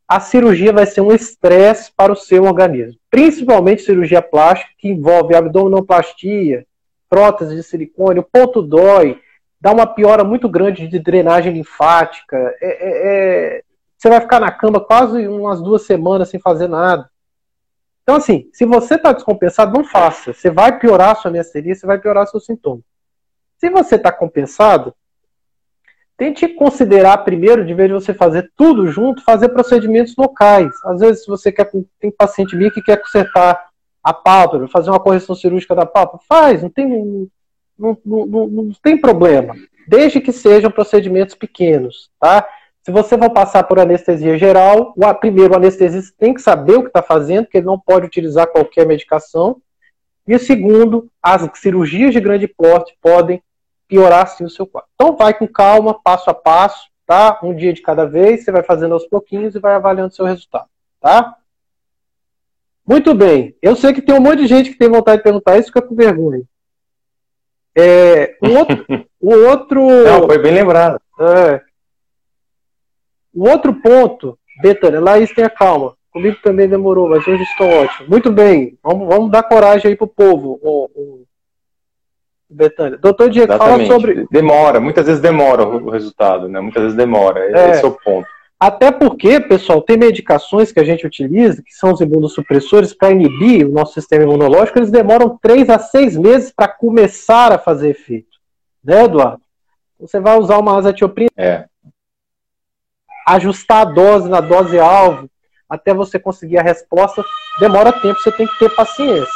a 0.07 0.19
cirurgia 0.19 0.73
vai 0.73 0.87
ser 0.87 1.01
um 1.01 1.11
estresse 1.11 1.91
para 1.95 2.11
o 2.11 2.15
seu 2.15 2.45
organismo. 2.45 2.99
Principalmente 3.07 3.83
cirurgia 3.83 4.19
plástica, 4.23 4.71
que 4.75 4.87
envolve 4.87 5.35
abdominoplastia, 5.35 6.65
prótese 7.07 7.55
de 7.55 7.61
silicone, 7.61 8.19
o 8.19 8.23
ponto 8.23 8.63
dói, 8.63 9.21
dá 9.61 9.71
uma 9.71 9.85
piora 9.85 10.23
muito 10.23 10.49
grande 10.49 10.87
de 10.87 10.97
drenagem 10.97 11.53
linfática. 11.53 12.35
É, 12.59 12.67
é, 12.67 13.57
é, 13.59 13.63
você 13.95 14.09
vai 14.09 14.21
ficar 14.21 14.39
na 14.39 14.51
cama 14.51 14.79
quase 14.79 15.27
umas 15.27 15.61
duas 15.61 15.83
semanas 15.83 16.29
sem 16.29 16.39
fazer 16.39 16.67
nada. 16.67 17.07
Então, 18.09 18.17
assim, 18.17 18.49
se 18.51 18.65
você 18.65 18.95
está 18.95 19.11
descompensado, 19.11 19.71
não 19.71 19.85
faça. 19.85 20.33
Você 20.33 20.49
vai 20.49 20.79
piorar 20.79 21.11
a 21.11 21.15
sua 21.15 21.29
miastenia, 21.29 21.75
você 21.75 21.85
vai 21.85 21.99
piorar 21.99 22.25
seus 22.25 22.43
sintomas. 22.43 22.83
Se 23.59 23.69
você 23.69 23.97
está 23.97 24.11
compensado, 24.11 24.95
tente 26.17 26.47
considerar 26.47 27.19
primeiro, 27.19 27.63
de 27.63 27.71
vez 27.75 27.87
de 27.87 27.93
você 27.93 28.11
fazer 28.11 28.51
tudo 28.57 28.87
junto, 28.87 29.23
fazer 29.23 29.49
procedimentos 29.49 30.15
locais. 30.17 30.73
Às 30.85 31.01
vezes, 31.01 31.23
se 31.23 31.27
você 31.29 31.51
quer, 31.51 31.69
tem 31.99 32.09
paciente 32.09 32.55
minha 32.55 32.71
que 32.71 32.81
quer 32.81 32.97
consertar 32.97 33.69
a 34.03 34.11
pálpebra, 34.11 34.67
fazer 34.67 34.89
uma 34.89 34.99
correção 34.99 35.35
cirúrgica 35.35 35.75
da 35.75 35.85
pálpebra, 35.85 36.25
faz, 36.27 36.63
não 36.63 36.69
tem, 36.71 36.87
não, 37.77 37.95
não, 38.03 38.25
não, 38.25 38.47
não 38.47 38.71
tem 38.81 38.99
problema, 38.99 39.53
desde 39.87 40.19
que 40.19 40.31
sejam 40.31 40.71
procedimentos 40.71 41.35
pequenos, 41.35 42.09
tá? 42.19 42.43
Se 42.89 42.91
você 42.91 43.15
for 43.19 43.29
passar 43.29 43.65
por 43.65 43.77
anestesia 43.77 44.35
geral, 44.35 44.95
o 44.97 45.13
primeiro 45.13 45.53
o 45.53 45.57
anestesista 45.57 46.11
tem 46.17 46.33
que 46.33 46.41
saber 46.41 46.75
o 46.75 46.81
que 46.81 46.87
está 46.87 47.03
fazendo, 47.03 47.43
porque 47.43 47.59
ele 47.59 47.67
não 47.67 47.79
pode 47.79 48.07
utilizar 48.07 48.47
qualquer 48.47 48.83
medicação. 48.83 49.61
E 50.27 50.33
o 50.33 50.39
segundo, 50.39 51.07
as 51.21 51.47
cirurgias 51.59 52.13
de 52.13 52.19
grande 52.19 52.47
porte 52.47 52.97
podem 52.99 53.43
piorar 53.87 54.27
sim 54.27 54.43
o 54.43 54.49
seu 54.49 54.65
quadro. 54.65 54.89
Então 54.95 55.15
vai 55.15 55.35
com 55.35 55.47
calma, 55.47 56.01
passo 56.01 56.31
a 56.31 56.33
passo, 56.33 56.89
tá? 57.05 57.39
Um 57.43 57.53
dia 57.53 57.71
de 57.73 57.83
cada 57.83 58.07
vez, 58.07 58.43
você 58.43 58.51
vai 58.51 58.63
fazendo 58.63 58.95
aos 58.95 59.05
pouquinhos 59.05 59.53
e 59.53 59.59
vai 59.59 59.75
avaliando 59.75 60.09
o 60.09 60.15
seu 60.15 60.25
resultado, 60.25 60.65
tá? 60.99 61.35
Muito 62.83 63.13
bem. 63.13 63.55
Eu 63.61 63.75
sei 63.75 63.93
que 63.93 64.01
tem 64.01 64.15
um 64.15 64.19
monte 64.19 64.39
de 64.39 64.47
gente 64.47 64.71
que 64.71 64.79
tem 64.79 64.89
vontade 64.89 65.17
de 65.17 65.23
perguntar 65.25 65.59
isso, 65.59 65.67
fica 65.67 65.83
com 65.83 65.93
vergonha. 65.93 66.41
É, 67.77 68.35
o 68.41 68.49
outro. 68.49 68.85
o 69.21 69.33
outro 69.47 69.79
Não, 70.03 70.25
foi 70.25 70.39
bem 70.39 70.55
lembrado. 70.55 70.99
É, 71.19 71.68
o 73.39 73.49
outro 73.49 73.73
ponto, 73.73 74.37
Betânia, 74.61 74.99
Laís 74.99 75.33
tenha 75.33 75.49
calma. 75.49 75.95
Comigo 76.11 76.37
também 76.43 76.67
demorou, 76.67 77.07
mas 77.07 77.25
hoje 77.27 77.43
estou 77.43 77.67
ótimo. 77.67 78.09
Muito 78.09 78.31
bem, 78.31 78.77
vamos, 78.83 79.07
vamos 79.07 79.31
dar 79.31 79.43
coragem 79.43 79.89
aí 79.91 79.95
pro 79.95 80.07
povo, 80.07 80.59
o, 80.61 80.89
o 80.93 81.23
Betânia. 82.49 82.97
Doutor 82.97 83.29
Diego, 83.29 83.53
Exatamente. 83.53 83.87
fala 83.87 83.99
sobre. 83.99 84.27
Demora, 84.31 84.79
muitas 84.79 85.05
vezes 85.05 85.21
demora 85.21 85.65
o 85.65 85.89
resultado, 85.89 86.49
né? 86.49 86.59
Muitas 86.59 86.81
vezes 86.81 86.97
demora. 86.97 87.39
É. 87.39 87.71
Esse 87.71 87.85
é 87.85 87.87
o 87.87 87.91
ponto. 87.91 88.27
Até 88.59 88.91
porque, 88.91 89.39
pessoal, 89.39 89.81
tem 89.81 89.95
medicações 89.95 90.69
que 90.71 90.79
a 90.81 90.83
gente 90.83 91.07
utiliza, 91.07 91.63
que 91.63 91.73
são 91.73 91.93
os 91.93 92.01
imunossupressores, 92.01 92.93
para 92.93 93.11
inibir 93.11 93.65
o 93.65 93.71
nosso 93.71 93.93
sistema 93.93 94.23
imunológico, 94.25 94.79
eles 94.79 94.91
demoram 94.91 95.37
três 95.41 95.69
a 95.69 95.79
seis 95.79 96.17
meses 96.17 96.51
para 96.51 96.67
começar 96.67 97.53
a 97.53 97.57
fazer 97.57 97.91
efeito. 97.91 98.37
Né, 98.83 99.05
Eduardo? 99.05 99.41
Você 99.97 100.19
vai 100.19 100.37
usar 100.37 100.57
uma 100.57 100.77
azatioprina, 100.77 101.29
é. 101.37 101.65
Ajustar 103.35 103.81
a 103.81 103.85
dose 103.85 104.29
na 104.29 104.41
dose 104.41 104.79
alvo, 104.79 105.29
até 105.69 105.93
você 105.93 106.19
conseguir 106.19 106.57
a 106.57 106.63
resposta, 106.63 107.23
demora 107.59 107.91
tempo, 107.91 108.19
você 108.19 108.31
tem 108.31 108.47
que 108.47 108.59
ter 108.59 108.69
paciência. 108.75 109.27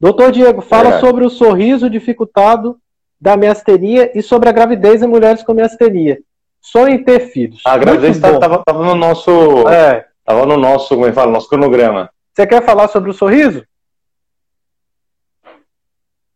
Doutor 0.00 0.32
Diego, 0.32 0.60
fala 0.60 1.00
sobre 1.00 1.24
o 1.24 1.30
sorriso 1.30 1.88
dificultado 1.88 2.78
da 3.20 3.36
miastenia 3.36 4.10
e 4.14 4.22
sobre 4.22 4.48
a 4.48 4.52
gravidez 4.52 5.02
em 5.02 5.06
mulheres 5.06 5.42
com 5.42 5.54
miastenia 5.54 6.18
sonho 6.64 6.94
em 6.94 7.04
ter 7.04 7.20
filhos. 7.28 7.60
A 7.66 7.76
gravidez 7.76 8.16
estava 8.16 8.64
no 8.72 8.94
nosso. 8.94 9.68
É. 9.68 10.06
Tava 10.24 10.46
no 10.46 10.56
nosso, 10.56 10.94
como 10.94 11.06
é 11.06 11.12
fala, 11.12 11.30
nosso 11.30 11.50
cronograma. 11.50 12.10
Você 12.32 12.46
quer 12.46 12.64
falar 12.64 12.88
sobre 12.88 13.10
o 13.10 13.14
sorriso? 13.14 13.62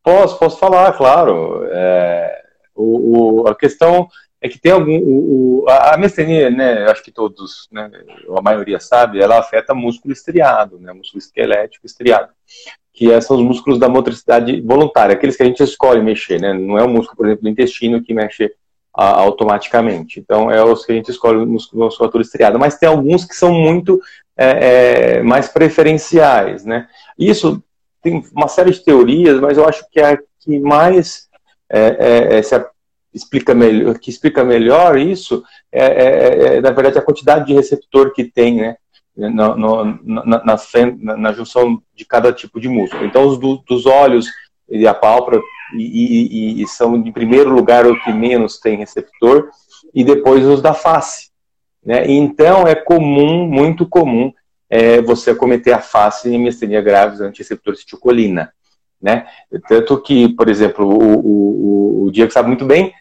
Posso, 0.03 0.39
posso 0.39 0.59
falar, 0.59 0.93
claro. 0.93 1.67
É, 1.73 2.43
o, 2.75 3.43
o, 3.43 3.49
a 3.49 3.55
questão 3.55 4.07
é 4.41 4.49
que 4.49 4.59
tem 4.59 4.73
algum. 4.73 4.99
O, 4.99 5.65
o, 5.65 5.69
a 5.69 5.97
mestenia, 5.97 6.51
né, 6.51 6.85
acho 6.91 7.03
que 7.03 7.11
todos, 7.11 7.69
né, 7.73 7.91
a 8.37 8.43
maioria 8.43 8.79
sabe, 8.79 9.21
ela 9.21 9.39
afeta 9.39 9.75
músculo 9.75 10.13
estriado, 10.13 10.79
né, 10.79 10.93
músculo 10.93 11.19
esquelético 11.19 11.87
estriado, 11.87 12.33
que 12.93 13.13
é, 13.13 13.21
são 13.21 13.37
os 13.37 13.43
músculos 13.43 13.79
da 13.79 13.89
motricidade 13.89 14.61
voluntária, 14.61 15.15
aqueles 15.15 15.37
que 15.37 15.43
a 15.43 15.47
gente 15.47 15.63
escolhe 15.63 16.03
mexer, 16.03 16.41
né, 16.41 16.53
não 16.53 16.79
é 16.79 16.85
o 16.85 16.89
músculo, 16.89 17.17
por 17.17 17.27
exemplo, 17.27 17.43
do 17.45 17.51
intestino 17.51 18.03
que 18.03 18.15
mexe 18.15 18.53
automaticamente. 18.93 20.19
Então, 20.19 20.51
é 20.51 20.65
os 20.65 20.85
que 20.85 20.91
a 20.91 20.95
gente 20.95 21.11
escolhe 21.11 21.47
musculatura 21.47 22.21
estriada. 22.21 22.59
Mas 22.59 22.79
tem 22.79 22.89
alguns 22.89 23.25
que 23.25 23.35
são 23.35 23.53
muito 23.53 24.01
é, 24.37 25.19
é, 25.19 25.23
mais 25.23 25.49
preferenciais, 25.49 26.65
né? 26.65 26.89
Isso 27.17 27.63
tem 28.03 28.25
uma 28.33 28.49
série 28.49 28.73
de 28.73 28.83
teorias, 28.83 29.39
mas 29.41 29.57
eu 29.57 29.69
acho 29.69 29.89
que 29.91 30.01
a 30.01 30.19
que 30.41 30.59
mais 30.59 31.29
é, 31.71 31.81
é, 31.81 32.39
é 32.39 32.43
se 32.43 32.55
explica 33.19 33.55
melhor, 33.55 33.99
que 33.99 34.11
explica 34.11 34.45
melhor 34.45 34.99
isso 34.99 35.45
é, 35.73 36.57
é, 36.57 36.61
na 36.61 36.71
verdade, 36.71 36.99
a 36.99 37.03
quantidade 37.03 37.47
de 37.47 37.55
receptor 37.55 38.13
que 38.13 38.25
tem, 38.25 38.57
né? 38.57 38.77
No, 39.17 39.57
no, 39.57 39.85
na, 40.05 40.45
na, 40.45 41.17
na, 41.17 41.33
junção 41.33 41.83
de 41.93 42.05
cada 42.05 42.33
tipo 42.33 42.61
de 42.61 42.69
músculo. 42.69 43.05
Então, 43.05 43.27
os 43.27 43.37
do, 43.37 43.57
dos 43.69 43.85
olhos 43.85 44.29
e 44.71 44.87
a 44.87 44.95
pálpebra 44.95 45.43
e, 45.75 46.61
e, 46.61 46.63
e, 46.63 46.69
são, 46.69 46.95
em 46.95 47.11
primeiro 47.11 47.51
lugar, 47.51 47.85
o 47.85 48.01
que 48.05 48.13
menos 48.13 48.61
tem 48.61 48.77
receptor, 48.77 49.51
e 49.93 50.05
depois 50.05 50.47
os 50.47 50.63
da 50.63 50.73
face. 50.73 51.31
Né? 51.85 52.09
Então, 52.09 52.65
é 52.65 52.77
comum, 52.77 53.45
muito 53.45 53.85
comum, 53.89 54.33
é, 54.71 55.03
você 55.03 55.35
cometer 55.35 55.73
a 55.73 55.81
face 55.81 56.29
em 56.29 56.39
miastenia 56.39 56.81
graves 56.81 57.21
anti-receptor 57.21 57.75
citicolina. 57.75 58.53
Né? 59.03 59.27
Tanto 59.69 60.01
que, 60.01 60.29
por 60.29 60.49
exemplo, 60.49 60.87
o, 60.87 62.05
o, 62.05 62.05
o 62.05 62.11
Diego 62.13 62.33
sabe 62.33 62.47
muito 62.47 62.65
bem 62.65 62.95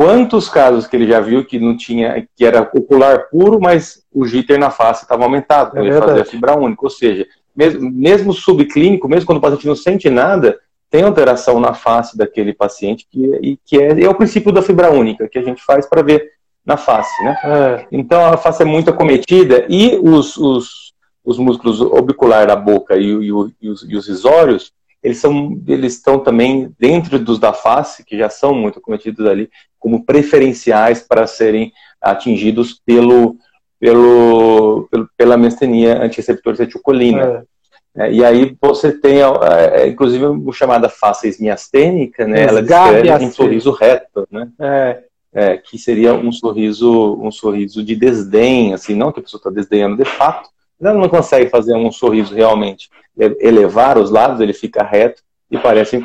quantos 0.00 0.48
casos 0.48 0.86
que 0.86 0.96
ele 0.96 1.06
já 1.06 1.20
viu 1.20 1.44
que 1.44 1.60
não 1.60 1.76
tinha, 1.76 2.26
que 2.34 2.42
era 2.42 2.62
ocular 2.62 3.28
puro, 3.28 3.60
mas 3.60 4.02
o 4.10 4.24
jitter 4.24 4.58
na 4.58 4.70
face 4.70 5.02
estava 5.02 5.24
aumentado, 5.24 5.72
quando 5.72 5.84
é 5.84 5.90
ele 5.90 5.98
fazia 5.98 6.24
fibra 6.24 6.58
única. 6.58 6.80
Ou 6.82 6.88
seja, 6.88 7.26
mesmo, 7.54 7.90
mesmo 7.90 8.32
subclínico, 8.32 9.06
mesmo 9.06 9.26
quando 9.26 9.36
o 9.36 9.40
paciente 9.42 9.66
não 9.66 9.76
sente 9.76 10.08
nada, 10.08 10.58
tem 10.88 11.02
alteração 11.02 11.60
na 11.60 11.74
face 11.74 12.16
daquele 12.16 12.54
paciente, 12.54 13.06
que, 13.10 13.26
e, 13.42 13.58
que 13.62 13.78
é, 13.78 14.04
é 14.04 14.08
o 14.08 14.14
princípio 14.14 14.50
da 14.50 14.62
fibra 14.62 14.90
única, 14.90 15.28
que 15.28 15.38
a 15.38 15.42
gente 15.42 15.62
faz 15.62 15.84
para 15.84 16.00
ver 16.00 16.30
na 16.64 16.78
face, 16.78 17.22
né? 17.22 17.36
É. 17.44 17.86
Então 17.92 18.24
a 18.24 18.38
face 18.38 18.62
é 18.62 18.64
muito 18.64 18.88
acometida 18.88 19.66
e 19.68 20.00
os, 20.02 20.34
os, 20.38 20.94
os 21.22 21.36
músculos 21.36 21.78
orbicular 21.82 22.46
da 22.46 22.56
boca 22.56 22.96
e, 22.96 23.04
e, 23.04 23.26
e, 23.26 23.68
os, 23.68 23.86
e 23.86 23.94
os 23.94 24.08
risórios, 24.08 24.72
eles, 25.02 25.18
são, 25.18 25.60
eles 25.66 25.94
estão 25.94 26.18
também 26.18 26.72
dentro 26.78 27.18
dos 27.18 27.38
da 27.38 27.52
face, 27.52 28.04
que 28.04 28.18
já 28.18 28.28
são 28.28 28.54
muito 28.54 28.78
acometidos 28.78 29.26
ali, 29.26 29.50
como 29.78 30.04
preferenciais 30.04 31.00
para 31.00 31.26
serem 31.26 31.72
atingidos 32.00 32.80
pelo, 32.84 33.36
pelo, 33.78 34.88
pelo 34.90 35.08
pela 35.16 35.36
mestenia 35.36 36.02
antireceptor 36.02 36.52
acetilcolina. 36.52 37.44
É. 37.46 37.50
É, 37.96 38.12
e 38.12 38.24
aí 38.24 38.56
você 38.60 38.92
tem, 38.92 39.18
é, 39.20 39.88
inclusive, 39.88 40.24
o 40.24 40.52
chamada 40.52 40.88
face 40.88 41.36
miastênica, 41.42 42.26
né? 42.26 42.42
Ela 42.42 42.62
descreve 42.62 43.24
um 43.24 43.32
sorriso 43.32 43.72
reto, 43.72 44.28
né? 44.30 44.48
É. 44.60 45.02
É, 45.32 45.56
que 45.56 45.78
seria 45.78 46.12
um 46.12 46.32
sorriso, 46.32 47.16
um 47.22 47.30
sorriso 47.30 47.84
de 47.84 47.94
desdém, 47.94 48.74
assim, 48.74 48.96
não 48.96 49.12
que 49.12 49.20
a 49.20 49.22
pessoa 49.22 49.38
está 49.38 49.48
desdenhando 49.48 49.96
de 49.96 50.04
fato, 50.04 50.48
ela 50.80 50.94
não 50.94 51.08
consegue 51.08 51.50
fazer 51.50 51.74
um 51.74 51.90
sorriso 51.92 52.34
realmente 52.34 52.88
elevar 53.16 53.98
os 53.98 54.10
lados, 54.10 54.40
ele 54.40 54.52
fica 54.52 54.82
reto 54.82 55.22
e 55.50 55.58
parece 55.58 56.04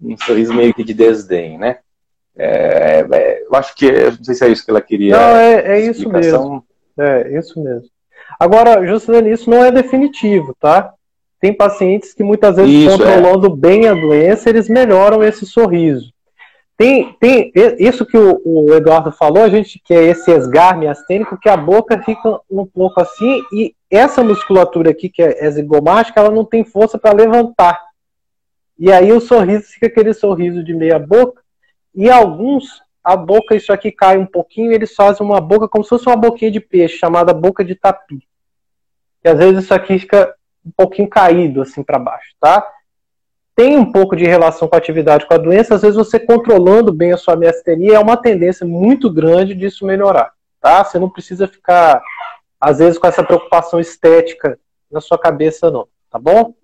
um 0.00 0.16
sorriso 0.18 0.54
meio 0.54 0.72
que 0.72 0.84
de 0.84 0.94
desdém, 0.94 1.58
né? 1.58 1.78
É, 2.36 3.06
é, 3.10 3.42
eu 3.42 3.54
acho 3.54 3.74
que, 3.74 3.90
não 3.90 4.22
sei 4.22 4.34
se 4.34 4.44
é 4.44 4.48
isso 4.48 4.64
que 4.64 4.70
ela 4.70 4.80
queria. 4.80 5.16
Não, 5.16 5.36
é, 5.36 5.78
é 5.78 5.80
isso 5.80 6.08
mesmo. 6.08 6.64
É, 6.98 7.38
isso 7.38 7.60
mesmo. 7.62 7.88
Agora, 8.38 8.86
Juscelino, 8.86 9.28
isso 9.28 9.48
não 9.48 9.64
é 9.64 9.72
definitivo, 9.72 10.54
tá? 10.60 10.94
tem 11.40 11.52
pacientes 11.52 12.14
que 12.14 12.24
muitas 12.24 12.56
vezes 12.56 12.72
Isso, 12.72 12.98
controlando 12.98 13.46
é. 13.46 13.56
bem 13.56 13.86
a 13.86 13.94
doença, 13.94 14.48
eles 14.48 14.68
melhoram 14.68 15.22
esse 15.22 15.46
sorriso. 15.46 16.12
Tem, 16.76 17.14
tem 17.14 17.52
isso 17.78 18.04
que 18.04 18.18
o, 18.18 18.40
o, 18.44 18.74
Eduardo 18.74 19.10
falou, 19.10 19.42
a 19.42 19.48
gente 19.48 19.80
que 19.82 19.94
é 19.94 20.04
esse 20.04 20.30
esgar 20.30 20.76
miastênico, 20.76 21.38
que 21.38 21.48
a 21.48 21.56
boca 21.56 22.02
fica 22.02 22.38
um 22.50 22.66
pouco 22.66 23.00
assim, 23.00 23.42
e 23.50 23.74
essa 23.90 24.22
musculatura 24.22 24.90
aqui, 24.90 25.08
que 25.08 25.22
é 25.22 25.50
zigomática, 25.50 26.20
ela 26.20 26.30
não 26.30 26.44
tem 26.44 26.64
força 26.64 26.98
para 26.98 27.16
levantar. 27.16 27.80
E 28.78 28.92
aí 28.92 29.10
o 29.10 29.20
sorriso 29.20 29.64
fica 29.64 29.86
aquele 29.86 30.12
sorriso 30.12 30.62
de 30.62 30.74
meia 30.74 30.98
boca, 30.98 31.42
e 31.94 32.10
alguns, 32.10 32.82
a 33.02 33.16
boca, 33.16 33.56
isso 33.56 33.72
aqui 33.72 33.90
cai 33.90 34.18
um 34.18 34.26
pouquinho, 34.26 34.70
eles 34.70 34.94
fazem 34.94 35.24
uma 35.24 35.40
boca 35.40 35.66
como 35.66 35.82
se 35.82 35.88
fosse 35.88 36.06
uma 36.06 36.16
boquinha 36.16 36.50
de 36.50 36.60
peixe, 36.60 36.98
chamada 36.98 37.32
boca 37.32 37.64
de 37.64 37.74
tapi. 37.74 38.22
E 39.24 39.28
às 39.28 39.38
vezes 39.38 39.64
isso 39.64 39.72
aqui 39.72 39.98
fica 39.98 40.34
um 40.64 40.70
pouquinho 40.76 41.08
caído 41.08 41.62
assim 41.62 41.82
para 41.82 41.98
baixo, 41.98 42.34
tá? 42.38 42.66
Tem 43.56 43.78
um 43.78 43.90
pouco 43.90 44.14
de 44.14 44.26
relação 44.26 44.68
com 44.68 44.74
a 44.74 44.78
atividade 44.78 45.26
com 45.26 45.32
a 45.32 45.38
doença, 45.38 45.74
às 45.74 45.80
vezes 45.80 45.96
você 45.96 46.20
controlando 46.20 46.92
bem 46.92 47.12
a 47.12 47.16
sua 47.16 47.34
miastenia 47.34 47.96
é 47.96 47.98
uma 47.98 48.18
tendência 48.18 48.66
muito 48.66 49.10
grande 49.10 49.54
disso 49.54 49.86
melhorar, 49.86 50.30
tá? 50.60 50.84
Você 50.84 50.98
não 50.98 51.08
precisa 51.08 51.48
ficar 51.48 52.02
às 52.60 52.78
vezes 52.78 52.98
com 52.98 53.06
essa 53.06 53.24
preocupação 53.24 53.80
estética 53.80 54.58
na 54.90 55.00
sua 55.00 55.18
cabeça 55.18 55.70
não, 55.70 55.88
tá 56.10 56.18
bom? 56.18 56.54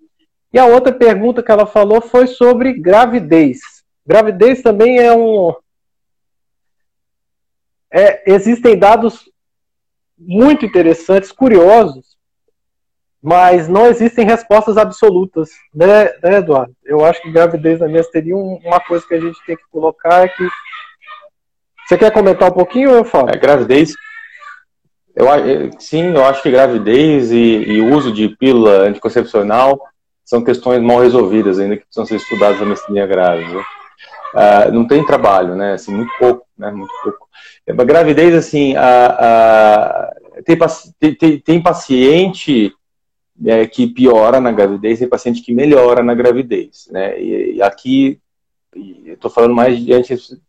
E 0.53 0.59
a 0.59 0.67
outra 0.67 0.93
pergunta 0.93 1.41
que 1.41 1.51
ela 1.51 1.65
falou 1.65 1.99
foi 1.99 2.27
sobre 2.27 2.73
gravidez. 2.73 3.59
Gravidez 4.05 4.61
também 4.61 4.99
é 4.99 5.11
um 5.11 5.51
é, 7.89 8.31
existem 8.31 8.77
dados 8.77 9.31
muito 10.15 10.63
interessantes, 10.63 11.31
curiosos, 11.31 12.12
mas 13.23 13.69
não 13.69 13.85
existem 13.85 14.25
respostas 14.25 14.77
absolutas, 14.77 15.49
né, 15.73 16.11
né, 16.21 16.39
Eduardo? 16.39 16.75
Eu 16.83 17.05
acho 17.05 17.21
que 17.21 17.31
gravidez 17.31 17.79
na 17.79 17.87
minha 17.87 18.03
teria 18.03 18.35
uma 18.35 18.81
coisa 18.81 19.07
que 19.07 19.13
a 19.13 19.19
gente 19.19 19.39
tem 19.45 19.55
que 19.55 19.63
colocar 19.71 20.25
é 20.25 20.27
que. 20.27 20.45
Você 21.87 21.97
quer 21.97 22.11
comentar 22.11 22.49
um 22.49 22.53
pouquinho 22.53 22.89
ou 22.89 22.97
eu 22.97 23.05
falo? 23.05 23.29
É, 23.29 23.37
gravidez. 23.37 23.93
Eu, 25.15 25.25
sim, 25.79 26.13
eu 26.13 26.25
acho 26.25 26.43
que 26.43 26.51
gravidez 26.51 27.31
e, 27.31 27.37
e 27.37 27.81
uso 27.81 28.11
de 28.11 28.27
pílula 28.27 28.81
anticoncepcional 28.87 29.79
são 30.25 30.43
questões 30.43 30.81
mal 30.81 30.99
resolvidas 30.99 31.59
ainda 31.59 31.77
que 31.77 31.83
precisam 31.85 32.05
ser 32.05 32.15
estudadas 32.15 32.59
na 32.59 32.65
mestrinha 32.65 33.07
grávida. 33.07 33.59
Uh, 34.33 34.71
não 34.73 34.85
tem 34.85 35.05
trabalho, 35.05 35.55
né? 35.55 35.73
Assim, 35.73 35.93
muito 35.93 36.11
pouco, 36.19 36.45
né? 36.57 36.71
Muito 36.71 36.91
pouco. 37.01 37.29
A 37.69 37.83
gravidez, 37.85 38.35
assim, 38.35 38.73
tem, 40.99 41.15
tem, 41.15 41.39
tem 41.39 41.61
paciente 41.61 42.73
é, 43.45 43.65
que 43.65 43.87
piora 43.87 44.39
na 44.39 44.51
gravidez 44.51 45.01
e 45.01 45.07
paciente 45.07 45.41
que 45.41 45.53
melhora 45.53 46.03
na 46.03 46.13
gravidez, 46.13 46.87
né? 46.91 47.19
E, 47.21 47.55
e 47.55 47.61
aqui 47.61 48.19
estou 49.05 49.29
falando 49.29 49.53
mais 49.53 49.79
de 49.79 49.93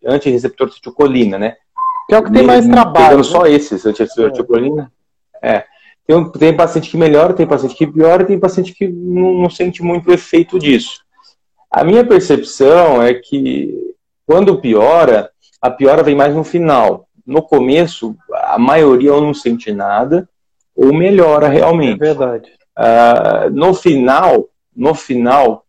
antirreceptor 0.04 0.68
de 0.68 0.80
tiocolina, 0.80 1.38
né? 1.38 1.56
Que 2.08 2.14
é 2.14 2.18
o 2.18 2.24
que 2.24 2.32
tem 2.32 2.42
mais 2.42 2.66
trabalho. 2.66 2.94
Pegando 2.94 3.16
né? 3.18 3.24
só 3.24 3.46
esses, 3.46 3.84
antirreceptor 3.84 4.30
de 4.30 4.36
tiocolina. 4.36 4.92
É. 5.42 5.64
Tem, 6.06 6.32
tem 6.32 6.56
paciente 6.56 6.90
que 6.90 6.96
melhora, 6.96 7.32
tem 7.32 7.46
paciente 7.46 7.74
que 7.74 7.86
piora, 7.86 8.24
tem 8.24 8.38
paciente 8.38 8.74
que 8.74 8.86
não, 8.88 9.34
não 9.34 9.50
sente 9.50 9.82
muito 9.82 10.10
o 10.10 10.12
efeito 10.12 10.58
disso. 10.58 11.02
A 11.70 11.82
minha 11.82 12.04
percepção 12.04 13.02
é 13.02 13.14
que 13.14 13.94
quando 14.26 14.60
piora, 14.60 15.30
a 15.60 15.70
piora 15.70 16.02
vem 16.02 16.14
mais 16.14 16.34
no 16.34 16.44
final. 16.44 17.08
No 17.26 17.42
começo, 17.42 18.16
a 18.32 18.58
maioria 18.58 19.14
ou 19.14 19.20
não 19.20 19.32
sente 19.32 19.72
nada, 19.72 20.28
ou 20.76 20.92
melhora 20.92 21.48
realmente. 21.48 22.02
É 22.02 22.06
verdade. 22.06 22.52
Uh, 22.78 23.50
no 23.50 23.72
final, 23.72 24.48
no 24.74 24.94
final, 24.94 25.64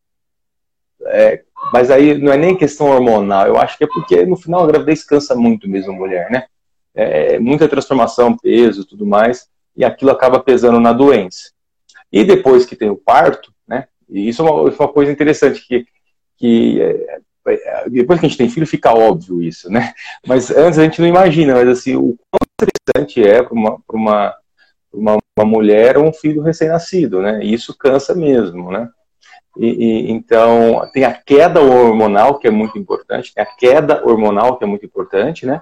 é, 1.06 1.44
mas 1.72 1.92
aí 1.92 2.18
não 2.18 2.32
é 2.32 2.38
nem 2.38 2.58
questão 2.58 2.88
hormonal, 2.88 3.48
eu 3.48 3.58
acho 3.58 3.78
que 3.78 3.84
é 3.84 3.88
porque 3.88 4.26
no 4.26 4.36
final 4.36 4.64
a 4.64 4.68
gravidez 4.68 5.04
cansa 5.04 5.36
muito 5.36 5.70
mesmo 5.70 5.94
a 5.94 5.96
mulher, 5.96 6.30
né? 6.32 6.46
É, 6.94 7.38
muita 7.40 7.68
transformação, 7.68 8.38
peso, 8.38 8.86
tudo 8.86 9.06
mais, 9.06 9.50
e 9.76 9.84
aquilo 9.84 10.12
acaba 10.12 10.40
pesando 10.40 10.80
na 10.80 10.94
doença. 10.94 11.52
E 12.12 12.24
depois 12.24 12.66
que 12.66 12.76
tem 12.76 12.90
o 12.90 12.96
parto, 12.96 13.54
né? 13.68 13.88
E 14.10 14.30
isso 14.30 14.42
é 14.42 14.50
uma, 14.50 14.70
é 14.70 14.74
uma 14.74 14.88
coisa 14.88 15.12
interessante 15.12 15.66
que, 15.68 15.86
que 16.38 16.82
é, 16.82 17.20
é, 17.48 17.90
depois 17.90 18.20
que 18.20 18.26
a 18.26 18.30
gente 18.30 18.38
tem 18.38 18.50
filho 18.50 18.66
fica 18.66 18.94
óbvio 18.94 19.42
isso, 19.42 19.70
né? 19.70 19.94
Mas 20.26 20.50
antes 20.50 20.80
a 20.80 20.84
gente 20.84 21.02
não 21.02 21.08
imagina, 21.08 21.54
mas 21.54 21.68
assim 21.68 21.96
o 21.96 22.18
quão 22.32 22.40
interessante 22.62 23.24
é 23.24 23.44
para 23.44 23.54
uma, 23.54 23.80
uma 23.90 24.36
uma, 24.96 25.18
uma 25.38 25.46
mulher 25.46 25.98
ou 25.98 26.06
um 26.06 26.14
filho 26.14 26.42
recém-nascido, 26.42 27.22
né? 27.22 27.40
E 27.44 27.54
isso 27.54 27.78
cansa 27.78 28.16
mesmo, 28.16 28.72
né? 28.72 28.90
E, 29.58 29.68
e, 29.68 30.12
então, 30.12 30.90
tem 30.94 31.06
a 31.06 31.14
queda 31.14 31.62
hormonal, 31.62 32.38
que 32.38 32.48
é 32.48 32.52
muito 32.52 32.78
importante, 32.78 33.34
tem 33.34 33.44
a 33.44 33.48
queda 33.48 34.06
hormonal, 34.06 34.58
que 34.58 34.64
é 34.64 34.68
muito 34.68 34.86
importante, 34.86 35.46
né? 35.46 35.62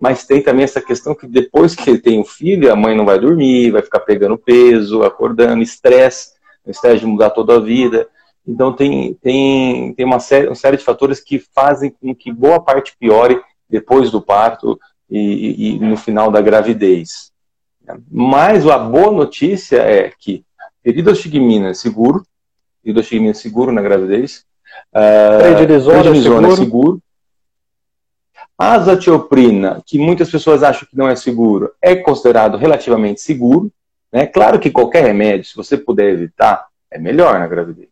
Mas 0.00 0.26
tem 0.26 0.42
também 0.42 0.64
essa 0.64 0.80
questão 0.80 1.14
que 1.14 1.26
depois 1.26 1.74
que 1.74 1.98
tem 1.98 2.20
o 2.20 2.24
filho, 2.24 2.72
a 2.72 2.76
mãe 2.76 2.96
não 2.96 3.04
vai 3.04 3.18
dormir, 3.18 3.70
vai 3.70 3.82
ficar 3.82 4.00
pegando 4.00 4.38
peso, 4.38 5.02
acordando, 5.02 5.62
estresse, 5.62 6.32
estresse 6.66 7.00
de 7.00 7.06
mudar 7.06 7.30
toda 7.30 7.56
a 7.56 7.60
vida. 7.60 8.08
Então, 8.46 8.72
tem, 8.72 9.14
tem, 9.14 9.94
tem 9.94 10.04
uma, 10.04 10.18
série, 10.18 10.46
uma 10.46 10.54
série 10.54 10.76
de 10.76 10.84
fatores 10.84 11.20
que 11.20 11.38
fazem 11.38 11.90
com 11.90 12.14
que 12.14 12.32
boa 12.32 12.60
parte 12.60 12.96
piore 12.98 13.40
depois 13.68 14.10
do 14.10 14.20
parto 14.20 14.78
e, 15.08 15.76
e 15.76 15.78
no 15.78 15.96
final 15.96 16.30
da 16.30 16.40
gravidez. 16.40 17.33
Mas 18.10 18.66
a 18.66 18.78
boa 18.78 19.12
notícia 19.12 19.78
é 19.78 20.12
que 20.18 20.44
peridostigmina 20.82 21.70
é 21.70 21.74
seguro, 21.74 22.24
peridostigmina 22.82 23.30
é 23.30 23.34
seguro 23.34 23.72
na 23.72 23.82
gravidez, 23.82 24.44
prednisona, 24.92 26.00
prednisona 26.00 26.48
é 26.48 26.50
seguro. 26.50 26.52
é 26.52 26.56
seguro. 26.56 27.02
Azatioprina, 28.56 29.82
que 29.84 29.98
muitas 29.98 30.30
pessoas 30.30 30.62
acham 30.62 30.86
que 30.88 30.96
não 30.96 31.08
é 31.08 31.16
seguro, 31.16 31.72
é 31.82 31.96
considerado 31.96 32.56
relativamente 32.56 33.20
seguro. 33.20 33.70
Né? 34.12 34.26
Claro 34.26 34.60
que 34.60 34.70
qualquer 34.70 35.04
remédio, 35.04 35.44
se 35.44 35.56
você 35.56 35.76
puder 35.76 36.10
evitar, 36.10 36.66
é 36.90 36.98
melhor 36.98 37.38
na 37.38 37.48
gravidez. 37.48 37.88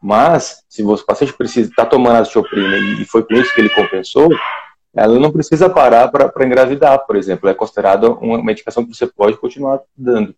Mas, 0.00 0.62
se 0.68 0.82
o 0.82 0.96
paciente 1.04 1.34
precisa 1.34 1.68
estar 1.68 1.84
tá 1.84 1.90
tomando 1.90 2.16
azatioprina 2.16 2.76
e 3.00 3.04
foi 3.04 3.22
com 3.22 3.34
isso 3.34 3.54
que 3.54 3.60
ele 3.60 3.68
compensou, 3.70 4.30
ela 4.94 5.18
não 5.18 5.30
precisa 5.30 5.68
parar 5.68 6.08
para 6.08 6.46
engravidar, 6.46 7.06
por 7.06 7.16
exemplo. 7.16 7.48
É 7.48 7.54
considerada 7.54 8.10
uma 8.10 8.42
medicação 8.42 8.84
que 8.84 8.94
você 8.94 9.06
pode 9.06 9.36
continuar 9.36 9.80
dando. 9.96 10.34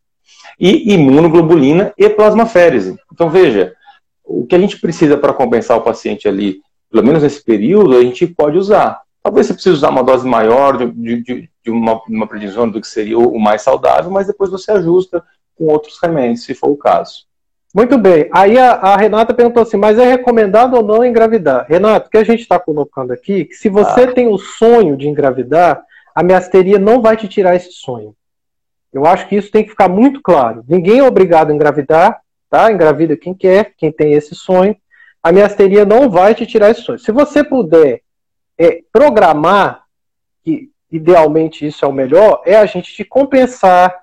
E 0.59 0.93
imunoglobulina 0.95 1.93
e 1.97 2.09
plasmaférese. 2.09 2.99
Então, 3.13 3.31
veja, 3.31 3.75
o 4.25 4.47
que 4.47 4.55
a 4.55 4.59
gente 4.59 4.81
precisa 4.81 5.17
para 5.17 5.33
compensar 5.33 5.77
o 5.77 5.83
paciente 5.83 6.29
ali, 6.29 6.61
pelo 6.91 7.05
menos 7.05 7.23
nesse 7.23 7.43
período, 7.43 7.97
a 7.97 8.03
gente 8.03 8.27
pode 8.27 8.59
usar. 8.59 9.03
Talvez 9.23 9.47
você 9.47 9.55
precise 9.55 9.75
usar 9.75 9.91
uma 9.91 10.03
dose 10.03 10.27
maior 10.27 10.77
de, 10.79 11.23
de, 11.23 11.51
de 11.65 11.71
uma, 11.71 12.01
uma 12.09 12.27
do 12.27 12.81
que 12.81 12.87
seria 12.87 13.19
o 13.19 13.39
mais 13.39 13.63
saudável, 13.63 14.11
mas 14.11 14.27
depois 14.27 14.51
você 14.51 14.73
ajusta 14.73 15.23
com 15.57 15.67
outros 15.67 15.99
remédios, 16.03 16.45
se 16.45 16.55
for 16.55 16.71
o 16.71 16.77
caso. 16.77 17.27
Muito 17.75 17.97
bem. 17.97 18.29
Aí 18.33 18.59
a, 18.59 18.73
a, 18.73 18.97
Renata 18.97 19.33
perguntou 19.33 19.63
assim, 19.63 19.77
mas 19.77 19.99
é 19.99 20.05
recomendado 20.05 20.75
ou 20.75 20.83
não 20.83 21.05
engravidar? 21.05 21.67
Renato, 21.69 22.09
o 22.09 22.11
que 22.11 22.19
a 22.19 22.25
gente 22.25 22.41
está 22.41 22.59
colocando 22.59 23.13
aqui, 23.13 23.45
que 23.45 23.55
se 23.55 23.69
você 23.69 24.03
ah. 24.03 24.13
tem 24.13 24.27
o 24.27 24.39
sonho 24.39 24.97
de 24.97 25.09
engravidar, 25.09 25.83
a 26.15 26.23
miasteria 26.23 26.79
não 26.79 27.01
vai 27.01 27.17
te 27.17 27.29
tirar 27.29 27.55
esse 27.55 27.73
sonho. 27.73 28.15
Eu 28.93 29.07
acho 29.07 29.29
que 29.29 29.37
isso 29.37 29.53
tem 29.53 29.63
que 29.63 29.71
ficar 29.71 29.89
muito 29.89 30.21
claro. 30.21 30.65
Ninguém 30.69 30.99
é 30.99 31.05
obrigado 31.05 31.51
a 31.51 31.55
engravidar, 31.55 32.21
tá? 32.49 32.73
Engravida 32.73 33.17
quem 33.17 33.33
quer, 33.33 33.73
quem 33.77 33.93
tem 33.93 34.15
esse 34.15 34.35
sonho. 34.35 34.77
A 35.23 35.31
miasteria 35.31 35.85
não 35.85 36.11
vai 36.11 36.35
te 36.35 36.45
tirar 36.47 36.71
esse 36.71 36.83
sonho. 36.83 36.99
Se 36.99 37.13
você 37.13 37.45
puder 37.45 38.01
é, 38.59 38.81
programar, 38.93 39.85
que 40.43 40.71
idealmente 40.91 41.65
isso 41.65 41.85
é 41.85 41.89
o 41.89 41.93
melhor, 41.93 42.43
é 42.45 42.57
a 42.57 42.67
gente 42.67 42.93
te 42.93 43.05
compensar 43.05 44.00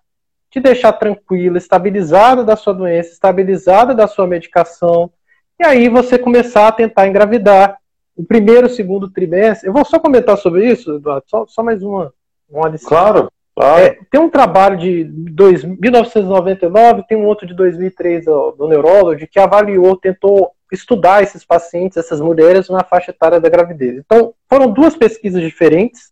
te 0.57 0.59
deixar 0.59 0.93
tranquila, 0.93 1.57
estabilizada 1.57 2.43
da 2.43 2.55
sua 2.55 2.73
doença, 2.73 3.11
estabilizada 3.11 3.93
da 3.93 4.07
sua 4.07 4.25
medicação, 4.25 5.11
e 5.59 5.65
aí 5.65 5.87
você 5.87 6.17
começar 6.17 6.67
a 6.67 6.71
tentar 6.71 7.07
engravidar. 7.07 7.77
O 8.15 8.23
primeiro, 8.23 8.67
segundo 8.67 9.11
trimestre. 9.11 9.69
Eu 9.69 9.73
vou 9.73 9.85
só 9.85 9.99
comentar 9.99 10.35
sobre 10.37 10.67
isso, 10.67 10.95
Eduardo, 10.95 11.25
só, 11.27 11.45
só 11.47 11.61
mais 11.61 11.83
uma, 11.83 12.11
uma 12.49 12.67
lição. 12.67 12.89
Claro, 12.89 13.31
claro. 13.55 13.83
É, 13.83 13.99
tem 14.09 14.19
um 14.19 14.29
trabalho 14.29 14.75
de 14.75 15.03
dois, 15.03 15.63
1999, 15.63 17.03
tem 17.07 17.15
um 17.15 17.25
outro 17.27 17.45
de 17.45 17.53
2003 17.53 18.25
do, 18.25 18.51
do 18.53 18.67
Neurology, 18.67 19.27
que 19.27 19.39
avaliou, 19.39 19.95
tentou 19.95 20.51
estudar 20.71 21.21
esses 21.21 21.45
pacientes, 21.45 21.95
essas 21.95 22.19
mulheres, 22.19 22.69
na 22.69 22.83
faixa 22.83 23.11
etária 23.11 23.39
da 23.39 23.49
gravidez. 23.49 23.97
Então, 23.97 24.33
foram 24.49 24.71
duas 24.71 24.95
pesquisas 24.95 25.41
diferentes, 25.41 26.11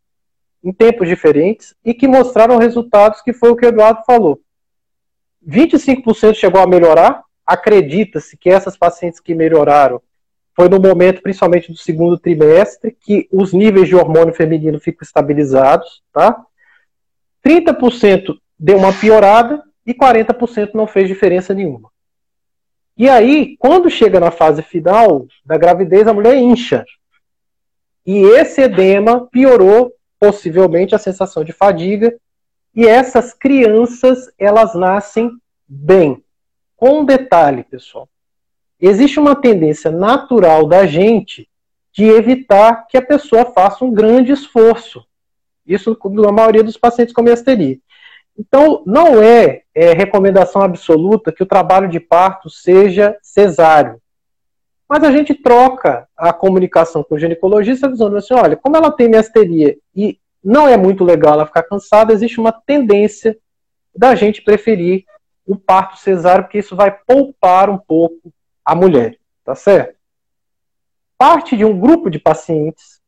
em 0.65 0.73
tempos 0.73 1.07
diferentes 1.07 1.75
e 1.85 1.93
que 1.93 2.07
mostraram 2.07 2.57
resultados 2.57 3.21
que 3.21 3.31
foi 3.31 3.51
o 3.51 3.55
que 3.55 3.67
o 3.67 3.69
Eduardo 3.69 4.03
falou. 4.03 4.41
25% 5.47 6.33
chegou 6.33 6.59
a 6.59 6.65
melhorar. 6.65 7.23
Acredita-se 7.45 8.35
que 8.35 8.49
essas 8.49 8.75
pacientes 8.75 9.19
que 9.19 9.35
melhoraram 9.35 10.01
foi 10.55 10.67
no 10.67 10.79
momento, 10.79 11.21
principalmente 11.21 11.71
do 11.71 11.77
segundo 11.77 12.17
trimestre, 12.17 12.97
que 12.99 13.29
os 13.31 13.53
níveis 13.53 13.87
de 13.87 13.95
hormônio 13.95 14.33
feminino 14.33 14.79
ficam 14.79 15.05
estabilizados, 15.05 16.01
tá? 16.11 16.43
30% 17.45 18.35
deu 18.57 18.77
uma 18.77 18.91
piorada 18.91 19.61
e 19.85 19.93
40% 19.93 20.71
não 20.73 20.87
fez 20.87 21.07
diferença 21.07 21.53
nenhuma. 21.53 21.91
E 22.97 23.07
aí, 23.07 23.55
quando 23.59 23.89
chega 23.89 24.19
na 24.19 24.31
fase 24.31 24.63
final 24.63 25.27
da 25.45 25.57
gravidez, 25.57 26.07
a 26.07 26.13
mulher 26.13 26.37
incha. 26.37 26.83
E 28.05 28.17
esse 28.17 28.61
edema 28.61 29.27
piorou 29.27 29.91
possivelmente 30.19 30.95
a 30.95 30.99
sensação 30.99 31.43
de 31.43 31.51
fadiga. 31.51 32.15
E 32.73 32.85
essas 32.85 33.33
crianças, 33.33 34.31
elas 34.37 34.75
nascem 34.75 35.31
bem. 35.67 36.23
Com 36.75 36.99
um 36.99 37.05
detalhe, 37.05 37.63
pessoal. 37.63 38.09
Existe 38.79 39.19
uma 39.19 39.35
tendência 39.35 39.89
natural 39.89 40.67
da 40.67 40.85
gente 40.85 41.49
de 41.93 42.03
evitar 42.03 42.87
que 42.87 42.97
a 42.97 43.01
pessoa 43.01 43.45
faça 43.45 43.85
um 43.85 43.93
grande 43.93 44.31
esforço. 44.31 45.05
Isso 45.65 45.97
na 46.11 46.31
maioria 46.31 46.63
dos 46.63 46.77
pacientes 46.77 47.13
com 47.13 47.21
miasteria. 47.21 47.79
Então, 48.37 48.83
não 48.85 49.23
é, 49.23 49.61
é, 49.73 49.93
recomendação 49.93 50.61
absoluta 50.61 51.31
que 51.31 51.41
o 51.41 51.45
trabalho 51.45 51.87
de 51.87 52.01
parto 52.01 52.49
seja 52.49 53.17
cesáreo. 53.21 54.01
Mas 54.87 55.03
a 55.03 55.11
gente 55.11 55.33
troca 55.33 56.07
a 56.15 56.31
comunicação 56.31 57.03
com 57.03 57.15
o 57.15 57.19
ginecologista 57.19 57.89
dizendo 57.89 58.15
assim, 58.17 58.33
olha, 58.33 58.55
como 58.55 58.77
ela 58.77 58.91
tem 58.91 59.09
miasteria 59.09 59.75
e 59.95 60.19
não 60.43 60.67
é 60.67 60.77
muito 60.77 61.03
legal 61.03 61.33
ela 61.33 61.47
ficar 61.47 61.63
cansada, 61.63 62.13
existe 62.13 62.39
uma 62.39 62.51
tendência 62.51 63.35
da 63.95 64.13
gente 64.13 64.43
preferir 64.43 65.05
o 65.45 65.55
parto 65.55 65.97
cesáreo, 65.97 66.43
porque 66.43 66.59
isso 66.59 66.75
vai 66.75 66.91
poupar 66.91 67.69
um 67.69 67.77
pouco 67.77 68.31
a 68.63 68.75
mulher, 68.75 69.17
tá 69.43 69.55
certo? 69.55 69.95
Parte 71.17 71.57
de 71.57 71.65
um 71.65 71.79
grupo 71.79 72.09
de 72.09 72.19
pacientes, 72.19 72.99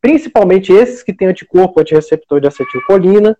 principalmente 0.00 0.72
esses 0.72 1.02
que 1.02 1.14
têm 1.14 1.28
anticorpo 1.28 1.80
antirreceptor 1.80 2.40
de 2.40 2.48
acetilcolina, 2.48 3.36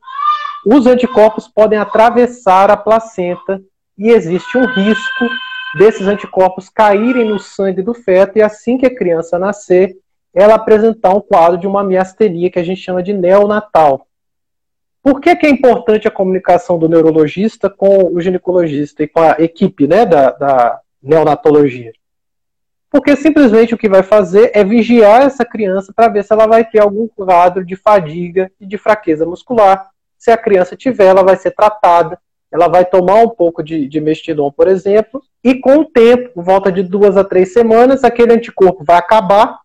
os 0.66 0.86
anticorpos 0.86 1.48
podem 1.48 1.78
atravessar 1.78 2.70
a 2.70 2.76
placenta 2.76 3.60
e 3.96 4.10
existe 4.10 4.56
um 4.56 4.66
risco 4.66 5.28
desses 5.74 6.06
anticorpos 6.06 6.68
caírem 6.68 7.28
no 7.28 7.38
sangue 7.38 7.82
do 7.82 7.92
feto 7.94 8.38
e 8.38 8.42
assim 8.42 8.78
que 8.78 8.86
a 8.86 8.94
criança 8.94 9.38
nascer, 9.38 9.96
ela 10.34 10.54
apresentar 10.54 11.14
um 11.14 11.20
quadro 11.20 11.58
de 11.58 11.66
uma 11.66 11.84
miastenia 11.84 12.50
que 12.50 12.58
a 12.58 12.62
gente 12.62 12.80
chama 12.80 13.02
de 13.02 13.12
neonatal. 13.12 14.06
Por 15.02 15.20
que, 15.20 15.34
que 15.36 15.46
é 15.46 15.50
importante 15.50 16.06
a 16.06 16.10
comunicação 16.10 16.78
do 16.78 16.88
neurologista 16.88 17.70
com 17.70 18.12
o 18.12 18.20
ginecologista 18.20 19.02
e 19.02 19.08
com 19.08 19.20
a 19.20 19.36
equipe 19.38 19.86
né, 19.86 20.04
da, 20.04 20.30
da 20.30 20.80
neonatologia? 21.02 21.92
Porque 22.90 23.16
simplesmente 23.16 23.74
o 23.74 23.78
que 23.78 23.88
vai 23.88 24.02
fazer 24.02 24.50
é 24.54 24.64
vigiar 24.64 25.22
essa 25.22 25.44
criança 25.44 25.92
para 25.94 26.08
ver 26.08 26.24
se 26.24 26.32
ela 26.32 26.46
vai 26.46 26.64
ter 26.64 26.80
algum 26.80 27.06
quadro 27.06 27.64
de 27.64 27.76
fadiga 27.76 28.50
e 28.60 28.66
de 28.66 28.78
fraqueza 28.78 29.26
muscular. 29.26 29.90
Se 30.16 30.30
a 30.30 30.36
criança 30.36 30.74
tiver, 30.74 31.06
ela 31.06 31.22
vai 31.22 31.36
ser 31.36 31.50
tratada 31.52 32.18
ela 32.50 32.68
vai 32.68 32.84
tomar 32.84 33.22
um 33.22 33.28
pouco 33.28 33.62
de, 33.62 33.86
de 33.86 34.00
mestidon, 34.00 34.50
por 34.50 34.68
exemplo, 34.68 35.22
e 35.44 35.54
com 35.54 35.78
o 35.78 35.84
tempo, 35.84 36.42
volta 36.42 36.72
de 36.72 36.82
duas 36.82 37.16
a 37.16 37.24
três 37.24 37.52
semanas, 37.52 38.04
aquele 38.04 38.32
anticorpo 38.32 38.84
vai 38.84 38.96
acabar 38.96 39.58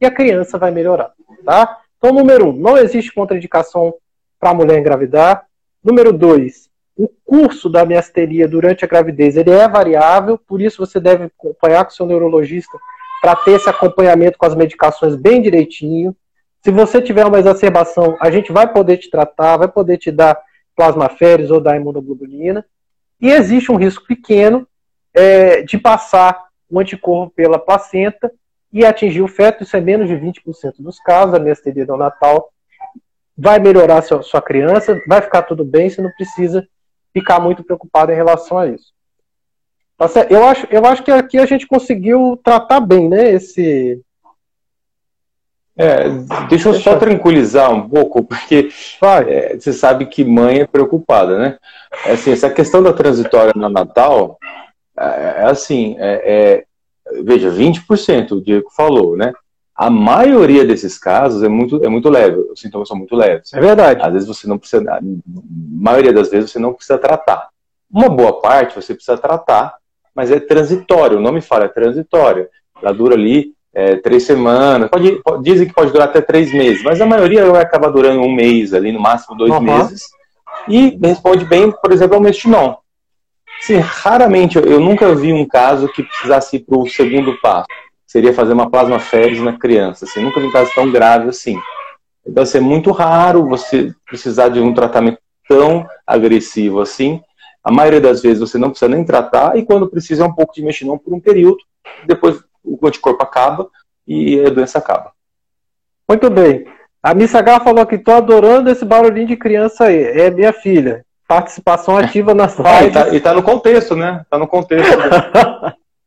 e 0.00 0.06
a 0.06 0.10
criança 0.10 0.58
vai 0.58 0.70
melhorar, 0.70 1.12
tá? 1.44 1.78
Então, 1.96 2.12
número 2.12 2.48
um, 2.48 2.52
não 2.52 2.78
existe 2.78 3.12
contraindicação 3.12 3.94
para 4.38 4.50
a 4.50 4.54
mulher 4.54 4.78
engravidar. 4.78 5.44
Número 5.84 6.12
dois, 6.12 6.70
o 6.96 7.08
curso 7.24 7.68
da 7.68 7.84
miasteria 7.84 8.48
durante 8.48 8.84
a 8.84 8.88
gravidez 8.88 9.36
ele 9.36 9.50
é 9.50 9.68
variável, 9.68 10.38
por 10.38 10.60
isso 10.60 10.84
você 10.84 11.00
deve 11.00 11.24
acompanhar 11.24 11.84
com 11.84 11.90
seu 11.90 12.06
neurologista 12.06 12.76
para 13.20 13.36
ter 13.36 13.52
esse 13.52 13.68
acompanhamento 13.68 14.38
com 14.38 14.46
as 14.46 14.54
medicações 14.54 15.14
bem 15.14 15.42
direitinho. 15.42 16.16
Se 16.62 16.70
você 16.70 17.00
tiver 17.00 17.26
uma 17.26 17.38
exacerbação, 17.38 18.16
a 18.20 18.30
gente 18.30 18.52
vai 18.52 18.70
poder 18.70 18.96
te 18.96 19.10
tratar, 19.10 19.58
vai 19.58 19.68
poder 19.68 19.98
te 19.98 20.10
dar 20.10 20.38
plasmaféreos 20.76 21.50
ou 21.50 21.60
da 21.60 21.76
imunoglobulina. 21.76 22.64
E 23.20 23.30
existe 23.30 23.70
um 23.70 23.76
risco 23.76 24.06
pequeno 24.06 24.66
é, 25.14 25.62
de 25.62 25.78
passar 25.78 26.48
o 26.68 26.78
anticorpo 26.78 27.32
pela 27.34 27.58
placenta 27.58 28.32
e 28.72 28.84
atingir 28.84 29.20
o 29.20 29.28
feto, 29.28 29.64
isso 29.64 29.76
é 29.76 29.80
menos 29.80 30.08
de 30.08 30.14
20% 30.14 30.74
dos 30.78 30.98
casos, 31.00 31.34
a 31.34 31.38
miasteria 31.38 31.84
neonatal. 31.84 32.50
Vai 33.36 33.58
melhorar 33.58 34.02
sua, 34.02 34.22
sua 34.22 34.40
criança, 34.40 35.00
vai 35.08 35.20
ficar 35.20 35.42
tudo 35.42 35.64
bem, 35.64 35.90
você 35.90 36.00
não 36.00 36.10
precisa 36.12 36.66
ficar 37.12 37.40
muito 37.40 37.64
preocupado 37.64 38.12
em 38.12 38.14
relação 38.14 38.58
a 38.58 38.68
isso. 38.68 38.92
Tá 39.96 40.06
eu, 40.30 40.44
acho, 40.44 40.66
eu 40.70 40.84
acho 40.86 41.02
que 41.02 41.10
aqui 41.10 41.38
a 41.38 41.44
gente 41.44 41.66
conseguiu 41.66 42.38
tratar 42.42 42.80
bem 42.80 43.08
né, 43.08 43.32
esse, 43.32 44.00
é, 45.80 46.10
deixa 46.48 46.68
eu 46.68 46.74
só 46.74 46.96
tranquilizar 46.96 47.72
um 47.72 47.88
pouco, 47.88 48.22
porque 48.22 48.68
é, 49.26 49.56
você 49.56 49.72
sabe 49.72 50.04
que 50.04 50.22
mãe 50.22 50.60
é 50.60 50.66
preocupada, 50.66 51.38
né? 51.38 51.58
É 52.04 52.12
assim, 52.12 52.32
essa 52.32 52.50
questão 52.50 52.82
da 52.82 52.92
transitória 52.92 53.52
no 53.56 53.68
Natal, 53.70 54.38
é, 54.98 55.04
é 55.38 55.44
assim, 55.44 55.96
é, 55.98 56.64
é, 57.14 57.22
veja, 57.22 57.50
20%, 57.50 58.32
o 58.32 58.42
Diego 58.42 58.68
falou, 58.76 59.16
né? 59.16 59.32
A 59.74 59.88
maioria 59.88 60.66
desses 60.66 60.98
casos 60.98 61.42
é 61.42 61.48
muito, 61.48 61.82
é 61.82 61.88
muito 61.88 62.10
leve, 62.10 62.36
os 62.52 62.60
sintomas 62.60 62.86
são 62.86 62.98
muito 62.98 63.16
leves. 63.16 63.50
É 63.54 63.60
verdade. 63.60 64.02
Às 64.02 64.12
vezes 64.12 64.28
você 64.28 64.46
não 64.46 64.58
precisa, 64.58 64.82
a 64.92 65.00
maioria 65.26 66.12
das 66.12 66.30
vezes 66.30 66.50
você 66.50 66.58
não 66.58 66.74
precisa 66.74 66.98
tratar. 66.98 67.48
Uma 67.90 68.10
boa 68.10 68.38
parte 68.42 68.74
você 68.74 68.94
precisa 68.94 69.16
tratar, 69.16 69.76
mas 70.14 70.30
é 70.30 70.38
transitório, 70.38 71.16
o 71.16 71.22
nome 71.22 71.40
fala, 71.40 71.64
é 71.64 71.68
transitório. 71.68 72.46
Ela 72.82 72.92
dura 72.92 73.14
ali 73.14 73.54
é, 73.74 73.96
três 73.96 74.24
semanas, 74.24 74.90
pode, 74.90 75.20
pode, 75.22 75.44
dizem 75.44 75.66
que 75.66 75.74
pode 75.74 75.92
durar 75.92 76.08
até 76.08 76.20
três 76.20 76.52
meses, 76.52 76.82
mas 76.82 77.00
a 77.00 77.06
maioria 77.06 77.48
vai 77.50 77.62
acabar 77.62 77.90
durando 77.90 78.20
um 78.20 78.34
mês, 78.34 78.74
ali 78.74 78.90
no 78.92 79.00
máximo 79.00 79.36
dois 79.36 79.52
uhum. 79.52 79.60
meses, 79.60 80.02
e 80.68 80.98
responde 81.02 81.44
bem, 81.44 81.70
por 81.70 81.92
exemplo, 81.92 82.16
ao 82.16 82.20
mestinon. 82.20 82.74
Sim, 83.60 83.76
raramente, 83.76 84.58
eu 84.58 84.80
nunca 84.80 85.14
vi 85.14 85.32
um 85.32 85.46
caso 85.46 85.88
que 85.88 86.02
precisasse 86.02 86.56
ir 86.56 86.60
para 86.60 86.78
o 86.78 86.88
segundo 86.88 87.38
passo, 87.40 87.68
seria 88.06 88.32
fazer 88.32 88.52
uma 88.52 88.70
plasmaférese 88.70 89.42
na 89.42 89.56
criança, 89.56 90.04
assim, 90.04 90.20
nunca 90.20 90.40
vi 90.40 90.46
um 90.46 90.52
caso 90.52 90.70
tão 90.74 90.90
grave 90.90 91.28
assim. 91.28 91.56
Então, 92.26 92.42
assim, 92.42 92.58
é 92.58 92.60
muito 92.60 92.90
raro 92.90 93.48
você 93.48 93.94
precisar 94.06 94.48
de 94.48 94.60
um 94.60 94.74
tratamento 94.74 95.18
tão 95.48 95.86
agressivo 96.06 96.80
assim. 96.80 97.20
A 97.62 97.70
maioria 97.70 98.00
das 98.00 98.22
vezes 98.22 98.40
você 98.40 98.56
não 98.56 98.70
precisa 98.70 98.90
nem 98.90 99.04
tratar, 99.04 99.56
e 99.56 99.64
quando 99.64 99.88
precisa 99.88 100.24
é 100.24 100.26
um 100.26 100.34
pouco 100.34 100.54
de 100.54 100.62
mestinon 100.62 100.98
por 100.98 101.12
um 101.12 101.20
período, 101.20 101.58
depois 102.06 102.42
o 102.64 102.86
anticorpo 102.86 103.22
acaba 103.22 103.68
e 104.06 104.40
a 104.44 104.50
doença 104.50 104.78
acaba. 104.78 105.12
Muito 106.08 106.28
bem. 106.28 106.66
A 107.02 107.14
Miss 107.14 107.34
H 107.34 107.60
falou 107.60 107.86
que 107.86 107.94
estou 107.94 108.14
adorando 108.14 108.70
esse 108.70 108.84
barulhinho 108.84 109.28
de 109.28 109.36
criança 109.36 109.84
aí. 109.84 110.02
É 110.02 110.30
minha 110.30 110.52
filha. 110.52 111.04
Participação 111.26 111.96
ativa 111.96 112.34
nas 112.34 112.58
lives. 112.58 112.72
Ah, 112.72 112.84
e, 112.84 112.90
tá, 112.90 113.08
e 113.14 113.20
tá 113.20 113.32
no 113.32 113.42
contexto, 113.42 113.94
né? 113.94 114.24
Tá 114.28 114.36
no 114.36 114.48
contexto. 114.48 114.98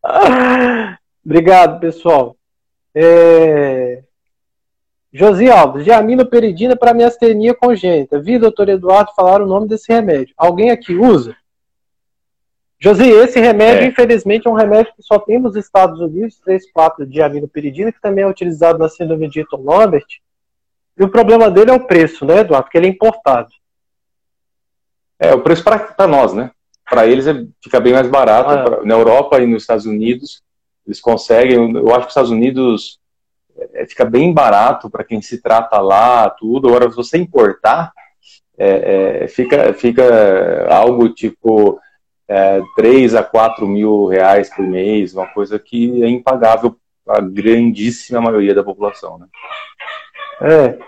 Obrigado, 1.25 1.79
pessoal. 1.79 2.35
É... 2.93 4.03
Josi 5.11 5.49
Alves, 5.49 5.85
peridina 6.29 6.75
para 6.75 6.93
miastenia 6.93 7.53
congênita. 7.53 8.19
Vi, 8.19 8.37
doutor 8.37 8.67
Eduardo, 8.69 9.13
falar 9.15 9.41
o 9.41 9.47
nome 9.47 9.67
desse 9.67 9.91
remédio. 9.91 10.33
Alguém 10.37 10.71
aqui 10.71 10.95
usa? 10.95 11.35
Josi, 12.83 13.09
esse 13.09 13.39
remédio, 13.39 13.85
é. 13.85 13.87
infelizmente, 13.87 14.45
é 14.45 14.51
um 14.51 14.55
remédio 14.55 14.93
que 14.93 15.01
só 15.01 15.17
tem 15.17 15.39
nos 15.39 15.55
Estados 15.55 16.01
Unidos, 16.01 16.41
3,4 16.45 17.05
de 17.05 17.21
aminoperidina, 17.21 17.93
que 17.93 18.01
também 18.01 18.25
é 18.25 18.27
utilizado 18.27 18.77
na 18.77 18.89
síndrome 18.89 19.29
de 19.29 19.39
Eaton 19.39 19.63
Lambert. 19.63 20.05
E 20.97 21.01
o 21.01 21.07
problema 21.07 21.49
dele 21.49 21.71
é 21.71 21.73
o 21.73 21.87
preço, 21.87 22.25
né, 22.25 22.39
Eduardo? 22.39 22.65
Porque 22.65 22.77
ele 22.77 22.87
é 22.87 22.89
importado. 22.89 23.47
É, 25.17 25.33
o 25.33 25.39
preço 25.39 25.63
para 25.63 26.07
nós, 26.07 26.33
né? 26.33 26.51
Para 26.89 27.07
eles 27.07 27.25
é, 27.25 27.45
fica 27.63 27.79
bem 27.79 27.93
mais 27.93 28.09
barato. 28.09 28.49
Ah, 28.49 28.53
é. 28.53 28.63
pra, 28.63 28.83
na 28.83 28.93
Europa 28.93 29.39
e 29.39 29.47
nos 29.47 29.63
Estados 29.63 29.85
Unidos, 29.85 30.43
eles 30.85 30.99
conseguem. 30.99 31.73
Eu 31.75 31.87
acho 31.91 31.99
que 31.99 32.07
os 32.07 32.11
Estados 32.11 32.31
Unidos 32.31 32.99
é, 33.75 33.85
fica 33.85 34.03
bem 34.03 34.33
barato 34.33 34.89
para 34.89 35.05
quem 35.05 35.21
se 35.21 35.41
trata 35.41 35.79
lá, 35.79 36.29
tudo. 36.29 36.67
Agora, 36.67 36.89
se 36.89 36.97
você 36.97 37.17
importar, 37.17 37.93
é, 38.57 39.21
é 39.23 39.27
fica, 39.29 39.73
fica 39.73 40.67
algo 40.69 41.07
tipo 41.07 41.79
é, 42.27 42.61
3 42.75 43.15
a 43.15 43.23
4 43.23 43.67
mil 43.67 44.05
reais 44.05 44.49
por 44.49 44.65
mês, 44.65 45.13
uma 45.13 45.27
coisa 45.27 45.59
que 45.59 46.03
é 46.03 46.07
impagável 46.07 46.77
para 47.05 47.17
a 47.17 47.21
grandíssima 47.21 48.21
maioria 48.21 48.55
da 48.55 48.63
população. 48.63 49.17
Né? 49.17 49.27
É. 50.41 50.79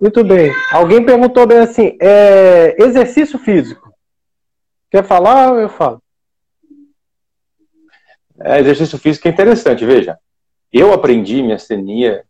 Muito 0.00 0.24
bem. 0.24 0.50
Alguém 0.72 1.04
perguntou 1.04 1.46
bem 1.46 1.58
assim: 1.58 1.96
é, 2.00 2.82
exercício 2.82 3.38
físico. 3.38 3.92
Quer 4.90 5.04
falar 5.04 5.52
ou 5.52 5.60
eu 5.60 5.68
falo? 5.68 6.02
É, 8.40 8.58
exercício 8.58 8.98
físico 8.98 9.28
é 9.28 9.30
interessante, 9.30 9.84
veja. 9.84 10.18
Eu 10.72 10.92
aprendi 10.94 11.42
minha 11.42 11.56
astenia, 11.56 12.24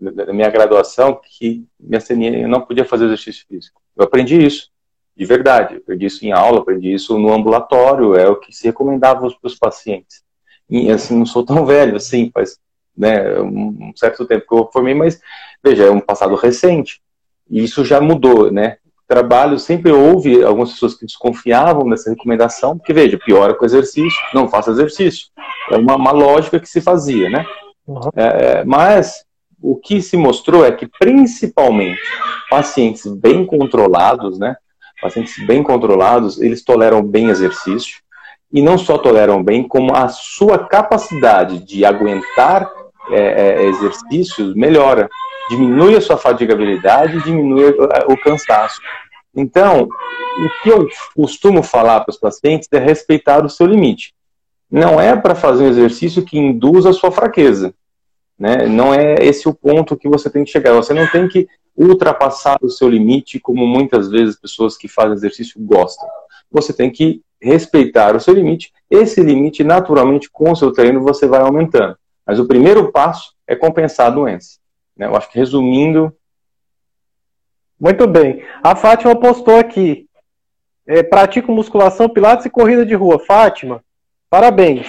minha 0.00 0.50
graduação, 0.50 1.20
que 1.22 1.64
minha 1.78 1.98
astenia 1.98 2.36
eu 2.36 2.48
não 2.48 2.62
podia 2.62 2.84
fazer 2.84 3.04
exercício 3.04 3.46
físico. 3.46 3.80
Eu 3.96 4.04
aprendi 4.04 4.44
isso 4.44 4.70
de 5.18 5.24
verdade. 5.24 5.74
Eu 5.74 5.80
aprendi 5.80 6.06
isso 6.06 6.24
em 6.24 6.30
aula, 6.30 6.60
aprendi 6.60 6.94
isso 6.94 7.18
no 7.18 7.32
ambulatório, 7.32 8.14
é 8.14 8.28
o 8.28 8.36
que 8.36 8.54
se 8.54 8.64
recomendava 8.64 9.20
para 9.28 9.46
os 9.48 9.56
pacientes. 9.56 10.22
E 10.70 10.90
assim, 10.90 11.18
não 11.18 11.26
sou 11.26 11.44
tão 11.44 11.66
velho 11.66 11.96
assim, 11.96 12.30
faz 12.32 12.58
né, 12.96 13.40
um 13.40 13.92
certo 13.96 14.24
tempo 14.26 14.46
que 14.46 14.54
eu 14.54 14.70
formei, 14.72 14.94
mas 14.94 15.20
veja, 15.62 15.84
é 15.84 15.90
um 15.90 15.98
passado 15.98 16.36
recente. 16.36 17.00
E 17.50 17.64
isso 17.64 17.84
já 17.84 18.00
mudou, 18.00 18.50
né? 18.52 18.76
Trabalho, 19.08 19.58
sempre 19.58 19.90
houve 19.90 20.44
algumas 20.44 20.72
pessoas 20.72 20.94
que 20.94 21.06
desconfiavam 21.06 21.88
dessa 21.88 22.10
recomendação, 22.10 22.76
porque 22.76 22.92
veja, 22.92 23.18
piora 23.18 23.54
com 23.54 23.64
exercício, 23.64 24.20
não 24.34 24.48
faça 24.48 24.70
exercício. 24.70 25.28
É 25.72 25.76
uma, 25.76 25.96
uma 25.96 26.12
lógica 26.12 26.60
que 26.60 26.68
se 26.68 26.80
fazia, 26.80 27.28
né? 27.30 27.44
Uhum. 27.86 28.10
É, 28.14 28.62
mas 28.64 29.24
o 29.60 29.74
que 29.76 30.02
se 30.02 30.16
mostrou 30.16 30.64
é 30.64 30.70
que, 30.70 30.86
principalmente, 30.86 32.00
pacientes 32.50 33.06
bem 33.06 33.46
controlados, 33.46 34.38
né? 34.38 34.56
Pacientes 35.00 35.46
bem 35.46 35.62
controlados, 35.62 36.40
eles 36.40 36.62
toleram 36.62 37.02
bem 37.02 37.28
exercício, 37.28 37.98
e 38.52 38.62
não 38.62 38.78
só 38.78 38.96
toleram 38.96 39.42
bem, 39.42 39.66
como 39.66 39.94
a 39.94 40.08
sua 40.08 40.58
capacidade 40.58 41.58
de 41.60 41.84
aguentar 41.84 42.70
é, 43.10 43.20
é, 43.20 43.64
exercícios 43.66 44.54
melhora, 44.54 45.08
diminui 45.48 45.96
a 45.96 46.00
sua 46.00 46.16
fatigabilidade, 46.16 47.22
diminui 47.22 47.74
o, 48.06 48.16
cansaço. 48.18 48.80
Então, 49.34 49.82
o 49.82 50.62
que 50.62 50.68
eu 50.68 50.88
costumo 51.14 51.62
falar 51.62 52.00
para 52.00 52.12
os 52.12 52.18
pacientes 52.18 52.68
é 52.72 52.78
respeitar 52.78 53.44
o 53.44 53.48
seu 53.48 53.66
limite. 53.66 54.14
Não 54.70 55.00
é 55.00 55.16
para 55.16 55.34
fazer 55.34 55.64
um 55.64 55.68
exercício 55.68 56.24
que 56.24 56.38
induza 56.38 56.90
a 56.90 56.92
sua 56.92 57.10
fraqueza. 57.10 57.74
Né? 58.38 58.66
Não 58.66 58.94
é 58.94 59.16
esse 59.20 59.48
o 59.48 59.54
ponto 59.54 59.96
que 59.96 60.08
você 60.08 60.30
tem 60.30 60.44
que 60.44 60.50
chegar. 60.50 60.72
Você 60.74 60.94
não 60.94 61.06
tem 61.10 61.26
que 61.26 61.48
ultrapassar 61.76 62.58
o 62.62 62.68
seu 62.68 62.88
limite, 62.88 63.40
como 63.40 63.66
muitas 63.66 64.10
vezes 64.10 64.40
pessoas 64.40 64.76
que 64.76 64.88
fazem 64.88 65.14
exercício 65.14 65.60
gostam. 65.60 66.08
Você 66.50 66.72
tem 66.72 66.90
que 66.90 67.22
respeitar 67.40 68.14
o 68.16 68.20
seu 68.20 68.34
limite. 68.34 68.72
Esse 68.90 69.22
limite, 69.22 69.62
naturalmente, 69.62 70.30
com 70.30 70.52
o 70.52 70.56
seu 70.56 70.72
treino, 70.72 71.02
você 71.02 71.26
vai 71.26 71.40
aumentando. 71.40 71.96
Mas 72.26 72.38
o 72.38 72.46
primeiro 72.46 72.92
passo 72.92 73.34
é 73.46 73.56
compensar 73.56 74.08
a 74.08 74.10
doença. 74.10 74.58
Né? 74.96 75.06
Eu 75.06 75.16
acho 75.16 75.30
que 75.30 75.38
resumindo. 75.38 76.14
Muito 77.80 78.06
bem. 78.06 78.42
A 78.62 78.74
Fátima 78.74 79.14
postou 79.14 79.56
aqui. 79.56 80.06
É, 80.86 81.02
pratico 81.02 81.52
musculação, 81.52 82.08
pilates 82.08 82.46
e 82.46 82.50
corrida 82.50 82.84
de 82.84 82.94
rua. 82.94 83.18
Fátima, 83.18 83.84
parabéns. 84.30 84.86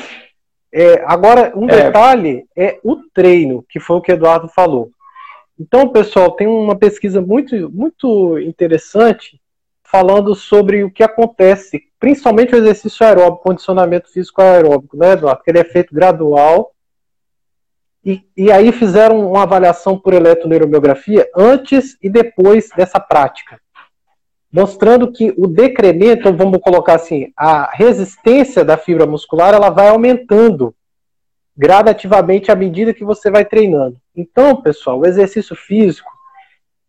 É, 0.71 1.03
agora, 1.05 1.51
um 1.55 1.65
é. 1.69 1.85
detalhe 1.85 2.45
é 2.55 2.79
o 2.83 2.97
treino, 3.13 3.65
que 3.67 3.79
foi 3.79 3.97
o 3.97 4.01
que 4.01 4.11
o 4.11 4.13
Eduardo 4.13 4.47
falou. 4.47 4.91
Então, 5.59 5.89
pessoal, 5.89 6.31
tem 6.31 6.47
uma 6.47 6.77
pesquisa 6.77 7.21
muito, 7.21 7.69
muito 7.69 8.39
interessante 8.39 9.39
falando 9.83 10.35
sobre 10.35 10.83
o 10.83 10.91
que 10.91 11.03
acontece, 11.03 11.83
principalmente 11.99 12.53
o 12.53 12.57
exercício 12.57 13.05
aeróbico, 13.05 13.43
condicionamento 13.43 14.11
físico 14.11 14.41
aeróbico, 14.41 14.95
né, 14.95 15.13
Eduardo? 15.13 15.41
Que 15.43 15.51
ele 15.51 15.59
é 15.59 15.63
feito 15.63 15.93
gradual. 15.93 16.71
E, 18.05 18.23
e 18.37 18.51
aí 18.51 18.71
fizeram 18.71 19.19
uma 19.31 19.43
avaliação 19.43 19.99
por 19.99 20.13
eletroneuromiografia 20.13 21.27
antes 21.35 21.97
e 22.01 22.09
depois 22.09 22.69
dessa 22.69 22.99
prática, 22.99 23.59
mostrando 24.51 25.11
que 25.11 25.33
o 25.37 25.47
decremento, 25.47 26.33
vamos 26.33 26.59
colocar 26.59 26.95
assim, 26.95 27.31
a 27.37 27.69
resistência 27.71 28.65
da 28.65 28.77
fibra 28.77 29.05
muscular, 29.05 29.53
ela 29.53 29.69
vai 29.69 29.89
aumentando 29.89 30.73
gradativamente 31.55 32.51
à 32.51 32.55
medida 32.55 32.93
que 32.93 33.03
você 33.03 33.29
vai 33.29 33.45
treinando. 33.45 33.97
Então, 34.15 34.61
pessoal, 34.61 34.99
o 34.99 35.05
exercício 35.05 35.55
físico 35.55 36.09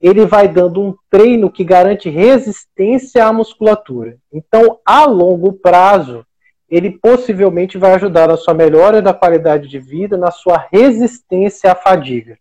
ele 0.00 0.24
vai 0.24 0.48
dando 0.48 0.80
um 0.80 0.94
treino 1.10 1.50
que 1.50 1.62
garante 1.62 2.08
resistência 2.08 3.26
à 3.26 3.32
musculatura. 3.32 4.16
Então, 4.32 4.78
a 4.84 5.04
longo 5.04 5.52
prazo, 5.52 6.24
ele 6.70 6.90
possivelmente 6.90 7.76
vai 7.76 7.92
ajudar 7.94 8.28
na 8.28 8.36
sua 8.36 8.54
melhora 8.54 9.02
da 9.02 9.12
qualidade 9.12 9.68
de 9.68 9.78
vida, 9.78 10.16
na 10.16 10.30
sua 10.30 10.66
resistência 10.72 11.72
à 11.72 11.74
fadiga. 11.74 12.38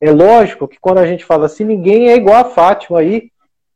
É 0.00 0.10
lógico 0.10 0.66
que 0.66 0.78
quando 0.80 0.98
a 0.98 1.06
gente 1.06 1.24
fala 1.24 1.46
assim, 1.46 1.64
ninguém 1.64 2.08
é 2.08 2.16
igual 2.16 2.36
a 2.36 2.44
Fátima 2.44 3.00
aí, 3.00 3.30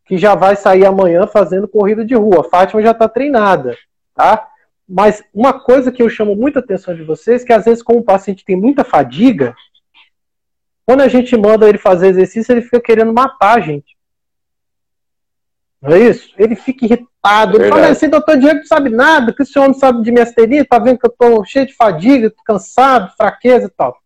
que 0.07 0.17
já 0.17 0.35
vai 0.35 0.57
sair 0.57 0.87
amanhã 0.87 1.27
fazendo 1.27 1.69
corrida 1.69 2.05
de 2.05 2.15
rua. 2.15 2.41
A 2.41 2.45
Fátima 2.45 2.81
já 2.81 2.93
está 2.93 3.09
treinada, 3.09 3.77
tá? 4.15 4.49
Mas 4.89 5.23
uma 5.35 5.53
coisa 5.53 5.91
que 5.91 6.03
eu 6.03 6.09
chamo 6.09 6.37
muita 6.37 6.61
atenção 6.61 6.95
de 6.95 7.03
vocês, 7.03 7.43
que 7.43 7.53
às 7.53 7.65
vezes 7.65 7.83
como 7.83 7.99
o 7.99 8.05
paciente 8.05 8.45
tem 8.45 8.57
muita 8.57 8.85
fadiga, 8.85 9.55
quando 10.87 11.01
a 11.01 11.09
gente 11.09 11.37
manda 11.37 11.69
ele 11.69 11.79
fazer 11.79 12.09
exercício, 12.09 12.53
ele 12.53 12.63
fica 12.63 12.81
querendo 12.81 13.13
matar 13.13 13.59
a 13.59 13.61
gente. 13.61 13.97
Não 15.83 15.93
é 15.93 16.01
isso? 16.01 16.33
Ele 16.39 16.55
fica 16.55 16.85
irritado. 16.85 17.57
Ele 17.57 17.69
fala 17.69 17.89
assim, 17.89 18.09
doutor 18.09 18.39
Diego 18.39 18.61
não 18.61 18.67
sabe 18.67 18.91
nada, 18.91 19.33
que 19.33 19.43
o 19.43 19.47
senhor 19.47 19.67
não 19.67 19.75
sabe 19.75 20.03
de 20.03 20.13
minha 20.13 20.23
asteria, 20.23 20.65
tá 20.65 20.79
vendo 20.79 20.99
que 20.99 21.07
eu 21.07 21.15
tô 21.19 21.45
cheio 21.45 21.67
de 21.67 21.75
fadiga, 21.75 22.33
cansado, 22.45 23.13
fraqueza 23.17 23.67
e 23.67 23.71
tal. 23.71 23.99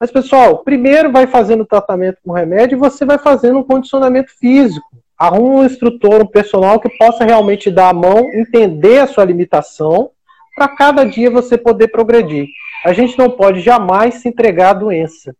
Mas, 0.00 0.10
pessoal, 0.10 0.58
primeiro 0.64 1.12
vai 1.12 1.26
fazendo 1.26 1.62
o 1.62 1.66
tratamento 1.66 2.18
com 2.24 2.32
remédio 2.32 2.76
e 2.76 2.78
você 2.78 3.04
vai 3.04 3.18
fazendo 3.18 3.58
um 3.58 3.62
condicionamento 3.62 4.30
físico. 4.38 4.86
Arruma 5.18 5.60
um 5.60 5.64
instrutor, 5.64 6.22
um 6.22 6.26
personal 6.26 6.78
que 6.78 6.90
possa 6.96 7.24
realmente 7.24 7.70
dar 7.70 7.88
a 7.88 7.94
mão, 7.94 8.30
entender 8.34 8.98
a 8.98 9.06
sua 9.06 9.24
limitação, 9.24 10.10
para 10.54 10.68
cada 10.68 11.04
dia 11.04 11.30
você 11.30 11.56
poder 11.56 11.88
progredir. 11.88 12.48
A 12.84 12.92
gente 12.92 13.18
não 13.18 13.30
pode 13.30 13.60
jamais 13.60 14.16
se 14.16 14.28
entregar 14.28 14.70
à 14.70 14.74
doença. 14.74 15.34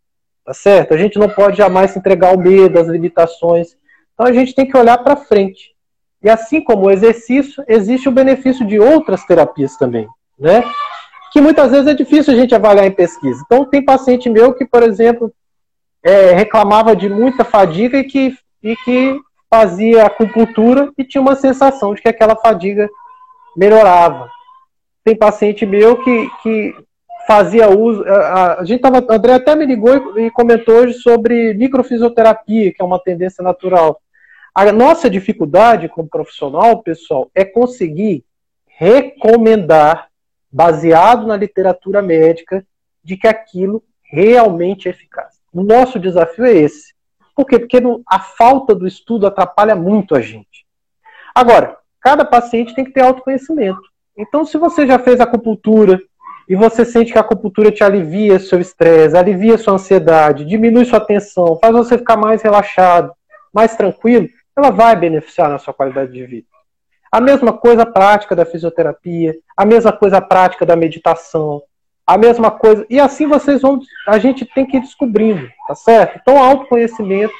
Tá 0.47 0.53
certo? 0.53 0.93
A 0.93 0.97
gente 0.97 1.19
não 1.19 1.27
pode 1.27 1.57
jamais 1.57 1.91
se 1.91 1.99
entregar 1.99 2.29
ao 2.29 2.37
medo, 2.37 2.79
às 2.79 2.87
limitações. 2.87 3.75
Então 4.13 4.25
a 4.25 4.31
gente 4.31 4.55
tem 4.55 4.65
que 4.65 4.77
olhar 4.77 4.97
para 4.97 5.17
frente. 5.17 5.75
E 6.23 6.29
assim 6.29 6.61
como 6.61 6.85
o 6.85 6.91
exercício, 6.91 7.63
existe 7.67 8.07
o 8.07 8.13
benefício 8.13 8.65
de 8.65 8.79
outras 8.79 9.25
terapias 9.25 9.75
também, 9.75 10.07
né? 10.39 10.63
Que 11.33 11.41
muitas 11.41 11.71
vezes 11.71 11.87
é 11.87 11.93
difícil 11.93 12.33
a 12.33 12.37
gente 12.37 12.55
avaliar 12.55 12.87
em 12.87 12.91
pesquisa. 12.91 13.43
Então 13.45 13.65
tem 13.65 13.83
paciente 13.83 14.29
meu 14.29 14.53
que, 14.53 14.65
por 14.65 14.83
exemplo, 14.83 15.31
é, 16.01 16.31
reclamava 16.31 16.95
de 16.95 17.09
muita 17.09 17.43
fadiga 17.43 17.97
e 17.97 18.05
que, 18.05 18.33
e 18.63 18.75
que 18.77 19.19
fazia 19.49 20.05
acupuntura 20.05 20.91
e 20.97 21.03
tinha 21.03 21.21
uma 21.21 21.35
sensação 21.35 21.93
de 21.93 22.01
que 22.01 22.09
aquela 22.09 22.35
fadiga 22.35 22.89
melhorava. 23.55 24.29
Tem 25.03 25.15
paciente 25.15 25.65
meu 25.65 26.03
que, 26.03 26.29
que 26.43 26.75
fazia 27.25 27.69
uso. 27.69 28.03
A, 28.05 28.59
a 28.59 28.65
gente 28.65 28.81
tava, 28.81 29.05
André 29.09 29.33
até 29.33 29.55
me 29.55 29.65
ligou 29.65 30.17
e, 30.17 30.27
e 30.27 30.31
comentou 30.31 30.75
hoje 30.75 30.93
sobre 30.95 31.53
microfisioterapia, 31.53 32.73
que 32.73 32.81
é 32.81 32.85
uma 32.85 32.99
tendência 32.99 33.43
natural. 33.43 34.01
A 34.53 34.71
nossa 34.71 35.09
dificuldade 35.09 35.87
como 35.87 36.09
profissional, 36.09 36.81
pessoal, 36.81 37.29
é 37.35 37.45
conseguir 37.45 38.25
recomendar, 38.65 40.07
baseado 40.51 41.27
na 41.27 41.37
literatura 41.37 42.01
médica, 42.01 42.65
de 43.03 43.17
que 43.17 43.27
aquilo 43.27 43.83
realmente 44.01 44.87
é 44.87 44.91
eficaz. 44.91 45.35
O 45.53 45.63
nosso 45.63 45.99
desafio 45.99 46.45
é 46.45 46.53
esse. 46.53 46.96
Por 47.37 47.45
quê? 47.45 47.59
Porque 47.59 47.77
a 48.09 48.19
falta 48.19 48.73
do 48.73 48.87
estudo 48.87 49.27
atrapalha 49.27 49.75
muito 49.75 50.15
a 50.15 50.21
gente. 50.21 50.65
Agora, 51.35 51.77
cada 52.01 52.25
paciente 52.25 52.73
tem 52.73 52.83
que 52.83 52.91
ter 52.91 53.01
autoconhecimento. 53.01 53.79
Então, 54.17 54.43
se 54.43 54.57
você 54.57 54.87
já 54.87 54.97
fez 54.97 55.21
acupuntura, 55.21 56.01
e 56.49 56.55
você 56.55 56.83
sente 56.83 57.11
que 57.11 57.17
a 57.17 57.21
acupuntura 57.21 57.71
te 57.71 57.83
alivia 57.83 58.39
seu 58.39 58.59
estresse, 58.59 59.15
alivia 59.15 59.57
sua 59.57 59.73
ansiedade, 59.73 60.45
diminui 60.45 60.85
sua 60.85 60.99
tensão, 60.99 61.59
faz 61.61 61.73
você 61.73 61.97
ficar 61.97 62.17
mais 62.17 62.41
relaxado, 62.41 63.13
mais 63.53 63.75
tranquilo, 63.75 64.27
ela 64.57 64.71
vai 64.71 64.95
beneficiar 64.95 65.49
na 65.49 65.59
sua 65.59 65.73
qualidade 65.73 66.11
de 66.11 66.25
vida. 66.25 66.47
A 67.11 67.21
mesma 67.21 67.53
coisa 67.53 67.83
a 67.83 67.85
prática 67.85 68.35
da 68.35 68.45
fisioterapia, 68.45 69.35
a 69.55 69.63
mesma 69.65 69.91
coisa 69.91 70.17
a 70.17 70.21
prática 70.21 70.65
da 70.65 70.75
meditação, 70.75 71.61
a 72.07 72.17
mesma 72.17 72.49
coisa. 72.49 72.85
E 72.89 72.97
assim 72.99 73.27
vocês 73.27 73.61
vão. 73.61 73.81
A 74.07 74.17
gente 74.17 74.45
tem 74.45 74.65
que 74.65 74.77
ir 74.77 74.79
descobrindo, 74.79 75.49
tá 75.67 75.75
certo? 75.75 76.17
Então, 76.21 76.41
autoconhecimento 76.41 77.33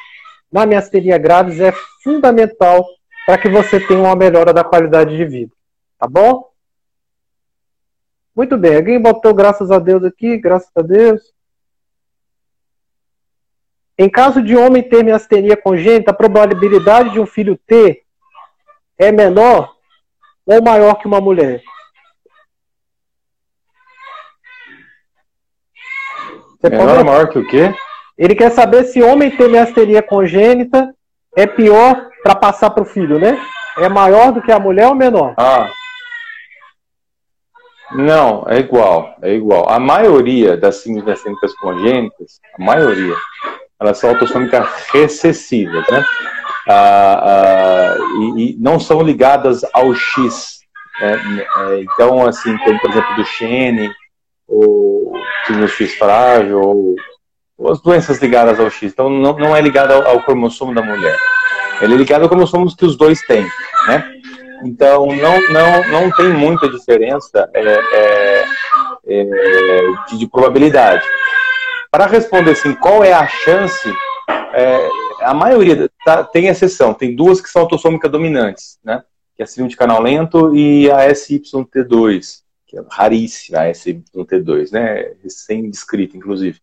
na 0.52 0.66
miastenia 0.66 1.18
graves 1.18 1.62
é 1.62 1.72
fundamental 2.04 2.86
para 3.26 3.38
que 3.38 3.48
você 3.48 3.80
tenha 3.80 4.02
uma 4.02 4.16
melhora 4.16 4.54
da 4.54 4.66
qualidade 4.66 5.16
de 5.16 5.26
vida. 5.26 5.52
Tá 5.98 6.08
bom? 6.08 6.52
Muito 8.36 8.58
bem, 8.58 8.76
alguém 8.76 9.02
botou 9.02 9.34
graças 9.34 9.72
a 9.72 9.80
Deus 9.80 10.04
aqui, 10.04 10.38
graças 10.38 10.70
a 10.76 10.82
Deus. 10.82 11.34
Em 13.98 14.08
caso 14.08 14.44
de 14.44 14.56
homem 14.56 14.88
ter 14.88 15.04
miastenia 15.04 15.58
congênita, 15.58 16.12
a 16.12 16.14
probabilidade 16.14 17.10
de 17.14 17.20
um 17.20 17.26
filho 17.26 17.58
ter 17.66 18.04
é 18.96 19.12
menor 19.12 19.76
ou 20.46 20.62
maior 20.62 20.96
que 20.96 21.08
uma 21.08 21.20
mulher? 21.20 21.64
Você 26.60 26.70
menor 26.70 27.00
ou 27.00 27.06
maior 27.06 27.30
que 27.30 27.40
o 27.40 27.48
quê? 27.48 27.74
Ele 28.18 28.36
quer 28.36 28.52
saber 28.52 28.84
se 28.86 29.02
homem 29.02 29.30
ter 29.30 29.48
miastenia 29.48 30.02
congênita 30.02 30.94
é 31.36 31.46
pior 31.46 32.08
para 32.24 32.36
passar 32.36 32.72
para 32.72 32.84
o 32.84 32.86
filho, 32.86 33.20
né? 33.20 33.40
É 33.78 33.88
maior 33.88 34.32
do 34.32 34.42
que 34.42 34.52
a 34.52 34.60
mulher 34.60 34.88
ou 34.88 34.96
menor? 34.96 35.36
Ah, 35.38 35.70
não, 37.92 38.46
é 38.48 38.60
igual, 38.60 39.16
é 39.22 39.34
igual. 39.34 39.70
A 39.70 39.80
maioria 39.80 40.58
das 40.58 40.78
síndromes 40.78 41.22
congênitas, 41.60 42.40
a 42.60 42.64
maioria, 42.64 43.16
elas 43.80 43.98
são 43.98 44.10
autossômicas 44.10 44.68
recessivas, 44.92 45.86
né? 45.90 46.04
Ah, 46.68 47.22
ah, 47.24 47.98
e, 48.36 48.52
e, 48.52 48.58
não 48.60 48.78
são 48.78 49.02
ligadas 49.02 49.62
ao 49.74 49.94
X. 49.96 50.60
Né? 51.00 51.46
É, 51.60 51.82
então, 51.82 52.26
assim, 52.28 52.58
como 52.58 52.80
por 52.80 52.90
exemplo 52.90 53.16
do 53.16 53.26
Xene, 53.26 53.90
ou 54.48 55.14
X 55.68 55.96
frágil, 55.96 56.62
ou, 56.62 56.96
ou, 57.58 57.72
as 57.72 57.82
doenças 57.82 58.20
ligadas 58.20 58.60
ao 58.60 58.70
X. 58.70 58.92
Então, 58.94 59.10
não, 59.10 59.38
não 59.38 59.56
é 59.56 59.62
ligado 59.62 59.92
ao, 59.92 60.08
ao 60.08 60.24
cromossomo 60.24 60.74
da 60.74 60.82
mulher. 60.82 61.18
Ele 61.82 61.94
é 61.94 61.98
ligado 61.98 62.24
ao 62.24 62.30
cromossomo 62.30 62.74
que 62.76 62.86
os 62.86 62.96
dois 62.96 63.22
têm, 63.22 63.46
né? 63.88 64.12
Então, 64.64 65.06
não, 65.08 65.40
não, 65.50 65.92
não 65.92 66.12
tem 66.12 66.30
muita 66.30 66.68
diferença 66.70 67.50
é, 67.54 67.62
é, 67.62 68.46
é, 69.06 69.82
de, 70.10 70.18
de, 70.18 70.28
probabilidade. 70.28 71.06
para 71.92 72.08
responder 72.08 72.52
assim, 72.52 72.74
qual 72.74 73.04
é 73.04 73.14
a 73.14 73.28
chance, 73.28 73.94
é, 74.54 74.90
a 75.22 75.34
maioria 75.34 75.90
tá, 76.04 76.24
tem 76.24 76.48
exceção, 76.48 76.94
tem 76.94 77.16
duas 77.16 77.40
que 77.40 77.50
são 77.50 77.62
autossômicas 77.64 78.12
dominantes, 78.12 78.80
né? 78.84 79.04
Que 79.36 79.44
é 79.44 79.46
a 79.46 79.48
síndrome 79.48 79.70
de 79.70 79.78
canal 79.78 80.02
lento 80.02 80.56
e 80.56 80.90
a 80.90 81.08
SYT2, 81.10 82.42
que 82.68 82.78
é 82.78 82.84
raríssima, 82.90 83.62
a 83.62 83.72
SYT2, 83.72 84.72
né? 84.72 85.14
Recém-descrita, 85.24 86.18
inclusive. 86.18 86.60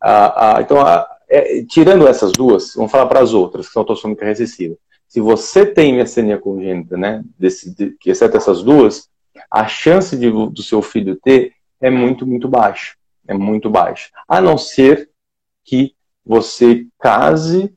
Ah, 0.00 0.56
ah, 0.56 0.60
então, 0.60 0.80
ah, 0.80 1.08
é, 1.28 1.64
tirando 1.64 2.06
essas 2.06 2.32
duas, 2.32 2.74
vamos 2.74 2.92
falar 2.92 3.06
para 3.06 3.20
as 3.20 3.32
outras, 3.32 3.66
que 3.66 3.72
são 3.72 3.80
autossômicas 3.80 4.28
recessivas. 4.28 4.76
Se 5.08 5.20
você 5.20 5.64
tem 5.64 5.94
miastenia 5.94 6.38
congênita, 6.38 6.96
né, 6.96 7.24
desse, 7.38 7.74
de, 7.74 7.96
exceto 8.04 8.36
essas 8.36 8.62
duas, 8.62 9.08
a 9.50 9.66
chance 9.66 10.16
de, 10.16 10.30
do 10.30 10.62
seu 10.62 10.82
filho 10.82 11.16
ter 11.16 11.52
é 11.80 11.90
muito, 11.90 12.26
muito 12.26 12.48
baixa. 12.48 12.94
É 13.26 13.34
muito 13.34 13.70
baixa. 13.70 14.10
A 14.28 14.40
não 14.40 14.58
ser 14.58 15.10
que 15.64 15.94
você 16.24 16.86
case 17.00 17.72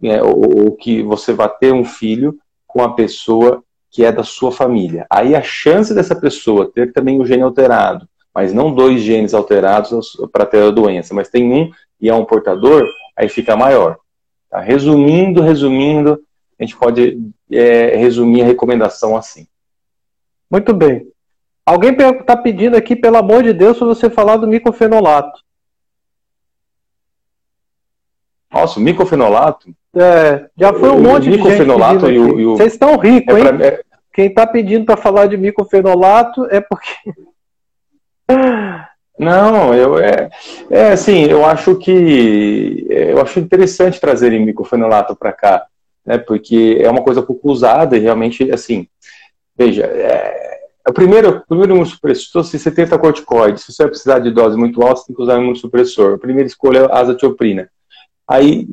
né, 0.00 0.22
ou, 0.22 0.64
ou 0.64 0.76
que 0.76 1.02
você 1.02 1.32
vá 1.32 1.48
ter 1.48 1.72
um 1.72 1.84
filho 1.84 2.38
com 2.66 2.82
a 2.82 2.92
pessoa 2.94 3.62
que 3.92 4.04
é 4.04 4.10
da 4.10 4.24
sua 4.24 4.50
família. 4.50 5.06
Aí 5.08 5.36
a 5.36 5.42
chance 5.42 5.94
dessa 5.94 6.16
pessoa 6.16 6.72
ter 6.72 6.92
também 6.92 7.20
o 7.20 7.26
gene 7.26 7.42
alterado, 7.42 8.08
mas 8.34 8.52
não 8.52 8.74
dois 8.74 9.02
genes 9.02 9.34
alterados 9.34 10.16
para 10.32 10.46
ter 10.46 10.62
a 10.62 10.70
doença, 10.70 11.14
mas 11.14 11.28
tem 11.28 11.52
um 11.52 11.70
e 12.00 12.08
é 12.08 12.14
um 12.14 12.24
portador, 12.24 12.88
aí 13.14 13.28
fica 13.28 13.54
maior. 13.54 13.98
Tá? 14.50 14.60
Resumindo, 14.60 15.42
resumindo, 15.42 16.20
a 16.58 16.64
gente 16.64 16.76
pode 16.76 17.20
é, 17.50 17.94
resumir 17.96 18.42
a 18.42 18.46
recomendação 18.46 19.14
assim. 19.14 19.46
Muito 20.50 20.72
bem. 20.72 21.06
Alguém 21.64 21.92
está 21.92 22.36
pedindo 22.36 22.76
aqui, 22.76 22.96
pelo 22.96 23.18
amor 23.18 23.42
de 23.42 23.52
Deus, 23.52 23.76
para 23.76 23.86
você 23.86 24.08
falar 24.08 24.36
do 24.36 24.48
micofenolato. 24.48 25.40
Nossa, 28.50 28.80
o 28.80 28.82
micofenolato? 28.82 29.72
É, 29.94 30.46
já 30.56 30.72
foi 30.72 30.90
um 30.90 30.96
o 30.96 31.02
monte 31.02 31.24
de 31.24 31.32
gente 31.32 31.42
pedindo 31.42 32.10
e 32.10 32.18
o, 32.18 32.40
e 32.40 32.46
o... 32.46 32.56
Vocês 32.56 32.72
estão 32.72 32.96
ricos, 32.96 33.34
é 33.36 33.38
hein? 33.38 33.56
Pra... 33.56 33.66
É- 33.66 33.80
Quem 34.12 34.26
está 34.26 34.46
pedindo 34.46 34.86
para 34.86 34.96
falar 34.96 35.26
de 35.26 35.36
micofenolato 35.36 36.46
é 36.50 36.60
porque... 36.60 37.12
Não, 39.18 39.74
eu 39.74 39.98
é, 39.98 40.30
é 40.70 40.92
assim, 40.92 41.24
eu 41.24 41.44
acho 41.44 41.76
que 41.76 42.86
eu 42.88 43.20
acho 43.20 43.38
interessante 43.38 44.00
trazerem 44.00 44.44
micofenolato 44.44 45.14
para 45.14 45.32
cá, 45.32 45.66
né? 46.04 46.16
Porque 46.16 46.78
é 46.80 46.90
uma 46.90 47.02
coisa 47.02 47.22
pouco 47.22 47.50
usada 47.50 47.96
e 47.96 48.00
realmente 48.00 48.50
assim, 48.50 48.88
veja, 49.56 49.84
é, 49.84 50.60
o 50.88 50.92
primeiro, 50.92 51.28
o 51.38 51.46
primeiro 51.46 51.72
imunossupressor, 51.72 52.42
se 52.42 52.58
você 52.58 52.70
tenta 52.70 52.98
corticoide, 52.98 53.60
se 53.60 53.72
você 53.72 53.84
vai 53.84 53.90
precisar 53.90 54.18
de 54.18 54.30
dose 54.30 54.56
muito 54.56 54.82
alta, 54.82 54.96
você 54.96 55.06
tem 55.08 55.16
que 55.16 55.22
usar 55.22 55.36
um 55.38 55.42
imunossupressor. 55.42 56.14
A 56.14 56.18
primeira 56.18 56.46
escolha 56.46 56.78
é 56.80 56.84
a 56.86 56.98
azatioprina. 56.98 57.70
Aí, 58.32 58.66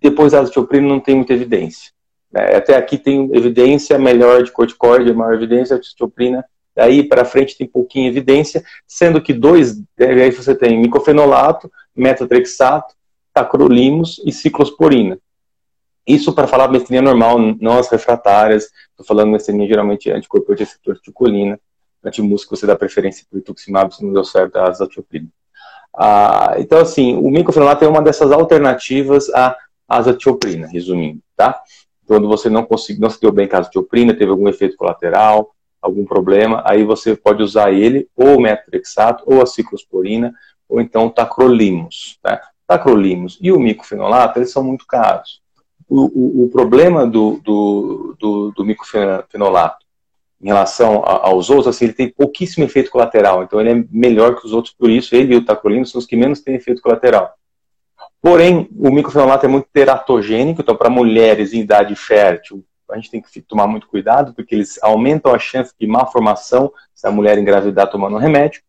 depois 0.00 0.32
a 0.32 0.40
azatioprina 0.40 0.88
não 0.88 0.98
tem 0.98 1.16
muita 1.16 1.34
evidência. 1.34 1.92
Né? 2.32 2.56
Até 2.56 2.76
aqui 2.76 2.96
tem 2.96 3.28
evidência 3.36 3.98
melhor 3.98 4.42
de 4.42 4.50
corticoide, 4.50 5.12
maior 5.12 5.34
evidência, 5.34 5.76
a 5.76 5.78
azatioprina. 5.78 6.42
Daí 6.74 7.06
para 7.06 7.22
frente 7.26 7.58
tem 7.58 7.66
pouquinha 7.66 8.08
evidência, 8.08 8.64
sendo 8.86 9.20
que 9.20 9.34
dois, 9.34 9.82
aí 9.98 10.30
você 10.30 10.54
tem 10.54 10.80
micofenolato, 10.80 11.70
metotrexato, 11.94 12.94
tacrolimus 13.34 14.18
e 14.24 14.32
ciclosporina. 14.32 15.18
Isso 16.06 16.32
para 16.32 16.46
falar 16.46 16.68
mestria 16.68 17.02
normal, 17.02 17.38
não 17.60 17.78
as 17.78 17.90
refratárias. 17.90 18.70
Estou 18.92 19.04
falando 19.04 19.32
mestria 19.32 19.68
geralmente 19.68 20.10
anticorpo 20.10 20.54
de 20.54 20.64
receptor 20.64 20.98
de 21.04 21.12
colina. 21.12 21.60
Antimúsculo 22.02 22.56
você 22.56 22.66
dá 22.66 22.74
preferência 22.74 23.26
para 23.28 23.40
o 23.40 23.42
tuximab 23.42 23.94
se 23.94 24.02
não 24.02 24.14
deu 24.14 24.24
certo 24.24 24.56
a 24.56 24.68
azatioprina. 24.68 25.28
Ah, 25.96 26.54
então, 26.58 26.78
assim, 26.78 27.16
o 27.16 27.30
micofenolato 27.30 27.84
é 27.84 27.88
uma 27.88 28.02
dessas 28.02 28.30
alternativas 28.30 29.30
à 29.30 29.56
azatioprina, 29.88 30.66
resumindo, 30.66 31.20
tá? 31.36 31.60
Quando 32.06 32.28
você 32.28 32.50
não 32.50 32.64
conseguiu, 32.64 33.02
não 33.02 33.10
se 33.10 33.20
deu 33.20 33.32
bem 33.32 33.48
com 33.48 33.56
a 33.56 33.60
azatioprina, 33.60 34.14
teve 34.14 34.30
algum 34.30 34.48
efeito 34.48 34.76
colateral, 34.76 35.50
algum 35.80 36.04
problema, 36.04 36.62
aí 36.66 36.84
você 36.84 37.16
pode 37.16 37.42
usar 37.42 37.72
ele, 37.72 38.08
ou 38.16 38.36
o 38.36 38.40
metotrexato, 38.40 39.24
ou 39.26 39.40
a 39.40 39.46
ciclosporina, 39.46 40.34
ou 40.68 40.80
então 40.80 41.06
o 41.06 41.10
tacrolimus, 41.10 42.18
tá? 42.22 42.40
Tacrolimus 42.66 43.38
e 43.40 43.52
o 43.52 43.60
micofenolato, 43.60 44.38
eles 44.38 44.50
são 44.50 44.62
muito 44.62 44.86
caros 44.86 45.40
o, 45.88 46.04
o, 46.04 46.44
o 46.44 46.48
problema 46.48 47.06
do, 47.06 47.40
do, 47.42 48.16
do, 48.18 48.52
do, 48.52 48.64
micofenolato 48.64 49.85
em 50.40 50.46
relação 50.46 51.02
a, 51.04 51.28
aos 51.28 51.50
outros, 51.50 51.68
assim, 51.68 51.86
ele 51.86 51.94
tem 51.94 52.08
pouquíssimo 52.08 52.64
efeito 52.64 52.90
colateral, 52.90 53.42
então 53.42 53.60
ele 53.60 53.70
é 53.70 53.84
melhor 53.90 54.38
que 54.38 54.46
os 54.46 54.52
outros, 54.52 54.74
por 54.74 54.90
isso 54.90 55.14
ele 55.14 55.34
e 55.34 55.36
o 55.36 55.44
tacrolimus 55.44 55.90
são 55.90 55.98
os 55.98 56.06
que 56.06 56.16
menos 56.16 56.40
têm 56.40 56.54
efeito 56.54 56.82
colateral. 56.82 57.34
Porém, 58.20 58.68
o 58.76 58.90
micofenolato 58.90 59.46
é 59.46 59.48
muito 59.48 59.68
teratogênico, 59.72 60.60
então 60.60 60.76
para 60.76 60.90
mulheres 60.90 61.52
em 61.52 61.60
idade 61.60 61.94
fértil, 61.94 62.64
a 62.90 62.96
gente 62.96 63.10
tem 63.10 63.20
que 63.20 63.40
tomar 63.40 63.66
muito 63.66 63.88
cuidado, 63.88 64.32
porque 64.34 64.54
eles 64.54 64.78
aumentam 64.82 65.34
a 65.34 65.38
chance 65.38 65.72
de 65.78 65.86
malformação 65.86 66.72
se 66.94 67.06
a 67.06 67.10
mulher 67.10 67.36
engravidar 67.38 67.90
tomando 67.90 68.16
um 68.16 68.20
remédio, 68.20 68.62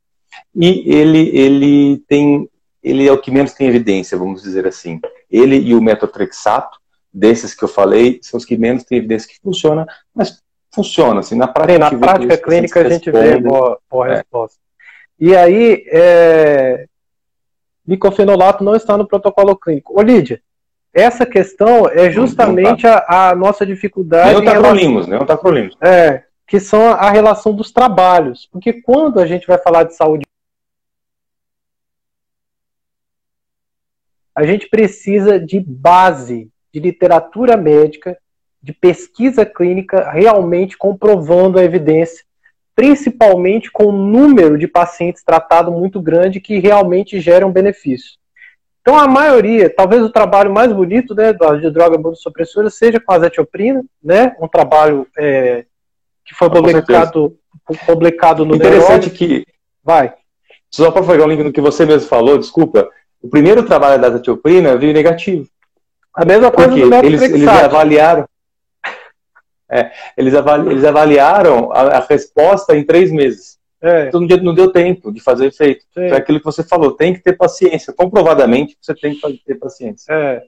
e 0.56 0.84
ele, 0.92 1.30
ele 1.36 1.98
tem 2.08 2.50
ele 2.84 3.08
é 3.08 3.12
o 3.12 3.20
que 3.20 3.32
menos 3.32 3.54
tem 3.54 3.68
evidência, 3.68 4.18
vamos 4.18 4.42
dizer 4.42 4.66
assim. 4.66 5.00
Ele 5.30 5.58
e 5.58 5.76
o 5.76 5.82
metotrexato, 5.82 6.80
desses 7.12 7.54
que 7.54 7.64
eu 7.64 7.68
falei, 7.68 8.20
são 8.22 8.38
os 8.38 8.46
que 8.46 8.56
menos 8.56 8.84
têm 8.84 9.00
evidência 9.00 9.28
que 9.28 9.40
funciona, 9.42 9.86
mas 10.14 10.42
funciona, 10.78 11.20
assim, 11.22 11.36
na 11.36 11.48
prática. 11.48 11.80
Na 11.80 11.92
prática 11.92 12.38
clínica 12.38 12.80
a 12.80 12.90
gente 12.90 13.10
vê 13.10 13.40
boa, 13.40 13.80
boa 13.90 14.08
é. 14.08 14.16
resposta. 14.18 14.60
E 15.20 15.36
aí, 15.36 15.84
é... 15.92 16.86
micofenolato 17.86 18.64
não 18.64 18.76
está 18.76 18.96
no 18.96 19.08
protocolo 19.08 19.56
clínico. 19.56 20.00
Ô, 20.00 20.02
Lídia, 20.04 20.40
essa 20.94 21.26
questão 21.26 21.90
é 21.90 22.12
justamente 22.12 22.84
tá. 22.84 23.06
a, 23.08 23.30
a, 23.30 23.36
nossa 23.36 23.66
dificuldade. 23.66 24.30
Nem 24.30 24.38
o 24.38 24.46
tacrolimus, 24.46 25.08
nem 25.08 25.20
o 25.20 25.26
tacrolimus. 25.26 25.76
É, 25.82 26.24
que 26.46 26.60
são 26.60 26.92
a 26.92 27.10
relação 27.10 27.54
dos 27.54 27.72
trabalhos. 27.72 28.48
Porque 28.52 28.74
quando 28.74 29.20
a 29.20 29.26
gente 29.26 29.48
vai 29.48 29.58
falar 29.58 29.84
de 29.84 29.96
saúde 29.96 30.26
a 34.38 34.46
gente 34.46 34.70
precisa 34.70 35.40
de 35.40 35.60
base 35.60 36.48
de 36.72 36.80
literatura 36.80 37.58
médica, 37.58 38.16
de 38.62 38.74
pesquisa 38.74 39.46
clínica, 39.46 40.10
realmente 40.12 40.78
comprovando 40.78 41.60
a 41.60 41.64
evidência, 41.64 42.24
principalmente 42.76 43.72
com 43.72 43.86
um 43.86 43.92
número 43.92 44.58
de 44.58 44.68
pacientes 44.68 45.24
tratados 45.24 45.74
muito 45.74 46.02
grande 46.02 46.40
que 46.40 46.60
realmente 46.60 47.20
geram 47.20 47.52
benefício. 47.52 48.18
Então, 48.82 48.98
a 48.98 49.08
maioria, 49.08 49.70
talvez 49.70 50.02
o 50.02 50.10
trabalho 50.10 50.54
mais 50.54 50.72
bonito 50.72 51.14
né, 51.14 51.34
de 51.34 51.70
droga 51.70 51.98
imunossupressora 51.98 52.70
seja 52.70 53.00
com 53.00 53.12
a 53.12 53.16
azatioprina, 53.16 53.84
né, 54.02 54.36
um 54.40 54.48
trabalho 54.48 55.06
é, 55.18 55.66
que 56.24 56.34
foi 56.34 56.50
publicado, 56.50 57.38
publicado 57.86 58.46
no 58.46 58.56
Interessante 58.56 59.10
que... 59.10 59.46
Vai. 59.84 60.14
Só 60.70 60.92
para 60.92 61.06
pegar 61.06 61.26
o 61.26 61.28
link 61.28 61.44
no 61.44 61.52
que 61.52 61.62
você 61.62 61.86
mesmo 61.86 62.08
falou, 62.08 62.38
desculpa, 62.38 62.90
o 63.22 63.30
primeiro 63.30 63.64
trabalho 63.64 64.00
da 64.00 64.08
azatioprina 64.08 64.78
veio 64.78 64.94
negativo. 64.94 65.48
A 66.14 66.26
mesma 66.26 66.52
coisa 66.52 66.70
Porque 66.70 66.86
do 66.86 66.96
eles, 67.06 67.22
eles 67.22 67.48
avaliaram. 67.48 68.28
É, 69.70 69.92
eles, 70.18 70.34
avali, 70.34 70.72
eles 70.72 70.86
avaliaram 70.86 71.72
a, 71.72 71.98
a, 71.98 72.00
resposta 72.00 72.76
em 72.76 72.84
três 72.84 73.12
meses. 73.12 73.58
É. 73.82 74.08
Então 74.08 74.22
não 74.22 74.54
deu 74.54 74.72
tempo 74.72 75.12
de 75.12 75.22
fazer 75.22 75.48
efeito. 75.48 75.86
É 75.96 76.16
aquilo 76.16 76.40
que 76.40 76.46
você 76.46 76.64
falou, 76.64 76.92
tem 76.92 77.14
que 77.14 77.22
ter 77.22 77.34
paciência. 77.34 77.94
Comprovadamente, 77.94 78.78
você 78.82 78.96
tem 78.96 79.14
que 79.14 79.44
ter 79.46 79.56
paciência. 79.56 80.12
É. 80.12 80.42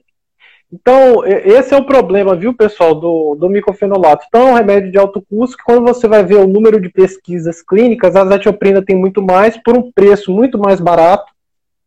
Então, 0.72 1.26
esse 1.26 1.74
é 1.74 1.76
o 1.76 1.84
problema, 1.84 2.36
viu, 2.36 2.54
pessoal, 2.54 2.94
do, 2.94 3.34
do 3.34 3.48
micofenolato. 3.48 4.24
Então, 4.28 4.48
é 4.48 4.52
um 4.52 4.54
remédio 4.54 4.92
de 4.92 4.98
alto 4.98 5.20
custo 5.20 5.56
que 5.56 5.64
quando 5.64 5.82
você 5.82 6.06
vai 6.06 6.24
ver 6.24 6.36
o 6.36 6.46
número 6.46 6.80
de 6.80 6.88
pesquisas 6.88 7.60
clínicas, 7.60 8.14
a 8.14 8.22
azatioprina 8.22 8.80
tem 8.80 8.94
muito 8.94 9.20
mais, 9.20 9.60
por 9.60 9.76
um 9.76 9.90
preço 9.90 10.30
muito 10.30 10.56
mais 10.56 10.80
barato, 10.80 11.32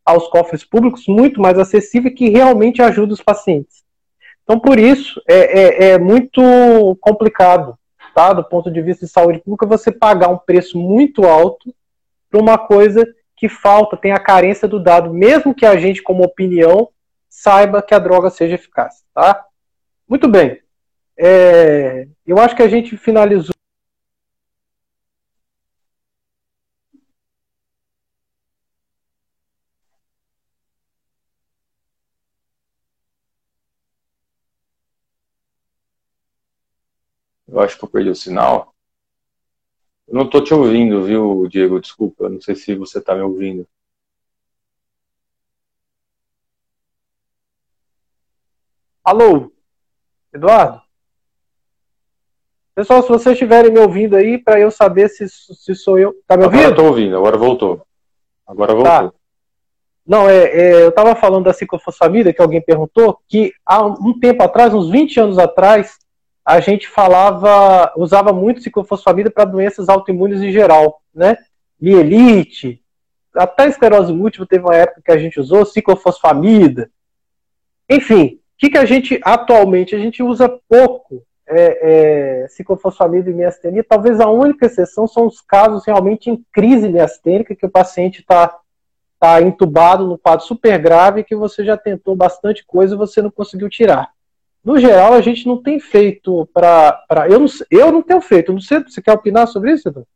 aos 0.05 0.27
cofres 0.27 0.65
públicos 0.65 1.05
muito 1.07 1.39
mais 1.39 1.57
acessível 1.57 2.13
que 2.13 2.29
realmente 2.29 2.81
ajuda 2.81 3.13
os 3.13 3.21
pacientes. 3.21 3.82
Então, 4.43 4.59
por 4.59 4.77
isso, 4.77 5.21
é, 5.27 5.35
é, 5.35 5.91
é, 5.91 5.99
muito 5.99 6.41
complicado, 6.99 7.77
tá? 8.13 8.33
do 8.33 8.43
ponto 8.43 8.69
de 8.69 8.81
vista 8.81 9.05
de 9.05 9.11
saúde 9.11 9.39
pública, 9.39 9.65
você 9.65 9.91
pagar 9.91 10.29
um 10.29 10.37
preço 10.37 10.77
muito 10.77 11.23
alto 11.23 11.73
para 12.29 12.41
uma 12.41 12.57
coisa 12.57 13.07
que 13.37 13.47
falta, 13.47 13.97
tem 13.97 14.11
a 14.11 14.19
carência 14.19 14.67
do 14.67 14.81
dado, 14.81 15.13
mesmo 15.13 15.53
que 15.53 15.65
a 15.65 15.77
gente, 15.77 16.01
como 16.01 16.23
opinião, 16.23 16.89
saiba 17.29 17.81
que 17.81 17.93
a 17.93 17.99
droga 17.99 18.29
seja 18.29 18.55
eficaz. 18.55 19.03
Tá? 19.13 19.43
Muito 20.07 20.27
bem. 20.27 20.59
É, 21.17 22.07
eu 22.25 22.39
acho 22.39 22.55
que 22.55 22.63
a 22.63 22.67
gente 22.67 22.97
finalizou. 22.97 23.53
Eu 37.47 37.59
acho 37.59 37.77
que 37.77 37.83
eu 37.83 37.89
perdi 37.89 38.09
o 38.09 38.15
sinal. 38.15 38.73
Eu 40.07 40.15
não 40.15 40.25
estou 40.25 40.43
te 40.43 40.53
ouvindo, 40.53 41.03
viu, 41.03 41.47
Diego? 41.47 41.79
Desculpa, 41.79 42.29
não 42.29 42.41
sei 42.41 42.55
se 42.55 42.75
você 42.75 42.99
está 42.99 43.15
me 43.15 43.21
ouvindo. 43.21 43.67
Alô, 49.03 49.51
Eduardo? 50.33 50.81
Pessoal, 52.73 53.03
se 53.03 53.09
vocês 53.09 53.33
estiverem 53.33 53.71
me 53.71 53.79
ouvindo 53.79 54.15
aí, 54.15 54.37
para 54.37 54.59
eu 54.59 54.71
saber 54.71 55.09
se, 55.09 55.27
se 55.29 55.75
sou 55.75 55.99
eu. 55.99 56.15
Tá 56.25 56.35
me 56.35 56.45
ouvindo? 56.45 56.69
Estou 56.69 56.87
ouvindo, 56.87 57.15
agora 57.17 57.37
voltou. 57.37 57.85
Agora 58.47 58.71
tá. 58.71 58.75
voltou. 58.75 59.11
Tá. 59.11 59.17
Não, 60.05 60.29
é, 60.29 60.45
é 60.45 60.83
eu 60.83 60.89
estava 60.89 61.15
falando 61.15 61.45
da 61.45 61.53
ciclofosfamida, 61.53 62.33
que 62.33 62.41
alguém 62.41 62.61
perguntou, 62.61 63.19
que 63.27 63.53
há 63.65 63.85
um 63.85 64.19
tempo 64.19 64.41
atrás, 64.43 64.73
uns 64.73 64.89
20 64.89 65.19
anos 65.19 65.37
atrás, 65.37 65.97
a 66.45 66.59
gente 66.59 66.87
falava, 66.87 67.91
usava 67.95 68.33
muito 68.33 68.61
ciclofosfamida 68.61 69.31
para 69.31 69.45
doenças 69.45 69.89
autoimunes 69.89 70.41
em 70.41 70.51
geral, 70.51 71.01
né? 71.13 71.37
Mielite, 71.79 72.81
até 73.35 73.67
esclerose 73.67 74.13
múltipla 74.13 74.45
teve 74.45 74.63
uma 74.63 74.75
época 74.75 75.01
que 75.03 75.11
a 75.11 75.17
gente 75.17 75.39
usou, 75.39 75.65
ciclofosfamida. 75.65 76.89
Enfim, 77.89 78.35
o 78.35 78.39
que, 78.57 78.69
que 78.69 78.77
a 78.77 78.85
gente 78.85 79.19
atualmente 79.23 79.95
a 79.95 79.99
gente 79.99 80.21
usa 80.21 80.49
pouco 80.69 81.23
é, 81.47 82.43
é, 82.43 82.47
ciclofosfamida 82.47 83.29
e 83.29 83.33
miastenia. 83.33 83.83
Talvez 83.83 84.19
a 84.19 84.29
única 84.29 84.65
exceção 84.65 85.07
são 85.07 85.27
os 85.27 85.41
casos 85.41 85.85
realmente 85.85 86.29
em 86.29 86.43
crise 86.51 86.87
miastênica, 86.89 87.55
que 87.55 87.65
o 87.65 87.71
paciente 87.71 88.21
está 88.21 88.57
tá 89.19 89.41
entubado 89.41 90.07
no 90.07 90.17
quadro 90.17 90.45
super 90.45 90.77
grave 90.79 91.23
que 91.23 91.35
você 91.35 91.63
já 91.63 91.77
tentou 91.77 92.15
bastante 92.15 92.65
coisa 92.65 92.93
e 92.93 92.97
você 92.97 93.21
não 93.21 93.31
conseguiu 93.31 93.69
tirar. 93.69 94.12
No 94.63 94.77
geral, 94.77 95.13
a 95.13 95.21
gente 95.21 95.45
não 95.45 95.61
tem 95.61 95.79
feito 95.79 96.47
para. 96.53 97.03
Eu, 97.29 97.39
não, 97.39 97.47
eu 97.69 97.91
não 97.91 98.01
tenho 98.01 98.21
feito. 98.21 98.53
Não 98.53 98.61
sei, 98.61 98.79
você 98.79 99.01
quer 99.01 99.11
opinar 99.11 99.47
sobre 99.47 99.73
isso, 99.73 99.89
Edu? 99.89 100.07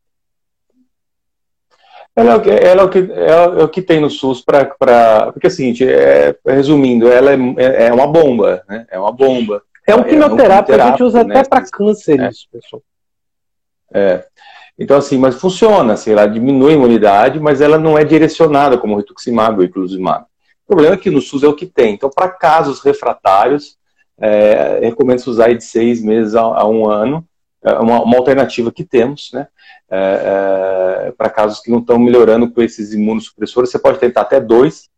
Ela 2.16 2.32
é 2.32 2.34
o 2.34 2.40
que, 2.40 2.50
ela 2.50 2.82
é 2.82 2.84
o 2.84 2.88
que, 2.88 2.98
é 2.98 3.64
o 3.64 3.68
que 3.68 3.82
tem 3.82 4.00
no 4.00 4.10
SUS 4.10 4.40
para. 4.40 4.64
Porque 5.32 5.46
é 5.46 5.50
o 5.50 5.52
seguinte, 5.52 5.86
é, 5.86 6.34
resumindo, 6.44 7.08
ela 7.08 7.32
é, 7.32 7.86
é 7.86 7.92
uma 7.92 8.06
bomba, 8.06 8.64
né? 8.68 8.86
É 8.90 8.98
uma 8.98 9.12
bomba. 9.12 9.62
É 9.86 9.94
um 9.94 10.02
quimioterápico, 10.02 10.72
é 10.72 10.82
um 10.82 10.86
a 10.86 10.90
gente 10.90 11.02
usa 11.02 11.24
né? 11.24 11.38
até 11.38 11.48
para 11.48 11.64
câncer 11.70 12.20
é. 12.20 12.28
isso, 12.28 12.48
pessoal. 12.50 12.82
É. 13.92 14.24
Então, 14.78 14.96
assim, 14.96 15.16
mas 15.16 15.36
funciona, 15.36 15.94
assim, 15.94 16.12
ela 16.12 16.26
diminui 16.26 16.72
a 16.72 16.76
imunidade, 16.76 17.40
mas 17.40 17.60
ela 17.60 17.78
não 17.78 17.96
é 17.96 18.04
direcionada 18.04 18.76
como 18.76 18.94
o 18.94 18.98
rituximab 18.98 19.56
ou 19.56 19.60
o 19.62 19.64
inclusumab. 19.64 20.24
O 20.64 20.68
problema 20.68 20.94
é 20.94 20.98
que 20.98 21.10
no 21.10 21.20
SUS 21.20 21.42
é 21.42 21.48
o 21.48 21.54
que 21.54 21.66
tem. 21.66 21.94
Então, 21.94 22.10
para 22.10 22.28
casos 22.28 22.80
refratários, 22.80 23.77
é, 24.20 24.80
recomendo-se 24.82 25.30
usar 25.30 25.52
de 25.54 25.64
seis 25.64 26.02
meses 26.02 26.34
a, 26.34 26.42
a 26.42 26.68
um 26.68 26.88
ano, 26.88 27.26
é 27.62 27.72
uma, 27.74 28.02
uma, 28.02 28.16
alternativa 28.16 28.72
que 28.72 28.84
temos, 28.84 29.30
né? 29.32 29.48
É, 29.90 31.06
é, 31.06 31.12
para 31.12 31.30
casos 31.30 31.60
que 31.60 31.70
não 31.70 31.78
estão 31.78 31.98
melhorando 31.98 32.50
com 32.50 32.62
esses 32.62 32.92
imunossupressores, 32.92 33.70
você 33.70 33.78
pode 33.78 33.98
tentar 33.98 34.22
até 34.22 34.40
dois, 34.40 34.88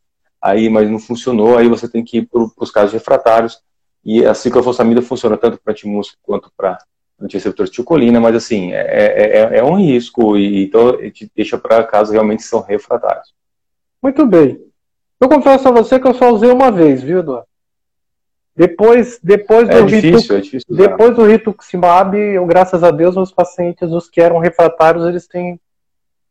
aí, 0.40 0.68
mas 0.68 0.90
não 0.90 0.98
funcionou, 0.98 1.56
aí 1.56 1.68
você 1.68 1.88
tem 1.88 2.05
que 2.05 2.18
ir 2.18 2.28
para 2.28 2.48
os 2.59 2.70
casos 2.70 2.92
refratários, 2.92 3.60
e 4.05 4.24
a 4.24 4.34
ciclofosfamida 4.34 5.02
funciona 5.02 5.36
tanto 5.36 5.60
para 5.62 5.72
antimúsculo 5.72 6.18
quanto 6.22 6.51
para 6.56 6.78
antireceptor 7.20 7.66
de 7.66 7.72
ticolina, 7.72 8.18
mas 8.18 8.34
assim, 8.34 8.72
é, 8.72 8.80
é, 8.80 9.38
é, 9.38 9.59
é 9.59 9.64
um 9.64 9.76
risco, 9.76 10.36
e 10.36 10.64
então 10.64 10.98
deixa 11.36 11.59
para 11.59 11.84
casos 11.84 12.12
realmente 12.12 12.42
são 12.42 12.62
refratários. 12.62 13.34
Muito 14.02 14.26
bem. 14.26 14.59
Eu 15.20 15.28
confesso 15.28 15.68
a 15.68 15.70
você 15.70 16.01
que 16.01 16.09
eu 16.09 16.14
só 16.14 16.30
usei 16.30 16.51
uma 16.51 16.70
vez, 16.70 17.02
viu, 17.02 17.18
Eduardo? 17.18 17.49
Depois, 18.61 19.19
depois 19.23 19.66
é 19.70 19.81
do 19.81 19.87
difícil, 19.87 20.20
ritu, 20.20 20.35
é 20.35 20.41
difícil 20.43 20.77
depois 20.77 21.16
do 21.16 21.24
rituximab, 21.24 22.15
eu, 22.15 22.45
graças 22.45 22.85
a 22.85 22.91
Deus, 22.91 23.16
os 23.16 23.32
pacientes, 23.32 23.91
os 23.91 24.07
que 24.07 24.20
eram 24.20 24.39
refratários, 24.39 25.07
eles 25.07 25.27
têm, 25.27 25.59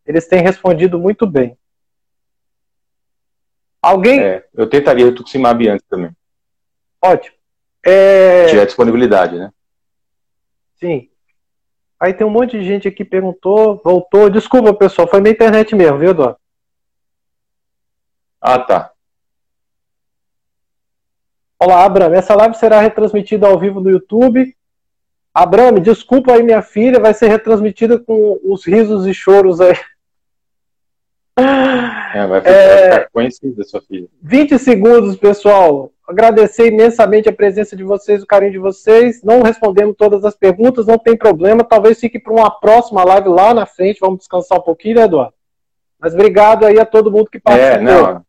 eles 0.06 0.28
têm 0.28 0.44
respondido 0.44 1.00
muito 1.00 1.26
bem. 1.26 1.58
Alguém? 3.82 4.20
É, 4.20 4.46
eu 4.54 4.70
tentaria 4.70 5.08
rituximab 5.08 5.68
antes 5.68 5.88
também. 5.90 6.12
Ótimo. 7.04 7.36
É... 7.84 8.46
Tiver 8.46 8.68
disponibilidade, 8.68 9.36
né? 9.36 9.52
Sim. 10.80 11.10
Aí 12.00 12.14
tem 12.14 12.28
um 12.28 12.30
monte 12.30 12.60
de 12.60 12.64
gente 12.64 12.88
aqui 12.88 13.04
perguntou, 13.04 13.82
voltou. 13.84 14.30
Desculpa, 14.30 14.72
pessoal, 14.72 15.08
foi 15.08 15.20
minha 15.20 15.34
internet 15.34 15.76
mesmo, 15.76 15.98
viu, 15.98 16.12
Eduardo? 16.12 16.38
Ah, 18.40 18.60
tá. 18.60 18.94
Olá, 21.62 21.84
Abraham. 21.84 22.14
Essa 22.14 22.34
live 22.36 22.56
será 22.56 22.80
retransmitida 22.80 23.46
ao 23.46 23.60
vivo 23.60 23.82
no 23.82 23.90
YouTube. 23.90 24.56
Abraham, 25.34 25.82
desculpa 25.82 26.32
aí 26.32 26.42
minha 26.42 26.62
filha, 26.62 27.02
vai 27.02 27.14
ser 27.14 27.28
retransmitida 27.28 28.00
com 28.00 28.40
os 28.46 28.66
risos 28.66 29.06
e 29.06 29.14
choros 29.14 29.60
aí. 29.60 29.76
É, 32.16 32.26
vai 32.26 32.40
ficar, 32.40 32.52
é, 32.52 33.08
conhecida 33.12 33.64
sua 33.64 33.82
filha. 33.82 34.08
20 34.22 34.58
segundos, 34.58 35.18
pessoal. 35.18 35.92
Agradecer 36.08 36.68
imensamente 36.68 37.30
a 37.30 37.34
presença 37.34 37.76
de 37.76 37.84
vocês, 37.84 38.24
o 38.24 38.26
carinho 38.26 38.54
de 38.54 38.58
vocês. 38.58 39.22
Não 39.22 39.44
respondemos 39.44 39.96
todas 39.98 40.24
as 40.26 40.36
perguntas, 40.36 40.88
não 40.88 40.98
tem 40.98 41.16
problema. 41.16 41.64
Talvez 41.64 42.00
fique 42.00 42.20
para 42.20 42.34
uma 42.34 42.50
próxima 42.50 43.04
live 43.04 43.30
lá 43.30 43.54
na 43.54 43.66
frente. 43.66 44.00
Vamos 44.00 44.20
descansar 44.20 44.58
um 44.58 44.64
pouquinho, 44.64 44.96
né, 44.96 45.04
Eduardo? 45.04 45.34
Mas 46.00 46.14
obrigado 46.14 46.66
aí 46.66 46.80
a 46.80 46.86
todo 46.86 47.12
mundo 47.12 47.30
que 47.30 47.40
participou. 47.40 47.78
É, 47.78 47.82
não. 47.82 48.26